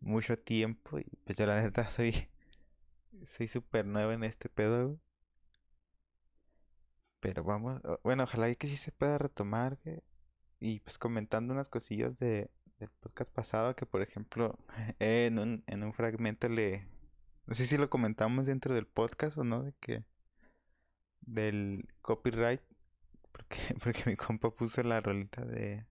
mucho 0.00 0.38
tiempo 0.38 0.98
y 0.98 1.04
pues 1.24 1.38
yo 1.38 1.46
la 1.46 1.62
neta 1.62 1.88
soy 1.90 2.28
soy 3.24 3.48
súper 3.48 3.86
nuevo 3.86 4.12
en 4.12 4.24
este 4.24 4.48
pedo, 4.48 4.88
güey. 4.88 5.00
Pero 7.20 7.44
vamos, 7.44 7.80
bueno, 8.02 8.24
ojalá 8.24 8.48
y 8.50 8.56
que 8.56 8.66
sí 8.66 8.76
se 8.76 8.92
pueda 8.92 9.18
retomar, 9.18 9.78
güey. 9.84 10.02
Y 10.60 10.80
pues 10.80 10.98
comentando 10.98 11.52
unas 11.52 11.68
cosillas 11.68 12.18
de, 12.18 12.50
del 12.78 12.90
podcast 12.90 13.30
pasado, 13.30 13.74
que 13.74 13.86
por 13.86 14.02
ejemplo, 14.02 14.58
en 14.98 15.38
un, 15.38 15.64
en 15.66 15.82
un 15.82 15.92
fragmento 15.92 16.48
le, 16.48 16.86
no 17.46 17.54
sé 17.54 17.66
si 17.66 17.76
lo 17.76 17.90
comentamos 17.90 18.46
dentro 18.46 18.74
del 18.74 18.86
podcast 18.86 19.38
o 19.38 19.44
no, 19.44 19.62
de 19.62 19.72
que 19.80 20.04
del 21.20 21.88
copyright, 22.02 22.62
porque, 23.36 23.58
porque 23.82 24.02
mi 24.06 24.16
compa 24.16 24.50
puso 24.50 24.82
la 24.82 25.00
rolita 25.00 25.44
de, 25.44 25.84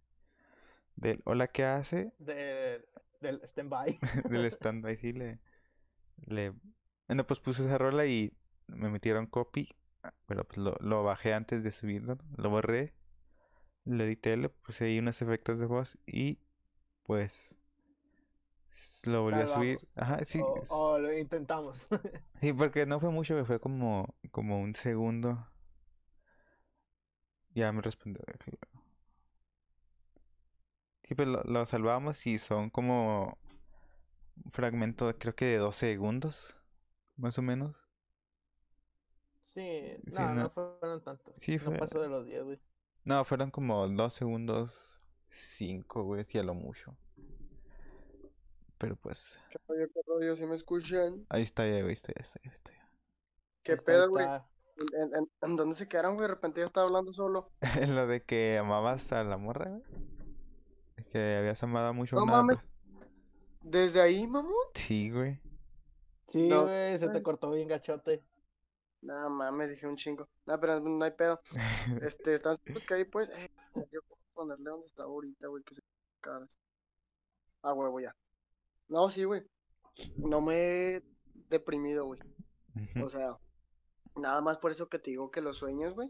del 0.96 1.22
hola, 1.26 1.48
¿qué 1.48 1.64
hace? 1.64 2.14
De, 2.20 2.86
del 3.22 3.42
stand-by. 3.44 4.00
del 4.30 4.46
stand-by, 4.46 4.98
sí, 4.98 5.14
le, 5.14 5.40
le... 6.26 6.54
Bueno, 7.08 7.26
pues 7.28 7.40
puse 7.40 7.64
esa 7.64 7.78
rola 7.78 8.06
y 8.06 8.34
me 8.68 8.90
metieron 8.90 9.28
copy, 9.28 9.70
ah, 10.04 10.14
pero 10.26 10.44
pues 10.46 10.58
lo, 10.58 10.76
lo 10.80 11.04
bajé 11.04 11.34
antes 11.34 11.64
de 11.64 11.72
subirlo, 11.72 12.18
lo 12.36 12.50
borré, 12.50 12.96
lo 13.84 14.04
edité, 14.04 14.36
le 14.38 14.50
puse 14.50 14.86
ahí 14.86 14.98
unos 14.98 15.22
efectos 15.22 15.60
de 15.60 15.68
voz 15.68 16.00
y 16.08 16.40
pues 17.04 17.56
lo 19.06 19.22
volví 19.22 19.40
a 19.40 19.48
subir. 19.48 19.88
Ajá, 19.96 20.26
sí, 20.26 20.42
O, 20.70 20.98
lo 20.98 21.16
intentamos. 21.16 21.86
sí, 22.42 22.54
porque 22.54 22.88
no 22.88 23.00
fue 23.00 23.12
mucho, 23.12 23.46
fue 23.46 23.60
como, 23.60 24.16
como 24.32 24.60
un 24.60 24.74
segundo. 24.74 25.48
Ya 27.56 27.72
me 27.72 27.82
respondió. 27.82 28.22
Sí, 31.04 31.16
pues 31.16 31.28
lo, 31.28 31.42
lo 31.44 31.66
salvamos 31.66 32.26
y 32.28 32.38
son 32.40 32.70
como 32.70 33.38
un 34.44 34.52
fragmento, 34.52 35.18
creo 35.18 35.36
que 35.36 35.46
de 35.46 35.58
dos 35.58 35.76
segundos, 35.76 36.56
más 37.16 37.38
o 37.38 37.42
menos. 37.42 37.88
Sí, 39.44 39.96
Sí, 40.08 40.16
no, 40.16 40.34
no 40.34 40.36
no. 40.36 40.50
fueron 40.50 41.02
tantos. 41.04 41.34
Sí, 41.38 41.58
No 41.58 41.64
fue- 41.66 41.78
pasó 41.80 42.02
de 42.02 42.10
los 42.10 42.26
10, 42.26 42.44
güey. 42.44 42.60
No, 43.06 43.24
fueron 43.24 43.52
como 43.52 43.88
dos 43.88 44.14
segundos, 44.16 45.02
cinco, 45.30 46.04
güey, 46.04 46.26
si 46.26 46.40
a 46.40 46.44
lo 46.44 46.56
mucho. 46.56 46.98
Pero 48.78 48.96
pues, 48.98 49.40
¿Qué 49.50 49.60
rollo, 49.68 49.88
qué 49.94 50.00
rollo? 50.06 50.36
¿Sí 50.36 50.46
me 50.46 50.56
escuchan? 50.56 51.26
ahí 51.30 51.44
está 51.44 51.66
ya, 51.68 51.82
güey, 51.82 51.94
está 51.94 52.12
ya, 52.14 52.22
está 52.22 52.40
ya, 52.44 52.52
está 52.52 52.74
ya. 52.74 52.90
¿Qué 53.64 53.78
pedo, 53.78 54.10
güey? 54.10 54.26
está. 54.26 54.50
¿En, 54.78 55.16
en, 55.16 55.32
en 55.42 55.56
dónde 55.56 55.76
se 55.76 55.88
quedaron, 55.88 56.16
güey? 56.16 56.28
De 56.28 56.34
repente 56.34 56.60
yo 56.60 56.68
estaba 56.68 56.88
hablando 56.88 57.14
solo. 57.14 57.52
Lo 57.88 58.08
de 58.08 58.24
que 58.24 58.58
amabas 58.58 59.12
a 59.12 59.24
la 59.24 59.38
morra, 59.38 59.70
güey. 59.70 59.84
De 60.98 61.04
que 61.06 61.38
habías 61.38 61.62
amado 61.64 61.94
mucho 61.94 62.18
a 62.18 62.20
No 62.20 62.26
mames. 62.26 62.62
¿Desde 63.62 64.02
ahí, 64.02 64.28
mamón? 64.28 64.54
Sí, 64.74 65.10
güey. 65.12 65.40
Sí, 66.28 66.50
No, 66.50 66.64
güey, 66.64 66.98
se 66.98 67.10
te 67.10 67.24
cortó 67.24 67.52
bien 67.52 67.68
gachote. 67.68 68.24
No 69.02 69.30
mames, 69.30 69.70
dije 69.70 69.88
un 69.88 69.96
chingo. 69.96 70.28
No, 70.46 70.60
pero 70.60 70.80
no 70.80 71.04
hay 71.04 71.12
pedo. 71.12 71.40
Este, 72.02 72.34
están 72.34 72.58
pues 72.66 72.86
que 72.86 72.94
ahí, 72.96 73.06
pues. 73.06 73.30
Eh, 73.30 73.50
yo 73.92 74.02
puedo 74.02 74.22
ponerle 74.34 74.70
donde 74.70 74.88
está 74.88 75.04
ahorita, 75.04 75.48
güey, 75.48 75.64
que 75.64 75.76
se 75.76 75.82
caras. 76.22 76.60
Ah, 77.62 77.74
huevo, 77.74 78.00
ya. 78.00 78.16
No, 78.88 79.10
sí, 79.10 79.24
güey. 79.24 79.44
No 80.18 80.42
me 80.42 80.56
he 80.58 81.04
deprimido, 81.50 82.06
güey. 82.06 82.20
O 83.02 83.08
sea, 83.08 83.38
nada 84.16 84.42
más 84.42 84.58
por 84.58 84.72
eso 84.72 84.88
que 84.88 85.00
te 85.00 85.12
digo 85.12 85.32
que 85.32 85.42
los 85.42 85.58
sueños, 85.58 85.94
güey. 85.94 86.10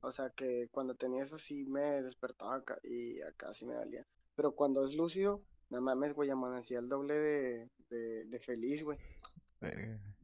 O 0.00 0.10
sea, 0.10 0.30
que 0.30 0.68
cuando 0.72 0.94
tenía 0.96 1.22
eso 1.22 1.38
sí 1.38 1.64
me 1.64 2.02
despertaba 2.02 2.56
acá 2.56 2.78
y 2.82 3.20
acá 3.22 3.54
sí 3.54 3.64
me 3.66 3.76
valía. 3.76 4.04
Pero 4.34 4.52
cuando 4.52 4.84
es 4.84 4.94
lúcido, 4.94 5.42
no 5.70 5.80
mames, 5.80 6.14
güey, 6.14 6.30
amanecía 6.30 6.80
el 6.80 6.88
doble 6.88 7.14
de, 7.14 7.70
de, 7.88 8.24
de 8.24 8.38
feliz, 8.40 8.82
güey. 8.82 8.98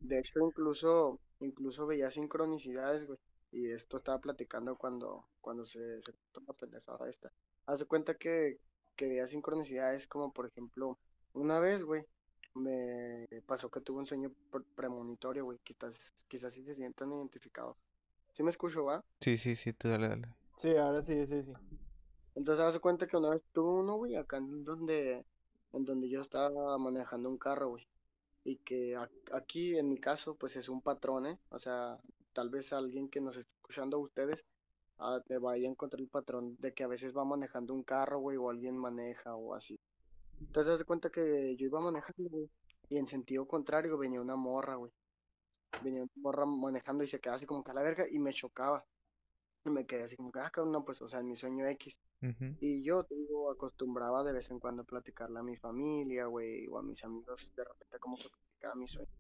De 0.01 0.19
hecho, 0.19 0.41
incluso, 0.41 1.21
incluso 1.41 1.87
veía 1.87 2.11
sincronicidades, 2.11 3.07
güey. 3.07 3.19
Y 3.51 3.71
esto 3.71 3.97
estaba 3.97 4.19
platicando 4.21 4.77
cuando, 4.77 5.25
cuando 5.41 5.65
se, 5.65 6.03
se 6.03 6.13
la 6.47 6.53
pendejada 6.55 7.09
esta. 7.09 7.33
Haz 7.67 7.79
de 7.79 7.87
cuenta 7.87 8.15
que, 8.15 8.59
que 8.97 9.09
veía 9.09 9.27
sincronicidades 9.27 10.07
como, 10.07 10.33
por 10.33 10.47
ejemplo, 10.47 10.99
una 11.33 11.61
vez, 11.61 11.85
güey, 11.85 12.05
me 12.59 13.27
pasó 13.47 13.71
que 13.71 13.81
tuve 13.81 13.99
un 14.01 14.07
sueño 14.07 14.31
pre- 14.51 14.63
premonitorio, 14.75 15.45
güey. 15.45 15.59
Quizás, 15.65 16.13
quizás 16.29 16.53
sí 16.53 16.63
se 16.65 16.75
sientan 16.75 17.13
identificados. 17.13 17.77
¿Sí 18.33 18.43
me 18.43 18.51
escucho, 18.51 18.85
va? 18.85 19.03
Sí, 19.21 19.37
sí, 19.39 19.57
sí, 19.57 19.73
tú 19.73 19.89
dale, 19.89 20.09
dale. 20.09 20.29
Sí, 20.57 20.77
ahora 20.77 21.03
sí, 21.03 21.27
sí, 21.27 21.43
sí. 21.43 21.53
Entonces, 22.35 22.65
haz 22.65 22.79
cuenta 22.79 23.07
que 23.07 23.17
una 23.17 23.31
vez 23.31 23.43
tuve 23.53 23.81
uno, 23.81 23.97
güey, 23.97 24.17
acá 24.17 24.37
en 24.37 24.65
donde, 24.65 25.25
en 25.73 25.85
donde 25.85 26.09
yo 26.09 26.21
estaba 26.21 26.77
manejando 26.79 27.29
un 27.29 27.39
carro, 27.39 27.71
güey. 27.71 27.87
Y 28.45 28.57
que 28.57 28.95
a- 28.97 29.11
aquí, 29.33 29.77
en 29.77 29.89
mi 29.89 29.99
caso, 29.99 30.35
pues 30.37 30.57
es 30.57 30.69
un 30.69 30.81
patrón, 30.81 31.27
¿eh? 31.27 31.39
O 31.51 31.59
sea, 31.59 31.99
tal 32.33 32.51
vez 32.51 32.73
alguien 32.73 33.09
que 33.09 33.21
nos 33.21 33.37
esté 33.37 33.55
escuchando 33.55 33.97
a 33.97 34.01
ustedes 34.01 34.45
ah, 35.01 35.21
te 35.27 35.39
vaya 35.39 35.67
a 35.69 35.71
encontrar 35.71 36.01
el 36.01 36.09
patrón 36.09 36.57
de 36.59 36.73
que 36.75 36.83
a 36.85 36.89
veces 36.89 37.17
va 37.17 37.25
manejando 37.25 37.73
un 37.75 37.83
carro, 37.85 38.19
güey, 38.21 38.37
o 38.37 38.51
alguien 38.51 38.77
maneja 38.77 39.35
o 39.37 39.55
así. 39.55 39.79
Entonces, 40.41 40.73
haz 40.73 40.79
de 40.79 40.85
cuenta 40.85 41.11
que 41.11 41.57
yo 41.57 41.67
iba 41.67 41.81
manejando, 41.81 42.29
güey, 42.31 42.49
y 42.89 42.97
en 42.99 43.07
sentido 43.07 43.47
contrario 43.47 43.99
venía 43.99 44.21
una 44.21 44.37
morra, 44.37 44.77
güey. 44.77 44.93
Venía 45.83 46.03
una 46.03 46.13
morra 46.17 46.47
manejando 46.47 47.05
y 47.05 47.07
se 47.07 47.21
quedaba 47.21 47.37
así 47.37 47.47
como 47.47 47.63
que 47.63 47.71
a 47.71 47.75
la 47.75 47.83
verga 47.83 48.07
y 48.09 48.19
me 48.19 48.33
chocaba. 48.33 48.85
Y 49.65 49.71
me 49.71 49.87
quedé 49.87 50.05
así 50.05 50.17
como 50.17 50.31
que, 50.33 50.41
ah, 50.41 50.51
cabrón, 50.51 50.73
no, 50.73 50.85
pues, 50.85 51.03
o 51.03 51.09
sea, 51.09 51.21
en 51.21 51.29
mi 51.29 51.37
sueño 51.37 51.67
X. 51.69 52.01
Y 52.61 52.83
yo, 52.83 53.05
digo, 53.11 53.51
acostumbraba 53.51 54.25
de 54.25 54.33
vez 54.33 54.51
en 54.51 54.59
cuando 54.61 54.83
a 54.83 54.87
platicarle 54.87 55.39
a 55.39 55.43
mi 55.43 55.57
familia, 55.57 56.27
güey, 56.27 56.67
o 56.69 56.79
a 56.79 56.83
mis 56.83 57.05
amigos, 57.05 57.53
de 57.57 57.65
repente 57.65 57.99
como 57.99 58.17
que 58.17 58.29
platicaba 58.29 58.75
mi 58.77 58.89
sueño. 58.89 59.11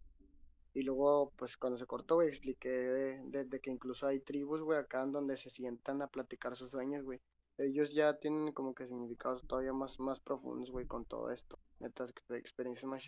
Y 0.74 0.82
luego, 0.82 1.32
pues 1.36 1.56
cuando 1.56 1.76
se 1.78 1.86
cortó, 1.86 2.16
güey, 2.16 2.28
expliqué 2.28 2.68
de, 2.70 3.22
de- 3.26 3.44
de 3.44 3.60
que 3.60 3.70
incluso 3.70 4.06
hay 4.06 4.20
tribus, 4.20 4.62
güey, 4.62 4.78
acá 4.78 5.02
en 5.02 5.12
donde 5.12 5.36
se 5.36 5.50
sientan 5.50 6.02
a 6.02 6.06
platicar 6.08 6.54
sus 6.56 6.70
sueños, 6.70 7.04
güey. 7.04 7.20
Ellos 7.58 7.92
ya 7.92 8.18
tienen 8.18 8.52
como 8.52 8.74
que 8.74 8.86
significados 8.86 9.46
todavía 9.46 9.72
más, 9.72 9.98
más 9.98 10.20
profundos, 10.20 10.70
güey, 10.70 10.86
con 10.86 11.04
todo 11.04 11.30
esto. 11.30 11.58
Netas, 11.80 12.14
experiencias 12.30 12.84
más. 12.84 13.06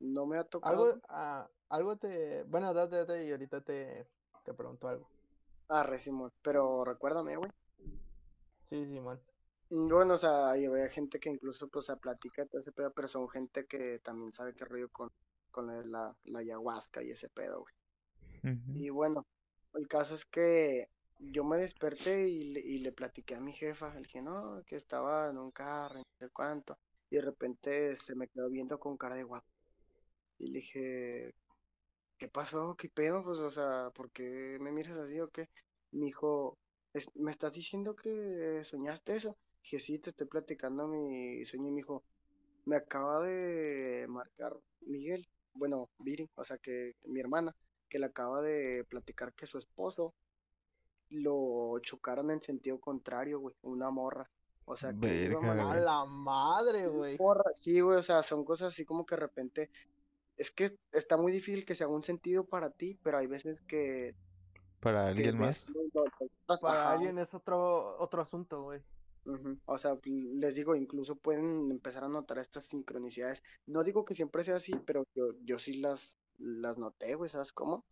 No 0.00 0.26
me 0.26 0.36
ha 0.38 0.44
tocado. 0.44 0.84
Algo, 0.84 1.00
ah, 1.08 1.48
algo 1.68 1.96
te. 1.96 2.42
Bueno, 2.44 2.74
date, 2.74 2.96
date 2.96 3.24
y 3.24 3.30
ahorita 3.30 3.60
te, 3.60 4.06
te 4.44 4.52
pregunto 4.52 4.88
algo. 4.88 5.08
Ah, 5.68 5.84
re, 5.84 5.98
Simón, 5.98 6.32
pero 6.42 6.84
recuérdame, 6.84 7.36
güey. 7.36 7.50
Sí, 8.64 8.84
Simón. 8.84 9.20
Mm, 9.70 9.88
Bueno, 9.88 10.14
o 10.14 10.18
sea, 10.18 10.50
hay, 10.50 10.66
hay 10.66 10.90
gente 10.90 11.20
que 11.20 11.30
incluso 11.30 11.68
pues 11.68 11.86
se 11.86 11.96
platica 11.96 12.42
y 12.42 12.48
todo 12.48 12.60
ese 12.60 12.72
pedo, 12.72 12.92
pero 12.92 13.06
son 13.06 13.28
gente 13.28 13.64
que 13.66 14.00
también 14.00 14.32
sabe 14.32 14.54
qué 14.54 14.64
rollo 14.64 14.90
con, 14.90 15.10
con 15.50 15.68
la, 15.68 15.82
la, 15.84 16.16
la 16.24 16.38
ayahuasca 16.40 17.02
y 17.02 17.10
ese 17.12 17.28
pedo, 17.28 17.60
güey. 17.60 17.74
Y 18.74 18.90
bueno, 18.90 19.24
el 19.74 19.86
caso 19.86 20.14
es 20.14 20.24
que 20.26 20.90
yo 21.30 21.44
me 21.44 21.58
desperté 21.58 22.28
y 22.28 22.44
le, 22.52 22.60
y 22.60 22.90
platiqué 22.90 23.34
a 23.36 23.40
mi 23.40 23.52
jefa, 23.52 23.92
le 23.94 24.02
dije, 24.02 24.22
no, 24.22 24.62
que 24.66 24.76
estaba 24.76 25.30
en 25.30 25.38
un 25.38 25.50
carro, 25.52 25.98
y 26.00 26.02
no 26.02 26.26
sé 26.26 26.30
cuánto, 26.32 26.78
y 27.10 27.16
de 27.16 27.22
repente 27.22 27.96
se 27.96 28.14
me 28.14 28.28
quedó 28.28 28.48
viendo 28.50 28.78
con 28.78 28.96
cara 28.96 29.16
de 29.16 29.24
guapo. 29.24 29.46
Y 30.38 30.48
le 30.48 30.58
dije, 30.60 31.34
¿qué 32.18 32.28
pasó? 32.28 32.76
¿Qué 32.76 32.88
pedo? 32.88 33.24
Pues, 33.24 33.38
o 33.38 33.50
sea, 33.50 33.90
¿por 33.94 34.10
qué 34.12 34.58
me 34.60 34.72
miras 34.72 34.98
así 34.98 35.20
o 35.20 35.28
qué? 35.30 35.48
Me 35.92 36.06
dijo, 36.06 36.58
"Es- 36.94 37.10
¿me 37.16 37.30
estás 37.30 37.54
diciendo 37.54 37.96
que 37.96 38.62
soñaste 38.64 39.16
eso? 39.16 39.36
Dije, 39.62 39.80
sí, 39.80 39.98
te 39.98 40.10
estoy 40.10 40.26
platicando 40.28 40.88
mi 40.88 41.44
sueño. 41.46 41.68
Y 41.68 41.72
me 41.72 41.76
dijo, 41.78 42.04
me 42.64 42.76
acaba 42.76 43.22
de 43.22 44.06
marcar 44.08 44.54
Miguel, 44.82 45.28
bueno, 45.54 45.90
Viri, 45.98 46.28
o 46.34 46.44
sea, 46.44 46.58
que 46.58 46.94
mi 47.04 47.20
hermana, 47.20 47.54
que 47.88 47.98
le 47.98 48.06
acaba 48.06 48.40
de 48.42 48.84
platicar 48.88 49.32
que 49.34 49.46
su 49.46 49.58
esposo 49.58 50.14
lo 51.12 51.78
chocaron 51.80 52.30
en 52.30 52.40
sentido 52.40 52.80
contrario, 52.80 53.38
güey, 53.40 53.54
una 53.62 53.90
morra. 53.90 54.30
O 54.64 54.76
sea, 54.76 54.92
que 54.92 55.24
iba 55.24 55.72
A 55.72 55.74
la 55.74 56.04
madre, 56.04 56.86
güey. 56.88 57.16
morra, 57.18 57.52
sí, 57.52 57.80
güey, 57.80 57.98
o 57.98 58.02
sea, 58.02 58.22
son 58.22 58.44
cosas 58.44 58.72
así 58.72 58.84
como 58.84 59.04
que 59.04 59.16
de 59.16 59.20
repente, 59.20 59.70
es 60.36 60.50
que 60.50 60.78
está 60.92 61.16
muy 61.16 61.32
difícil 61.32 61.64
que 61.64 61.74
se 61.74 61.84
haga 61.84 61.92
un 61.92 62.04
sentido 62.04 62.44
para 62.44 62.70
ti, 62.70 62.98
pero 63.02 63.18
hay 63.18 63.26
veces 63.26 63.60
que, 63.62 64.14
Para 64.80 65.04
que 65.04 65.10
alguien 65.10 65.38
más. 65.38 65.70
lo- 65.70 66.04
Para 66.60 66.82
ajá, 66.82 66.92
alguien 66.92 67.18
es 67.18 67.34
otro, 67.34 67.98
otro 67.98 68.22
asunto, 68.22 68.62
güey. 68.62 68.80
O 69.66 69.78
sea, 69.78 69.96
les 70.04 70.56
digo, 70.56 70.74
incluso 70.74 71.14
pueden 71.16 71.70
empezar 71.70 72.02
a 72.04 72.08
notar 72.08 72.38
estas 72.38 72.64
sincronicidades. 72.64 73.42
No 73.66 73.84
digo 73.84 74.04
que 74.04 74.14
siempre 74.14 74.42
sea 74.42 74.56
así, 74.56 74.72
pero 74.84 75.06
yo, 75.14 75.34
yo 75.44 75.58
sí 75.58 75.74
las, 75.74 76.18
las 76.38 76.76
noté, 76.78 77.14
güey, 77.14 77.28
¿sabes 77.30 77.52
cómo? 77.52 77.84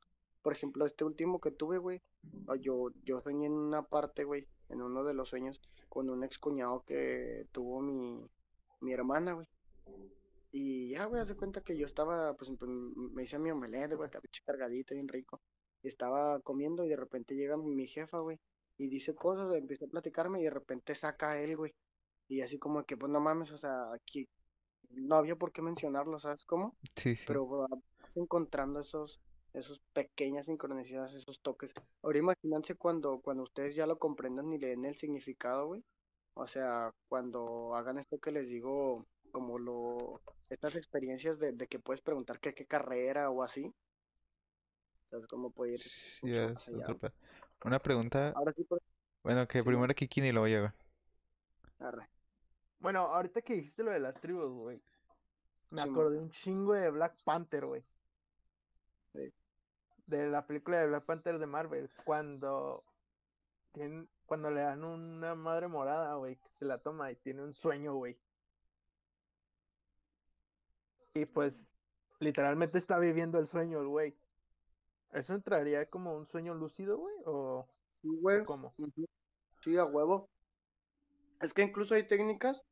Por 0.42 0.52
ejemplo, 0.52 0.86
este 0.86 1.04
último 1.04 1.40
que 1.40 1.50
tuve, 1.50 1.78
güey, 1.78 2.00
ah, 2.48 2.56
yo, 2.56 2.90
yo 3.04 3.20
soñé 3.20 3.46
en 3.46 3.52
una 3.52 3.82
parte, 3.82 4.24
güey, 4.24 4.46
en 4.68 4.82
uno 4.82 5.04
de 5.04 5.14
los 5.14 5.28
sueños, 5.28 5.60
con 5.88 6.08
un 6.08 6.24
ex 6.24 6.38
cuñado 6.38 6.82
que 6.86 7.46
tuvo 7.52 7.80
mi, 7.80 8.24
mi 8.80 8.92
hermana, 8.92 9.34
güey. 9.34 9.46
Y 10.52 10.90
ya, 10.90 11.04
güey, 11.04 11.20
haz 11.20 11.28
de 11.28 11.36
cuenta 11.36 11.60
que 11.60 11.76
yo 11.76 11.86
estaba, 11.86 12.34
pues, 12.34 12.50
pues, 12.58 12.70
me 12.70 13.22
hice 13.22 13.38
mi 13.38 13.50
omelette, 13.50 13.94
güey, 13.94 14.08
acá 14.08 14.20
pinche 14.20 14.42
cargadito, 14.44 14.94
bien 14.94 15.08
rico. 15.08 15.40
Estaba 15.82 16.40
comiendo 16.40 16.84
y 16.84 16.88
de 16.88 16.96
repente 16.96 17.34
llega 17.34 17.56
mi, 17.56 17.86
jefa, 17.86 18.18
güey, 18.18 18.38
y 18.76 18.88
dice 18.88 19.14
cosas, 19.14 19.46
güey, 19.48 19.60
empieza 19.60 19.84
a 19.84 19.88
platicarme 19.88 20.40
y 20.40 20.44
de 20.44 20.50
repente 20.50 20.94
saca 20.94 21.32
a 21.32 21.40
él, 21.40 21.56
güey. 21.56 21.74
Y 22.28 22.40
así 22.40 22.58
como 22.58 22.84
que, 22.84 22.96
pues, 22.96 23.12
no 23.12 23.20
mames, 23.20 23.52
o 23.52 23.58
sea, 23.58 23.92
aquí 23.92 24.28
no 24.90 25.16
había 25.16 25.36
por 25.36 25.52
qué 25.52 25.62
mencionarlo, 25.62 26.18
¿sabes 26.18 26.44
cómo? 26.44 26.76
Sí, 26.96 27.16
sí. 27.16 27.24
Pero 27.26 27.44
güey, 27.44 27.66
vas 28.02 28.16
encontrando 28.16 28.80
esos, 28.80 29.20
esos 29.52 29.80
pequeñas 29.92 30.46
sincronicidades, 30.46 31.14
esos 31.14 31.40
toques. 31.40 31.72
Ahora 32.02 32.18
imagínense 32.18 32.74
cuando, 32.76 33.20
cuando 33.20 33.42
ustedes 33.44 33.74
ya 33.74 33.86
lo 33.86 33.98
comprendan 33.98 34.52
y 34.52 34.58
le 34.58 34.68
den 34.68 34.84
el 34.84 34.96
significado, 34.96 35.66
güey. 35.66 35.84
O 36.34 36.46
sea, 36.46 36.94
cuando 37.08 37.74
hagan 37.74 37.98
esto 37.98 38.18
que 38.18 38.30
les 38.32 38.48
digo, 38.48 39.06
como 39.32 39.58
lo, 39.58 40.22
estas 40.48 40.76
experiencias 40.76 41.38
de, 41.38 41.52
de 41.52 41.66
que 41.66 41.78
puedes 41.80 42.00
preguntar 42.02 42.40
que 42.40 42.54
qué 42.54 42.66
carrera 42.66 43.30
o 43.30 43.42
así. 43.42 43.74
¿Sabes 45.10 45.26
cómo 45.26 45.50
puede 45.50 45.74
ir 45.74 45.80
Sí, 45.80 46.26
mucho 46.28 46.48
más 46.48 46.68
allá? 46.68 46.86
Una 47.64 47.78
pregunta. 47.80 48.30
Ahora 48.34 48.52
sí, 48.52 48.64
pues, 48.64 48.82
Bueno, 49.22 49.46
que 49.48 49.62
Sí, 49.62 49.64
primero 49.64 49.94
Kiki 49.94 50.20
y 50.20 50.32
luego 50.32 50.46
güey. 50.60 50.72
arre. 51.78 52.08
Bueno, 52.78 53.00
ahorita 53.00 53.42
que 53.42 53.54
dijiste 53.54 53.82
lo 53.82 53.90
de 53.92 54.00
las 54.00 54.18
tribus, 54.20 54.52
güey. 54.52 54.82
Me 55.70 55.82
acordé 55.82 56.18
un 56.18 56.30
chingo 56.30 56.74
de 56.74 56.90
Black 56.90 57.16
Panther, 57.24 57.66
güey. 57.66 57.84
Sí. 59.12 59.32
De 60.10 60.28
la 60.28 60.46
película 60.46 60.78
de 60.78 60.88
Black 60.88 61.04
Panther 61.06 61.38
de 61.38 61.46
Marvel. 61.46 61.90
Cuando 62.04 62.84
tienen, 63.72 64.10
cuando 64.26 64.50
le 64.50 64.62
dan 64.62 64.84
una 64.84 65.34
madre 65.34 65.68
morada, 65.68 66.16
güey, 66.16 66.36
que 66.36 66.48
se 66.58 66.64
la 66.64 66.82
toma 66.82 67.12
y 67.12 67.16
tiene 67.16 67.42
un 67.42 67.54
sueño, 67.54 67.94
güey. 67.94 68.20
Y 71.14 71.26
pues, 71.26 71.64
literalmente 72.18 72.78
está 72.78 72.98
viviendo 72.98 73.38
el 73.38 73.46
sueño 73.46 73.80
el 73.80 73.88
güey. 73.88 74.16
¿Eso 75.12 75.34
entraría 75.34 75.88
como 75.88 76.16
un 76.16 76.26
sueño 76.26 76.54
lúcido, 76.54 76.98
güey? 76.98 77.14
¿O 77.26 77.68
Sí, 78.02 78.08
güey. 78.20 78.44
cómo? 78.44 78.74
Sí, 79.62 79.76
a 79.76 79.84
huevo. 79.84 80.28
Es 81.40 81.54
que 81.54 81.62
incluso 81.62 81.94
hay 81.94 82.06
técnicas 82.06 82.62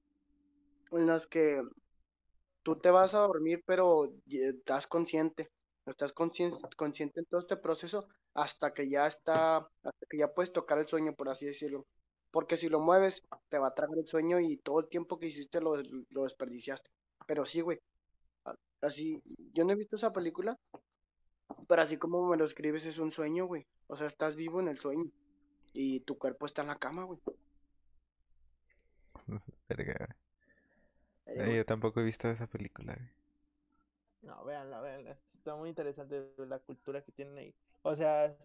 en 0.90 1.06
las 1.06 1.26
que 1.26 1.62
tú 2.62 2.76
te 2.76 2.90
vas 2.90 3.14
a 3.14 3.20
dormir, 3.20 3.62
pero 3.66 4.12
estás 4.26 4.86
consciente. 4.86 5.50
Estás 5.90 6.12
conscien- 6.14 6.56
consciente 6.76 7.20
en 7.20 7.26
todo 7.26 7.40
este 7.40 7.56
proceso 7.56 8.08
hasta 8.34 8.72
que 8.74 8.88
ya 8.88 9.06
está, 9.06 9.56
hasta 9.58 10.06
que 10.08 10.18
ya 10.18 10.28
puedes 10.32 10.52
tocar 10.52 10.78
el 10.78 10.86
sueño, 10.88 11.14
por 11.14 11.28
así 11.28 11.46
decirlo. 11.46 11.86
Porque 12.30 12.56
si 12.56 12.68
lo 12.68 12.80
mueves, 12.80 13.22
te 13.48 13.58
va 13.58 13.68
a 13.68 13.74
tragar 13.74 13.98
el 13.98 14.06
sueño 14.06 14.38
y 14.40 14.58
todo 14.58 14.80
el 14.80 14.88
tiempo 14.88 15.18
que 15.18 15.26
hiciste 15.28 15.60
lo, 15.60 15.76
lo 16.10 16.24
desperdiciaste. 16.24 16.90
Pero 17.26 17.44
sí, 17.46 17.60
güey. 17.62 17.78
Así, 18.80 19.20
yo 19.54 19.64
no 19.64 19.72
he 19.72 19.76
visto 19.76 19.96
esa 19.96 20.12
película, 20.12 20.56
pero 21.66 21.82
así 21.82 21.96
como 21.96 22.28
me 22.28 22.36
lo 22.36 22.44
escribes, 22.44 22.84
es 22.86 22.98
un 22.98 23.10
sueño, 23.12 23.46
güey. 23.46 23.66
O 23.88 23.96
sea, 23.96 24.06
estás 24.06 24.36
vivo 24.36 24.60
en 24.60 24.68
el 24.68 24.78
sueño 24.78 25.10
y 25.72 26.00
tu 26.00 26.16
cuerpo 26.18 26.46
está 26.46 26.62
en 26.62 26.68
la 26.68 26.78
cama, 26.78 27.04
güey. 27.04 27.18
Verga, 29.68 29.94
güey. 29.98 31.36
Eh, 31.38 31.44
güey. 31.44 31.56
Yo 31.56 31.64
tampoco 31.64 32.00
he 32.00 32.04
visto 32.04 32.28
esa 32.30 32.46
película. 32.46 32.94
güey. 32.94 33.08
No, 34.22 34.44
véanla, 34.44 34.80
véanla. 34.80 35.18
Está 35.34 35.54
muy 35.56 35.68
interesante 35.68 36.32
la 36.38 36.58
cultura 36.58 37.02
que 37.02 37.12
tienen 37.12 37.38
ahí. 37.38 37.54
O 37.82 37.94
sea, 37.94 38.36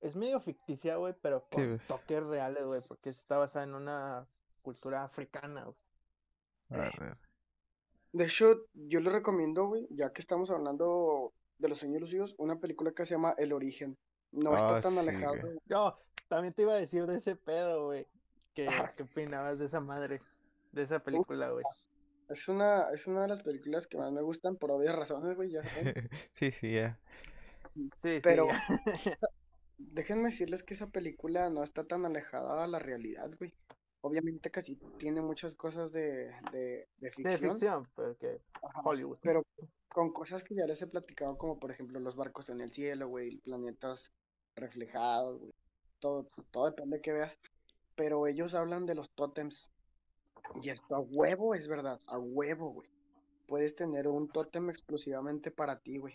es 0.00 0.16
medio 0.16 0.40
ficticia, 0.40 0.96
güey, 0.96 1.14
pero 1.20 1.46
con 1.50 1.68
pues. 1.70 1.86
toques 1.86 2.26
reales, 2.26 2.64
güey, 2.64 2.80
porque 2.80 3.10
está 3.10 3.38
basada 3.38 3.64
en 3.64 3.74
una 3.74 4.26
cultura 4.62 5.04
africana, 5.04 5.64
güey. 5.64 5.76
De 8.12 8.24
hecho, 8.24 8.66
yo 8.74 9.00
le 9.00 9.10
recomiendo, 9.10 9.66
güey, 9.66 9.86
ya 9.90 10.12
que 10.12 10.20
estamos 10.20 10.50
hablando 10.50 11.32
de 11.58 11.68
los 11.68 11.78
sueños 11.78 12.00
lúcidos, 12.02 12.34
una 12.38 12.58
película 12.58 12.92
que 12.92 13.06
se 13.06 13.14
llama 13.14 13.34
El 13.38 13.52
Origen. 13.52 13.96
No 14.32 14.54
está 14.56 14.76
Ah, 14.76 14.80
tan 14.80 14.92
sí, 14.92 14.98
alejado. 14.98 15.36
güey. 15.40 15.58
No, 15.66 15.98
también 16.28 16.52
te 16.54 16.62
iba 16.62 16.72
a 16.72 16.76
decir 16.76 17.06
de 17.06 17.16
ese 17.18 17.36
pedo, 17.36 17.86
güey. 17.86 18.06
¿Qué, 18.54 18.68
qué 18.96 19.02
opinabas 19.04 19.58
de 19.58 19.66
esa 19.66 19.80
madre? 19.80 20.20
De 20.72 20.82
esa 20.82 20.98
película, 21.00 21.50
güey. 21.50 21.64
Es 22.32 22.48
una, 22.48 22.90
es 22.92 23.06
una 23.06 23.22
de 23.22 23.28
las 23.28 23.42
películas 23.42 23.86
que 23.86 23.98
más 23.98 24.12
me 24.12 24.22
gustan 24.22 24.56
por 24.56 24.70
obvias 24.72 24.94
razones, 24.96 25.36
güey, 25.36 25.50
ya 25.50 25.64
saben. 25.64 25.96
sí, 26.32 26.50
sí, 26.52 26.72
ya. 26.74 26.98
Sí, 28.02 28.20
sí. 28.20 28.20
Pero 28.20 28.48
déjenme 29.78 30.24
decirles 30.24 30.62
que 30.62 30.74
esa 30.74 30.90
película 30.90 31.50
no 31.50 31.62
está 31.64 31.84
tan 31.86 32.04
alejada 32.06 32.64
a 32.64 32.66
la 32.68 32.78
realidad, 32.78 33.30
güey. 33.38 33.54
obviamente 34.02 34.50
casi 34.50 34.76
tiene 34.98 35.20
muchas 35.22 35.54
cosas 35.54 35.92
de, 35.92 36.32
de, 36.52 36.88
de 36.98 37.10
De 37.22 37.38
ficción, 37.38 37.38
ficción, 37.38 37.88
porque 37.94 38.42
ajá, 38.62 38.82
Hollywood. 38.84 39.18
pero 39.22 39.42
con 39.88 40.12
cosas 40.12 40.44
que 40.44 40.54
ya 40.56 40.66
les 40.66 40.82
he 40.82 40.88
platicado, 40.88 41.38
como 41.38 41.58
por 41.60 41.70
ejemplo 41.72 42.00
los 42.00 42.16
barcos 42.16 42.48
en 42.50 42.60
el 42.60 42.72
cielo, 42.72 43.08
güey, 43.08 43.38
planetas 43.38 44.12
reflejados, 44.56 45.40
güey, 45.40 45.54
todo, 46.00 46.30
todo 46.52 46.66
depende 46.66 46.96
de 46.98 47.02
que 47.02 47.12
veas, 47.12 47.40
pero 47.96 48.26
ellos 48.28 48.54
hablan 48.54 48.86
de 48.86 48.94
los 48.96 49.10
tótems, 49.14 49.71
y 50.62 50.70
esto 50.70 50.96
a 50.96 51.00
huevo 51.00 51.54
es 51.54 51.68
verdad, 51.68 52.00
a 52.06 52.18
huevo, 52.18 52.72
güey. 52.72 52.88
Puedes 53.46 53.74
tener 53.74 54.08
un 54.08 54.28
tótem 54.28 54.70
exclusivamente 54.70 55.50
para 55.50 55.78
ti, 55.78 55.98
güey. 55.98 56.14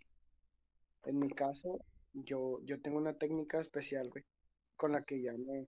En 1.05 1.19
mi 1.19 1.29
caso, 1.29 1.79
yo, 2.13 2.59
yo 2.63 2.81
tengo 2.81 2.97
una 2.97 3.17
técnica 3.17 3.59
especial, 3.59 4.09
güey, 4.09 4.23
con 4.75 4.91
la 4.91 5.03
que 5.03 5.21
ya 5.21 5.33
me, 5.33 5.67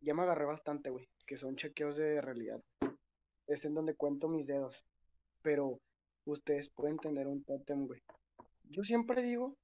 ya 0.00 0.14
me 0.14 0.22
agarré 0.22 0.44
bastante, 0.44 0.90
güey, 0.90 1.08
que 1.26 1.36
son 1.36 1.56
chequeos 1.56 1.96
de 1.96 2.20
realidad. 2.20 2.62
Es 3.46 3.64
en 3.64 3.74
donde 3.74 3.94
cuento 3.94 4.28
mis 4.28 4.46
dedos, 4.46 4.84
pero 5.42 5.80
ustedes 6.24 6.68
pueden 6.68 6.98
tener 6.98 7.26
un 7.26 7.42
tótem, 7.44 7.86
güey. 7.86 8.02
Yo 8.64 8.82
siempre 8.82 9.22
digo, 9.22 9.56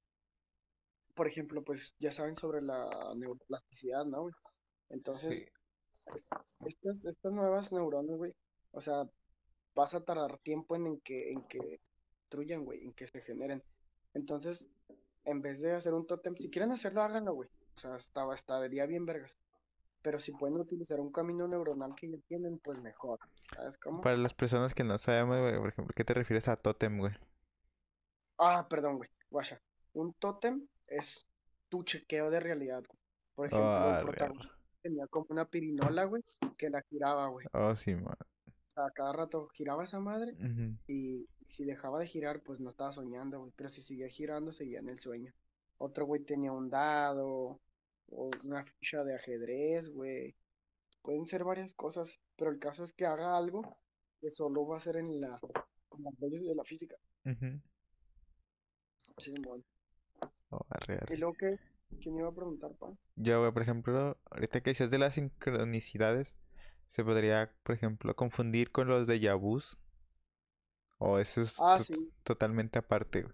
por 1.13 1.27
ejemplo, 1.27 1.63
pues 1.63 1.95
ya 1.99 2.11
saben 2.11 2.35
sobre 2.35 2.61
la 2.61 3.13
neuroplasticidad, 3.15 4.05
¿no, 4.05 4.23
güey? 4.23 4.33
Entonces. 4.89 5.47
Es- 6.15 6.25
estas, 6.65 7.05
estas 7.05 7.31
nuevas 7.33 7.71
neuronas, 7.71 8.17
güey, 8.17 8.33
o 8.71 8.81
sea, 8.81 9.03
vas 9.75 9.93
a 9.93 10.03
tardar 10.03 10.37
tiempo 10.39 10.75
en, 10.75 10.87
en 10.87 10.99
que, 11.01 11.31
en 11.31 11.41
que 11.47 11.79
construyan, 12.19 12.65
güey, 12.65 12.83
en 12.83 12.93
que 12.93 13.07
se 13.07 13.21
generen. 13.21 13.63
Entonces, 14.13 14.65
en 15.25 15.41
vez 15.41 15.61
de 15.61 15.73
hacer 15.73 15.93
un 15.93 16.05
tótem, 16.05 16.35
si 16.37 16.49
quieren 16.49 16.71
hacerlo, 16.71 17.01
háganlo, 17.01 17.33
güey. 17.33 17.49
O 17.75 17.79
sea, 17.79 17.95
estaba, 17.95 18.35
estaría 18.35 18.85
bien 18.85 19.05
vergas. 19.05 19.37
Pero 20.01 20.19
si 20.19 20.31
pueden 20.33 20.57
utilizar 20.57 20.99
un 20.99 21.11
camino 21.11 21.47
neuronal 21.47 21.95
que 21.95 22.09
ya 22.11 22.17
tienen, 22.27 22.59
pues 22.59 22.77
mejor. 22.81 23.19
¿Sabes 23.55 23.77
cómo? 23.77 24.01
Para 24.01 24.17
las 24.17 24.33
personas 24.33 24.73
que 24.73 24.83
no 24.83 24.97
sabemos, 24.97 25.39
güey, 25.39 25.57
por 25.57 25.69
ejemplo, 25.69 25.93
¿qué 25.95 26.03
te 26.03 26.13
refieres 26.13 26.47
a 26.49 26.57
tótem, 26.57 26.99
güey? 26.99 27.13
Ah, 28.37 28.67
perdón, 28.69 28.97
güey. 28.97 29.09
Guacha. 29.29 29.61
Un 29.93 30.13
tótem 30.15 30.67
es 30.87 31.25
tu 31.69 31.83
chequeo 31.83 32.29
de 32.29 32.39
realidad, 32.39 32.83
güey. 32.87 32.99
Por 33.35 33.47
ejemplo, 33.47 33.67
Ah, 33.69 33.99
el 33.99 34.05
protagonista 34.05 34.53
tenía 34.83 35.07
como 35.07 35.25
una 35.29 35.45
pirinola, 35.45 36.03
güey, 36.05 36.23
que 36.57 36.69
la 36.69 36.81
giraba, 36.83 37.27
güey. 37.29 37.47
Oh, 37.53 37.73
sí, 37.73 37.95
man. 37.95 38.15
O 38.45 38.73
sea, 38.73 38.91
cada 38.93 39.13
rato 39.13 39.47
giraba 39.49 39.83
esa 39.83 39.99
madre 39.99 40.35
y 40.87 41.27
si 41.47 41.63
dejaba 41.63 41.99
de 41.99 42.07
girar, 42.07 42.41
pues 42.41 42.59
no 42.59 42.69
estaba 42.69 42.91
soñando, 42.91 43.39
güey. 43.39 43.53
Pero 43.55 43.69
si 43.69 43.81
seguía 43.81 44.07
girando, 44.09 44.51
seguía 44.51 44.79
en 44.79 44.89
el 44.89 44.99
sueño. 44.99 45.33
Otro 45.77 46.05
güey 46.05 46.23
tenía 46.23 46.51
un 46.51 46.69
dado 46.69 47.59
o 48.09 48.31
una 48.43 48.63
ficha 48.63 49.03
de 49.03 49.15
ajedrez, 49.15 49.89
güey. 49.89 50.35
Pueden 51.01 51.25
ser 51.25 51.43
varias 51.43 51.73
cosas, 51.73 52.19
pero 52.35 52.51
el 52.51 52.59
caso 52.59 52.83
es 52.83 52.93
que 52.93 53.05
haga 53.05 53.37
algo 53.37 53.77
que 54.21 54.29
solo 54.29 54.65
va 54.65 54.77
a 54.77 54.79
ser 54.79 54.97
en 54.97 55.19
la, 55.19 55.39
con 55.89 56.03
las 56.03 56.19
leyes 56.19 56.43
de 56.45 56.55
la 56.55 56.63
física. 56.63 56.95
Sí, 59.17 59.33
mon. 59.45 59.63
Oh. 60.49 60.61
Y 61.09 61.17
luego 61.17 61.33
que, 61.33 61.57
¿quién 62.01 62.17
iba 62.17 62.29
a 62.29 62.33
preguntar, 62.33 62.71
pa? 62.75 62.91
Yo, 63.15 63.51
por 63.53 63.61
ejemplo, 63.61 64.17
ahorita 64.31 64.61
que 64.61 64.71
dices 64.71 64.89
de 64.91 64.99
las 64.99 65.15
sincronicidades, 65.15 66.35
se 66.89 67.03
podría, 67.03 67.51
por 67.63 67.75
ejemplo, 67.75 68.15
confundir 68.15 68.71
con 68.71 68.87
los 68.87 69.07
de 69.07 69.33
vus. 69.33 69.77
O 70.99 71.19
eso 71.19 71.41
es 71.41 71.57
Ah, 71.59 71.77
to- 71.79 71.83
sí. 71.83 72.11
totalmente 72.23 72.79
aparte. 72.79 73.25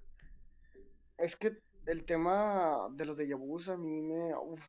Es 1.17 1.35
que 1.35 1.57
el 1.85 2.03
tema 2.05 2.87
de 2.91 3.05
los 3.05 3.17
déjà 3.17 3.35
vus 3.37 3.67
a 3.69 3.77
mí 3.77 4.01
me, 4.01 4.33
uf, 4.35 4.65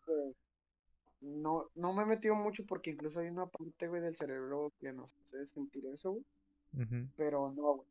no, 1.20 1.70
no 1.74 1.92
me 1.92 2.02
he 2.02 2.06
metido 2.06 2.34
mucho 2.34 2.64
porque 2.66 2.90
incluso 2.90 3.20
hay 3.20 3.28
una 3.28 3.46
parte, 3.46 3.88
güey, 3.88 4.00
del 4.02 4.16
cerebro 4.16 4.72
que 4.80 4.92
nos 4.92 5.14
hace 5.14 5.46
sentir 5.46 5.84
eso, 5.86 6.12
güey. 6.12 6.24
Pero 7.16 7.52
no, 7.52 7.74
güey. 7.76 7.88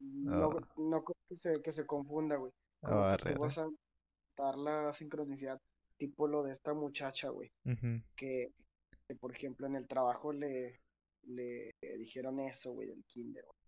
No, 0.00 0.50
Ah. 0.50 0.68
no 0.76 1.04
creo 1.04 1.16
que 1.28 1.36
se, 1.36 1.62
que 1.62 1.72
se 1.72 1.86
confunda, 1.86 2.36
güey. 2.36 2.52
Oh, 2.82 3.10
que 3.12 3.18
tú 3.18 3.24
real. 3.24 3.38
vas 3.38 3.58
a 3.58 3.68
dar 4.36 4.56
la 4.58 4.92
sincronicidad, 4.92 5.60
tipo 5.96 6.26
lo 6.28 6.42
de 6.42 6.52
esta 6.52 6.74
muchacha, 6.74 7.30
güey, 7.30 7.52
que, 8.16 8.52
que, 9.08 9.14
por 9.16 9.32
ejemplo 9.32 9.66
en 9.66 9.76
el 9.76 9.86
trabajo 9.88 10.32
le, 10.32 10.80
le 11.24 11.74
dijeron 11.98 12.40
eso, 12.40 12.72
güey, 12.72 12.88
del 12.88 13.04
kinder. 13.04 13.44
güey. 13.44 13.58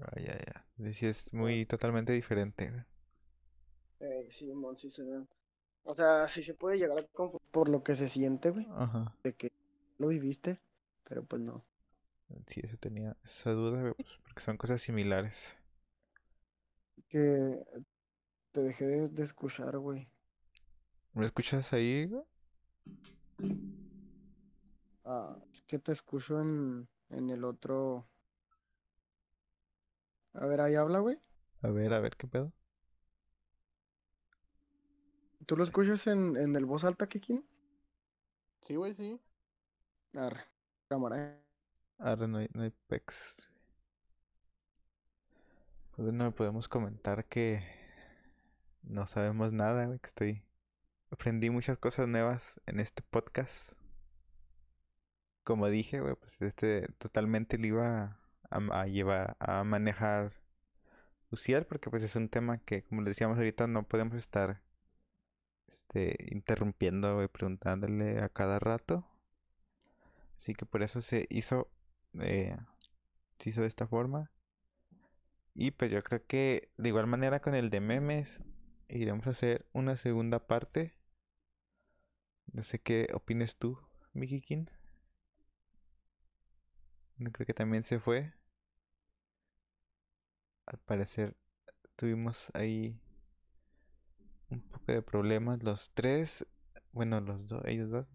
Ah, 0.00 0.20
ya, 0.20 0.36
ya. 0.38 0.92
Sí, 0.92 1.06
es 1.06 1.32
muy 1.32 1.66
totalmente 1.66 2.12
diferente. 2.12 2.84
Eh, 4.00 4.26
sí, 4.30 4.46
mon, 4.54 4.76
sí 4.76 4.90
se. 4.90 5.02
O 5.84 5.94
sea, 5.94 6.28
sí 6.28 6.42
se 6.42 6.54
puede 6.54 6.78
llegar 6.78 6.98
a 6.98 7.06
confundir 7.08 7.50
por 7.50 7.68
lo 7.68 7.82
que 7.82 7.94
se 7.94 8.08
siente, 8.08 8.50
güey, 8.50 8.66
Ajá. 8.70 9.14
de 9.24 9.34
que 9.34 9.52
lo 9.98 10.08
viviste, 10.08 10.60
pero 11.04 11.24
pues 11.24 11.42
no. 11.42 11.64
Sí, 12.48 12.60
eso 12.64 12.76
tenía 12.78 13.16
esa 13.24 13.50
duda, 13.52 13.94
pues, 13.94 14.08
porque 14.22 14.40
son 14.40 14.56
cosas 14.56 14.80
similares. 14.80 15.56
Que 17.08 17.62
te 18.52 18.62
dejé 18.62 18.86
de, 18.86 19.08
de 19.08 19.22
escuchar, 19.22 19.78
güey. 19.78 20.08
¿Me 21.14 21.24
escuchas 21.24 21.72
ahí, 21.72 22.06
güey? 22.06 22.22
Ah, 25.04 25.36
es 25.52 25.62
que 25.62 25.78
te 25.78 25.92
escucho 25.92 26.40
en, 26.40 26.88
en 27.10 27.30
el 27.30 27.44
otro. 27.44 28.08
A 30.34 30.46
ver, 30.46 30.60
ahí 30.60 30.74
habla, 30.74 31.00
güey. 31.00 31.18
A 31.62 31.68
ver, 31.68 31.92
a 31.92 32.00
ver, 32.00 32.16
¿qué 32.16 32.26
pedo? 32.26 32.52
¿Tú 35.46 35.56
lo 35.56 35.64
escuchas 35.64 36.06
en, 36.06 36.36
en 36.36 36.54
el 36.56 36.66
voz 36.66 36.84
alta, 36.84 37.08
Kikin? 37.08 37.44
Sí, 38.62 38.76
güey, 38.76 38.94
sí. 38.94 39.18
Arre, 40.14 40.44
cámara. 40.88 41.40
Ahora 41.98 42.26
no 42.26 42.38
hay, 42.38 42.48
no 42.52 42.62
hay 42.62 42.72
pex. 42.86 43.48
Pues 45.96 46.08
bueno, 46.08 46.32
podemos 46.32 46.68
comentar 46.68 47.24
que 47.24 47.77
no 48.82 49.06
sabemos 49.06 49.52
nada, 49.52 49.86
güey, 49.86 49.98
que 49.98 50.06
estoy... 50.06 50.44
Aprendí 51.10 51.48
muchas 51.50 51.78
cosas 51.78 52.06
nuevas 52.06 52.60
en 52.66 52.80
este 52.80 53.02
podcast. 53.02 53.72
Como 55.42 55.68
dije, 55.68 56.00
güey, 56.00 56.14
pues 56.16 56.40
este 56.42 56.88
totalmente 56.98 57.56
lo 57.56 57.66
iba 57.66 58.20
a, 58.50 58.86
llevar, 58.86 59.36
a 59.40 59.64
manejar 59.64 60.34
Uciel, 61.30 61.66
porque 61.66 61.90
pues 61.90 62.02
es 62.02 62.14
un 62.16 62.28
tema 62.28 62.58
que, 62.58 62.84
como 62.84 63.02
le 63.02 63.10
decíamos 63.10 63.38
ahorita, 63.38 63.66
no 63.66 63.88
podemos 63.88 64.16
estar 64.16 64.62
este, 65.68 66.16
interrumpiendo, 66.30 67.14
güey, 67.16 67.28
preguntándole 67.28 68.20
a 68.20 68.28
cada 68.28 68.58
rato. 68.58 69.06
Así 70.38 70.54
que 70.54 70.66
por 70.66 70.82
eso 70.82 71.00
se 71.00 71.26
hizo, 71.30 71.70
eh, 72.20 72.56
se 73.38 73.50
hizo 73.50 73.62
de 73.62 73.68
esta 73.68 73.86
forma. 73.86 74.30
Y 75.54 75.72
pues 75.72 75.90
yo 75.90 76.02
creo 76.02 76.24
que 76.26 76.70
de 76.76 76.88
igual 76.88 77.06
manera 77.06 77.40
con 77.40 77.54
el 77.54 77.70
de 77.70 77.80
memes 77.80 78.40
iremos 78.88 79.26
a 79.26 79.30
hacer 79.30 79.66
una 79.72 79.96
segunda 79.96 80.46
parte. 80.46 80.94
No 82.52 82.62
sé 82.62 82.80
qué 82.80 83.08
opines 83.14 83.56
tú, 83.58 83.78
Mickey 84.12 84.40
King. 84.40 84.66
No 87.16 87.30
creo 87.32 87.46
que 87.46 87.54
también 87.54 87.82
se 87.82 87.98
fue. 87.98 88.32
Al 90.66 90.78
parecer 90.78 91.36
tuvimos 91.96 92.50
ahí 92.54 93.00
un 94.50 94.60
poco 94.62 94.92
de 94.92 95.02
problemas 95.02 95.62
los 95.62 95.90
tres. 95.92 96.46
Bueno, 96.92 97.20
los 97.20 97.46
dos, 97.46 97.62
ellos 97.66 97.90
dos. 97.90 98.08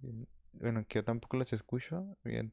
Bueno, 0.54 0.86
que 0.88 1.00
yo 1.00 1.04
tampoco 1.04 1.38
los 1.38 1.54
escucho. 1.54 2.18
Voy. 2.24 2.52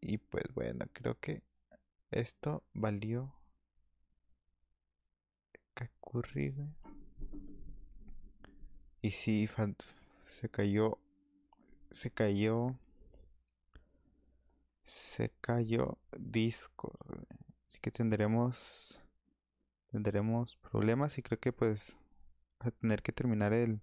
Y 0.00 0.18
pues 0.18 0.44
bueno, 0.54 0.86
creo 0.92 1.18
que 1.18 1.42
esto 2.10 2.64
valió. 2.72 3.34
Kakuri, 5.76 6.50
güey. 6.50 6.68
Y 9.02 9.10
sí, 9.10 9.48
se 10.26 10.48
cayó. 10.48 10.98
Se 11.90 12.10
cayó. 12.10 12.74
Se 14.82 15.30
cayó 15.40 15.98
Discord. 16.16 17.26
Así 17.66 17.78
que 17.80 17.90
tendremos. 17.90 19.00
Tendremos 19.92 20.56
problemas 20.56 21.18
y 21.18 21.22
creo 21.22 21.38
que 21.38 21.52
pues. 21.52 21.96
A 22.60 22.70
tener 22.70 23.02
que 23.02 23.12
terminar 23.12 23.52
el. 23.52 23.80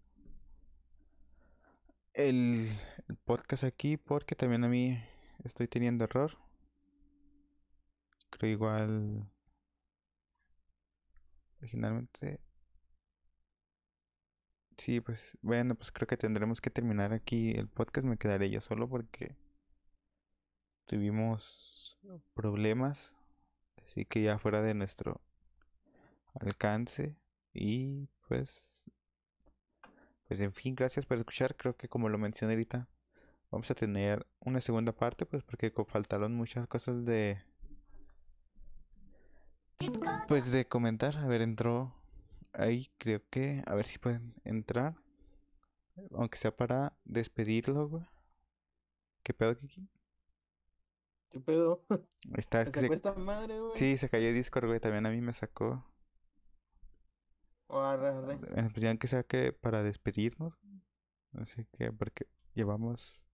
El, 2.14 2.68
el 3.08 3.16
podcast 3.18 3.64
aquí 3.64 3.98
porque 3.98 4.36
también 4.36 4.64
a 4.64 4.68
mí 4.68 5.02
estoy 5.44 5.68
teniendo 5.68 6.04
error. 6.06 6.38
Creo 8.32 8.52
igual. 8.52 9.30
Originalmente. 11.64 12.42
Sí, 14.78 15.00
pues 15.00 15.38
bueno, 15.42 15.76
pues 15.76 15.94
creo 15.94 16.06
que 16.08 16.18
tendremos 16.18 16.60
que 16.60 16.70
terminar 16.70 17.14
aquí 17.14 17.52
el 17.52 17.70
podcast. 17.70 18.06
Me 18.06 18.18
quedaré 18.18 18.50
yo 18.50 18.60
solo 18.60 18.90
porque 18.90 19.38
tuvimos 20.86 21.98
problemas. 22.34 23.16
Así 23.86 24.04
que 24.04 24.22
ya 24.24 24.40
fuera 24.40 24.62
de 24.62 24.74
nuestro 24.74 25.22
alcance. 26.34 27.16
Y 27.54 28.10
pues, 28.28 28.84
pues 30.28 30.42
en 30.42 30.52
fin, 30.52 30.76
gracias 30.76 31.06
por 31.06 31.18
escuchar. 31.18 31.56
Creo 31.56 31.78
que 31.78 31.88
como 31.88 32.10
lo 32.10 32.18
mencioné 32.18 32.56
ahorita, 32.56 32.90
vamos 33.52 33.72
a 33.72 33.76
tener 33.76 34.28
una 34.42 34.60
segunda 34.60 34.92
parte, 34.92 35.26
pues 35.26 35.44
porque 35.44 35.72
faltaron 35.88 36.36
muchas 36.36 36.68
cosas 36.68 37.06
de... 37.06 37.42
Pues 40.28 40.52
de 40.52 40.68
comentar. 40.68 41.18
A 41.18 41.28
ver, 41.28 41.42
entró 41.42 41.94
ahí, 42.54 42.88
creo 42.98 43.22
que... 43.30 43.64
A 43.66 43.76
ver 43.76 43.86
si 43.86 44.00
pueden 44.00 44.34
entrar. 44.44 44.96
Aunque 46.12 46.38
sea 46.38 46.56
para 46.56 46.94
despedirlo, 47.06 47.88
güey. 47.88 48.06
¿Qué 49.24 49.34
pedo, 49.34 49.56
Kiki? 49.58 49.88
¿Qué 51.30 51.40
pedo? 51.40 51.84
Está, 52.38 52.60
¿Me 52.60 52.72
que 52.72 52.80
sacó 52.82 52.88
se- 52.88 52.94
esta 52.94 53.14
madre, 53.14 53.60
güey? 53.60 53.72
Sí, 53.76 53.98
se 53.98 54.10
cayó 54.10 54.32
Discord, 54.34 54.68
güey. 54.68 54.80
También 54.80 55.06
a 55.06 55.10
mí 55.12 55.22
me 55.22 55.34
sacó. 55.34 55.86
Oh, 57.68 57.80
arre, 57.82 58.08
arre. 58.10 58.34
Eh, 58.56 58.70
Pues 58.72 58.82
ya 58.84 58.96
que 58.98 59.08
sea 59.08 59.24
que 59.24 59.52
para 59.54 59.84
despedirnos. 59.84 60.54
No 61.32 61.46
sé 61.46 61.68
qué, 61.72 61.92
porque 61.92 62.28
llevamos. 62.54 63.26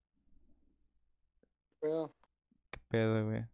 Pero, 1.81 2.13
¿Qué 2.71 2.79
pedo, 2.87 3.25
güey? 3.25 3.45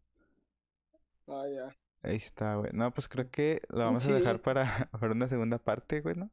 ah, 1.27 1.45
ya. 1.47 1.75
Ahí 2.05 2.17
está, 2.17 2.55
güey. 2.55 2.71
No, 2.73 2.93
pues 2.93 3.07
creo 3.07 3.29
que 3.31 3.61
lo 3.69 3.79
vamos 3.79 4.05
a 4.07 4.13
dejar 4.13 4.35
Sí. 4.37 4.41
para, 4.43 4.63
para 4.91 5.11
una 5.11 5.27
segunda 5.27 5.57
parte, 5.57 6.01
güey, 6.01 6.15
¿no? 6.15 6.29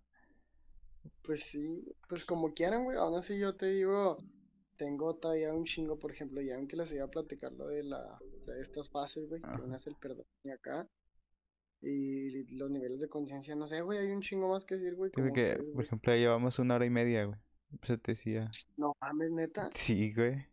Pues 1.23 1.44
sí, 1.44 1.85
pues 2.09 2.24
como 2.24 2.53
quieran, 2.53 2.85
güey. 2.85 2.99
Aún 2.99 3.16
así 3.19 3.39
yo 3.39 3.55
te 3.57 3.66
digo, 3.66 4.19
tengo 4.77 5.16
todavía 5.16 5.53
un 5.55 5.65
chingo, 5.65 5.99
por 5.99 6.11
ejemplo, 6.12 6.40
ya 6.43 6.57
aunque 6.57 6.77
les 6.77 6.93
iba 6.93 7.05
a 7.05 7.11
platicar 7.11 7.53
lo 7.53 7.69
de 7.69 7.85
la, 7.85 8.19
de 8.47 8.61
estas 8.61 8.90
fases, 8.90 9.28
güey, 9.28 9.40
que 9.40 9.62
una 9.62 9.77
es 9.77 9.86
el 9.86 9.97
perdón 9.97 10.27
y 10.44 10.51
acá. 10.51 10.86
Y 11.81 12.44
los 12.57 12.70
niveles 12.70 13.01
de 13.01 13.09
conciencia, 13.09 13.57
no 13.57 13.66
sé, 13.66 13.81
güey, 13.81 13.99
hay 13.99 14.11
un 14.12 14.20
chingo 14.20 14.49
más 14.49 14.65
que 14.65 14.77
decir, 14.77 14.94
güey, 14.94 15.11
Sí, 15.11 15.15
como 15.15 15.27
porque, 15.28 15.43
ustedes, 15.53 15.65
por 15.65 15.74
güey. 15.74 15.86
ejemplo, 15.86 16.12
ya 16.12 16.19
llevamos 16.19 16.59
una 16.59 16.74
hora 16.77 16.86
y 16.86 16.90
media, 16.90 17.24
güey. 17.24 17.39
Pues 17.81 18.01
te 18.03 18.12
decía. 18.12 18.51
No 18.77 18.94
mames, 19.01 19.31
neta. 19.32 19.70
Sí, 19.73 20.12
güey. 20.12 20.47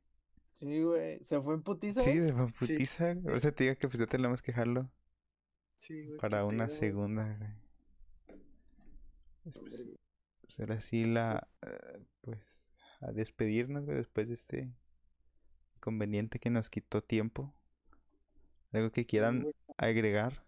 Sí, 0.53 0.81
güey. 0.81 1.23
¿Se 1.23 1.39
fue 1.41 1.53
en 1.55 1.61
putiza? 1.63 2.01
Sí, 2.01 2.19
se 2.21 2.31
fue 2.33 2.43
en 2.43 2.53
Sí. 2.53 2.53
putiza. 2.59 3.13
güey. 3.13 3.23
Por 3.25 3.35
eso 3.35 3.53
te 3.53 3.63
digo 3.65 3.75
que 3.77 3.87
pues 3.87 3.99
ya 3.99 4.07
tenemos 4.07 4.41
que 4.41 4.51
dejarlo 4.53 4.89
Sí, 5.79 6.05
güey, 6.05 6.19
para 6.19 6.43
una 6.43 6.67
pedo, 6.67 6.75
segunda, 6.75 7.23
güey. 7.37 7.51
Pues, 9.43 9.57
pues, 9.57 9.87
pues, 10.41 10.59
ahora 10.59 10.81
sí 10.81 11.05
la, 11.05 11.41
eh, 11.65 12.03
pues, 12.19 12.67
a 12.99 13.13
despedirnos, 13.13 13.85
güey, 13.85 13.95
después 13.95 14.27
de 14.27 14.33
este 14.33 14.73
inconveniente 15.77 16.37
que 16.37 16.49
nos 16.49 16.69
quitó 16.69 17.01
tiempo. 17.01 17.53
Algo 18.73 18.91
que 18.91 19.05
quieran 19.05 19.49
agregar. 19.77 20.43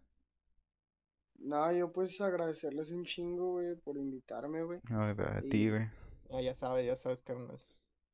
No, 1.39 1.71
yo 1.71 1.91
pues 1.93 2.19
agradecerles 2.19 2.91
un 2.91 3.05
chingo, 3.05 3.53
güey, 3.53 3.75
por 3.75 3.97
invitarme, 3.97 4.63
güey. 4.63 4.81
No, 4.89 5.01
a 5.01 5.41
ti, 5.49 5.69
güey. 5.69 5.89
Ah, 6.29 6.41
ya 6.41 6.53
sabes, 6.53 6.85
ya 6.85 6.97
sabes, 6.97 7.21
carnal. 7.21 7.57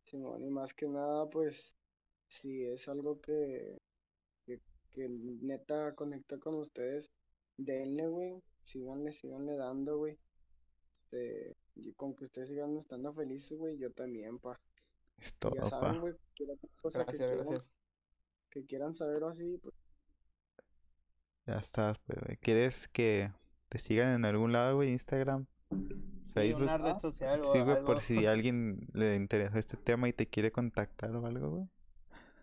Simón, 0.06 0.44
y 0.44 0.52
más 0.52 0.74
que 0.76 0.88
nada, 0.88 1.28
pues, 1.32 1.76
si 2.28 2.64
es 2.64 2.88
algo 2.88 3.20
que, 3.20 3.76
que, 4.98 5.08
neta 5.10 5.96
conecta 5.96 6.38
con 6.40 6.56
ustedes, 6.56 7.10
denle, 7.58 8.08
güey, 8.08 8.44
síganle, 8.66 9.12
síganle 9.14 9.56
dando, 9.56 9.98
güey. 10.00 10.18
Este, 11.04 11.56
y 11.76 11.94
con 11.94 12.16
que 12.16 12.26
ustedes 12.26 12.50
sigan 12.50 12.76
estando 12.78 13.14
felices, 13.14 13.58
güey, 13.58 13.78
yo 13.78 13.92
también, 13.94 14.40
pa. 14.40 14.60
Es 15.20 15.34
todo, 15.36 15.56
ya 15.56 15.66
saben, 15.66 16.02
güey, 16.02 16.14
cosa 16.82 17.06
que 17.06 17.18
Gracias, 17.18 17.30
quieran, 17.30 17.48
gracias. 17.48 17.72
que 18.50 18.66
quieran 18.66 18.96
saber 18.96 19.24
o 19.24 19.30
así, 19.30 19.58
pues, 19.62 19.74
Ya 21.46 21.58
estás, 21.60 21.98
pues, 22.00 22.20
güey. 22.26 22.38
¿Quieres 22.38 22.88
que 22.90 23.32
te 23.70 23.80
sigan 23.80 24.14
en 24.14 24.26
algún 24.26 24.52
lado, 24.52 24.76
güey? 24.76 24.92
Instagram, 24.92 25.48
Sí, 25.72 26.34
Facebook. 26.34 26.64
una 26.64 26.78
red 26.78 26.98
social 27.00 27.42
o 27.42 27.54
Sí, 27.54 27.62
güey, 27.62 27.78
algo. 27.78 27.86
por 27.86 28.02
si 28.02 28.26
a 28.26 28.32
alguien 28.34 28.88
le 28.94 29.16
interesó 29.16 29.58
este 29.58 29.78
tema 29.78 30.10
y 30.10 30.14
te 30.14 30.28
quiere 30.28 30.52
contactar 30.52 31.16
o 31.16 31.26
algo, 31.26 31.50
güey. 31.50 31.70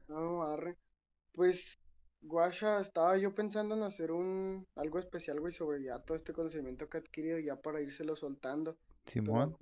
no, 0.09 0.43
arre. 0.44 0.76
Pues, 1.32 1.78
guacha, 2.24 2.80
estaba 2.80 3.16
yo 3.18 3.34
pensando 3.34 3.74
en 3.76 3.82
hacer 3.82 4.10
un, 4.10 4.66
algo 4.74 4.98
especial, 4.98 5.40
güey, 5.40 5.52
sobre 5.52 5.82
ya 5.82 5.98
todo 6.01 6.16
este 6.16 6.32
conocimiento 6.32 6.88
que 6.88 6.98
he 6.98 7.01
adquirido 7.01 7.38
ya 7.38 7.56
para 7.56 7.80
írselo 7.80 8.16
soltando. 8.16 8.76
Simón. 9.06 9.56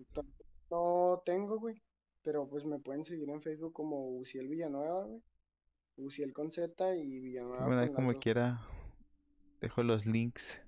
no 0.71 1.23
tengo, 1.27 1.59
güey. 1.59 1.83
Pero 2.23 2.49
pues 2.49 2.65
me 2.65 2.79
pueden 2.79 3.05
seguir 3.05 3.29
en 3.31 3.43
Facebook 3.43 3.73
como 3.73 4.17
Uciel 4.17 4.49
Villanueva, 4.49 5.05
güey. 5.05 5.23
Uciel 5.97 6.33
con 6.33 6.51
Z 6.51 6.97
y 6.97 7.19
Villanueva 7.21 7.67
Bueno, 7.67 7.81
ahí 7.83 7.93
como 7.93 8.15
quiera, 8.15 8.61
dejo 9.61 9.83
los 9.83 10.07
links. 10.07 10.61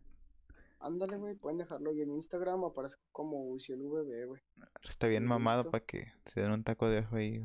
Ándale, 0.81 1.17
güey, 1.17 1.35
pueden 1.37 1.59
dejarlo. 1.59 1.93
Y 1.93 2.03
en 2.03 2.11
Instagram 2.11 2.65
aparece 2.65 2.97
como 3.13 3.49
Uciel 3.51 3.81
VB, 3.83 4.27
güey. 4.27 4.43
Está 4.83 5.07
bien 5.07 5.25
mamado 5.25 5.71
para 5.71 5.85
que 5.85 6.13
se 6.27 6.41
den 6.41 6.51
un 6.51 6.65
taco 6.65 6.89
de 6.89 6.99
ojo 6.99 7.17
ahí. 7.17 7.43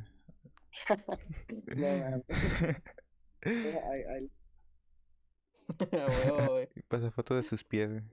No. 1.76 1.88
Ahí- 3.42 4.04
ahí-. 4.04 4.32
Y 6.76 6.82
pasa 6.84 7.12
foto 7.12 7.36
de 7.36 7.44
sus 7.44 7.64
pies, 7.64 7.90
güey. 7.90 8.04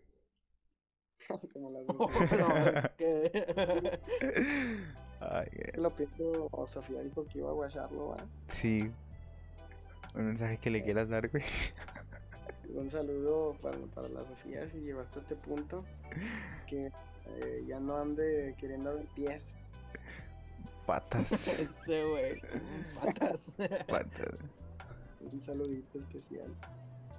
como 1.53 1.71
las 1.71 1.85
Oh, 1.89 1.93
dos. 1.93 2.11
no, 2.39 2.91
¿qué? 2.97 3.99
Ay. 5.21 5.49
Lo 5.75 5.91
pienso, 5.91 6.49
o 6.51 6.67
Sofía 6.67 7.01
dijo 7.01 7.27
que 7.27 7.39
iba 7.39 7.51
a 7.51 7.55
guacharlo, 7.55 8.09
¿va? 8.09 8.17
Sí. 8.49 8.81
Un 10.15 10.27
mensaje 10.27 10.59
que 10.59 10.71
le 10.71 10.83
quieras 10.83 11.09
dar, 11.09 11.29
güey. 11.29 11.45
Un 12.75 12.91
saludo 12.91 13.57
para, 13.63 13.79
para 13.95 14.09
la 14.09 14.21
Sofía 14.21 14.69
si 14.69 14.81
llegó 14.81 15.01
hasta 15.01 15.21
este 15.21 15.37
punto. 15.37 15.85
Que 16.67 16.93
eh, 17.27 17.65
ya 17.67 17.81
no 17.81 17.97
ande 17.97 18.55
queriendo 18.59 18.95
ver 18.95 19.07
pies. 19.15 19.45
Patas. 20.87 21.49
Ese, 21.49 22.05
güey. 22.07 22.41
Patas. 23.01 23.57
Patas. 23.89 24.39
Un 25.21 25.41
saludito 25.43 25.99
especial. 25.99 26.55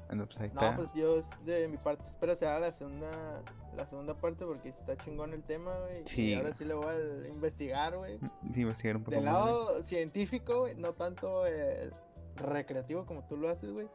Bueno, 0.08 0.26
pues 0.26 0.40
ahí 0.40 0.52
No, 0.54 0.62
está. 0.62 0.76
pues 0.78 0.94
yo 0.94 1.24
de 1.46 1.68
mi 1.68 1.78
parte 1.78 2.04
espero 2.06 2.36
sea 2.36 2.60
la 2.60 2.72
segunda, 2.72 3.42
la 3.76 3.86
segunda 3.88 4.14
parte 4.14 4.46
porque 4.46 4.70
está 4.70 4.96
chingón 4.98 5.34
el 5.34 5.44
tema, 5.44 5.74
güey. 5.80 6.04
Sí. 6.06 6.30
Y 6.30 6.34
ahora 6.36 6.54
sí 6.54 6.64
le 6.66 6.74
voy 6.76 6.88
a 6.88 7.28
investigar, 7.28 7.98
güey. 7.98 8.18
Sí, 8.54 8.62
investigar 8.62 8.96
un 8.98 9.04
poco 9.04 9.16
Del 9.18 9.26
más. 9.26 9.34
güey. 9.42 9.46
lado 9.54 9.84
científico, 9.84 10.60
güey, 10.62 10.76
no 10.76 10.94
tanto 10.94 11.46
eh, 11.46 11.90
recreativo 12.36 13.06
como 13.06 13.24
tú 13.28 13.36
lo 13.38 13.50
haces, 13.50 13.72
güey. 13.72 13.88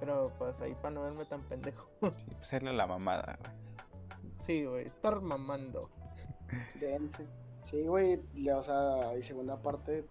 Pero 0.00 0.32
pues 0.36 0.60
ahí 0.60 0.74
para 0.74 0.90
no 0.94 1.02
verme 1.02 1.24
tan 1.26 1.40
pendejo. 1.42 1.86
Sí, 2.00 2.08
pues 2.26 2.36
hacerle 2.42 2.72
la 2.72 2.86
mamada, 2.88 3.38
güey. 3.40 3.52
sí, 4.40 4.64
güey, 4.64 4.86
estar 4.86 5.20
mamando. 5.20 5.88
Dense. 6.80 7.24
Sí, 7.62 7.82
güey, 7.86 8.20
le- 8.34 8.52
o 8.52 8.62
sea, 8.64 9.16
y 9.16 9.22
segunda 9.22 9.56
parte, 9.62 10.04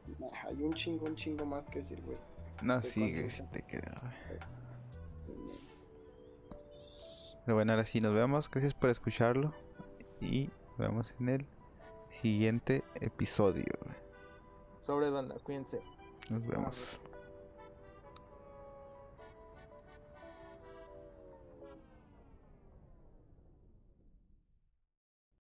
hay 0.45 0.63
un 0.63 0.73
chingo, 0.73 1.05
un 1.07 1.15
chingo 1.17 1.45
más 1.45 1.65
que 1.65 1.79
decir, 1.79 2.01
güey. 2.03 2.17
No, 2.61 2.81
sí, 2.81 3.13
te 3.51 3.61
creo, 3.63 3.93
güey. 4.01 4.39
Pero 7.45 7.55
bueno, 7.55 7.73
ahora 7.73 7.85
sí, 7.85 8.01
nos 8.01 8.13
vemos. 8.13 8.49
Gracias 8.49 8.73
por 8.73 8.89
escucharlo. 8.89 9.53
Y 10.19 10.49
nos 10.69 10.77
vemos 10.77 11.13
en 11.19 11.29
el 11.29 11.45
siguiente 12.09 12.83
episodio. 12.95 13.73
Sobre 14.81 15.07
dónde, 15.07 15.35
cuídense. 15.39 15.81
Nos 16.29 16.45
vemos. 16.45 17.01